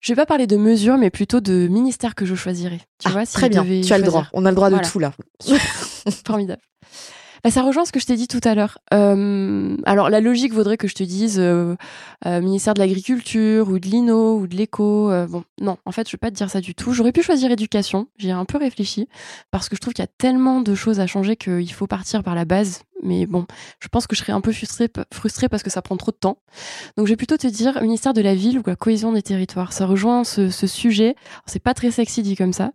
Je 0.00 0.12
vais 0.12 0.16
pas 0.16 0.26
parler 0.26 0.46
de 0.48 0.56
mesures, 0.56 0.98
mais 0.98 1.10
plutôt 1.10 1.40
de 1.40 1.68
ministère 1.68 2.14
que 2.16 2.26
je 2.26 2.34
choisirais. 2.34 2.80
Tu 2.98 3.08
Ah, 3.08 3.10
vois, 3.12 3.24
si 3.24 3.34
Très 3.34 3.48
bien, 3.48 3.64
tu 3.64 3.92
as 3.92 3.98
le 3.98 4.04
droit. 4.04 4.26
On 4.32 4.44
a 4.44 4.50
le 4.50 4.56
droit 4.56 4.68
de 4.68 4.74
Voilà. 4.74 4.88
tout 4.88 4.98
là. 4.98 5.12
Formidable. 6.26 6.60
Bah, 7.44 7.50
ça 7.50 7.62
rejoint 7.62 7.84
ce 7.84 7.90
que 7.90 7.98
je 7.98 8.06
t'ai 8.06 8.14
dit 8.14 8.28
tout 8.28 8.40
à 8.44 8.54
l'heure. 8.54 8.78
Euh, 8.94 9.76
alors, 9.84 10.10
la 10.10 10.20
logique 10.20 10.52
voudrait 10.52 10.76
que 10.76 10.86
je 10.86 10.94
te 10.94 11.02
dise 11.02 11.40
euh, 11.40 11.74
euh, 12.24 12.40
ministère 12.40 12.72
de 12.74 12.78
l'Agriculture 12.78 13.68
ou 13.68 13.80
de 13.80 13.88
l'INO 13.88 14.38
ou 14.38 14.46
de 14.46 14.54
l'éco. 14.54 15.10
bon, 15.26 15.42
non, 15.60 15.76
en 15.84 15.90
fait, 15.90 16.08
je 16.08 16.12
vais 16.12 16.18
pas 16.18 16.30
te 16.30 16.36
dire 16.36 16.48
ça 16.48 16.60
du 16.60 16.76
tout. 16.76 16.92
J'aurais 16.92 17.10
pu 17.10 17.22
choisir 17.22 17.50
éducation. 17.50 18.06
J'y 18.16 18.28
ai 18.28 18.32
un 18.32 18.44
peu 18.44 18.58
réfléchi 18.58 19.08
parce 19.50 19.68
que 19.68 19.74
je 19.74 19.80
trouve 19.80 19.92
qu'il 19.92 20.04
y 20.04 20.06
a 20.06 20.12
tellement 20.18 20.60
de 20.60 20.74
choses 20.76 21.00
à 21.00 21.08
changer 21.08 21.34
qu'il 21.34 21.72
faut 21.72 21.88
partir 21.88 22.22
par 22.22 22.36
la 22.36 22.44
base. 22.44 22.82
Mais 23.02 23.26
bon, 23.26 23.46
je 23.80 23.88
pense 23.88 24.06
que 24.06 24.14
je 24.14 24.20
serais 24.20 24.32
un 24.32 24.40
peu 24.40 24.52
frustrée, 24.52 24.88
frustrée 25.12 25.48
parce 25.48 25.64
que 25.64 25.70
ça 25.70 25.82
prend 25.82 25.96
trop 25.96 26.12
de 26.12 26.16
temps. 26.16 26.38
Donc, 26.96 27.08
je 27.08 27.12
vais 27.12 27.16
plutôt 27.16 27.36
te 27.36 27.48
dire 27.48 27.82
ministère 27.82 28.12
de 28.12 28.22
la 28.22 28.36
ville 28.36 28.60
ou 28.60 28.62
la 28.64 28.76
cohésion 28.76 29.10
des 29.10 29.22
territoires. 29.22 29.72
Ça 29.72 29.86
rejoint 29.86 30.22
ce, 30.22 30.48
ce 30.48 30.68
sujet. 30.68 31.16
C'est 31.46 31.62
pas 31.62 31.74
très 31.74 31.90
sexy 31.90 32.22
dit 32.22 32.36
comme 32.36 32.52
ça, 32.52 32.70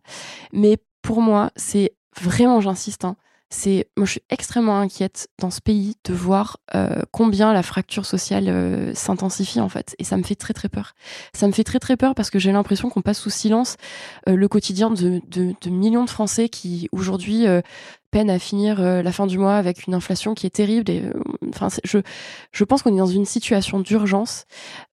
mais 0.51 0.77
pour 1.01 1.21
moi, 1.21 1.51
c'est 1.55 1.93
vraiment, 2.21 2.59
j'insiste, 2.59 3.05
hein, 3.05 3.15
c'est 3.49 3.87
moi 3.95 4.05
je 4.05 4.11
suis 4.11 4.23
extrêmement 4.29 4.79
inquiète 4.79 5.29
dans 5.39 5.51
ce 5.51 5.61
pays 5.61 5.95
de 6.03 6.13
voir 6.13 6.57
euh, 6.75 7.01
combien 7.11 7.53
la 7.53 7.63
fracture 7.63 8.05
sociale 8.05 8.49
euh, 8.49 8.93
s'intensifie 8.93 9.61
en 9.61 9.69
fait. 9.69 9.95
Et 9.99 10.03
ça 10.03 10.17
me 10.17 10.23
fait 10.23 10.35
très 10.35 10.53
très 10.53 10.69
peur. 10.69 10.93
Ça 11.33 11.47
me 11.47 11.53
fait 11.53 11.63
très 11.63 11.79
très 11.79 11.97
peur 11.97 12.13
parce 12.13 12.29
que 12.29 12.39
j'ai 12.39 12.51
l'impression 12.51 12.89
qu'on 12.89 13.01
passe 13.01 13.19
sous 13.19 13.29
silence 13.29 13.77
euh, 14.27 14.35
le 14.35 14.47
quotidien 14.47 14.89
de, 14.89 15.21
de, 15.27 15.53
de 15.61 15.69
millions 15.69 16.03
de 16.03 16.09
Français 16.09 16.49
qui 16.49 16.89
aujourd'hui 16.91 17.47
euh, 17.47 17.61
peinent 18.11 18.29
à 18.29 18.39
finir 18.39 18.79
euh, 18.79 19.01
la 19.01 19.11
fin 19.11 19.27
du 19.27 19.37
mois 19.37 19.55
avec 19.57 19.87
une 19.87 19.93
inflation 19.93 20.33
qui 20.33 20.45
est 20.45 20.51
terrible 20.51 20.89
et 20.89 21.01
euh, 21.01 21.13
enfin 21.49 21.67
je 21.83 21.99
je 22.51 22.63
pense 22.63 22.81
qu'on 22.81 22.93
est 22.93 22.99
dans 22.99 23.05
une 23.05 23.25
situation 23.25 23.79
d'urgence 23.79 24.45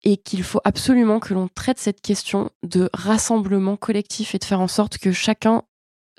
et 0.03 0.17
qu'il 0.17 0.43
faut 0.43 0.61
absolument 0.63 1.19
que 1.19 1.33
l'on 1.33 1.47
traite 1.47 1.79
cette 1.79 2.01
question 2.01 2.49
de 2.63 2.89
rassemblement 2.93 3.75
collectif 3.75 4.33
et 4.35 4.39
de 4.39 4.45
faire 4.45 4.61
en 4.61 4.67
sorte 4.67 4.97
que 4.97 5.11
chacun 5.11 5.63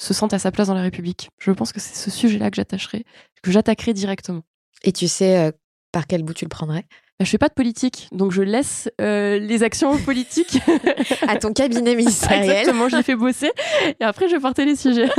se 0.03 0.15
sente 0.15 0.33
à 0.35 0.39
sa 0.39 0.51
place 0.51 0.67
dans 0.69 0.75
la 0.75 0.83
République. 0.83 1.31
Je 1.39 1.53
pense 1.53 1.73
que 1.73 1.81
c'est 1.81 1.95
ce 1.95 2.11
sujet-là 2.11 2.51
que 2.51 2.57
j'attacherai, 2.57 3.05
que 3.43 3.53
j'attaquerai 3.53 3.95
directement. 3.95 4.43
Et 4.83 4.91
tu 4.93 5.07
sais 5.07 5.39
euh, 5.39 5.53
par 5.93 6.09
quel 6.09 6.25
bout 6.25 6.35
tu 6.35 6.45
le 6.45 6.49
prendrais? 6.49 6.85
Bah, 7.21 7.25
je 7.25 7.31
fais 7.31 7.39
pas 7.39 7.49
de 7.49 7.55
politique, 7.55 8.09
donc 8.11 8.33
je 8.33 8.43
laisse 8.43 8.91
euh, 9.01 9.39
les 9.39 9.63
actions 9.63 9.97
politiques. 10.05 10.59
À 11.29 11.37
ton 11.37 11.53
cabinet 11.53 11.95
ministériel. 11.95 12.51
Exactement, 12.51 12.89
je 12.89 12.97
les 12.97 13.05
fais 13.05 13.15
bosser 13.15 13.53
et 14.01 14.05
après 14.05 14.29
je 14.29 14.35
vais 14.35 14.41
porter 14.41 14.65
les 14.65 14.75
sujets. 14.75 15.09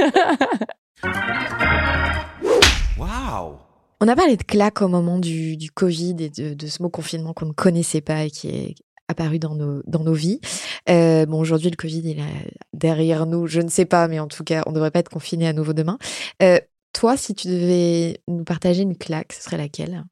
Waouh 2.97 3.55
On 4.01 4.07
a 4.07 4.15
parlé 4.15 4.35
de 4.35 4.43
claque 4.43 4.81
au 4.81 4.89
moment 4.89 5.17
du, 5.17 5.55
du 5.55 5.71
Covid 5.71 6.15
et 6.19 6.29
de, 6.29 6.53
de 6.53 6.67
ce 6.67 6.83
mot 6.83 6.89
confinement 6.89 7.33
qu'on 7.33 7.45
ne 7.45 7.53
connaissait 7.53 8.01
pas 8.01 8.25
et 8.25 8.31
qui 8.31 8.49
est 8.49 8.75
apparu 9.07 9.39
dans 9.39 9.55
nos, 9.55 9.81
dans 9.85 10.03
nos 10.03 10.13
vies. 10.13 10.39
Euh, 10.89 11.25
bon, 11.25 11.39
aujourd'hui, 11.39 11.69
le 11.69 11.75
Covid, 11.75 11.99
il 11.99 12.19
est 12.19 12.23
derrière 12.73 13.25
nous. 13.25 13.47
Je 13.47 13.61
ne 13.61 13.69
sais 13.69 13.85
pas, 13.85 14.07
mais 14.07 14.19
en 14.19 14.27
tout 14.27 14.43
cas, 14.43 14.63
on 14.65 14.71
ne 14.71 14.75
devrait 14.75 14.91
pas 14.91 14.99
être 14.99 15.09
confiné 15.09 15.47
à 15.47 15.53
nouveau 15.53 15.73
demain. 15.73 15.97
Euh, 16.41 16.59
toi, 16.93 17.17
si 17.17 17.33
tu 17.33 17.47
devais 17.47 18.21
nous 18.27 18.43
partager 18.43 18.83
une 18.83 18.97
claque, 18.97 19.33
ce 19.33 19.43
serait 19.43 19.57
laquelle? 19.57 20.03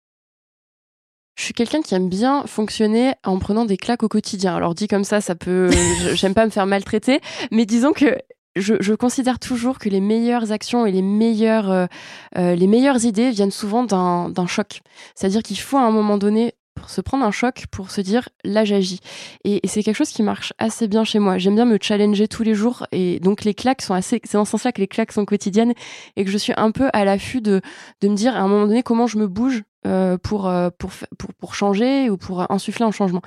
Je 1.36 1.46
suis 1.46 1.54
quelqu'un 1.54 1.82
qui 1.82 1.96
aime 1.96 2.10
bien 2.10 2.46
fonctionner 2.46 3.14
en 3.24 3.40
prenant 3.40 3.66
des 3.66 3.78
claques 3.78 4.04
au 4.04 4.10
quotidien. 4.10 4.56
Alors 4.56 4.76
dit 4.76 4.88
comme 4.88 5.04
ça, 5.04 5.22
ça 5.22 5.36
peut. 5.36 5.70
J'aime 6.14 6.34
pas 6.34 6.46
me 6.46 6.52
faire 6.52 6.66
maltraiter, 6.66 7.20
mais 7.52 7.66
disons 7.66 7.94
que 7.94 8.18
je, 8.56 8.76
je 8.80 8.94
considère 8.94 9.40
toujours 9.40 9.80
que 9.80 9.88
les 9.88 10.02
meilleures 10.02 10.52
actions 10.52 10.86
et 10.86 10.92
les 10.92 11.02
meilleures, 11.02 11.72
euh, 11.72 11.88
les 12.36 12.68
meilleures 12.68 13.06
idées 13.06 13.32
viennent 13.32 13.52
souvent 13.52 13.84
d'un 13.84 14.48
choc. 14.48 14.82
C'est-à-dire 15.16 15.42
qu'il 15.42 15.58
faut 15.58 15.78
à 15.78 15.84
un 15.84 15.92
moment 15.92 16.18
donné 16.18 16.54
se 16.90 17.02
prendre 17.02 17.26
un 17.26 17.32
choc 17.32 17.66
pour 17.72 17.92
se 17.92 18.02
dire 18.02 18.30
là 18.44 18.66
j'agis. 18.66 19.00
Et, 19.44 19.66
et 19.66 19.68
c'est 19.68 19.84
quelque 19.84 19.96
chose 19.96 20.10
qui 20.10 20.24
marche 20.24 20.54
assez 20.58 20.88
bien 20.88 21.04
chez 21.04 21.20
moi. 21.20 21.38
J'aime 21.38 21.56
bien 21.56 21.66
me 21.66 21.78
challenger 21.82 22.28
tous 22.28 22.44
les 22.44 22.54
jours 22.54 22.86
et 22.92 23.20
donc 23.20 23.44
les 23.44 23.54
claques 23.54 23.82
sont 23.82 23.94
assez. 23.94 24.22
C'est 24.24 24.38
dans 24.38 24.46
ce 24.46 24.52
sens-là 24.52 24.72
que 24.72 24.82
les 24.82 24.88
claques 24.88 25.12
sont 25.12 25.26
quotidiennes 25.26 25.74
et 26.16 26.26
que 26.26 26.32
je 26.32 26.38
suis 26.38 26.54
un 26.58 26.72
peu 26.72 26.90
à 26.94 27.06
l'affût 27.06 27.42
de 27.42 27.62
de 28.02 28.08
me 28.08 28.16
dire 28.16 28.36
à 28.36 28.40
un 28.40 28.48
moment 28.48 28.68
donné 28.68 28.84
comment 28.84 29.08
je 29.08 29.18
me 29.18 29.28
bouge 29.28 29.64
euh, 29.88 30.18
pour, 30.18 30.48
euh, 30.48 30.70
pour, 30.78 30.92
pour, 31.18 31.34
pour 31.34 31.56
changer 31.56 32.10
ou 32.12 32.18
pour 32.18 32.52
insuffler 32.52 32.86
un 32.86 32.92
changement. 32.92 33.22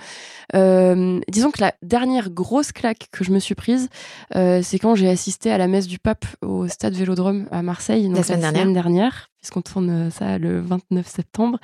Euh, 0.55 1.21
disons 1.29 1.51
que 1.51 1.61
la 1.61 1.75
dernière 1.83 2.31
grosse 2.31 2.71
claque 2.71 3.09
que 3.11 3.25
je 3.25 3.33
me 3.33 3.41
suis 3.41 3.57
prise, 3.57 3.89
c'est 4.33 4.79
quand 4.79 4.95
j'ai 4.95 5.09
assisté 5.09 5.51
à 5.51 5.59
la 5.59 5.67
messe 5.67 5.87
du 5.87 5.99
pape 5.99 6.27
au 6.43 6.69
stade 6.69 6.95
Vélodrome 6.95 7.49
à 7.51 7.63
Marseille, 7.63 8.09
la 8.09 8.23
semaine, 8.23 8.41
dernière. 8.41 8.73
dernière, 8.73 9.31
puisqu'on 9.41 9.63
tourne 9.63 10.11
ça 10.11 10.39
le 10.39 10.61
29 10.61 11.07
septembre. 11.07 11.59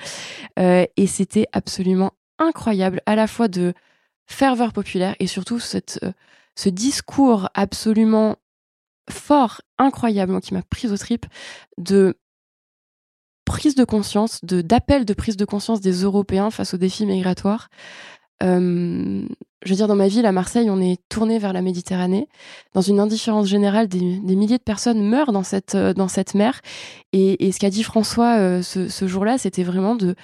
et 0.58 1.06
c'était 1.06 1.46
absolument 1.52 2.12
incroyable, 2.38 3.00
à 3.06 3.14
la 3.14 3.26
fois 3.26 3.48
de 3.48 3.74
ferveur 4.26 4.72
populaire 4.72 5.14
et 5.20 5.26
surtout 5.26 5.60
cette, 5.60 6.00
ce 6.56 6.68
discours 6.68 7.48
absolument 7.54 8.36
fort, 9.08 9.60
incroyable, 9.78 10.40
qui 10.40 10.54
m'a 10.54 10.62
prise 10.62 10.92
au 10.92 10.96
trip, 10.96 11.26
de 11.78 12.16
prise 13.44 13.74
de 13.74 13.84
conscience, 13.84 14.40
de 14.44 14.60
d'appel 14.60 15.04
de 15.04 15.14
prise 15.14 15.36
de 15.36 15.44
conscience 15.44 15.80
des 15.80 16.02
Européens 16.02 16.50
face 16.50 16.74
aux 16.74 16.78
défis 16.78 17.06
migratoires. 17.06 17.68
Euh, 18.42 19.26
je 19.62 19.70
veux 19.70 19.76
dire, 19.76 19.88
dans 19.88 19.96
ma 19.96 20.08
ville, 20.08 20.24
à 20.24 20.32
Marseille, 20.32 20.70
on 20.70 20.80
est 20.80 20.98
tourné 21.08 21.38
vers 21.38 21.52
la 21.52 21.60
Méditerranée. 21.60 22.28
Dans 22.72 22.80
une 22.80 22.98
indifférence 22.98 23.46
générale, 23.46 23.88
des, 23.88 24.00
milliers 24.00 24.56
de 24.56 24.62
personnes 24.62 25.02
meurent 25.02 25.32
dans 25.32 25.42
cette, 25.42 25.74
euh, 25.74 25.92
dans 25.92 26.08
cette 26.08 26.34
mer. 26.34 26.60
Et, 27.12 27.52
ce 27.52 27.58
qu'a 27.58 27.68
dit 27.68 27.82
François 27.82 28.38
euh, 28.38 28.62
ce, 28.62 29.06
jour-là, 29.06 29.36
c'était 29.36 29.64
vraiment 29.64 29.94
de 29.94 30.14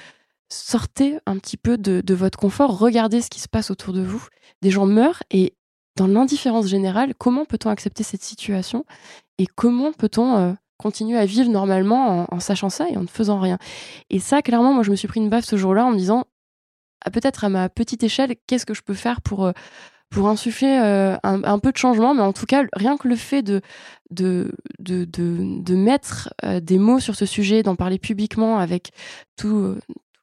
sortir 0.48 1.20
un 1.26 1.36
petit 1.36 1.58
peu 1.58 1.76
de, 1.76 2.00
de, 2.00 2.14
votre 2.14 2.38
confort, 2.38 2.78
regardez 2.78 3.20
ce 3.20 3.28
qui 3.28 3.40
se 3.40 3.48
passe 3.48 3.70
autour 3.70 3.92
de 3.92 4.00
vous. 4.00 4.24
Des 4.62 4.70
gens 4.70 4.86
meurent 4.86 5.22
et 5.30 5.54
dans 5.96 6.06
l'indifférence 6.06 6.68
générale, 6.68 7.14
comment 7.18 7.44
peut-on 7.44 7.68
accepter 7.68 8.04
cette 8.04 8.22
situation 8.22 8.84
et 9.38 9.46
comment 9.46 9.92
peut-on 9.92 10.56
continuer 10.78 11.18
à 11.18 11.26
vivre 11.26 11.50
normalement 11.50 12.26
en, 12.32 12.40
sachant 12.40 12.68
ça 12.68 12.88
et 12.88 12.96
en 12.96 13.02
ne 13.02 13.06
faisant 13.06 13.40
rien. 13.40 13.58
Et 14.10 14.18
ça, 14.18 14.42
clairement, 14.42 14.72
moi, 14.72 14.82
je 14.82 14.90
me 14.90 14.96
suis 14.96 15.08
pris 15.08 15.20
une 15.20 15.28
baffe 15.28 15.44
ce 15.44 15.56
jour-là 15.56 15.86
en 15.86 15.90
me 15.90 15.96
disant, 15.96 16.24
ah, 17.04 17.10
peut-être 17.10 17.44
à 17.44 17.48
ma 17.48 17.68
petite 17.68 18.02
échelle, 18.02 18.34
qu'est-ce 18.46 18.66
que 18.66 18.74
je 18.74 18.82
peux 18.82 18.94
faire 18.94 19.20
pour, 19.20 19.46
euh, 19.46 19.52
pour 20.10 20.28
insuffler 20.28 20.78
euh, 20.82 21.16
un, 21.22 21.58
peu 21.58 21.72
de 21.72 21.76
changement, 21.76 22.14
mais 22.14 22.22
en 22.22 22.32
tout 22.32 22.46
cas, 22.46 22.64
rien 22.74 22.96
que 22.96 23.08
le 23.08 23.16
fait 23.16 23.42
de, 23.42 23.60
de, 24.10 24.52
de, 24.78 25.04
de, 25.04 25.74
mettre 25.74 26.32
euh, 26.44 26.60
des 26.60 26.78
mots 26.78 27.00
sur 27.00 27.16
ce 27.16 27.26
sujet, 27.26 27.62
d'en 27.62 27.76
parler 27.76 27.98
publiquement 27.98 28.58
avec 28.58 28.92
tous 29.36 29.76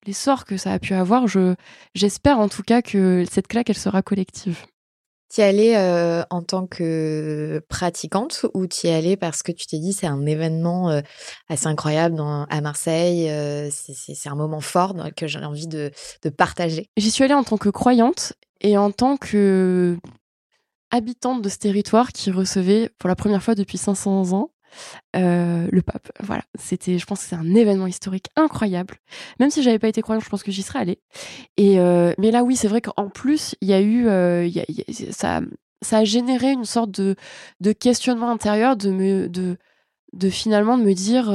les 0.06 0.14
sorts 0.14 0.46
que 0.46 0.58
ça 0.58 0.72
a 0.72 0.80
pu 0.80 0.94
avoir, 0.94 1.28
je, 1.28 1.56
j'espère 1.96 2.40
en 2.40 2.50
tout 2.50 2.64
cas 2.64 2.82
que 2.82 3.24
cette 3.30 3.48
claque, 3.48 3.70
elle 3.70 3.78
sera 3.78 4.02
collective. 4.02 4.66
T'y 5.34 5.42
allais 5.42 5.76
euh, 5.76 6.22
en 6.30 6.44
tant 6.44 6.68
que 6.68 7.60
pratiquante 7.68 8.46
ou 8.54 8.68
t'y 8.68 8.90
allais 8.90 9.18
parce 9.18 9.42
que 9.42 9.52
tu 9.52 9.66
t'es 9.66 9.80
dit 9.80 9.92
c'est 9.92 10.06
un 10.06 10.28
événement 10.28 10.92
euh, 10.92 11.02
assez 11.50 11.66
incroyable 11.66 12.22
à 12.22 12.62
Marseille, 12.62 13.32
euh, 13.32 13.68
c'est 13.72 14.30
un 14.30 14.36
moment 14.36 14.62
fort 14.62 14.94
que 15.18 15.26
j'ai 15.26 15.40
envie 15.40 15.66
de, 15.66 15.90
de 16.22 16.30
partager? 16.30 16.88
J'y 16.98 17.10
suis 17.10 17.24
allée 17.24 17.34
en 17.34 17.44
tant 17.44 17.58
que 17.58 17.70
croyante 17.70 18.34
et 18.62 18.78
en 18.78 18.92
tant 18.92 19.18
que 19.18 19.98
habitante 20.92 21.42
de 21.42 21.50
ce 21.50 21.58
territoire 21.58 22.12
qui 22.12 22.30
recevait 22.30 22.92
pour 23.00 23.10
la 23.10 23.16
première 23.16 23.42
fois 23.42 23.56
depuis 23.56 23.80
500 23.80 24.34
ans 24.34 24.52
euh, 25.16 25.68
le 25.72 25.82
pape. 25.82 26.12
Voilà, 26.22 26.44
c'était, 26.56 26.98
je 26.98 27.06
pense 27.06 27.20
que 27.22 27.26
c'est 27.30 27.36
un 27.36 27.56
événement 27.56 27.88
historique 27.88 28.28
incroyable. 28.36 28.96
Même 29.40 29.50
si 29.50 29.62
j'avais 29.62 29.80
pas 29.80 29.88
été 29.88 30.02
croyante, 30.02 30.24
je 30.24 30.30
pense 30.30 30.44
que 30.44 30.52
j'y 30.52 30.64
serais 30.64 30.80
allée. 30.80 31.00
Et 31.58 31.80
euh, 31.80 32.14
mais 32.18 32.32
là, 32.32 32.44
oui, 32.44 32.56
c'est 32.56 32.68
vrai 32.68 32.82
qu'en 32.82 33.10
plus, 33.10 33.56
il 33.62 33.68
y 33.68 33.74
a 33.74 33.82
eu, 33.82 34.08
euh, 34.08 34.50
ça, 35.12 35.42
ça 35.82 35.98
a 36.00 36.04
généré 36.04 36.52
une 36.52 36.66
sorte 36.66 36.92
de, 36.92 37.16
de 37.60 37.72
questionnement 37.72 38.32
intérieur, 38.32 38.76
de 38.76 38.90
me, 38.90 39.30
de, 39.30 39.58
de 40.14 40.30
finalement 40.30 40.78
de 40.78 40.84
me 40.84 40.94
dire. 40.94 41.32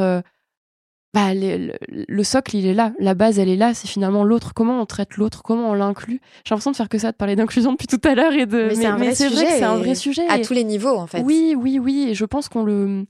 bah, 1.14 1.32
le, 1.34 2.22
socle, 2.24 2.56
il 2.56 2.66
est 2.66 2.74
là, 2.74 2.92
la 2.98 3.14
base, 3.14 3.38
elle 3.38 3.48
est 3.48 3.56
là, 3.56 3.74
c'est 3.74 3.88
finalement 3.88 4.24
l'autre. 4.24 4.54
Comment 4.54 4.80
on 4.80 4.86
traite 4.86 5.16
l'autre, 5.16 5.42
comment 5.42 5.70
on 5.70 5.74
l'inclut? 5.74 6.20
J'ai 6.44 6.54
l'impression 6.54 6.72
de 6.72 6.76
faire 6.76 6.88
que 6.88 6.98
ça, 6.98 7.12
de 7.12 7.16
parler 7.16 7.36
d'inclusion 7.36 7.72
depuis 7.72 7.86
tout 7.86 8.00
à 8.04 8.14
l'heure 8.14 8.32
et 8.32 8.46
de. 8.46 8.68
Mais, 8.68 8.74
c'est 8.74 8.86
un 8.86 8.96
vrai 8.96 9.14
sujet. 9.14 9.46
c'est 9.46 9.62
un 9.62 9.76
vrai 9.76 9.94
sujet. 9.94 10.26
À 10.28 10.38
tous 10.40 10.52
les 10.52 10.64
niveaux, 10.64 10.96
en 10.96 11.06
fait. 11.06 11.22
Oui, 11.22 11.54
oui, 11.56 11.78
oui. 11.78 12.08
Et 12.10 12.14
je 12.14 12.24
pense 12.24 12.48
qu'on 12.48 12.64
le, 12.64 13.04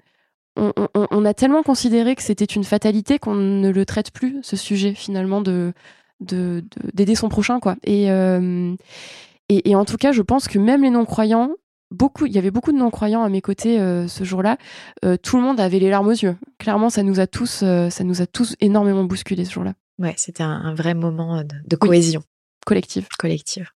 on, 0.59 1.25
a 1.25 1.35
tellement 1.35 1.63
considéré 1.63 2.15
que 2.15 2.23
c'était 2.23 2.45
une 2.45 2.65
fatalité 2.65 3.19
qu'on 3.19 3.35
ne 3.35 3.71
le 3.71 3.87
traite 3.87 4.11
plus, 4.11 4.39
ce 4.43 4.57
sujet 4.57 4.95
finalement 4.95 5.41
de 5.41 5.73
d'aider 6.21 7.15
son 7.15 7.29
prochain 7.29 7.61
quoi. 7.61 7.77
Euh, 7.87 8.75
et, 9.49 9.71
et, 9.71 9.77
en 9.77 9.85
tout 9.85 9.97
cas, 9.97 10.11
je 10.11 10.21
pense 10.21 10.49
que 10.49 10.59
même 10.59 10.83
les 10.83 10.91
non-croyants, 10.91 11.53
beaucoup, 11.93 12.27
il 12.27 12.33
y 12.33 12.39
avait 12.39 12.51
beaucoup 12.51 12.73
de 12.73 12.77
non-croyants 12.77 13.23
à 13.23 13.29
mes 13.29 13.41
côtés 13.41 13.81
euh, 13.81 14.09
ce 14.09 14.25
jour-là. 14.25 14.59
Euh, 15.05 15.17
tout 15.17 15.37
le 15.37 15.43
monde 15.43 15.61
avait 15.61 15.79
les 15.79 15.91
larmes 15.91 16.09
aux 16.09 16.13
yeux. 16.13 16.37
Clairement, 16.59 16.91
ça 16.91 17.05
nous 17.05 17.21
a 17.21 17.29
tous, 17.29 17.59
ça 17.61 18.05
nous 18.05 18.21
a 18.21 18.27
tous 18.27 18.57
énormément 18.61 19.05
bousculé 19.05 19.45
ce 19.45 19.53
jour-là. 19.53 19.75
Ouais, 19.99 20.15
c'était 20.17 20.43
un, 20.43 20.75
vrai 20.75 20.95
moment 20.95 21.43
de, 21.45 21.77
cohésion 21.77 22.23
collective. 22.67 23.07
Collective. 23.17 23.71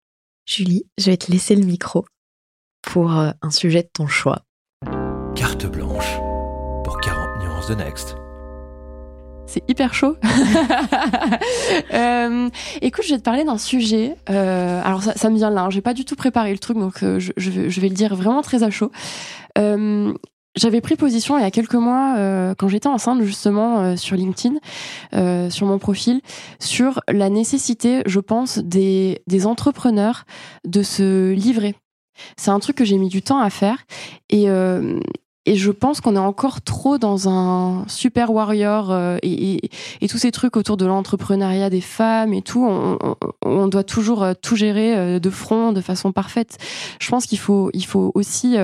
Julie, 0.46 0.84
je 0.98 1.10
vais 1.10 1.16
te 1.18 1.30
laisser 1.30 1.54
le 1.54 1.64
micro 1.64 2.06
pour 2.80 3.10
un 3.10 3.50
sujet 3.50 3.82
de 3.82 3.90
ton 3.92 4.06
choix. 4.06 4.42
Carte 5.36 5.66
blanche 5.66 6.18
The 7.70 7.76
Next. 7.76 8.16
C'est 9.46 9.62
hyper 9.68 9.94
chaud. 9.94 10.16
euh, 11.92 12.48
écoute, 12.80 13.04
je 13.04 13.10
vais 13.12 13.18
te 13.18 13.22
parler 13.22 13.44
d'un 13.44 13.58
sujet. 13.58 14.16
Euh, 14.28 14.80
alors 14.84 15.02
ça, 15.02 15.30
me 15.30 15.36
vient 15.36 15.50
là. 15.50 15.62
Hein. 15.62 15.70
J'ai 15.70 15.82
pas 15.82 15.94
du 15.94 16.04
tout 16.04 16.16
préparé 16.16 16.52
le 16.52 16.58
truc, 16.58 16.78
donc 16.78 17.02
euh, 17.02 17.18
je, 17.18 17.80
vais 17.80 17.88
le 17.88 17.94
dire 17.94 18.14
vraiment 18.14 18.42
très 18.42 18.62
à 18.62 18.70
chaud. 18.70 18.90
J'avais 20.56 20.80
pris 20.80 20.96
position 20.96 21.38
il 21.38 21.42
y 21.42 21.44
a 21.44 21.50
quelques 21.52 21.74
mois, 21.74 22.16
quand 22.58 22.66
j'étais 22.66 22.88
enceinte 22.88 23.22
justement 23.22 23.96
sur 23.96 24.16
LinkedIn, 24.16 24.56
sur 25.48 25.66
mon 25.66 25.78
profil, 25.78 26.20
sur 26.58 27.00
la 27.08 27.30
nécessité, 27.30 28.02
je 28.06 28.18
pense, 28.18 28.58
des, 28.58 29.22
des 29.28 29.46
entrepreneurs 29.46 30.24
de 30.66 30.82
se 30.82 31.30
livrer. 31.30 31.76
C'est 32.36 32.50
un 32.50 32.58
truc 32.58 32.76
que 32.76 32.84
j'ai 32.84 32.98
mis 32.98 33.08
du 33.08 33.22
temps 33.22 33.38
à 33.38 33.48
faire 33.48 33.78
et, 34.28 34.48
et 35.50 35.56
je 35.56 35.72
pense 35.72 36.00
qu'on 36.00 36.14
est 36.14 36.20
encore 36.20 36.62
trop 36.62 36.96
dans 36.96 37.28
un 37.28 37.84
super 37.88 38.32
warrior 38.32 38.92
euh, 38.92 39.18
et, 39.24 39.68
tous 40.08 40.16
ces 40.16 40.30
trucs 40.30 40.56
autour 40.56 40.76
de 40.76 40.86
l'entrepreneuriat 40.86 41.70
des 41.70 41.80
femmes 41.80 42.32
et 42.32 42.40
tout. 42.40 42.64
On, 43.44 43.66
doit 43.66 43.82
toujours 43.82 44.22
euh, 44.22 44.32
tout 44.40 44.54
gérer 44.54 44.96
euh, 44.96 45.18
de 45.18 45.28
front, 45.28 45.72
de 45.72 45.80
façon 45.80 46.12
parfaite. 46.12 46.58
Je 47.00 47.08
pense 47.10 47.26
qu'il 47.26 47.40
faut, 47.40 47.68
il 47.74 47.84
faut 47.84 48.12
aussi 48.14 48.58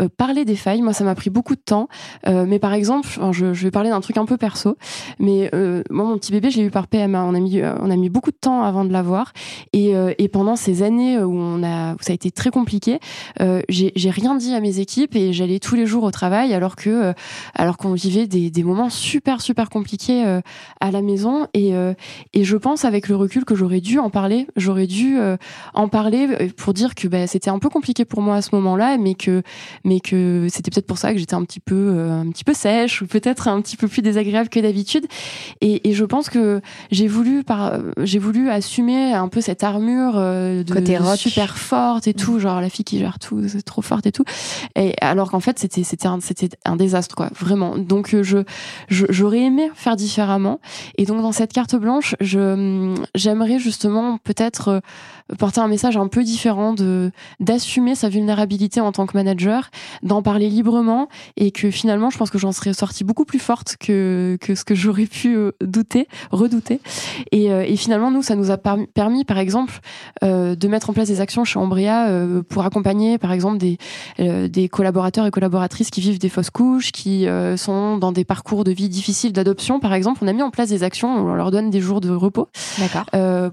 euh, 0.00 0.08
parler 0.08 0.44
des 0.44 0.56
failles. 0.56 0.82
Moi, 0.82 0.92
ça 0.92 1.04
m'a 1.04 1.14
pris 1.14 1.30
beaucoup 1.30 1.54
de 1.54 1.60
temps. 1.60 1.88
Euh, 2.26 2.46
mais 2.48 2.58
par 2.58 2.72
exemple, 2.72 3.08
je, 3.30 3.54
je, 3.54 3.62
vais 3.62 3.70
parler 3.70 3.90
d'un 3.90 4.00
truc 4.00 4.16
un 4.16 4.24
peu 4.24 4.36
perso. 4.36 4.76
Mais 5.20 5.50
euh, 5.54 5.84
moi, 5.88 6.04
mon 6.04 6.18
petit 6.18 6.32
bébé, 6.32 6.50
je 6.50 6.58
l'ai 6.58 6.64
eu 6.64 6.70
par 6.70 6.88
PMA. 6.88 7.24
On 7.24 7.34
a 7.34 7.38
mis, 7.38 7.62
on 7.62 7.90
a 7.90 7.96
mis 7.96 8.08
beaucoup 8.08 8.32
de 8.32 8.36
temps 8.36 8.64
avant 8.64 8.84
de 8.84 8.92
l'avoir. 8.92 9.32
Et, 9.72 9.92
et 10.18 10.28
pendant 10.28 10.56
ces 10.56 10.82
années 10.82 11.18
où 11.18 11.36
on 11.36 11.62
a, 11.62 11.94
où 11.94 11.98
ça 12.00 12.12
a 12.12 12.14
été 12.14 12.30
très 12.30 12.50
compliqué, 12.50 12.98
j'ai 13.68 14.10
rien 14.10 14.34
dit 14.34 14.54
à 14.54 14.60
mes 14.60 14.80
équipes 14.80 15.14
et 15.16 15.32
j'allais 15.32 15.58
tous 15.58 15.74
les 15.74 15.86
jours 15.86 16.04
au 16.04 16.10
travail, 16.10 16.54
alors 16.54 16.76
que, 16.76 17.12
alors 17.54 17.76
qu'on 17.76 17.92
vivait 17.92 18.26
des, 18.26 18.50
des 18.50 18.62
moments 18.62 18.90
super 18.90 19.40
super 19.40 19.70
compliqués 19.70 20.24
à 20.80 20.90
la 20.90 21.02
maison. 21.02 21.46
Et, 21.54 21.72
et 22.32 22.44
je 22.44 22.56
pense 22.56 22.84
avec 22.84 23.08
le 23.08 23.16
recul 23.16 23.44
que 23.44 23.54
j'aurais 23.54 23.80
dû 23.80 23.98
en 23.98 24.10
parler. 24.10 24.46
J'aurais 24.56 24.86
dû 24.86 25.18
en 25.74 25.88
parler 25.88 26.50
pour 26.56 26.74
dire 26.74 26.94
que 26.94 27.08
bah, 27.08 27.26
c'était 27.26 27.50
un 27.50 27.58
peu 27.58 27.68
compliqué 27.68 28.04
pour 28.04 28.22
moi 28.22 28.36
à 28.36 28.42
ce 28.42 28.54
moment-là, 28.54 28.98
mais 28.98 29.14
que 29.14 29.42
mais 29.84 30.00
que 30.00 30.46
c'était 30.50 30.70
peut-être 30.70 30.86
pour 30.86 30.98
ça 30.98 31.12
que 31.12 31.18
j'étais 31.18 31.34
un 31.34 31.44
petit 31.44 31.60
peu 31.60 31.74
euh, 31.74 32.20
un 32.20 32.30
petit 32.30 32.44
peu 32.44 32.54
sèche 32.54 33.02
ou 33.02 33.06
peut-être 33.06 33.48
un 33.48 33.60
petit 33.60 33.76
peu 33.76 33.86
plus 33.88 34.02
désagréable 34.02 34.48
que 34.48 34.60
d'habitude. 34.60 35.06
Et, 35.60 35.88
et, 35.88 35.92
je 35.92 36.04
pense 36.04 36.30
que 36.30 36.60
j'ai 36.90 37.06
voulu 37.06 37.44
par 37.44 37.78
j'ai 37.98 38.18
voulu 38.18 38.50
assumer 38.50 39.12
un 39.12 39.28
peu 39.28 39.40
cette 39.40 39.62
armure 39.62 40.14
euh, 40.16 40.62
de 40.62 40.72
Côté 40.72 40.98
super 41.16 41.56
forte 41.56 42.08
et 42.08 42.14
tout 42.14 42.38
genre 42.38 42.60
la 42.60 42.70
fille 42.70 42.84
qui 42.84 42.98
gère 42.98 43.18
tout 43.18 43.46
c'est 43.46 43.62
trop 43.62 43.82
forte 43.82 44.06
et 44.06 44.12
tout. 44.12 44.24
Et 44.74 44.94
alors 45.00 45.30
qu'en 45.30 45.40
fait 45.40 45.58
c'était 45.58 45.84
c'était 45.84 46.08
un 46.08 46.20
c'était 46.20 46.48
un 46.64 46.76
désastre 46.76 47.14
quoi 47.14 47.30
vraiment. 47.38 47.76
Donc 47.76 48.14
euh, 48.14 48.22
je 48.22 48.38
j'aurais 48.88 49.40
aimé 49.40 49.70
faire 49.74 49.96
différemment. 49.96 50.60
Et 50.98 51.04
donc 51.04 51.20
dans 51.20 51.32
cette 51.32 51.52
carte 51.52 51.76
blanche 51.76 52.14
je 52.20 52.94
j'aimerais 53.14 53.58
justement 53.58 54.18
peut-être 54.18 54.80
porter 55.38 55.60
un 55.60 55.68
message 55.68 55.96
un 55.96 56.08
peu 56.08 56.22
différent 56.22 56.74
de 56.74 57.10
d'assumer 57.40 57.94
sa 57.94 58.08
vulnérabilité 58.08 58.80
en 58.80 58.92
tant 58.92 59.06
que 59.06 59.16
manager, 59.16 59.70
d'en 60.02 60.22
parler 60.22 60.48
librement 60.48 61.08
et 61.36 61.50
que 61.50 61.70
finalement 61.70 62.10
je 62.10 62.18
pense 62.18 62.30
que 62.30 62.38
j'en 62.38 62.52
serais 62.52 62.72
sortie 62.72 63.04
beaucoup 63.04 63.24
plus 63.24 63.38
forte 63.38 63.76
que 63.78 64.36
que 64.40 64.54
ce 64.54 64.64
que 64.64 64.74
j'aurais 64.74 65.06
pu 65.06 65.36
euh, 65.36 65.52
douter, 65.60 66.08
redouter. 66.30 66.80
Et, 67.32 67.52
euh, 67.52 67.64
et 67.66 67.76
finalement 67.76 68.10
nous 68.10 68.22
ça 68.22 68.36
nous 68.36 68.50
a 68.50 68.56
permis, 68.56 69.24
par 69.24 69.38
exemple 69.38 69.80
euh, 70.22 70.54
de 70.54 70.68
mettre 70.68 70.90
en 70.90 70.92
place 70.92 71.08
des 71.08 71.20
actions 71.20 71.44
chez 71.44 71.58
Ombria 71.58 72.08
euh, 72.08 72.42
pour 72.42 72.64
accompagner 72.64 73.18
par 73.18 73.32
exemple 73.32 73.58
des 73.58 73.78
des 74.18 74.68
collaborateurs 74.68 75.26
et 75.26 75.30
collaboratrices 75.30 75.90
qui 75.90 76.00
vivent 76.00 76.18
des 76.18 76.28
fausses 76.28 76.50
couches, 76.50 76.92
qui 76.92 77.26
sont 77.56 77.98
dans 77.98 78.12
des 78.12 78.24
parcours 78.24 78.64
de 78.64 78.72
vie 78.72 78.88
difficiles 78.88 79.32
d'adoption 79.32 79.80
par 79.80 79.92
exemple, 79.94 80.20
on 80.22 80.28
a 80.28 80.32
mis 80.32 80.42
en 80.42 80.50
place 80.50 80.68
des 80.68 80.82
actions, 80.82 81.08
on 81.08 81.34
leur 81.34 81.50
donne 81.50 81.70
des 81.70 81.80
jours 81.80 82.00
de 82.00 82.10
repos. 82.10 82.48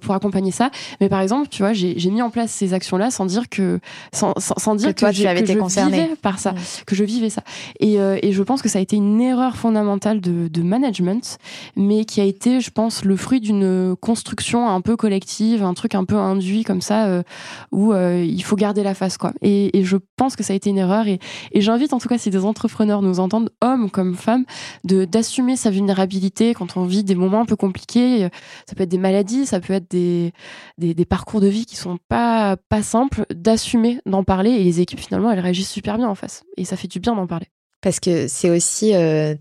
pour 0.01 0.13
accompagner 0.13 0.51
ça. 0.51 0.69
Mais 0.99 1.09
par 1.09 1.21
exemple, 1.21 1.47
tu 1.49 1.63
vois, 1.63 1.73
j'ai 1.73 2.09
mis 2.09 2.21
en 2.21 2.29
place 2.29 2.51
ces 2.51 2.73
actions-là 2.73 3.11
sans 3.11 3.25
dire 3.25 3.49
que, 3.49 3.79
sans, 4.13 4.33
sans, 4.37 4.75
dire 4.75 4.89
que, 4.89 4.99
toi, 4.99 5.11
tu 5.11 5.25
avais 5.25 5.41
été 5.41 5.55
concernée. 5.55 6.10
par 6.21 6.39
ça, 6.39 6.53
que 6.85 6.95
je 6.95 7.03
vivais 7.03 7.29
ça. 7.29 7.43
Et, 7.79 7.99
euh, 7.99 8.17
et, 8.21 8.31
je 8.31 8.43
pense 8.43 8.61
que 8.61 8.69
ça 8.69 8.79
a 8.79 8.81
été 8.81 8.95
une 8.95 9.21
erreur 9.21 9.55
fondamentale 9.55 10.21
de, 10.21 10.47
de, 10.47 10.61
management, 10.61 11.37
mais 11.75 12.05
qui 12.05 12.21
a 12.21 12.23
été, 12.23 12.61
je 12.61 12.71
pense, 12.71 13.03
le 13.03 13.15
fruit 13.15 13.39
d'une 13.39 13.95
construction 13.99 14.69
un 14.69 14.81
peu 14.81 14.95
collective, 14.95 15.63
un 15.63 15.73
truc 15.73 15.95
un 15.95 16.05
peu 16.05 16.15
induit 16.15 16.63
comme 16.63 16.81
ça, 16.81 17.07
euh, 17.07 17.23
où 17.71 17.93
euh, 17.93 18.23
il 18.23 18.43
faut 18.43 18.55
garder 18.55 18.83
la 18.83 18.93
face, 18.93 19.17
quoi. 19.17 19.33
Et, 19.41 19.77
et, 19.77 19.83
je 19.83 19.97
pense 20.15 20.35
que 20.35 20.43
ça 20.43 20.53
a 20.53 20.55
été 20.55 20.69
une 20.69 20.77
erreur. 20.77 21.07
Et, 21.07 21.19
et 21.51 21.61
j'invite, 21.61 21.93
en 21.93 21.99
tout 21.99 22.07
cas, 22.07 22.17
si 22.17 22.29
des 22.29 22.45
entrepreneurs 22.45 23.01
nous 23.01 23.19
entendent, 23.19 23.49
hommes 23.61 23.89
comme 23.89 24.15
femmes, 24.15 24.45
de 24.83 25.05
d'assumer 25.05 25.55
sa 25.55 25.71
vulnérabilité 25.71 26.53
quand 26.53 26.77
on 26.77 26.85
vit 26.85 27.03
des 27.03 27.15
moments 27.15 27.41
un 27.41 27.45
peu 27.45 27.55
compliqués. 27.55 28.29
Ça 28.67 28.75
peut 28.75 28.83
être 28.83 28.89
des 28.89 28.97
maladies, 28.97 29.45
ça 29.45 29.59
peut 29.59 29.73
être 29.73 29.89
des, 29.89 30.33
des, 30.77 30.93
des 30.93 31.05
parcours 31.05 31.41
de 31.41 31.47
vie 31.47 31.65
qui 31.65 31.75
sont 31.75 31.97
pas, 32.07 32.57
pas 32.57 32.81
simples, 32.81 33.25
d'assumer, 33.33 33.99
d'en 34.05 34.23
parler. 34.23 34.51
Et 34.51 34.63
les 34.63 34.81
équipes, 34.81 34.99
finalement, 34.99 35.31
elles 35.31 35.39
réagissent 35.39 35.69
super 35.69 35.97
bien 35.97 36.00
en 36.07 36.15
face. 36.15 36.43
Et 36.57 36.65
ça 36.65 36.77
fait 36.77 36.87
du 36.87 36.99
bien 36.99 37.15
d'en 37.15 37.27
parler. 37.27 37.47
Parce 37.81 37.99
que 37.99 38.27
c'est 38.27 38.51
aussi 38.51 38.93
euh, 38.93 39.33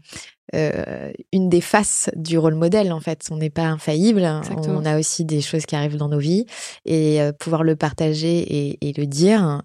euh, 0.55 1.13
une 1.31 1.51
des 1.51 1.61
faces 1.61 2.09
du 2.17 2.39
rôle 2.39 2.55
modèle, 2.55 2.91
en 2.91 3.01
fait. 3.01 3.29
On 3.31 3.37
n'est 3.37 3.51
pas 3.51 3.67
infaillible. 3.67 4.23
Exactement. 4.23 4.81
On 4.81 4.87
a 4.87 4.99
aussi 4.99 5.27
des 5.27 5.43
choses 5.43 5.67
qui 5.67 5.77
arrivent 5.77 5.99
dans 5.99 6.09
nos 6.09 6.19
vies. 6.19 6.47
Et 6.87 7.21
euh, 7.21 7.33
pouvoir 7.33 7.65
le 7.65 7.77
partager 7.77 8.39
et, 8.39 8.89
et 8.89 8.95
le 8.95 9.07
dire, 9.07 9.63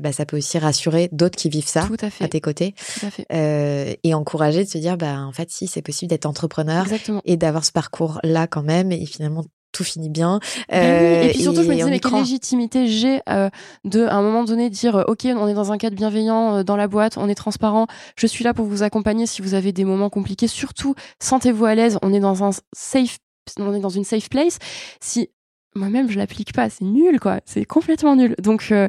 bah, 0.00 0.12
ça 0.12 0.26
peut 0.26 0.36
aussi 0.36 0.58
rassurer 0.58 1.08
d'autres 1.10 1.36
qui 1.36 1.48
vivent 1.48 1.66
ça 1.66 1.88
Tout 1.88 1.96
à, 2.00 2.10
fait. 2.10 2.24
à 2.24 2.28
tes 2.28 2.40
côtés. 2.40 2.74
Tout 3.00 3.06
à 3.06 3.10
fait. 3.10 3.98
Et 4.04 4.14
encourager 4.14 4.64
de 4.64 4.68
se 4.68 4.78
dire, 4.78 4.96
bah, 4.96 5.18
en 5.20 5.32
fait, 5.32 5.50
si, 5.50 5.66
c'est 5.66 5.82
possible 5.82 6.08
d'être 6.10 6.26
entrepreneur 6.26 6.84
Exactement. 6.84 7.20
et 7.24 7.36
d'avoir 7.36 7.64
ce 7.64 7.72
parcours-là 7.72 8.46
quand 8.46 8.62
même. 8.62 8.92
Et 8.92 9.06
finalement, 9.06 9.44
tout 9.74 9.84
finit 9.84 10.08
bien. 10.08 10.40
Ben 10.70 11.20
oui. 11.22 11.26
Et 11.26 11.30
puis 11.32 11.42
surtout, 11.42 11.62
je 11.62 11.68
me 11.68 11.74
disais, 11.74 11.90
mais 11.90 11.98
quelle 11.98 12.14
légitimité 12.14 12.86
j'ai 12.86 13.20
euh, 13.28 13.50
de, 13.84 14.04
à 14.04 14.14
un 14.14 14.22
moment 14.22 14.44
donné, 14.44 14.70
dire, 14.70 14.96
euh, 14.96 15.04
OK, 15.08 15.26
on 15.26 15.48
est 15.48 15.54
dans 15.54 15.72
un 15.72 15.78
cadre 15.78 15.96
bienveillant 15.96 16.56
euh, 16.56 16.62
dans 16.62 16.76
la 16.76 16.88
boîte, 16.88 17.18
on 17.18 17.28
est 17.28 17.34
transparent, 17.34 17.86
je 18.16 18.26
suis 18.26 18.44
là 18.44 18.54
pour 18.54 18.66
vous 18.66 18.82
accompagner 18.82 19.26
si 19.26 19.42
vous 19.42 19.54
avez 19.54 19.72
des 19.72 19.84
moments 19.84 20.10
compliqués. 20.10 20.48
Surtout, 20.48 20.94
sentez-vous 21.20 21.66
à 21.66 21.74
l'aise, 21.74 21.98
on 22.02 22.12
est 22.14 22.20
dans 22.20 22.44
un 22.44 22.50
safe, 22.72 23.18
on 23.58 23.74
est 23.74 23.80
dans 23.80 23.90
une 23.90 24.04
safe 24.04 24.30
place. 24.30 24.58
Si 25.00 25.28
moi-même 25.74 26.10
je 26.10 26.18
l'applique 26.18 26.52
pas, 26.52 26.70
c'est 26.70 26.84
nul 26.84 27.20
quoi, 27.20 27.40
c'est 27.44 27.64
complètement 27.64 28.16
nul. 28.16 28.34
Donc 28.38 28.68
euh, 28.70 28.88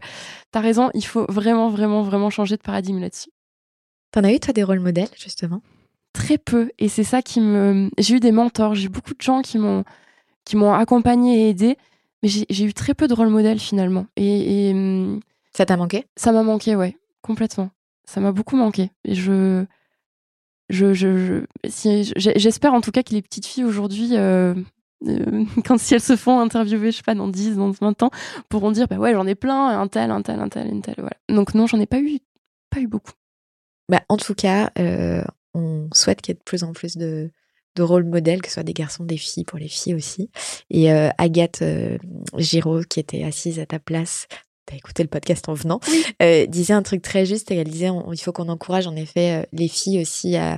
t'as 0.52 0.60
raison, 0.60 0.90
il 0.94 1.06
faut 1.06 1.26
vraiment 1.30 1.70
vraiment 1.70 2.04
vraiment 2.04 2.30
changer 2.30 2.58
de 2.58 2.62
paradigme 2.62 3.00
là-dessus. 3.00 3.30
T'en 4.12 4.24
as 4.24 4.32
eu 4.32 4.40
toi 4.40 4.54
des 4.54 4.64
rôles 4.64 4.80
modèles 4.80 5.10
justement? 5.18 5.62
Très 6.14 6.38
peu 6.38 6.72
et 6.80 6.88
c'est 6.88 7.04
ça 7.04 7.22
qui 7.22 7.42
me 7.42 7.90
j'ai 7.98 8.16
eu 8.16 8.20
des 8.20 8.32
mentors, 8.32 8.76
j'ai 8.76 8.90
beaucoup 8.90 9.14
de 9.14 9.22
gens 9.22 9.42
qui 9.42 9.58
m'ont 9.58 9.84
qui 10.46 10.56
m'ont 10.56 10.74
accompagné 10.74 11.46
et 11.46 11.50
aidé, 11.50 11.78
mais 12.24 12.30
j'ai 12.30 12.64
eu 12.64 12.74
très 12.74 12.94
peu 12.94 13.08
de 13.08 13.14
rôle 13.14 13.30
modèles 13.30 13.60
finalement 13.60 14.08
et, 14.16 14.70
et 14.70 14.74
hum, 14.74 15.20
Ça 15.54 15.66
t'a 15.66 15.78
manqué? 15.78 16.06
ça 16.16 16.32
m'a 16.32 16.44
manqué 16.44 16.76
ouais, 16.76 16.98
complètement. 17.22 17.70
Ça 18.06 18.22
m'a 18.22 18.32
beaucoup 18.32 18.56
manqué 18.56 18.92
et 19.04 19.16
je 19.16 19.66
je, 20.70 20.94
je, 20.94 21.18
je- 21.18 21.70
si, 21.70 22.12
j'ai- 22.16 22.38
j'espère 22.40 22.74
en 22.74 22.82
tout 22.82 22.92
cas 22.92 23.04
que 23.04 23.14
les 23.14 23.22
petites 23.22 23.46
filles 23.46 23.66
aujourd'hui, 23.66 24.18
euh, 24.18 24.56
euh, 25.08 25.46
quand 25.66 25.80
si 25.80 25.94
elles 25.94 26.02
se 26.02 26.16
font 26.16 26.40
interviewer, 26.40 26.92
je 26.92 26.98
sais 26.98 27.04
pas, 27.04 27.16
dans 27.16 27.28
10, 27.28 27.56
dans 27.56 27.72
20 27.72 28.02
ans, 28.04 28.10
pourront 28.50 28.72
dire 28.72 28.88
bah 28.88 28.98
ouais, 28.98 29.14
j'en 29.14 29.28
ai 29.28 29.36
plein, 29.36 29.80
un 29.80 29.88
tel, 29.88 30.12
un 30.12 30.22
tel, 30.22 30.40
un 30.40 30.50
tel, 30.50 30.68
une 30.68 30.82
telle, 30.82 30.96
voilà. 30.98 31.16
Donc 31.30 31.54
non, 31.54 31.68
j'en 31.68 31.80
ai 31.80 31.86
pas 31.86 32.00
eu, 32.00 32.20
pas 32.72 32.80
eu 32.80 32.88
beaucoup. 32.88 33.12
Bah, 33.90 34.02
en 34.10 34.18
tout 34.18 34.34
cas, 34.34 34.72
euh, 34.80 35.24
on 35.54 35.90
souhaite 35.94 36.22
qu'il 36.22 36.34
y 36.34 36.36
ait 36.36 36.40
de 36.40 36.44
plus 36.44 36.64
en 36.64 36.74
plus 36.74 36.98
de, 36.98 37.30
de 37.76 37.84
rôles 37.84 38.06
modèles, 38.06 38.42
que 38.42 38.48
ce 38.48 38.56
soit 38.56 38.64
des 38.64 38.74
garçons, 38.74 39.04
des 39.04 39.18
filles, 39.18 39.44
pour 39.46 39.60
les 39.60 39.68
filles 39.70 39.96
aussi. 39.96 40.30
Et 40.70 40.92
euh, 40.92 41.10
Agathe 41.18 41.62
euh, 41.62 41.98
Giraud, 42.38 42.82
qui 42.90 43.00
était 43.00 43.24
assise 43.24 43.60
à 43.60 43.66
ta 43.66 43.80
place, 43.80 44.28
t'as 44.68 44.78
écouté 44.78 45.04
le 45.04 45.10
podcast 45.10 45.48
en 45.48 45.54
venant, 45.54 45.80
euh, 46.24 46.48
disait 46.48 46.74
un 46.74 46.82
truc 46.82 47.04
très 47.04 47.24
juste. 47.28 47.52
Et 47.52 47.56
elle 47.56 47.68
disait 47.70 47.92
on- 47.92 48.12
il 48.12 48.18
faut 48.18 48.32
qu'on 48.32 48.50
encourage 48.50 48.88
en 48.88 48.96
effet 48.96 49.44
euh, 49.44 49.46
les 49.54 49.68
filles 49.68 50.02
aussi 50.02 50.36
à, 50.38 50.58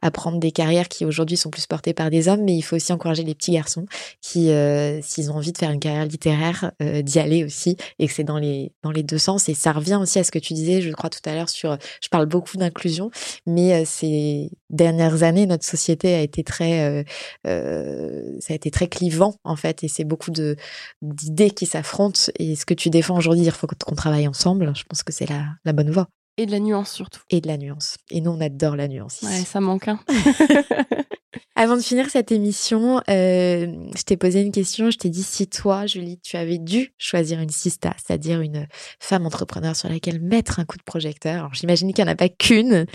à 0.00 0.10
prendre 0.12 0.38
des 0.38 0.52
carrières 0.52 0.86
qui 0.88 1.04
aujourd'hui 1.04 1.36
sont 1.36 1.50
plus 1.50 1.66
portées 1.66 1.92
par 1.92 2.08
des 2.08 2.28
hommes, 2.28 2.44
mais 2.44 2.54
il 2.54 2.62
faut 2.62 2.76
aussi 2.76 2.92
encourager 2.92 3.24
les 3.24 3.34
petits 3.34 3.50
garçons 3.50 3.86
qui, 4.20 4.50
euh, 4.50 5.00
s'ils 5.02 5.32
ont 5.32 5.34
envie 5.34 5.50
de 5.52 5.58
faire 5.58 5.70
une 5.72 5.80
carrière 5.80 6.06
littéraire, 6.06 6.70
euh, 6.80 7.02
d'y 7.02 7.18
aller 7.18 7.42
aussi, 7.44 7.76
et 7.98 8.06
que 8.06 8.12
c'est 8.12 8.22
dans 8.22 8.38
les 8.38 8.70
dans 8.84 8.92
les 8.92 9.02
deux 9.02 9.18
sens. 9.18 9.48
Et 9.48 9.54
ça 9.54 9.72
revient 9.72 9.98
aussi 10.00 10.20
à 10.20 10.24
ce 10.24 10.30
que 10.30 10.38
tu 10.38 10.54
disais, 10.54 10.80
je 10.80 10.92
crois 10.92 11.10
tout 11.10 11.18
à 11.28 11.34
l'heure 11.34 11.48
sur, 11.48 11.76
je 12.00 12.08
parle 12.10 12.26
beaucoup 12.26 12.58
d'inclusion, 12.58 13.10
mais 13.44 13.72
euh, 13.74 13.84
ces 13.84 14.50
dernières 14.70 15.22
années, 15.22 15.46
notre 15.46 15.64
société 15.64 16.14
a 16.14 16.20
été 16.20 16.42
très, 16.44 16.84
euh, 16.84 17.04
euh, 17.46 18.36
ça 18.40 18.52
a 18.52 18.56
été 18.56 18.70
très 18.70 18.88
clivant 18.88 19.34
en 19.44 19.56
fait, 19.56 19.84
et 19.84 19.88
c'est 19.88 20.04
beaucoup 20.04 20.30
de 20.30 20.56
d'idées 21.02 21.50
qui 21.50 21.66
s'affrontent. 21.66 22.20
Et 22.38 22.56
ce 22.56 22.66
que 22.66 22.74
tu 22.74 22.90
défends 22.90 23.16
aujourd'hui, 23.16 23.44
il 23.44 23.50
faut 23.50 23.66
qu'on 23.66 23.94
travaille 23.94 24.28
ensemble. 24.28 24.72
Je 24.76 24.84
pense 24.84 25.02
que 25.02 25.12
c'est 25.12 25.28
la, 25.28 25.44
la 25.64 25.72
bonne 25.72 25.90
voie 25.90 26.08
Et 26.36 26.46
de 26.46 26.50
la 26.50 26.60
nuance 26.60 26.90
surtout. 26.92 27.20
et 27.30 27.40
de 27.40 27.46
la 27.48 27.56
nuance. 27.56 27.96
Et 28.10 28.20
nous, 28.20 28.30
on 28.30 28.40
adore 28.40 28.76
la 28.76 28.88
nuance. 28.88 29.22
ici. 29.22 29.26
Ouais, 29.26 29.44
ça 29.44 29.60
manque. 29.60 29.88
Hein. 29.88 30.00
Avant 31.54 31.76
de 31.76 31.82
finir 31.82 32.08
cette 32.10 32.32
émission, 32.32 32.98
euh, 33.08 33.66
je 33.96 34.02
t'ai 34.02 34.16
posé 34.16 34.40
une 34.40 34.52
question. 34.52 34.90
Je 34.90 34.98
t'ai 34.98 35.10
dit 35.10 35.22
si 35.22 35.46
toi, 35.46 35.86
Julie, 35.86 36.18
tu 36.20 36.36
avais 36.36 36.58
dû 36.58 36.92
choisir 36.98 37.40
une 37.40 37.50
sista, 37.50 37.94
c'est-à-dire 37.96 38.40
une 38.40 38.66
femme 39.00 39.26
entrepreneur 39.26 39.74
sur 39.74 39.88
laquelle 39.88 40.20
mettre 40.20 40.60
un 40.60 40.64
coup 40.64 40.76
de 40.76 40.82
projecteur. 40.82 41.38
Alors, 41.40 41.54
j'imagine 41.54 41.92
qu'il 41.92 42.04
n'y 42.04 42.10
en 42.10 42.12
a 42.12 42.16
pas 42.16 42.28
qu'une. 42.28 42.86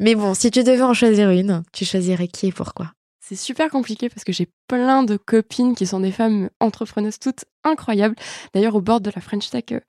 Mais 0.00 0.14
bon, 0.14 0.34
si 0.34 0.50
tu 0.50 0.62
devais 0.62 0.82
en 0.82 0.94
choisir 0.94 1.30
une, 1.30 1.62
tu 1.72 1.84
choisirais 1.84 2.28
qui 2.28 2.48
et 2.48 2.52
pourquoi? 2.52 2.92
C'est 3.24 3.36
super 3.36 3.70
compliqué 3.70 4.08
parce 4.08 4.24
que 4.24 4.32
j'ai 4.32 4.48
plein 4.66 5.04
de 5.04 5.16
copines 5.16 5.74
qui 5.74 5.86
sont 5.86 6.00
des 6.00 6.10
femmes 6.10 6.50
entrepreneuses 6.60 7.18
toutes 7.20 7.44
incroyables. 7.64 8.16
D'ailleurs, 8.54 8.74
au 8.74 8.80
bord 8.80 9.00
de 9.00 9.10
la 9.14 9.20
French 9.20 9.50
Tech 9.50 9.64
euh, 9.72 9.80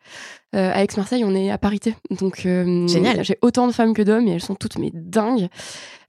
euh, 0.56 0.72
à 0.72 0.84
Aix-Marseille, 0.84 1.24
on 1.26 1.34
est 1.34 1.50
à 1.50 1.58
parité. 1.58 1.96
Donc, 2.12 2.46
euh, 2.46 2.88
Génial. 2.88 3.24
J'ai 3.24 3.38
autant 3.42 3.68
de 3.68 3.72
femmes 3.72 3.94
que 3.94 4.02
d'hommes 4.04 4.28
et 4.28 4.32
elles 4.32 4.42
sont 4.42 4.56
toutes 4.56 4.78
mais 4.78 4.92
dingues. 4.94 5.48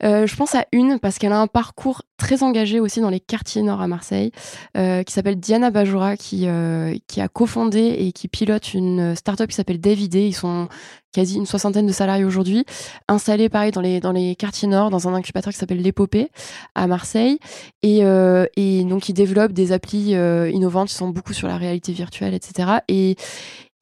Euh, 0.03 0.27
je 0.27 0.37
pense 0.37 0.55
à 0.55 0.67
une 0.73 0.99
parce 0.99 1.19
qu'elle 1.19 1.33
a 1.33 1.41
un 1.41 1.47
parcours 1.47 2.03
très 2.19 2.43
engagé 2.43 2.79
aussi 2.79 3.01
dans 3.01 3.09
les 3.11 3.21
quartiers 3.21 3.63
nord 3.63 3.81
à 3.81 3.89
Marseille, 3.89 4.31
qui 4.75 5.13
s'appelle 5.13 5.37
Diana 5.37 5.71
Bajoura, 5.71 6.17
qui, 6.17 6.47
qui 7.09 7.21
a 7.21 7.29
cofondé 7.29 7.97
et 7.99 8.13
qui 8.13 8.29
pilote 8.29 8.73
une 8.73 9.15
start-up 9.17 9.51
qui 9.51 9.57
s'appelle 9.57 9.81
Davidé. 9.81 10.27
Ils 10.27 10.35
sont 10.35 10.69
quasi 11.13 11.37
une 11.37 11.47
soixantaine 11.47 11.87
de 11.87 11.93
salariés 11.93 12.25
aujourd'hui, 12.25 12.65
installés 13.09 13.49
pareil 13.49 13.73
dans 13.73 13.81
les, 13.81 14.01
dans 14.01 14.13
les 14.13 14.37
quartiers 14.37 14.69
nord, 14.69 14.91
dans 14.91 15.09
un 15.09 15.15
incubateur 15.15 15.53
qui 15.53 15.59
s'appelle 15.59 15.83
l'Épopée 15.83 16.31
à 16.75 16.87
Marseille. 16.87 17.39
Et, 17.83 18.01
et 18.57 18.85
donc, 18.85 19.09
ils 19.09 19.15
développent 19.15 19.53
des 19.53 19.73
applis 19.73 20.11
innovantes 20.53 20.89
qui 20.89 20.95
sont 20.95 21.09
beaucoup 21.09 21.33
sur 21.33 21.49
la 21.49 21.54
réalité 21.57 21.93
virtuelle, 21.93 22.35
etc. 22.35 22.79
Et, 22.89 23.17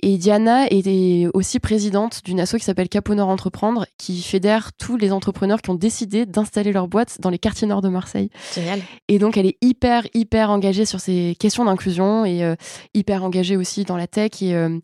et 0.05 0.19
Diana 0.19 0.67
est 0.69 1.29
aussi 1.33 1.61
présidente 1.61 2.23
d'une 2.25 2.41
asso 2.41 2.57
qui 2.57 2.65
s'appelle 2.65 2.89
Capo 2.89 3.15
Nord 3.15 3.29
Entreprendre, 3.29 3.87
qui 3.99 4.21
fédère 4.21 4.73
tous 4.73 4.97
les 4.97 5.13
entrepreneurs 5.13 5.63
qui 5.63 5.71
ont 5.71 5.77
décidé 5.77 6.27
d'installer 6.27 6.73
leur 6.73 6.89
boîte 6.89 7.21
dans 7.21 7.31
les 7.31 7.39
quartiers 7.39 7.69
nord 7.69 7.83
de 7.83 7.89
Marseille. 7.89 8.29
Génial. 8.53 8.81
Et 9.07 9.21
donc, 9.21 9.37
elle 9.37 9.47
est 9.47 9.59
hyper, 9.63 10.05
hyper 10.13 10.51
engagée 10.51 10.87
sur 10.87 10.99
ces 10.99 11.37
questions 11.39 11.65
d'inclusion 11.65 12.25
et 12.25 12.43
euh, 12.43 12.57
hyper 12.95 13.23
engagée 13.23 13.57
aussi 13.57 13.85
dans 13.85 13.97
la 13.97 14.09
tech. 14.09 14.43
Et, 14.43 14.57
euh, 14.57 14.81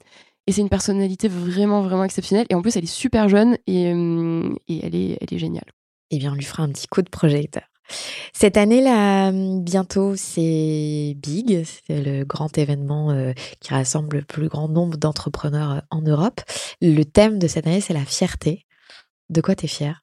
et 0.46 0.52
c'est 0.52 0.60
une 0.60 0.68
personnalité 0.68 1.26
vraiment, 1.26 1.82
vraiment 1.82 2.04
exceptionnelle. 2.04 2.46
Et 2.48 2.54
en 2.54 2.62
plus, 2.62 2.76
elle 2.76 2.84
est 2.84 2.86
super 2.86 3.28
jeune 3.28 3.58
et, 3.66 3.92
euh, 3.92 4.54
et 4.68 4.86
elle, 4.86 4.94
est, 4.94 5.18
elle 5.20 5.34
est 5.34 5.38
géniale. 5.38 5.72
Eh 6.10 6.18
bien, 6.18 6.30
on 6.30 6.36
lui 6.36 6.44
fera 6.44 6.62
un 6.62 6.70
petit 6.70 6.86
coup 6.86 7.02
de 7.02 7.10
projecteur. 7.10 7.64
Cette 8.32 8.56
année 8.56 8.80
là, 8.82 9.32
bientôt, 9.32 10.14
c'est 10.16 11.14
Big, 11.16 11.64
c'est 11.64 12.02
le 12.02 12.24
grand 12.24 12.56
événement 12.58 13.10
euh, 13.10 13.32
qui 13.60 13.72
rassemble 13.74 14.18
le 14.18 14.22
plus 14.24 14.48
grand 14.48 14.68
nombre 14.68 14.96
d'entrepreneurs 14.96 15.70
euh, 15.72 15.80
en 15.90 16.02
Europe. 16.02 16.40
Le 16.80 17.02
thème 17.04 17.38
de 17.38 17.48
cette 17.48 17.66
année, 17.66 17.80
c'est 17.80 17.94
la 17.94 18.04
fierté. 18.04 18.64
De 19.30 19.40
quoi 19.40 19.54
t'es 19.54 19.66
fière? 19.66 20.00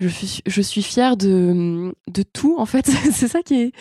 Je 0.00 0.08
suis, 0.08 0.40
je 0.46 0.60
suis 0.62 0.82
fière 0.82 1.16
de, 1.16 1.94
de 2.08 2.22
tout, 2.24 2.56
en 2.58 2.66
fait. 2.66 2.86
c'est 3.12 3.28
ça 3.28 3.40
qui 3.42 3.54
est. 3.54 3.72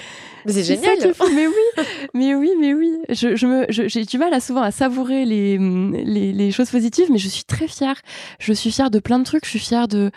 C'est 0.46 0.64
ça 0.76 0.96
qui 0.96 1.08
est 1.08 1.14
fou. 1.16 1.24
Mais 1.34 1.48
oui, 1.48 1.84
mais 2.14 2.36
oui, 2.36 2.52
mais 2.60 2.74
oui. 2.76 2.96
Je, 3.10 3.36
je 3.36 3.48
me, 3.48 3.66
je- 3.70 3.88
j'ai 3.88 4.06
du 4.06 4.20
mal 4.20 4.32
à 4.34 4.40
souvent 4.40 4.62
à 4.62 4.70
savourer 4.70 5.26
les, 5.26 5.58
les, 5.58 6.32
les 6.32 6.52
choses 6.52 6.70
positives, 6.70 7.08
mais 7.12 7.18
je 7.18 7.28
suis 7.28 7.44
très 7.44 7.68
fière. 7.68 8.00
Je 8.40 8.54
suis 8.54 8.72
fière 8.72 8.92
de 8.92 9.00
plein 9.00 9.18
de 9.18 9.24
trucs. 9.24 9.46
Je 9.46 9.50
suis 9.50 9.60
fière 9.60 9.88
de, 9.88 10.12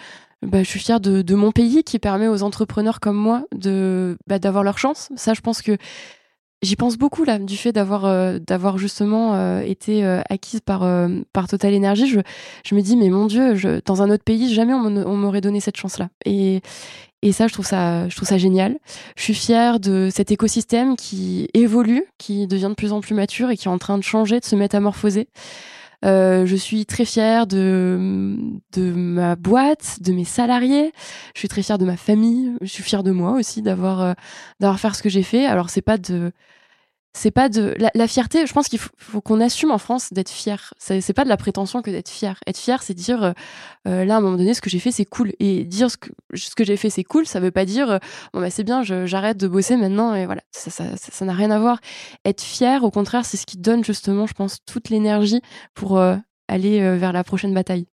bah, 0.44 0.62
je 0.62 0.68
suis 0.68 0.80
fière 0.80 1.00
de, 1.00 1.34
mon 1.34 1.52
pays 1.52 1.84
qui 1.84 1.98
permet 1.98 2.28
aux 2.28 2.42
entrepreneurs 2.42 3.00
comme 3.00 3.16
moi 3.16 3.44
bah, 4.26 4.38
d'avoir 4.38 4.64
leur 4.64 4.78
chance. 4.78 5.08
Ça, 5.16 5.34
je 5.34 5.40
pense 5.40 5.62
que 5.62 5.76
j'y 6.64 6.76
pense 6.76 6.96
beaucoup 6.96 7.24
là, 7.24 7.38
du 7.38 7.56
fait 7.56 7.72
d'avoir, 7.72 8.04
euh, 8.06 8.38
justement 8.76 9.34
euh, 9.34 9.60
été 9.60 10.04
euh, 10.04 10.22
acquise 10.28 10.60
par, 10.60 10.80
Total 11.48 11.74
Energy. 11.74 12.06
Je, 12.08 12.74
me 12.74 12.80
dis, 12.80 12.96
mais 12.96 13.10
mon 13.10 13.26
Dieu, 13.26 13.54
dans 13.84 14.02
un 14.02 14.10
autre 14.10 14.24
pays, 14.24 14.52
jamais 14.52 14.74
on 14.74 15.16
m'aurait 15.16 15.40
donné 15.40 15.60
cette 15.60 15.76
chance-là. 15.76 16.08
Et, 16.24 16.60
et 17.22 17.32
ça, 17.32 17.46
je 17.46 17.52
trouve 17.52 17.66
ça, 17.66 18.08
je 18.08 18.16
trouve 18.16 18.28
ça 18.28 18.38
génial. 18.38 18.78
Je 19.16 19.22
suis 19.22 19.34
fière 19.34 19.80
de 19.80 20.08
cet 20.12 20.32
écosystème 20.32 20.96
qui 20.96 21.48
évolue, 21.54 22.04
qui 22.18 22.46
devient 22.46 22.68
de 22.70 22.74
plus 22.74 22.92
en 22.92 23.00
plus 23.00 23.14
mature 23.14 23.50
et 23.50 23.56
qui 23.56 23.68
est 23.68 23.70
en 23.70 23.78
train 23.78 23.98
de 23.98 24.02
changer, 24.02 24.40
de 24.40 24.44
se 24.44 24.56
métamorphoser. 24.56 25.28
Euh, 26.04 26.44
je 26.44 26.56
suis 26.56 26.84
très 26.86 27.04
fière 27.04 27.46
de, 27.46 27.96
ma 28.76 29.36
boîte, 29.36 29.98
de 30.00 30.12
mes 30.12 30.24
salariés. 30.24 30.92
Je 31.34 31.38
suis 31.40 31.48
très 31.48 31.62
fière 31.62 31.78
de 31.78 31.84
ma 31.84 31.96
famille. 31.96 32.52
Je 32.60 32.66
suis 32.66 32.82
fière 32.82 33.02
de 33.02 33.10
moi 33.10 33.32
aussi 33.32 33.62
d'avoir, 33.62 34.02
euh, 34.02 34.12
d'avoir 34.60 34.78
fait 34.78 34.94
ce 34.94 35.02
que 35.02 35.08
j'ai 35.08 35.22
fait. 35.22 35.46
Alors 35.46 35.70
c'est 35.70 35.82
pas 35.82 35.96
de, 35.98 36.32
c'est 37.16 37.30
pas 37.30 37.48
de 37.48 37.76
la, 37.94 38.08
fierté. 38.08 38.44
Je 38.44 38.52
pense 38.52 38.68
qu'il 38.68 38.80
faut, 38.80 39.20
qu'on 39.20 39.40
assume 39.40 39.70
en 39.70 39.78
France 39.78 40.12
d'être 40.12 40.30
fier. 40.30 40.74
C'est 40.78 41.12
pas 41.12 41.22
de 41.22 41.28
la 41.28 41.36
prétention 41.36 41.80
que 41.80 41.90
d'être 41.90 42.08
fier. 42.08 42.38
Être 42.46 42.58
fier, 42.58 42.82
c'est 42.82 42.92
dire 42.92 43.22
euh, 43.22 43.32
euh, 43.86 44.04
là 44.04 44.16
à 44.16 44.18
un 44.18 44.20
moment 44.20 44.36
donné 44.36 44.52
ce 44.52 44.60
que 44.60 44.68
j'ai 44.68 44.80
fait 44.80 44.90
c'est 44.90 45.04
cool 45.04 45.32
et 45.38 45.64
dire 45.64 45.90
ce 45.90 45.96
que 45.96 46.64
j'ai 46.64 46.76
fait 46.76 46.90
c'est 46.90 47.04
cool. 47.04 47.24
Ça 47.24 47.38
veut 47.38 47.52
pas 47.52 47.64
dire 47.64 47.88
euh, 47.88 47.98
bon 48.32 48.40
bah 48.40 48.50
c'est 48.50 48.64
bien, 48.64 48.82
j'arrête 48.82 49.36
de 49.36 49.46
bosser 49.46 49.76
maintenant 49.76 50.14
et 50.14 50.26
voilà. 50.26 50.42
Ça 50.50 51.24
n'a 51.24 51.32
rien 51.32 51.52
à 51.52 51.58
voir. 51.60 51.78
Être 52.24 52.42
fier, 52.42 52.82
au 52.82 52.90
contraire, 52.90 53.24
c'est 53.24 53.36
ce 53.36 53.46
qui 53.46 53.58
donne 53.58 53.84
justement, 53.84 54.26
je 54.26 54.34
pense, 54.34 54.58
toute 54.66 54.90
l'énergie 54.90 55.40
pour 55.74 56.00
aller 56.48 56.98
vers 56.98 57.12
la 57.12 57.22
prochaine 57.22 57.54
bataille. 57.54 57.86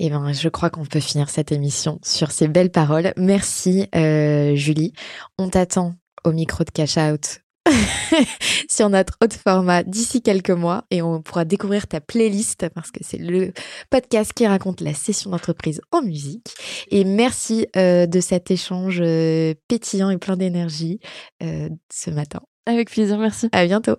Eh 0.00 0.10
ben, 0.10 0.32
je 0.32 0.48
crois 0.48 0.70
qu'on 0.70 0.84
peut 0.84 1.00
finir 1.00 1.28
cette 1.28 1.52
émission 1.52 1.98
sur 2.02 2.32
ces 2.32 2.48
belles 2.48 2.70
paroles. 2.70 3.12
Merci, 3.16 3.86
Julie. 3.92 4.92
On 5.38 5.48
t'attend 5.48 5.94
au 6.24 6.32
micro 6.32 6.64
de 6.64 6.70
Cash 6.70 6.96
Out 6.96 7.42
sur 8.68 8.88
notre 8.88 9.16
autre 9.22 9.36
format 9.36 9.82
d'ici 9.82 10.22
quelques 10.22 10.50
mois 10.50 10.84
et 10.90 11.02
on 11.02 11.22
pourra 11.22 11.44
découvrir 11.44 11.86
ta 11.86 12.00
playlist 12.00 12.68
parce 12.74 12.90
que 12.90 13.00
c'est 13.02 13.18
le 13.18 13.52
podcast 13.90 14.32
qui 14.32 14.46
raconte 14.46 14.80
la 14.80 14.94
session 14.94 15.30
d'entreprise 15.30 15.80
en 15.92 16.02
musique. 16.02 16.54
Et 16.90 17.04
merci 17.04 17.66
euh, 17.76 18.06
de 18.06 18.20
cet 18.20 18.50
échange 18.50 19.00
euh, 19.00 19.54
pétillant 19.68 20.10
et 20.10 20.18
plein 20.18 20.36
d'énergie 20.36 21.00
euh, 21.42 21.68
ce 21.92 22.10
matin. 22.10 22.40
Avec 22.66 22.90
plaisir, 22.90 23.18
merci. 23.18 23.48
À 23.52 23.64
bientôt. 23.66 23.96